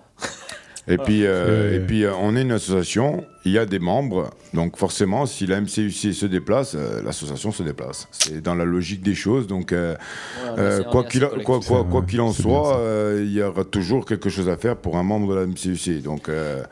Et 0.89 0.97
puis, 0.97 1.25
euh, 1.27 1.71
Ouais. 1.71 1.77
et 1.77 1.81
puis 1.81 2.05
euh, 2.05 2.13
on 2.21 2.35
est 2.37 2.43
une 2.43 2.53
association, 2.53 3.25
il 3.45 3.53
y 3.53 3.59
a 3.59 3.67
des 3.67 3.79
membres, 3.79 4.31
donc 4.55 4.77
forcément, 4.77 5.27
si 5.27 5.47
la 5.47 5.61
MCUC 5.61 6.15
se 6.15 6.27
déplace, 6.27 6.75
euh, 6.75 7.03
l'association 7.03 7.53
se 7.53 7.63
déplace. 7.63 8.09
C'est 8.11 8.41
dans 8.41 8.55
la 8.55 8.65
logique 8.65 9.03
des 9.03 9.15
choses, 9.15 9.47
donc 9.47 9.73
euh, 9.73 9.95
Ouais, 10.43 10.51
euh, 10.59 10.83
quoi 10.85 11.05
qu'il 11.05 11.25
quoi, 11.45 11.61
quoi, 11.61 11.85
quoi 11.85 12.03
qu'il 12.03 12.21
en 12.21 12.33
soit, 12.33 12.79
euh, 12.79 13.23
il 13.25 13.33
y 13.33 13.43
aura 13.43 13.65
toujours 13.65 14.05
quelque 14.07 14.31
chose 14.31 14.49
à 14.49 14.57
faire 14.57 14.77
pour 14.77 14.97
un 14.97 15.03
membre 15.03 15.35
de 15.35 15.41
la 15.41 15.47
MCUC. 15.47 16.03
Donc 16.03 16.29
euh, 16.29 16.63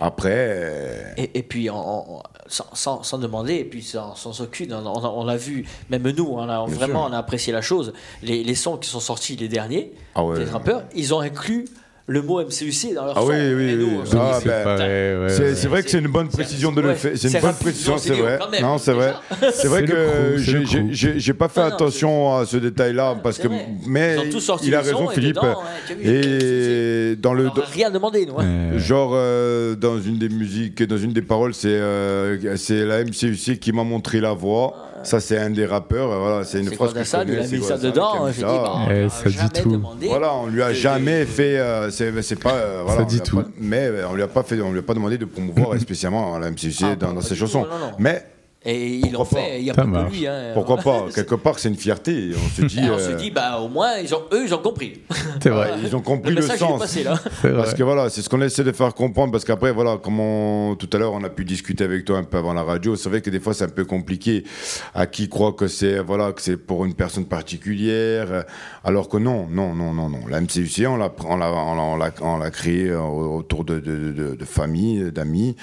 après, 0.00 0.30
euh, 0.34 1.12
Et, 1.18 1.38
et 1.38 1.42
puis, 1.42 1.68
en- 1.68 1.76
en- 1.76 2.22
sans, 2.46 2.64
sans- 2.72 3.02
sans 3.02 3.18
demander, 3.18 3.56
et 3.56 3.64
puis 3.64 3.82
sans, 3.82 4.14
sans 4.14 4.40
aucune, 4.40 4.72
on, 4.72 4.86
on 4.86 5.28
a- 5.28 5.36
vu, 5.36 5.66
même 5.90 6.08
nous, 6.16 6.24
on 6.26 6.38
a, 6.48 6.64
Bien 6.66 6.74
vraiment 6.74 7.02
sûr. 7.06 7.10
on 7.10 7.14
a 7.14 7.18
apprécié 7.18 7.52
la 7.52 7.60
chose. 7.62 7.92
Les, 8.22 8.42
les 8.42 8.54
sons 8.54 8.78
qui 8.78 8.88
sont 8.88 9.00
sortis 9.00 9.36
les 9.36 9.48
derniers, 9.48 9.92
Ah 10.14 10.24
ouais. 10.24 10.38
des 10.38 10.44
rappeurs, 10.50 10.84
ils 10.94 11.12
ont 11.12 11.20
inclus 11.20 11.66
le 12.10 12.22
mot 12.22 12.40
MCUC 12.42 12.92
dans 12.94 13.04
leur 13.04 13.16
Ah 13.16 13.20
son. 13.20 13.28
oui, 13.28 13.36
oui, 13.54 13.74
oui. 13.78 13.98
Ah, 14.18 14.38
c'est- 14.42 14.48
ben, 14.48 14.66
ouais, 15.22 15.28
c'est 15.28 15.42
ouais. 15.44 15.68
vrai 15.68 15.82
que 15.84 15.90
c'est 15.90 15.98
une 16.00 16.08
bonne 16.08 16.26
c'est- 16.28 16.36
précision 16.38 16.72
de 16.72 16.80
le 16.80 16.94
faire. 16.94 17.12
C'est 17.14 17.28
c'est 17.28 17.38
une 17.38 17.42
bonne 17.44 17.54
précision, 17.54 17.98
c'est 17.98 18.08
c'est 18.14 18.20
vrai. 18.20 18.38
Non, 18.60 18.78
c'est 18.78 18.92
vrai. 18.92 19.12
C'est 19.54 19.68
vrai 19.68 19.84
que 19.84 20.36
j'ai- 20.36 21.32
pas 21.34 21.48
fait 21.48 21.60
non, 21.60 21.66
attention 21.68 22.36
à 22.36 22.44
ce 22.46 22.56
détail-là 22.56 23.14
parce 23.22 23.36
c'est 23.36 23.44
que, 23.44 23.48
mais 23.86 24.16
Ils 24.16 24.28
ont 24.28 24.30
tous 24.32 24.40
sorti 24.40 24.66
il 24.68 24.74
a 24.74 24.80
raison, 24.80 25.08
Philippe. 25.08 25.38
vu, 25.38 26.10
Et 26.10 27.16
dans 27.16 27.32
le 27.32 27.48
rien 27.72 27.90
demandé, 27.90 28.26
nous. 28.26 28.38
hein. 28.40 28.76
Genre, 28.76 29.12
euh, 29.14 29.74
dans 29.76 29.98
une 30.00 30.18
des 30.18 30.28
musiques, 30.28 30.82
dans 30.82 30.96
une 30.98 31.12
des 31.12 31.22
paroles, 31.22 31.54
c'est 31.54 31.68
euh, 31.68 32.56
c'est 32.56 32.84
la 32.84 33.04
MCUC 33.04 33.58
qui 33.60 33.72
m'a 33.72 33.84
montré 33.84 34.20
la 34.20 34.32
voix. 34.32 34.74
Ça, 35.02 35.20
c'est 35.20 35.38
un 35.38 35.50
des 35.50 35.66
rappeurs. 35.66 36.10
euh, 36.10 36.18
Voilà, 36.18 36.44
c'est 36.44 36.58
une 36.60 36.68
C'est 36.68 36.74
phrase 36.74 36.92
que 36.92 37.02
je 37.02 37.10
Godassan, 37.10 37.24
il 37.28 37.38
a 37.38 37.44
c'est 37.46 37.56
mis 37.58 37.62
ça 37.64 37.78
dedans. 37.78 38.26
mis 38.26 38.32
J'ai 38.32 38.34
dit, 38.34 38.40
ça. 38.40 38.46
bah, 38.46 38.72
on 38.76 38.90
Eh, 38.90 39.08
ça 39.08 39.24
dit 39.28 39.32
jamais 39.36 39.48
tout. 39.62 39.70
demandé. 39.72 40.08
Voilà, 40.08 40.34
on 40.34 40.46
lui 40.46 40.62
a 40.62 40.68
de- 40.68 40.74
jamais 40.74 41.24
fait. 41.26 41.58
euh, 41.58 41.90
c'est 41.90 42.22
c'est 42.22 42.38
pas. 42.38 42.54
euh, 42.54 42.82
voilà, 42.84 43.00
Ça 43.00 43.04
dit 43.06 43.20
tout. 43.20 43.36
pas- 43.36 43.48
mais 43.58 43.90
on 44.10 44.14
lui 44.14 44.22
a 44.22 44.28
pas 44.28 44.42
fait. 44.42 44.60
On 44.60 44.72
lui 44.72 44.78
a 44.80 44.82
pas 44.82 44.94
demandé 44.94 45.16
de 45.18 45.24
promouvoir 45.24 45.78
spécialement 45.80 46.38
la 46.38 46.50
MCUC 46.50 46.82
Ah, 46.82 46.96
dans, 46.96 47.06
pas 47.08 47.12
dans 47.14 47.20
ses 47.20 47.28
tout, 47.30 47.34
chansons. 47.36 47.60
non, 47.62 47.78
non. 47.78 47.92
Mais 47.98 48.24
Et 48.62 48.96
ils 48.96 49.10
l'ont 49.12 49.20
Pourquoi 49.24 49.38
pas 49.40 49.46
fait, 49.46 49.58
il 49.60 49.64
n'y 49.64 49.70
a 49.70 49.74
pas 49.74 49.84
que 49.86 50.10
lui. 50.12 50.26
hein. 50.26 50.50
Pourquoi 50.52 50.76
pas 50.76 51.06
Quelque 51.14 51.34
part, 51.34 51.58
c'est 51.58 51.70
une 51.70 51.76
fierté. 51.76 52.32
On 52.34 52.48
se 52.60 52.66
dit. 52.66 52.80
On 52.92 52.98
se 52.98 53.06
dit. 53.06 53.12
Euh, 53.12 53.16
dit, 53.16 53.30
bah, 53.30 53.58
au 53.58 53.68
moins, 53.68 53.96
ils 53.96 54.14
ont, 54.14 54.20
eux, 54.34 54.42
ils 54.44 54.54
ont 54.54 54.58
compris. 54.58 55.00
C'est 55.42 55.48
vrai. 55.48 55.70
Ils 55.82 55.96
ont 55.96 56.02
compris 56.02 56.34
Le 56.34 56.42
il 56.44 56.58
sens. 56.58 56.78
passé 56.78 57.02
là. 57.02 57.18
Parce 57.42 57.72
que 57.72 57.82
voilà, 57.82 58.10
c'est 58.10 58.20
ce 58.20 58.28
qu'on 58.28 58.42
essaie 58.42 58.62
de 58.62 58.72
faire 58.72 58.92
comprendre. 58.92 59.32
Parce 59.32 59.46
qu'après, 59.46 59.72
voilà, 59.72 59.96
comme 59.96 60.20
on- 60.20 60.76
tout 60.76 60.90
à 60.92 60.98
l'heure, 60.98 61.14
on 61.14 61.24
a 61.24 61.30
pu 61.30 61.46
discuter 61.46 61.84
avec 61.84 62.04
toi 62.04 62.18
un 62.18 62.24
peu 62.24 62.36
avant 62.36 62.52
la 62.52 62.62
radio. 62.62 62.96
C'est 62.96 63.08
vrai 63.08 63.22
que 63.22 63.30
des 63.30 63.40
fois, 63.40 63.54
c'est 63.54 63.64
un 63.64 63.68
peu 63.68 63.86
compliqué. 63.86 64.44
À 64.94 65.06
qui 65.06 65.30
croit 65.30 65.52
que 65.54 65.66
c'est 65.66 65.98
voilà, 66.00 66.32
que 66.32 66.42
c'est 66.42 66.58
pour 66.58 66.84
une 66.84 66.92
personne 66.94 67.24
particulière, 67.24 68.44
alors 68.84 69.08
que 69.08 69.16
non, 69.16 69.46
non, 69.50 69.74
non, 69.74 69.94
non, 69.94 70.10
non. 70.10 70.26
La 70.28 70.40
MCUC, 70.40 70.84
on 70.86 70.96
l'a, 70.96 71.10
on 71.26 71.36
l'a, 71.36 71.50
on 71.50 71.74
l'a, 71.74 71.82
on 71.82 71.96
l'a- 71.96 72.12
on 72.20 72.36
l'a 72.36 72.50
créé 72.50 72.88
euh, 72.90 73.00
autour 73.00 73.64
de, 73.64 73.80
de, 73.80 74.12
de, 74.12 74.34
de 74.34 74.44
familles, 74.44 75.10
d'amis. 75.12 75.56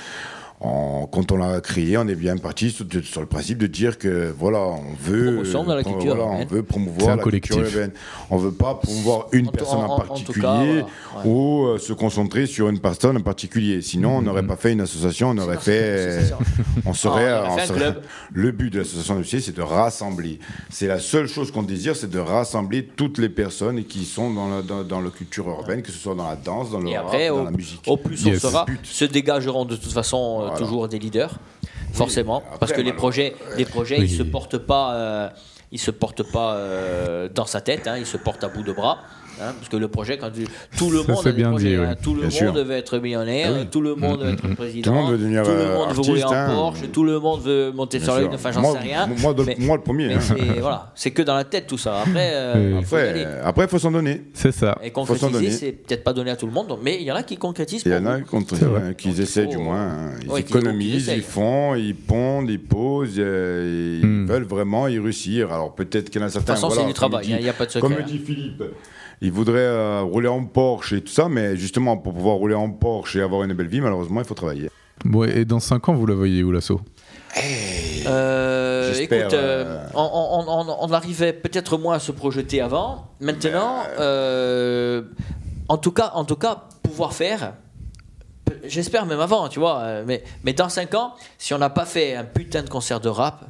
Quand 0.60 1.32
on 1.32 1.38
l'a 1.38 1.62
créé, 1.62 1.97
on 1.97 2.08
est 2.08 2.16
bien 2.16 2.36
parti 2.38 2.72
sur, 2.72 2.86
le 3.22 3.26
principe 3.28 3.60
de 3.60 3.68
dire 3.68 3.99
que 3.99 4.34
voilà, 4.38 4.58
on 4.60 4.82
veut, 4.99 5.36
Promotion 5.36 5.64
de 5.66 5.74
la 5.74 5.84
qu'on- 5.84 5.91
culture 5.93 6.16
voilà, 6.16 6.30
on 6.32 6.34
urbaine. 6.34 6.47
veut 6.49 6.64
promouvoir 6.64 7.16
la 7.16 7.22
collectif. 7.24 7.55
culture 7.55 7.72
urbaine. 7.74 7.91
On 8.32 8.38
veut 8.38 8.51
pas 8.51 8.74
promouvoir 8.76 9.28
une 9.34 9.49
En 9.49 9.51
personne 9.51 9.80
en- 9.82 9.97
particulier 9.99 10.41
cas, 10.41 10.55
voilà, 10.64 10.82
ouais. 10.84 11.32
ou 11.32 11.66
euh, 11.68 11.78
se 11.78 11.93
concentrer 11.93 12.47
sur 12.47 12.70
une 12.70 12.80
personne 12.80 13.18
en 13.18 13.22
particulier. 13.22 13.82
Sinon, 13.84 14.18
on 14.18 14.22
n'aurait 14.24 14.45
pas 14.45 14.55
fait 14.55 14.74
une 14.74 14.82
association, 14.82 15.30
on 15.30 15.38
aurait 15.38 15.58
fait, 15.58 16.22
on 16.86 16.93
serait, 16.93 17.30
Ah, 17.30 17.49
on 17.51 17.58
fait 17.58 17.68
serait-. 17.68 17.95
Le 18.34 18.51
but 18.51 18.74
de 18.74 18.80
l'association 18.80 19.16
de 19.20 19.24
c'est 19.24 19.55
de 19.55 19.62
rassembler. 19.62 20.39
C'est 20.72 20.88
la 20.88 20.99
seule 20.99 21.28
chose 21.28 21.51
qu'on 21.51 21.64
désire, 21.64 21.95
c'est 21.95 22.10
de 22.10 22.20
rassembler 22.20 22.84
toutes 22.84 23.20
les 23.20 23.30
personnes 23.30 23.84
qui 23.84 24.05
sont 24.05 24.34
dans 24.34 24.49
la, 24.49 24.62
dans, 24.64 24.84
dans 24.84 25.01
la 25.01 25.10
culture 25.12 25.47
urbaine, 25.47 25.82
que 25.84 25.91
ce 25.91 25.97
soit 25.99 26.16
dans 26.16 26.28
la 26.28 26.36
danse, 26.36 26.72
dans 26.72 26.80
le 26.80 26.89
Et 26.89 26.97
rap, 26.97 27.05
après, 27.08 27.28
dans 27.30 27.41
au, 27.41 27.45
la 27.45 27.51
musique. 27.51 27.82
au 27.86 27.97
plus 27.97 28.24
Yes. 28.26 28.43
on 28.43 28.49
sera, 28.49 28.66
But. 28.66 28.80
se 28.84 29.05
dégageront 29.05 29.66
de 29.66 29.76
toute 29.76 29.91
façon 29.93 30.41
euh, 30.41 30.47
Voilà. 30.50 30.66
toujours 30.66 30.88
des 30.88 31.00
leaders, 31.00 31.36
forcément, 31.93 32.38
après, 32.45 32.58
parce 32.60 32.74
que 32.74 32.82
les 32.82 32.93
projets, 32.93 33.36
les 33.58 33.66
projets, 33.66 34.00
Oui. 34.00 34.06
ils 34.10 34.18
se 34.18 34.24
portent 34.24 34.58
pas, 34.58 34.93
euh, 34.93 35.30
ils 35.72 35.80
se 35.80 35.91
portent 35.91 36.24
pas 36.32 36.54
euh, 36.56 37.30
dans 37.34 37.45
sa 37.45 37.62
tête, 37.62 37.88
hein, 37.88 37.98
ils 37.98 38.06
se 38.06 38.18
portent 38.18 38.43
à 38.43 38.50
bout 38.50 38.64
de 38.64 38.72
bras. 38.74 39.00
Hein, 39.42 39.54
parce 39.58 39.70
que 39.70 39.78
le 39.78 39.88
projet, 39.88 40.18
quand 40.18 40.30
tu- 40.32 40.48
tout 40.78 40.90
le 40.92 41.02
Ça, 41.04 41.12
monde 41.12 41.22
c'est 41.24 41.30
a 41.30 41.32
des 41.32 41.38
bien 41.38 41.50
projets, 41.50 41.70
dit, 41.70 41.76
hein, 41.76 41.88
oui. 41.92 42.04
tout 42.04 42.14
le 42.14 42.22
Bien 42.22 42.30
sûr. 42.30 42.54
monde 42.54 42.66
veut 42.66 42.76
être 42.76 42.98
millionnaire, 43.00 43.52
oui. 43.58 43.68
tout 43.72 43.82
le 43.82 43.96
monde 43.96 44.22
veut 44.24 44.32
être 44.34 44.48
président, 44.56 44.84
Tout 44.84 44.90
le 44.92 45.02
monde 45.02 45.12
veut 45.12 45.18
devenir, 45.18 45.44
tout 45.44 45.50
le 45.50 45.56
euh, 45.58 45.78
monde 45.78 45.94
veut 45.94 46.02
rouler 46.02 46.24
en 46.24 46.32
hein. 46.32 46.48
Porsche, 46.54 46.92
tout 46.92 47.04
le 47.04 47.20
monde 47.20 47.42
veut 47.42 47.72
monter 47.72 47.98
Bien 47.98 48.06
sur 48.06 48.16
la 48.16 48.22
lune, 48.22 48.32
enfin 48.34 48.52
j'en 48.52 48.74
sais 48.74 48.80
rien. 48.80 49.08
moi, 49.22 49.34
de- 49.34 49.44
mais- 49.44 49.56
moi, 49.60 49.76
le 49.78 49.84
premier, 49.84 50.08
mais 50.08 50.14
hein. 50.16 50.20
c'est- 50.22 50.36
voilà, 50.60 50.92
c'est 50.96 51.12
que 51.12 51.22
dans 51.22 51.36
la 51.36 51.44
tête 51.44 51.68
tout 51.68 51.78
ça. 51.78 52.00
Après, 52.02 52.32
euh, 52.34 52.78
il 52.80 52.86
faut 52.86 52.98
y 52.98 53.26
Après, 53.44 53.64
il 53.66 53.70
faut 53.70 53.80
s'en 53.80 53.92
donner. 53.92 54.24
C'est 54.34 54.52
ça. 54.52 54.78
Et 54.84 54.92
faut 54.92 55.06
s'en 55.06 55.14
donner. 55.28 55.34
concrétiser, 55.34 55.58
c'est 55.68 55.72
peut-être 55.72 56.04
pas 56.04 56.14
donné 56.14 56.32
à 56.32 56.36
tout 56.36 56.46
le 56.48 56.52
monde, 56.54 56.78
mais 56.84 56.98
il 56.98 57.04
y 57.04 57.12
en 57.12 57.16
a 57.16 57.24
qui 57.24 57.38
concrétisent. 57.38 57.84
Il 57.86 57.92
y 57.92 57.96
en 57.96 58.06
a 58.06 58.20
qui 58.98 59.10
essaient 59.10 59.48
du 59.48 59.58
moins. 59.58 60.12
Ils 60.22 60.40
économisent, 60.40 61.12
ils 61.16 61.22
font, 61.22 61.76
ils 61.76 61.96
pondent, 61.96 62.50
ils 62.50 62.62
posent, 62.62 63.16
euh, 63.18 64.00
ils 64.02 64.08
Hmm. 64.08 64.26
veulent 64.28 64.44
vraiment 64.46 64.88
y 64.88 65.00
réussir. 65.00 65.52
Alors 65.52 65.74
peut-être 65.76 66.10
qu'il 66.10 66.22
y 66.22 66.24
en 66.24 66.28
a 66.28 66.30
certains. 66.30 66.54
De 66.54 66.60
toute 66.60 66.70
façon, 66.70 66.82
c'est 66.82 66.88
du 66.88 66.94
travail, 66.94 67.26
il 67.30 67.42
n'y 67.44 67.50
a 67.50 67.54
pas 67.54 67.66
de 67.66 67.72
secret. 67.72 67.88
Comme 67.90 67.98
le 67.98 68.04
dit 68.04 68.20
Philippe, 68.20 68.64
il 69.22 69.32
voudrait 69.32 69.59
euh, 69.59 70.01
rouler 70.01 70.28
en 70.28 70.43
Porsche 70.45 70.93
et 70.93 71.01
tout 71.01 71.11
ça, 71.11 71.28
mais 71.30 71.55
justement 71.57 71.97
pour 71.97 72.13
pouvoir 72.13 72.36
rouler 72.36 72.55
en 72.55 72.70
Porsche 72.70 73.15
et 73.15 73.22
avoir 73.22 73.43
une 73.43 73.53
belle 73.53 73.68
vie, 73.68 73.82
malheureusement, 73.82 74.22
il 74.22 74.28
faut 74.28 74.34
travailler. 74.36 74.70
Bon, 75.05 75.24
et 75.26 75.45
dans 75.45 75.59
5 75.59 75.89
ans, 75.89 75.93
vous 75.93 76.05
la 76.05 76.15
voyez 76.15 76.43
où 76.43 76.51
l'assaut? 76.51 76.82
Euh, 78.07 78.93
J'espère, 78.93 79.20
écoute, 79.28 79.34
euh, 79.34 79.63
euh, 79.65 79.88
on, 79.93 80.01
on- 80.47 80.70
on- 80.70 80.78
on 80.89 80.91
arrivait 80.93 81.34
peut-être 81.34 81.78
moins 81.78 81.95
à 81.95 81.99
se 81.99 82.11
projeter 82.11 82.61
avant. 82.61 83.07
Maintenant, 83.20 83.84
euh, 83.99 85.03
en, 85.68 85.78
tout 85.78 85.91
cas, 85.91 86.11
en 86.15 86.26
tout 86.26 86.36
cas, 86.36 86.63
pouvoir 86.84 87.13
faire, 87.13 87.53
j'espère 88.65 89.05
même 89.05 89.20
avant, 89.20 89.49
tu 89.49 89.59
vois, 89.59 89.80
euh, 89.82 90.03
mais, 90.07 90.24
mais 90.43 90.53
dans 90.53 90.70
5 90.70 90.93
ans, 90.95 91.13
si 91.38 91.53
on 91.53 91.57
n'a 91.57 91.70
pas 91.70 91.86
fait 91.86 92.15
un 92.15 92.24
putain 92.24 92.63
de 92.63 92.70
concert 92.70 92.99
de 92.99 93.09
rap, 93.09 93.43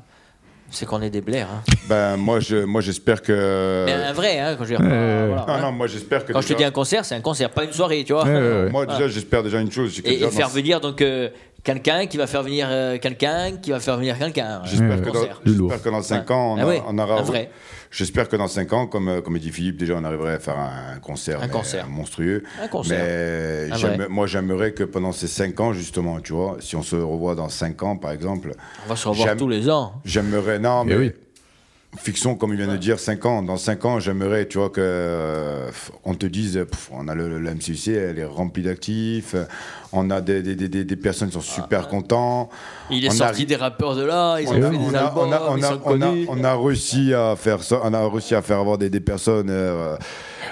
c'est 0.69 0.85
qu'on 0.85 1.01
est 1.01 1.09
des 1.09 1.21
blairs. 1.21 1.47
hein. 1.53 1.61
Ben 1.89 2.17
moi, 2.17 2.39
je, 2.39 2.57
moi 2.57 2.81
j'espère 2.81 3.21
que. 3.21 3.83
Mais 3.85 3.93
un 3.93 4.13
vrai, 4.13 4.39
hein, 4.39 4.55
quand 4.57 4.65
je 4.65 4.69
veux 4.71 4.77
dire, 4.77 4.85
pas- 4.87 4.93
Euh, 4.93 5.25
voilà, 5.29 5.45
Ah 5.47 5.55
hein. 5.55 5.61
non, 5.61 5.71
moi 5.71 5.87
j'espère 5.87 6.25
que. 6.25 6.33
Quand 6.33 6.41
je 6.41 6.47
te 6.49 6.53
dis 6.53 6.63
un 6.63 6.71
concert, 6.71 7.05
c'est 7.05 7.15
un 7.15 7.21
concert, 7.21 7.49
pas 7.49 7.63
une 7.63 7.71
soirée, 7.73 8.03
tu 8.05 8.13
vois. 8.13 8.25
Moi 8.69 8.85
déjà, 8.85 9.07
j'espère 9.07 9.43
déjà 9.43 9.59
une 9.59 9.71
chose. 9.71 10.01
que 10.01 10.07
Et, 10.07 10.13
déjà, 10.15 10.27
et 10.27 10.31
faire 10.31 10.49
venir 10.49 10.79
donc 10.81 11.01
euh, 11.01 11.29
quelqu'un 11.63 12.05
qui 12.05 12.17
va 12.17 12.27
faire 12.27 12.43
venir 12.43 12.67
euh, 12.69 12.97
quelqu'un 12.97 13.51
qui 13.61 13.71
va 13.71 13.79
faire 13.79 13.97
venir 13.97 14.17
quelqu'un. 14.17 14.61
J'espère 14.65 15.01
que, 15.01 15.05
dans- 15.05 15.11
Concert. 15.13 15.41
Du 15.45 15.53
lourd. 15.53 15.69
j'espère 15.71 15.91
que 15.91 15.95
dans 15.97 16.01
5 16.03 16.29
Ouais. 16.29 16.35
ans, 16.35 16.55
on, 16.57 16.57
Ah 16.59 16.71
a- 16.71 16.83
on 16.87 16.97
aura. 16.99 17.19
un 17.19 17.23
vrai. 17.23 17.49
J'espère 17.91 18.27
que 18.29 18.35
dans 18.35 18.47
5 18.47 18.73
ans, 18.73 18.87
comme, 18.87 19.07
euh, 19.07 19.21
comme 19.21 19.37
dit 19.39 19.51
Philippe, 19.51 19.77
déjà 19.77 19.95
on 19.95 20.03
arriverait 20.03 20.33
à 20.33 20.39
faire 20.39 20.57
un 20.59 20.99
concert, 20.99 21.41
Un 21.41 21.47
mais 21.47 21.53
concert. 21.53 21.87
monstrueux. 21.87 22.43
Un 22.61 22.67
concert. 22.67 22.97
Mais 22.99 23.69
vrai. 23.69 24.07
moi 24.09 24.27
j'aimerais 24.27 24.73
que 24.73 24.83
pendant 24.83 25.11
ces 25.11 25.27
5 25.27 25.59
ans, 25.59 25.73
justement, 25.73 26.19
tu 26.19 26.33
vois, 26.33 26.57
si 26.59 26.75
on 26.75 26.83
se 26.83 26.95
revoit 26.95 27.35
dans 27.35 27.49
5 27.49 27.81
ans 27.83 27.95
par 27.97 28.11
exemple, 28.11 28.51
On 28.85 28.89
va 28.89 28.95
se 28.95 29.07
revoir 29.07 29.35
tous 29.37 29.47
les 29.49 29.69
ans. 29.69 29.93
j'aimerais. 30.05 30.59
Non, 30.59 30.83
Eh 30.85 30.89
mais. 30.89 30.95
oui. 30.97 31.11
Fixons, 31.95 32.35
comme 32.35 32.51
il 32.51 32.57
vient 32.57 32.67
de 32.67 32.77
dire, 32.77 32.99
5 32.99 33.25
ans. 33.25 33.41
Dans 33.41 33.57
5 33.57 33.85
ans, 33.85 33.99
j'aimerais, 33.99 34.45
tu 34.47 34.57
vois, 34.59 34.69
que 34.69 34.81
euh, 34.83 35.69
on 36.03 36.13
te 36.15 36.25
dise, 36.25 36.63
pff, 36.69 36.89
on 36.91 37.07
a 37.07 37.15
le, 37.15 37.39
le 37.39 37.49
MCC, 37.55 37.93
elle 37.93 38.19
est 38.19 38.25
remplie 38.25 38.61
d'actifs, 38.61 39.35
on 39.93 40.09
a 40.11 40.21
des, 40.21 40.43
des, 40.43 40.55
des, 40.55 40.83
des- 40.83 40.95
personnes 40.97 41.29
qui 41.29 41.35
sont 41.35 41.41
super 41.41 41.87
contents. 41.87 42.49
Il 42.91 43.03
est 43.05 43.09
On 43.09 43.13
sorti 43.13 43.43
a- 43.43 43.45
des 43.45 43.55
rappeurs 43.55 43.95
de 43.95 44.03
là, 44.03 44.37
ils 44.39 44.47
ont 44.49 44.51
on 44.51 44.63
a, 44.63 44.69
fait 44.71 44.77
on 44.77 44.89
des 44.89 44.95
a- 44.95 45.07
albums, 45.07 45.29
on 45.29 45.31
a- 45.31 45.41
on 45.49 45.57
ils 45.57 45.65
a- 45.65 45.67
sont 45.69 45.81
on 45.85 46.01
a- 46.01 46.05
connus. 46.07 46.25
on 46.29 46.43
a 46.43 46.55
réussi 46.55 47.13
à 47.13 47.35
faire 47.37 47.63
ça, 47.63 47.79
on 47.83 47.93
a 47.93 48.07
réussi 48.09 48.35
à 48.35 48.41
faire 48.41 48.59
avoir 48.59 48.77
des, 48.77 48.89
des 48.89 48.99
personnes, 48.99 49.49
euh, 49.49 49.95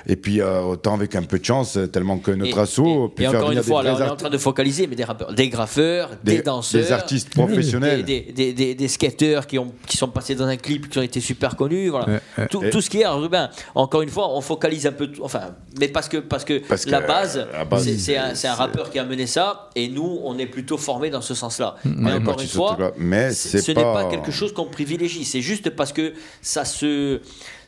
et 0.08 0.16
puis 0.16 0.42
euh, 0.42 0.62
autant 0.62 0.94
avec 0.96 1.16
un 1.16 1.24
peu 1.24 1.40
de 1.40 1.46
chance, 1.46 1.78
euh, 1.78 1.88
tellement 1.88 2.18
que 2.18 2.32
notre 2.32 2.58
Et- 2.58 2.62
assaut 2.62 3.08
et, 3.08 3.16
peut 3.16 3.24
et 3.24 3.28
faire 3.28 3.40
encore 3.40 3.52
une 3.52 3.64
fois, 3.64 3.82
des, 3.84 3.88
là, 3.90 3.96
on 3.96 4.00
est 4.06 4.10
en 4.10 4.16
train 4.16 4.30
de 4.30 4.38
focaliser, 4.38 4.88
mais 4.88 4.96
des 4.96 5.04
rappeurs, 5.04 5.34
des 5.34 5.50
graffeurs, 5.50 6.10
des, 6.24 6.38
des- 6.38 6.42
danseurs, 6.42 6.82
des 6.82 6.92
artistes 6.92 7.30
professionnels. 7.30 8.04
des, 8.04 8.22
des, 8.36 8.54
des, 8.54 8.76
des 8.76 8.88
skateurs 8.88 9.48
qui, 9.48 9.58
ont, 9.60 9.72
qui 9.88 9.98
sont 9.98 10.08
passés 10.08 10.36
dans 10.36 10.46
un 10.46 10.58
clip, 10.58 10.90
qui 10.90 11.00
ont 11.00 11.04
été 11.04 11.20
super 11.20 11.56
connus. 11.56 11.90
Voilà. 11.90 12.20
Ouais. 12.38 12.48
Tout, 12.48 12.64
Et- 12.64 12.70
tout 12.70 12.82
ce 12.82 12.90
qui 12.90 13.00
est 13.02 13.06
urbain. 13.06 13.50
Encore 13.74 14.02
une 14.02 14.10
fois, 14.10 14.30
on 14.36 14.42
focalise 14.42 14.86
un 14.88 14.92
peu. 14.92 15.10
Enfin, 15.22 15.56
mais 15.80 15.88
parce 15.88 16.10
que, 16.10 16.18
parce 16.18 16.44
que, 16.46 16.60
Parce 16.68 16.86
que, 16.86 16.92
la 16.92 17.02
base, 17.02 17.38
euh, 17.38 17.46
la 17.54 17.66
base, 17.66 17.84
c'est- 17.84 18.36
c'est 18.36 18.48
un, 18.48 18.54
rappeur 18.56 18.90
qui 18.90 19.00
a 19.00 19.04
mené 19.06 19.28
ça, 19.28 19.70
et 19.76 19.88
nous, 19.88 20.20
on 20.24 20.38
est 20.38 20.46
plutôt 20.46 20.78
formés 20.78 21.10
dans 21.10 21.22
ce 21.22 21.34
sens-là. 21.34 21.76
Mais 21.84 21.92
moi, 21.96 22.14
encore 22.16 22.40
une 22.42 22.48
fois. 22.48 22.78
Mais 22.98 23.32
ce 23.34 23.58
n'est 23.58 23.74
pas 23.74 23.94
pas- 23.94 24.06
quelque 24.06 24.32
chose 24.32 24.54
qu'on 24.54 24.66
privilégie. 24.66 25.26
C'est 25.26 25.42
juste 25.42 25.70
parce 25.72 25.92
que 25.94 26.14
ça 26.42 26.66
se. 26.66 27.20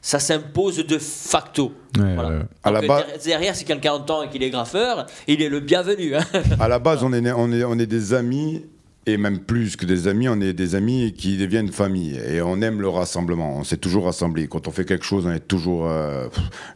Ça 0.10 0.20
s'impose 0.20 0.78
de 0.88 0.98
facto. 1.00 1.74
Ouais, 2.00 2.16
Voilà. 2.16 2.44
À 2.64 2.72
la 2.72 2.80
base- 2.82 3.06
der- 3.08 3.18
derrière, 3.26 3.54
si 3.58 3.66
quelqu'un 3.66 3.92
entend 3.92 4.24
et 4.24 4.30
qu'il 4.30 4.42
est 4.42 4.50
graffeur, 4.50 5.06
il 5.28 5.42
est 5.42 5.50
le 5.50 5.60
bienvenu. 5.60 6.16
hein. 6.16 6.22
À 6.62 6.70
la 6.70 6.80
base, 6.80 7.04
on 7.04 7.12
est, 7.12 7.30
on, 7.34 7.52
est, 7.52 7.66
on 7.66 7.78
est 7.78 7.86
des 7.88 8.14
amis, 8.14 8.64
et 9.06 9.18
même 9.18 9.40
plus 9.40 9.76
que 9.76 9.86
des 9.86 10.08
amis, 10.08 10.30
on 10.30 10.40
est 10.40 10.54
des 10.54 10.76
amis 10.76 11.12
qui 11.12 11.36
deviennent 11.38 11.74
famille. 11.74 12.18
Et 12.26 12.42
on 12.42 12.62
aime 12.62 12.80
le 12.80 12.88
rassemblement. 12.88 13.58
On 13.58 13.66
s'est 13.66 13.76
toujours 13.76 14.06
rassemblé. 14.06 14.48
Quand 14.48 14.70
on 14.70 14.72
fait 14.72 14.86
quelque 14.86 15.04
chose, 15.06 15.26
on 15.26 15.32
est 15.34 15.46
toujours 15.46 15.88
euh, 15.90 16.28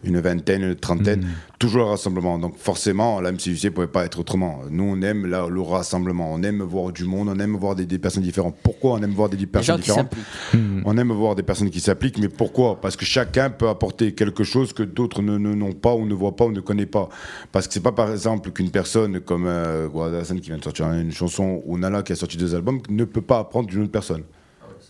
une 0.03 0.19
vingtaine, 0.19 0.63
une 0.63 0.75
trentaine, 0.75 1.25
toujours 1.61 1.83
le 1.83 1.89
rassemblement. 1.89 2.39
Donc 2.39 2.57
forcément, 2.57 3.21
la 3.21 3.31
MCUC 3.31 3.63
ne 3.65 3.69
pouvait 3.69 3.87
pas 3.87 4.03
être 4.03 4.19
autrement. 4.19 4.61
Nous, 4.69 4.83
on 4.83 5.01
aime 5.03 5.27
la- 5.27 5.47
le 5.47 5.61
rassemblement. 5.61 6.31
On 6.33 6.41
aime 6.41 6.61
voir 6.63 6.91
du 6.91 7.05
monde, 7.05 7.29
on 7.29 7.39
aime 7.39 7.55
voir 7.55 7.75
des, 7.75 7.85
des 7.85 7.99
personnes 7.99 8.23
différentes. 8.23 8.55
Pourquoi 8.63 8.93
on 8.93 9.03
aime 9.03 9.11
voir 9.11 9.29
des 9.29 9.45
personnes 9.45 9.77
différentes 9.77 10.13
s'impliquent. 10.13 10.83
On 10.85 10.97
aime 10.97 11.11
voir 11.11 11.35
des 11.35 11.43
personnes 11.43 11.69
qui 11.69 11.79
s'appliquent, 11.79 12.17
mais 12.17 12.29
pourquoi? 12.29 12.81
Parce 12.81 12.95
que 12.97 13.05
chacun 13.05 13.49
peut 13.51 13.69
apporter 13.69 14.13
quelque 14.13 14.43
chose 14.43 14.73
que 14.73 14.83
d'autres 14.83 15.21
ne 15.21 15.37
n'ont 15.37 15.73
pas 15.73 15.93
ou 15.93 16.05
ne 16.05 16.13
voient 16.15 16.35
pas 16.35 16.45
ou 16.45 16.51
ne 16.51 16.59
connaissent 16.61 16.87
pas. 16.87 17.09
Parce 17.51 17.67
que 17.67 17.73
c'est 17.73 17.79
pas 17.83 17.91
par 17.91 18.11
exemple 18.11 18.51
qu'une 18.51 18.71
personne 18.71 19.19
comme 19.21 19.45
euh, 19.47 19.87
qui 20.41 20.47
vient 20.49 20.57
de 20.57 20.63
sortir 20.63 20.91
une 20.91 21.11
chanson 21.11 21.61
ou 21.65 21.77
Nala 21.77 22.01
qui 22.01 22.11
a 22.11 22.15
sorti 22.15 22.37
deux 22.37 22.55
albums 22.55 22.79
ne 22.89 23.03
peut 23.05 23.21
pas 23.21 23.39
apprendre 23.39 23.67
d'une 23.69 23.83
autre 23.83 23.91
personne. 23.91 24.23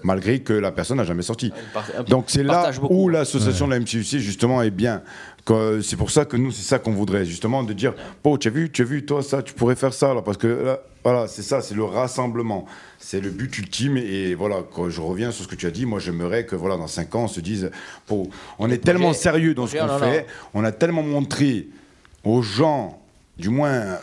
Malgré 0.03 0.39
que 0.39 0.53
la 0.53 0.71
personne 0.71 0.97
n'a 0.97 1.03
jamais 1.03 1.21
sorti. 1.21 1.51
Donc 2.07 2.25
c'est 2.27 2.43
là 2.43 2.71
beaucoup. 2.79 3.03
où 3.03 3.09
l'association 3.09 3.67
de 3.67 3.73
la 3.73 3.79
MCUC 3.79 4.17
justement 4.19 4.61
est 4.63 4.71
bien. 4.71 5.03
C'est 5.47 5.97
pour 5.97 6.11
ça 6.11 6.25
que 6.25 6.37
nous, 6.37 6.51
c'est 6.51 6.63
ça 6.63 6.79
qu'on 6.79 6.91
voudrait, 6.91 7.25
justement, 7.25 7.63
de 7.63 7.73
dire, 7.73 7.93
oh, 8.23 8.37
tu 8.37 8.47
as 8.47 8.51
vu, 8.51 8.71
tu 8.71 8.83
as 8.83 8.85
vu, 8.85 9.05
toi, 9.05 9.23
ça, 9.23 9.41
tu 9.41 9.53
pourrais 9.53 9.75
faire 9.75 9.93
ça, 9.93 10.13
là, 10.13 10.21
parce 10.21 10.37
que 10.37 10.47
là, 10.47 10.79
voilà, 11.03 11.27
c'est 11.27 11.41
ça, 11.41 11.61
c'est 11.61 11.73
le 11.73 11.83
rassemblement. 11.83 12.65
C'est 12.99 13.19
le 13.19 13.31
but 13.31 13.57
ultime. 13.57 13.97
Et 13.97 14.35
voilà, 14.35 14.57
quand 14.73 14.89
je 14.89 15.01
reviens 15.01 15.31
sur 15.31 15.43
ce 15.45 15.49
que 15.49 15.55
tu 15.55 15.65
as 15.65 15.71
dit, 15.71 15.85
moi, 15.85 15.99
j'aimerais 15.99 16.45
que, 16.45 16.55
voilà, 16.55 16.77
dans 16.77 16.87
cinq 16.87 17.15
ans, 17.15 17.23
on 17.23 17.27
se 17.27 17.41
dise, 17.41 17.71
oh, 18.09 18.29
on 18.59 18.69
est 18.69 18.77
tellement 18.83 19.13
sérieux 19.13 19.53
dans 19.53 19.67
ce 19.67 19.77
qu'on 19.77 19.99
fait, 19.99 20.27
on 20.53 20.63
a 20.63 20.71
tellement 20.71 21.03
montré 21.03 21.67
aux 22.23 22.41
gens, 22.41 23.01
du 23.37 23.49
moins 23.49 23.97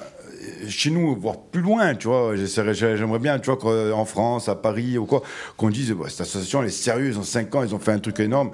chez 0.69 0.91
nous, 0.91 1.15
voire 1.17 1.39
plus 1.39 1.63
loin, 1.63 1.95
tu 1.95 2.09
vois. 2.09 2.35
J'aimerais 2.37 3.19
bien, 3.19 3.39
tu 3.39 3.51
vois, 3.51 3.57
qu'en 3.57 4.05
France, 4.05 4.49
à 4.49 4.55
Paris 4.55 4.99
ou 4.99 5.07
quoi, 5.07 5.23
qu'on 5.57 5.71
dise, 5.71 5.93
Ouais, 5.93 6.11
cette 6.11 6.23
association, 6.23 6.63
elle 6.63 6.69
est 6.69 6.73
sérieuse, 6.73 7.17
en 7.17 7.23
cinq 7.23 7.55
ans, 7.55 7.63
ils 7.63 7.75
ont 7.75 7.79
fait 7.79 7.93
un 7.93 7.99
truc 7.99 8.19
énorme. 8.21 8.51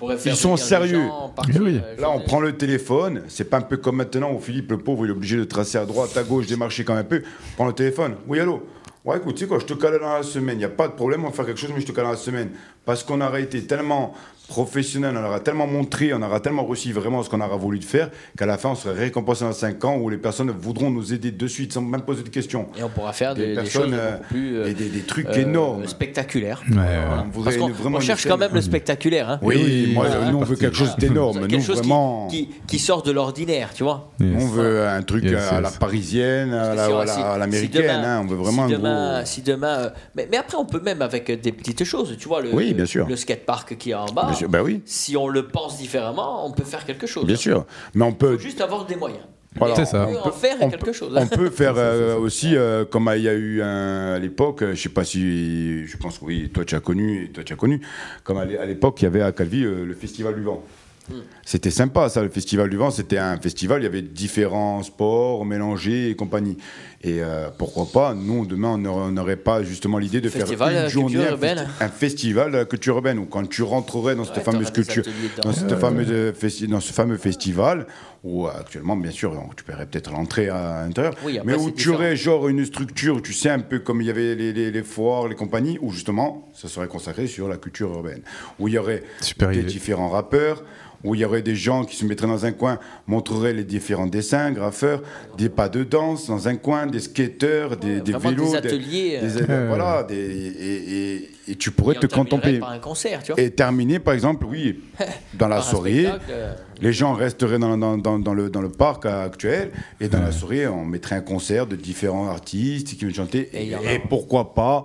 On 0.00 0.06
pourrait 0.06 0.16
faire 0.16 0.32
Ils 0.32 0.36
sont 0.36 0.56
sérieux. 0.56 1.06
gens 1.08 1.28
partir, 1.30 1.56
Eh 1.58 1.60
oui. 1.64 1.80
euh, 1.84 2.00
Là, 2.00 2.10
on 2.10 2.20
prend 2.20 2.38
le 2.38 2.56
téléphone. 2.56 3.22
C'est 3.26 3.50
pas 3.50 3.56
un 3.56 3.62
peu 3.62 3.78
comme 3.78 3.96
maintenant 3.96 4.32
où 4.32 4.38
Philippe, 4.38 4.70
le 4.70 4.78
pauvre, 4.78 5.04
il 5.06 5.08
est 5.08 5.12
obligé 5.12 5.36
de 5.36 5.42
tracer 5.44 5.76
à 5.76 5.84
droite, 5.86 6.16
à 6.16 6.22
gauche, 6.22 6.46
démarcher 6.46 6.84
quand 6.84 6.94
même 6.94 7.02
un 7.02 7.08
peu. 7.08 7.22
Prends 7.56 7.66
le 7.66 7.72
téléphone. 7.72 8.14
Oui, 8.28 8.38
allô? 8.38 8.62
Ouais, 9.04 9.16
écoute, 9.16 9.34
tu 9.34 9.40
sais 9.40 9.46
quoi, 9.48 9.58
je 9.58 9.64
te 9.64 9.74
cale 9.74 9.98
dans 9.98 10.12
la 10.14 10.22
semaine. 10.22 10.54
Il 10.56 10.58
n'y 10.58 10.64
a 10.64 10.68
pas 10.68 10.86
de 10.86 10.92
problème, 10.92 11.24
on 11.24 11.28
va 11.28 11.32
faire 11.32 11.46
quelque 11.46 11.58
chose, 11.58 11.70
mais 11.74 11.80
je 11.80 11.86
te 11.86 11.92
cale 11.92 12.04
dans 12.04 12.10
la 12.12 12.16
semaine. 12.16 12.50
Parce 12.84 13.02
qu'on 13.02 13.20
aurait 13.20 13.42
été 13.42 13.60
tellement 13.64 14.14
professionnel, 14.48 15.14
on 15.16 15.24
aura 15.24 15.40
tellement 15.40 15.66
montré, 15.66 16.12
on 16.14 16.22
aura 16.22 16.40
tellement 16.40 16.64
réussi 16.66 16.90
vraiment 16.90 17.22
ce 17.22 17.28
qu'on 17.30 17.40
aura 17.40 17.56
voulu 17.56 17.80
faire, 17.82 18.10
qu'à 18.36 18.46
la 18.46 18.58
fin, 18.58 18.70
on 18.70 18.74
serait 18.74 18.98
récompensé 18.98 19.44
dans 19.44 19.52
5 19.52 19.84
ans 19.84 19.96
où 19.98 20.08
les 20.08 20.16
personnes 20.16 20.50
voudront 20.50 20.90
nous 20.90 21.12
aider 21.12 21.30
de 21.30 21.46
suite 21.46 21.72
sans 21.74 21.82
même 21.82 22.00
poser 22.02 22.22
de 22.22 22.28
questions. 22.30 22.66
Et 22.78 22.82
on 22.82 22.88
pourra 22.88 23.12
faire 23.12 23.34
Des 23.34 23.42
des, 23.42 23.48
des 23.48 23.54
personnes, 23.56 23.90
choses 23.90 23.94
euh, 24.00 24.12
beaucoup 24.12 24.24
plus 24.28 24.56
euh, 24.56 24.66
et 24.70 24.74
des, 24.74 24.88
des 24.88 25.00
trucs 25.00 25.26
euh, 25.28 25.42
énormes. 25.42 25.86
spectaculaires. 25.86 26.62
Ouais, 26.70 26.76
ouais. 26.76 26.82
Voilà. 27.06 27.26
On 27.36 27.42
Parce 27.42 27.56
vraiment 27.56 27.98
on 27.98 28.00
une 28.00 28.06
cherche 28.06 28.26
quand 28.26 28.38
même 28.38 28.54
le 28.54 28.60
spectaculaire. 28.62 29.28
Hein. 29.30 29.38
Oui, 29.42 29.56
Oui, 29.62 29.90
moi, 29.94 30.06
voilà, 30.08 30.30
nous, 30.30 30.38
on 30.38 30.44
veut 30.44 30.56
quelque 30.56 30.76
chose 30.76 30.96
d'énorme. 30.96 31.40
Nous, 31.40 31.46
Quelque 31.46 31.62
chose 31.64 31.80
qui- 31.82 31.88
vraiment, 31.88 32.26
qui, 32.28 32.48
qui 32.66 32.78
sort 32.78 33.02
de 33.02 33.12
l'ordinaire, 33.12 33.70
tu 33.74 33.82
vois. 33.84 34.10
Yes. 34.20 34.30
on 34.42 34.46
veut 34.48 34.86
un 34.86 35.02
truc 35.02 35.24
Yes, 35.24 35.34
à 35.50 35.54
yes. 35.56 35.62
la 35.62 35.70
parisienne, 35.70 36.52
à 36.54 36.74
la, 36.74 36.86
si- 36.86 36.92
la- 36.92 37.06
si 37.06 37.20
l'américaine. 37.38 37.90
hein, 38.04 38.20
on 38.24 38.26
veut 38.26 38.36
vraiment 38.36 38.66
si 38.66 38.74
un 38.74 38.78
demain, 38.78 39.16
gros. 39.18 39.26
si 39.26 39.42
demain, 39.42 39.78
euh, 39.78 39.90
mais, 40.14 40.26
mais 40.30 40.36
après 40.38 40.56
on 40.56 40.64
peut 40.64 40.80
même 40.80 41.02
avec 41.02 41.28
euh, 41.30 41.36
des 41.36 41.52
petites 41.52 41.84
choses, 41.84 42.16
tu 42.18 42.28
vois 42.28 42.40
le, 42.40 42.54
Oui, 42.54 42.72
bien 42.74 42.86
sûr. 42.86 43.06
le 43.06 43.16
skatepark 43.16 43.76
qui 43.76 43.90
est 43.90 43.94
en 43.94 44.06
bas. 44.06 44.28
Sûr, 44.38 44.48
bah 44.48 44.62
oui, 44.62 44.82
Si 44.84 45.16
on 45.16 45.28
le 45.28 45.46
pense 45.48 45.78
différemment, 45.78 46.46
on 46.46 46.52
peut 46.52 46.64
faire 46.64 46.84
quelque 46.84 47.06
chose. 47.06 47.26
bien 47.26 47.36
sûr. 47.36 47.66
Mais 47.94 48.04
on 48.04 48.10
Il 48.10 48.16
peut 48.16 48.32
faut 48.36 48.42
juste 48.42 48.60
avoir 48.60 48.84
des 48.86 48.96
moyens. 48.96 49.22
Voilà. 49.56 49.74
Mais 49.76 49.84
C'est 49.84 49.90
ça. 49.92 50.06
On 50.08 50.12
peut 50.12 50.18
On 50.24 50.28
en 50.28 50.32
faire 50.32 50.56
on 50.60 50.70
quelque 50.70 50.84
peut- 50.84 50.92
chose. 50.92 51.12
On 51.16 51.26
peut 51.26 51.50
faire 51.50 51.74
euh, 51.76 52.16
aussi, 52.16 52.54
euh, 52.54 52.84
comme 52.84 53.10
il 53.16 53.22
y 53.22 53.28
a 53.28 53.34
eu 53.34 53.62
un- 53.62 54.12
à 54.14 54.18
l'époque, 54.18 54.62
je 54.62 54.74
sais 54.80 54.88
pas 54.90 55.04
si, 55.04 55.86
je 55.86 55.96
pense 55.96 56.18
que 56.18 56.24
oui, 56.26 56.50
toi 56.52 56.64
tu 56.64 56.74
as 56.74 56.80
connu, 56.80 57.30
toi 57.32 57.42
tu 57.42 57.52
as 57.52 57.56
connu, 57.56 57.80
comme 58.24 58.36
à 58.38 58.44
l'époque 58.44 59.00
il 59.00 59.04
y 59.04 59.06
avait 59.08 59.22
à 59.22 59.32
Calvi 59.32 59.64
euh, 59.64 59.84
le 59.84 59.94
Festival 59.94 60.34
du 60.34 60.42
Vent. 60.42 60.62
Hmm. 61.10 61.14
C'était 61.44 61.70
sympa 61.70 62.08
ça, 62.10 62.22
le 62.22 62.28
Festival 62.28 62.68
du 62.68 62.76
Vent, 62.76 62.90
c'était 62.90 63.16
un 63.16 63.38
festival, 63.38 63.80
il 63.80 63.84
y 63.84 63.86
avait 63.86 64.02
différents 64.02 64.82
sports 64.82 65.46
mélangés 65.46 66.10
et 66.10 66.14
compagnie. 66.16 66.58
Et 67.02 67.22
euh, 67.22 67.48
pourquoi 67.56 67.86
pas, 67.92 68.12
nous 68.12 68.44
demain 68.44 68.70
on 68.84 69.10
n'aurait- 69.12 69.36
pas 69.36 69.62
justement 69.62 69.98
l'idée 69.98 70.20
de 70.20 70.28
Festival 70.28 70.68
de 70.70 70.72
faire 70.74 70.82
la 70.82 70.84
une 70.88 70.90
journée, 70.90 71.12
culture 71.14 71.28
un, 71.28 71.32
urbaine. 71.32 71.58
festi- 71.58 71.84
un 71.84 71.88
festival 71.88 72.52
de 72.52 72.56
la 72.58 72.64
culture 72.66 72.96
urbaine, 72.96 73.18
où 73.20 73.24
quand 73.24 73.48
tu 73.48 73.62
rentrerais 73.62 74.16
dans 74.16 74.24
cette 74.24 74.42
fameuse 74.42 74.70
culture, 74.72 75.04
dans, 75.42 75.52
cette 75.52 75.76
fameuse 75.76 76.08
euh, 76.10 76.32
dans 76.68 76.80
ce 76.80 76.92
fameux 76.92 77.16
festival, 77.16 77.86
où 78.24 78.46
euh, 78.46 78.50
actuellement, 78.58 78.96
bien 78.96 79.12
sûr, 79.12 79.32
on- 79.32 79.54
tu 79.54 79.62
paierais 79.64 79.86
peut-être 79.86 80.10
l'entrée 80.10 80.48
à 80.50 80.82
l'intérieur, 80.84 81.14
Oui, 81.24 81.38
mais 81.44 81.54
où 81.54 81.70
tu 81.70 81.76
différent. 81.76 81.94
aurais 81.96 82.16
genre 82.16 82.48
une 82.48 82.64
structure, 82.66 83.22
tu 83.22 83.32
sais, 83.32 83.48
un 83.48 83.60
peu 83.60 83.78
comme 83.78 84.02
il 84.02 84.08
y 84.08 84.10
avait 84.10 84.34
les, 84.34 84.52
les, 84.52 84.70
les 84.72 84.82
foires, 84.82 85.28
les 85.28 85.36
compagnies, 85.36 85.78
où 85.80 85.92
justement, 85.92 86.48
ça 86.52 86.68
serait 86.68 86.88
consacré 86.88 87.26
sur 87.28 87.48
la 87.48 87.56
culture 87.56 87.90
urbaine, 87.92 88.22
où 88.58 88.66
il 88.68 88.74
y 88.74 88.78
aurait 88.78 89.04
Super 89.20 89.50
des 89.50 89.60
idée. 89.60 89.68
différents 89.68 90.10
rappeurs, 90.10 90.64
où 91.04 91.14
il 91.14 91.20
y 91.20 91.24
aurait 91.24 91.42
des 91.42 91.54
gens 91.54 91.84
qui 91.84 91.94
se 91.96 92.04
mettraient 92.04 92.26
dans 92.26 92.44
un 92.44 92.52
coin, 92.52 92.78
montreraient 93.06 93.52
les 93.52 93.64
différents 93.64 94.06
dessins, 94.06 94.50
graffeurs, 94.50 95.02
des 95.36 95.48
pas 95.48 95.68
de 95.68 95.84
danse 95.84 96.26
dans 96.26 96.48
un 96.48 96.56
coin, 96.56 96.86
des 96.86 97.00
skateurs, 97.00 97.76
des, 97.76 98.00
des 98.00 98.12
vraiment 98.12 98.30
des 98.30 98.36
vélos, 98.36 98.54
ateliers, 98.56 99.18
des- 99.20 99.42
euh. 99.50 99.66
voilà, 99.68 100.02
des- 100.02 100.14
et, 100.16 101.14
et- 101.14 101.30
et 101.50 101.54
tu 101.56 101.70
pourrais 101.70 101.94
Et 101.96 101.98
te 102.00 102.06
contempler. 102.06 102.58
par 102.58 102.72
un 102.72 102.78
concert, 102.78 103.22
tu 103.22 103.32
vois. 103.32 103.40
Et 103.40 103.50
terminer, 103.50 103.98
par 104.00 104.12
exemple, 104.14 104.44
oui, 104.44 104.80
dans 105.34 105.48
la 105.48 105.62
soirée, 105.62 106.06
euh, 106.30 106.52
les 106.80 106.92
gens 106.92 107.14
resteraient 107.14 107.58
dans, 107.58 107.78
dans- 107.78 107.96
dans- 107.96 108.18
dans 108.18 108.34
le, 108.34 108.50
dans 108.50 108.60
le 108.60 108.68
parc 108.68 109.06
actuel, 109.06 109.70
et 110.00 110.08
dans 110.08 110.18
Ouais. 110.18 110.24
la 110.24 110.32
soirée, 110.32 110.66
on 110.66 110.84
mettrait 110.84 111.16
un 111.16 111.20
concert 111.22 111.66
de 111.66 111.76
différents 111.76 112.28
artistes 112.28 112.88
qui 112.88 112.96
viennent 112.96 113.14
chanter, 113.14 113.48
et 113.54 113.98
pourquoi 114.08 114.52
pas, 114.52 114.84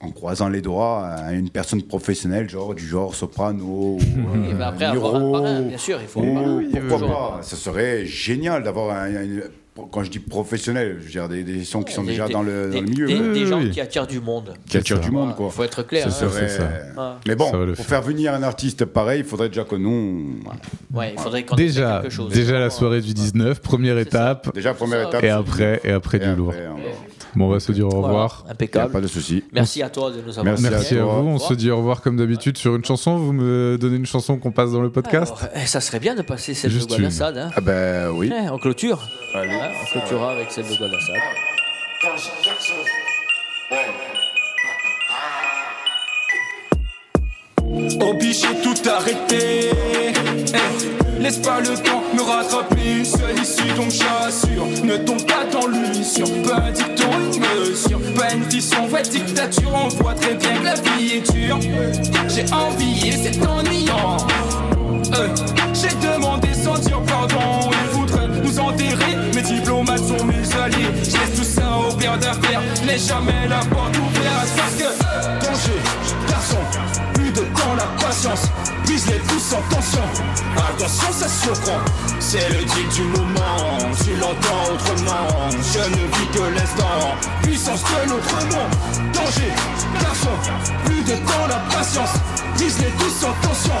en 0.00 0.10
croisant 0.10 0.48
les 0.48 0.60
doigts, 0.60 1.06
à 1.06 1.32
une 1.32 1.50
personne 1.50 1.82
professionnelle, 1.82 2.48
genre 2.48 2.74
du 2.74 2.86
genre 2.86 3.14
soprano, 3.14 3.64
ou 3.64 3.98
euh, 4.36 4.52
ben 4.54 4.60
après, 4.60 4.84
avoir 4.84 5.16
un 5.16 5.32
parrain, 5.32 5.60
bien 5.62 5.78
sûr, 5.78 5.98
il 6.00 6.06
faut 6.06 6.20
un 6.20 6.26
ou- 6.26 6.34
parrain. 6.70 6.86
pourquoi 6.88 7.08
pas, 7.08 7.38
ça 7.42 7.56
serait 7.56 8.06
génial 8.06 8.62
d'avoir 8.62 8.96
un, 8.96 9.14
un- 9.14 9.40
quand 9.92 10.02
je 10.02 10.10
dis 10.10 10.18
professionnel, 10.18 10.96
je 11.00 11.04
veux 11.04 11.10
dire 11.10 11.28
des, 11.28 11.44
des 11.44 11.62
sons 11.64 11.82
qui 11.84 11.92
sont 11.92 12.02
Des- 12.02 12.10
déjà 12.10 12.26
des- 12.26 12.32
dans 12.32 12.42
le, 12.42 12.64
dans 12.66 12.70
des- 12.72 12.80
le 12.80 12.86
milieu, 12.86 13.06
Des, 13.06 13.14
des 13.14 13.20
Oui, 13.42 13.46
gens 13.46 13.58
oui. 13.60 13.70
qui 13.70 13.80
attirent 13.80 14.06
du 14.08 14.20
monde. 14.20 14.54
qui 14.68 14.76
attirent 14.76 14.98
du 15.00 15.10
monde, 15.12 15.36
quoi. 15.36 15.46
Il 15.46 15.52
faut 15.52 15.62
être 15.64 15.82
clair. 15.84 16.06
Hein. 16.06 16.10
ça, 16.10 16.26
c'est 16.30 16.48
ça. 16.48 16.68
Mais 17.28 17.36
bon, 17.36 17.50
pour 17.50 17.76
faire. 17.76 17.86
faire 17.86 18.02
venir 18.02 18.34
un 18.34 18.42
artiste 18.42 18.84
pareil, 18.84 19.20
il 19.20 19.24
faudrait 19.24 19.48
déjà 19.48 19.62
que 19.64 19.76
nous. 19.76 20.40
Ouais, 20.92 21.12
il 21.16 21.20
faudrait 21.20 21.44
qu'on 21.44 21.54
Déjà, 21.54 22.00
quelque 22.02 22.12
chose. 22.12 22.32
déjà 22.32 22.58
la 22.58 22.70
soirée 22.70 23.00
du 23.00 23.14
19, 23.14 23.60
première 23.60 23.94
ça. 23.96 24.00
étape, 24.02 24.52
Déjà, 24.54 24.74
première 24.74 25.08
étape. 25.08 25.22
et 25.22 25.30
après, 25.30 25.80
et 25.84 25.90
après 25.92 26.16
et 26.18 26.20
du 26.26 26.34
lourd. 26.34 26.54
Après, 27.30 27.36
on 27.36 27.38
va- 27.38 27.46
Bon, 27.46 27.46
on 27.46 27.52
va 27.52 27.60
se 27.60 27.72
dire 27.72 27.86
au 27.86 28.02
revoir. 28.02 28.44
Impeccable. 28.48 28.92
pas 28.92 29.00
de 29.00 29.06
souci. 29.06 29.44
Merci 29.52 29.82
à 29.82 29.90
toi 29.90 30.10
de 30.10 30.20
nous 30.20 30.30
avoir 30.38 30.44
Merci 30.44 30.66
à 30.66 30.70
Merci 30.70 30.98
à 30.98 31.04
vous. 31.04 31.28
On 31.28 31.38
se 31.38 31.54
dit 31.54 31.70
au 31.70 31.76
revoir 31.78 32.00
comme 32.02 32.16
d'habitude 32.16 32.56
sur 32.58 32.74
une 32.76 32.84
chanson. 32.84 33.16
Vous 33.16 33.32
me 33.32 33.76
donnez 33.80 33.96
une 33.96 34.06
chanson 34.06 34.36
qu'on 34.38 34.52
passe 34.52 34.72
dans 34.72 34.82
le 34.82 34.90
podcast? 34.90 35.34
Alors, 35.38 35.52
eh, 35.54 35.66
ça 35.66 35.80
serait 35.80 36.00
bien 36.00 36.14
de 36.14 36.22
passer 36.22 36.54
celle 36.54 36.70
Juste 36.70 36.90
de. 36.90 36.96
Guadassad. 36.96 37.36
Hein. 37.38 37.50
Ah 37.56 37.60
ben 37.60 38.10
oui. 38.14 38.32
Eh, 38.32 38.48
on 38.50 38.58
clôture. 38.58 39.00
Allez. 39.34 39.48
Ouais, 39.50 39.70
on 39.82 39.98
clôturera 39.98 40.32
avec 40.32 40.50
celle 40.50 40.64
de 40.64 40.76
Guadassad. 40.76 41.16
Obligé 48.00 48.48
tout 48.62 48.74
arrêter. 48.88 49.70
Eh, 50.54 51.22
laisse 51.22 51.38
pas 51.38 51.60
le 51.60 51.74
temps 51.76 52.02
me 52.14 52.22
rattraper. 52.22 52.98
Une 52.98 53.04
seule 53.04 53.38
issue, 53.42 53.72
donc 53.76 53.90
j'assure. 53.90 54.66
Ne 54.84 54.96
tombe 54.96 55.24
pas 55.26 55.44
dans 55.50 55.66
l'usure. 55.66 56.28
Pas 56.42 56.62
un 56.66 56.70
dicton, 56.72 57.10
une 57.34 57.40
mesure. 57.40 58.00
Pas 58.16 58.32
une 58.34 58.44
frisson, 58.44 58.86
vraie 58.86 59.02
dictature. 59.02 59.70
On 59.74 59.88
voit 60.02 60.14
très 60.14 60.34
bien 60.34 60.58
que 60.58 60.64
la 60.64 60.74
vie 60.74 61.16
est 61.16 61.32
dure. 61.32 61.58
J'ai 62.28 62.44
envie 62.52 63.08
et 63.08 63.12
c'est 63.12 63.46
ennuyant. 63.46 64.16
Euh, 65.16 65.28
J'ai 65.74 65.94
demandé 66.06 66.48
sans 66.54 66.78
dire 66.78 67.00
pardon. 67.02 67.70
Ils 67.70 67.96
voudraient 67.98 68.28
nous 68.42 68.58
enterrer. 68.58 69.16
Mes 69.34 69.42
diplomates 69.42 69.98
sont 70.04 70.24
mes 70.24 70.60
alliés. 70.60 70.88
Je 71.02 71.10
laisse 71.12 71.34
tout 71.36 71.44
ça 71.44 71.78
au 71.88 71.92
père 71.94 72.18
d'affaires. 72.18 72.62
Jamais 72.98 73.46
la 73.48 73.58
porte 73.58 73.96
ouverte. 73.96 74.48
Parce 74.56 74.74
que 74.74 74.88
danger, 75.44 75.78
garçon, 76.07 76.07
la 77.74 77.86
patience. 78.00 78.48
Brise 78.84 79.06
les 79.06 79.18
pouces 79.18 79.42
sans 79.42 79.62
tension. 79.68 80.02
Attention, 80.56 81.12
ça 81.12 81.28
surprend. 81.28 81.80
C'est 82.20 82.48
le 82.50 82.64
deal 82.64 82.88
du 82.94 83.02
moment. 83.02 83.78
Tu 84.02 84.14
l'entends 84.16 84.72
autrement. 84.72 85.50
Je 85.50 85.90
ne 85.90 86.06
vis 86.06 86.28
que 86.32 86.54
l'instant. 86.54 87.16
Puissance 87.42 87.82
de 87.82 88.08
notre 88.10 88.34
monde. 88.46 89.12
Danger, 89.12 89.52
plus 90.84 90.97
de 91.08 91.14
temps 91.26 91.46
la 91.48 91.60
patience. 91.74 92.10
Brise 92.56 92.78
les 92.80 92.90
pouces 92.98 93.20
sans 93.20 93.32
tension. 93.46 93.72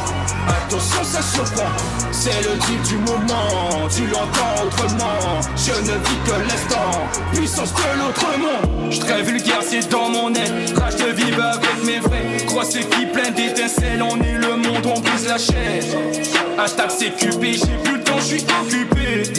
Attention, 0.48 1.04
ça 1.04 1.22
surprend. 1.22 1.70
C'est 2.10 2.42
le 2.42 2.56
deal 2.66 2.82
du 2.88 2.96
moment. 2.98 3.88
Tu 3.94 4.06
l'entends 4.06 4.64
autrement. 4.64 5.40
Je 5.56 5.72
ne 5.72 5.96
vis 5.98 6.18
que 6.24 6.48
l'instant. 6.48 6.90
Puissance 7.32 7.74
de 7.74 8.00
l'autre 8.00 8.26
monde. 8.38 8.92
Je 8.92 9.00
très 9.00 9.22
vulgaire, 9.22 9.62
c'est 9.62 9.88
dans 9.90 10.08
mon 10.08 10.32
aile. 10.34 10.74
Rage 10.76 10.96
de 10.96 11.10
vivre 11.10 11.44
avec 11.44 11.84
mes 11.84 11.98
vrais. 11.98 12.46
Croix 12.46 12.64
qui 12.64 13.06
plein 13.06 13.30
d'étincelles. 13.30 14.02
On 14.02 14.20
est 14.20 14.38
le 14.38 14.56
monde, 14.56 14.86
on 14.86 15.00
brise 15.00 15.26
la 15.28 15.38
chaîne. 15.38 15.84
Hashtag 16.58 16.88
CQP, 16.88 17.42
j'ai 17.52 17.78
plus 17.84 17.98
le 17.98 18.04
temps, 18.04 18.18
je 18.18 18.36
suis 18.36 18.46
occupé. 18.62 19.32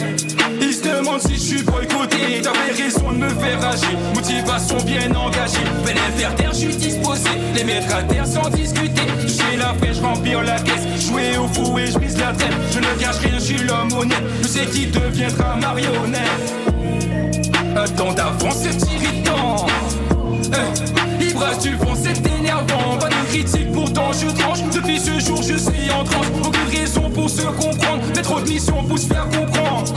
Si 1.18 1.34
je 1.34 1.40
suis 1.40 1.62
boycotté? 1.62 2.40
T'avais 2.42 2.82
raison 2.82 3.12
de 3.12 3.18
me 3.18 3.28
faire 3.28 3.66
agir. 3.66 3.98
Motivation 4.14 4.76
bien 4.84 5.14
engagée. 5.14 5.58
Venez 5.84 6.00
faire 6.16 6.34
taire, 6.36 6.52
je 6.52 6.58
suis 6.58 6.76
disposé. 6.76 7.30
Les 7.54 7.64
mettre 7.64 7.94
à 7.94 8.02
terre 8.02 8.26
sans 8.26 8.48
discuter. 8.50 9.02
J'ai 9.26 9.56
la 9.56 9.74
fraîche, 9.74 10.00
remplir 10.00 10.42
la 10.42 10.58
caisse. 10.60 10.86
Jouer 11.06 11.36
au 11.36 11.48
fou 11.48 11.78
et 11.78 11.86
je 11.86 11.98
brise 11.98 12.18
la 12.18 12.32
tête. 12.32 12.52
Je 12.72 12.78
ne 12.78 12.94
cache 13.00 13.18
rien, 13.18 13.34
je 13.34 13.44
suis 13.44 13.58
l'homme 13.58 13.92
honnête. 13.92 14.22
Je 14.42 14.48
sais 14.48 14.66
qui 14.66 14.86
deviendra 14.86 15.56
marionnette. 15.56 16.54
Temps 17.96 18.12
d'avance, 18.12 18.58
c'est 18.62 18.92
irritant. 18.92 19.66
Ibrage 21.40 21.58
du 21.60 21.74
vent, 21.76 21.94
c'est 21.94 22.38
énervant. 22.38 22.98
Pas 22.98 23.08
de 23.08 23.14
critique, 23.30 23.72
pourtant 23.72 24.12
je 24.12 24.26
tranche. 24.26 24.58
Depuis 24.74 25.00
ce 25.00 25.18
jour, 25.20 25.40
je 25.42 25.56
suis 25.56 25.90
en 25.90 26.04
transe. 26.04 26.26
Aucune 26.44 26.78
raison 26.78 27.08
pour 27.08 27.30
se 27.30 27.40
comprendre. 27.40 28.02
Mais 28.14 28.20
trop 28.20 28.40
missions 28.40 28.84
pour 28.84 28.98
se 28.98 29.06
faire 29.06 29.26
comprendre. 29.30 29.90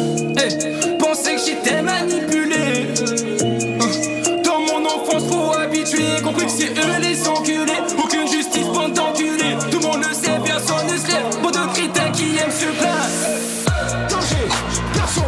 Eh, 0.00 0.96
Pensais 0.98 1.34
que 1.34 1.40
j'étais 1.44 1.82
manipulé. 1.82 2.94
Euh, 3.02 4.42
Dans 4.42 4.60
mon 4.60 4.86
enfance, 4.86 5.26
trop 5.28 5.54
habitué. 5.58 6.02
Compris 6.24 6.46
que 6.46 6.52
c'est 6.52 6.70
eux 6.70 7.00
les 7.02 7.28
enculés. 7.28 7.82
Aucune 8.02 8.26
justice, 8.26 8.66
bande 8.74 8.94
d'enculés. 8.94 9.54
Tout 9.70 9.78
le 9.80 9.86
monde 9.86 9.98
le 10.08 10.14
sait, 10.14 10.40
personne 10.42 10.86
ne 10.86 10.96
se 10.96 11.08
lève. 11.08 11.26
De 11.42 11.72
crétins 11.74 12.10
qui 12.12 12.38
aiment 12.38 12.50
se 12.50 12.64
plaindre. 12.78 14.08
Danger, 14.08 14.48
garçon, 14.94 15.24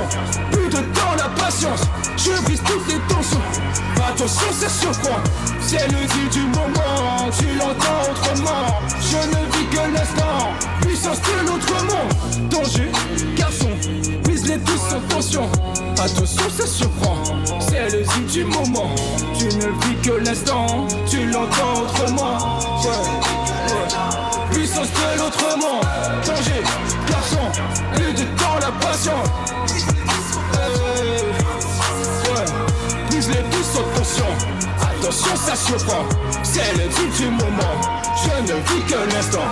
plus 0.50 0.68
de 0.68 0.76
temps 0.94 1.14
la 1.18 1.28
patience. 1.42 1.82
Je 2.16 2.42
brise 2.42 2.62
toutes 2.64 2.88
les 2.88 3.14
tensions. 3.14 3.38
Attention, 4.08 4.46
ça 4.52 4.68
surprend. 4.68 5.18
C'est 5.70 5.86
le 5.88 6.06
deal 6.06 6.28
du 6.30 6.40
moment. 6.46 7.30
Tu 7.38 7.44
l'entends 7.58 8.10
autrement. 8.10 8.80
Je 9.02 9.18
ne 9.18 9.40
vis 9.52 9.66
que 9.66 9.92
l'instant. 9.92 10.48
Puissance 10.80 11.20
de 11.20 11.46
l'autre 11.46 11.74
monde. 11.84 12.48
Danger, 12.48 12.90
garçon, 13.36 13.68
brise 14.24 14.48
les 14.48 14.56
pouces 14.56 14.88
sans 14.88 15.00
tension. 15.14 15.46
Attention, 16.02 16.44
ça 16.56 16.66
surprend. 16.66 17.22
C'est 17.68 17.90
le 17.90 18.02
deal 18.02 18.26
du 18.32 18.44
moment. 18.44 18.94
Tu 19.38 19.44
ne 19.44 19.66
vis 19.84 19.96
que 20.02 20.12
l'instant. 20.12 20.86
Tu 21.06 21.26
l'entends 21.26 21.82
autrement. 21.82 22.38
Ouais, 22.80 22.88
ouais. 23.68 24.50
Puissance 24.50 24.88
de 24.88 25.18
l'autre 25.18 25.58
monde. 25.58 25.84
Danger, 26.24 26.62
garçon, 27.10 27.44
plus 27.94 28.14
de 28.14 28.24
temps 28.38 28.56
la 28.58 28.72
patience. 28.72 29.28
Hey, 30.54 31.24
ouais. 32.32 32.46
Brise 33.10 33.28
les 33.28 33.42
pouces 33.50 33.66
sans 33.74 33.98
tension. 33.98 34.87
Attention, 35.00 35.36
ça 35.36 35.54
surprend. 35.54 36.04
C'est 36.42 36.72
le 36.72 36.88
deal 36.88 37.10
du 37.16 37.30
moment. 37.30 37.80
Je 38.24 38.52
ne 38.52 38.58
vis 38.58 38.84
que 38.86 39.14
l'instant 39.14 39.46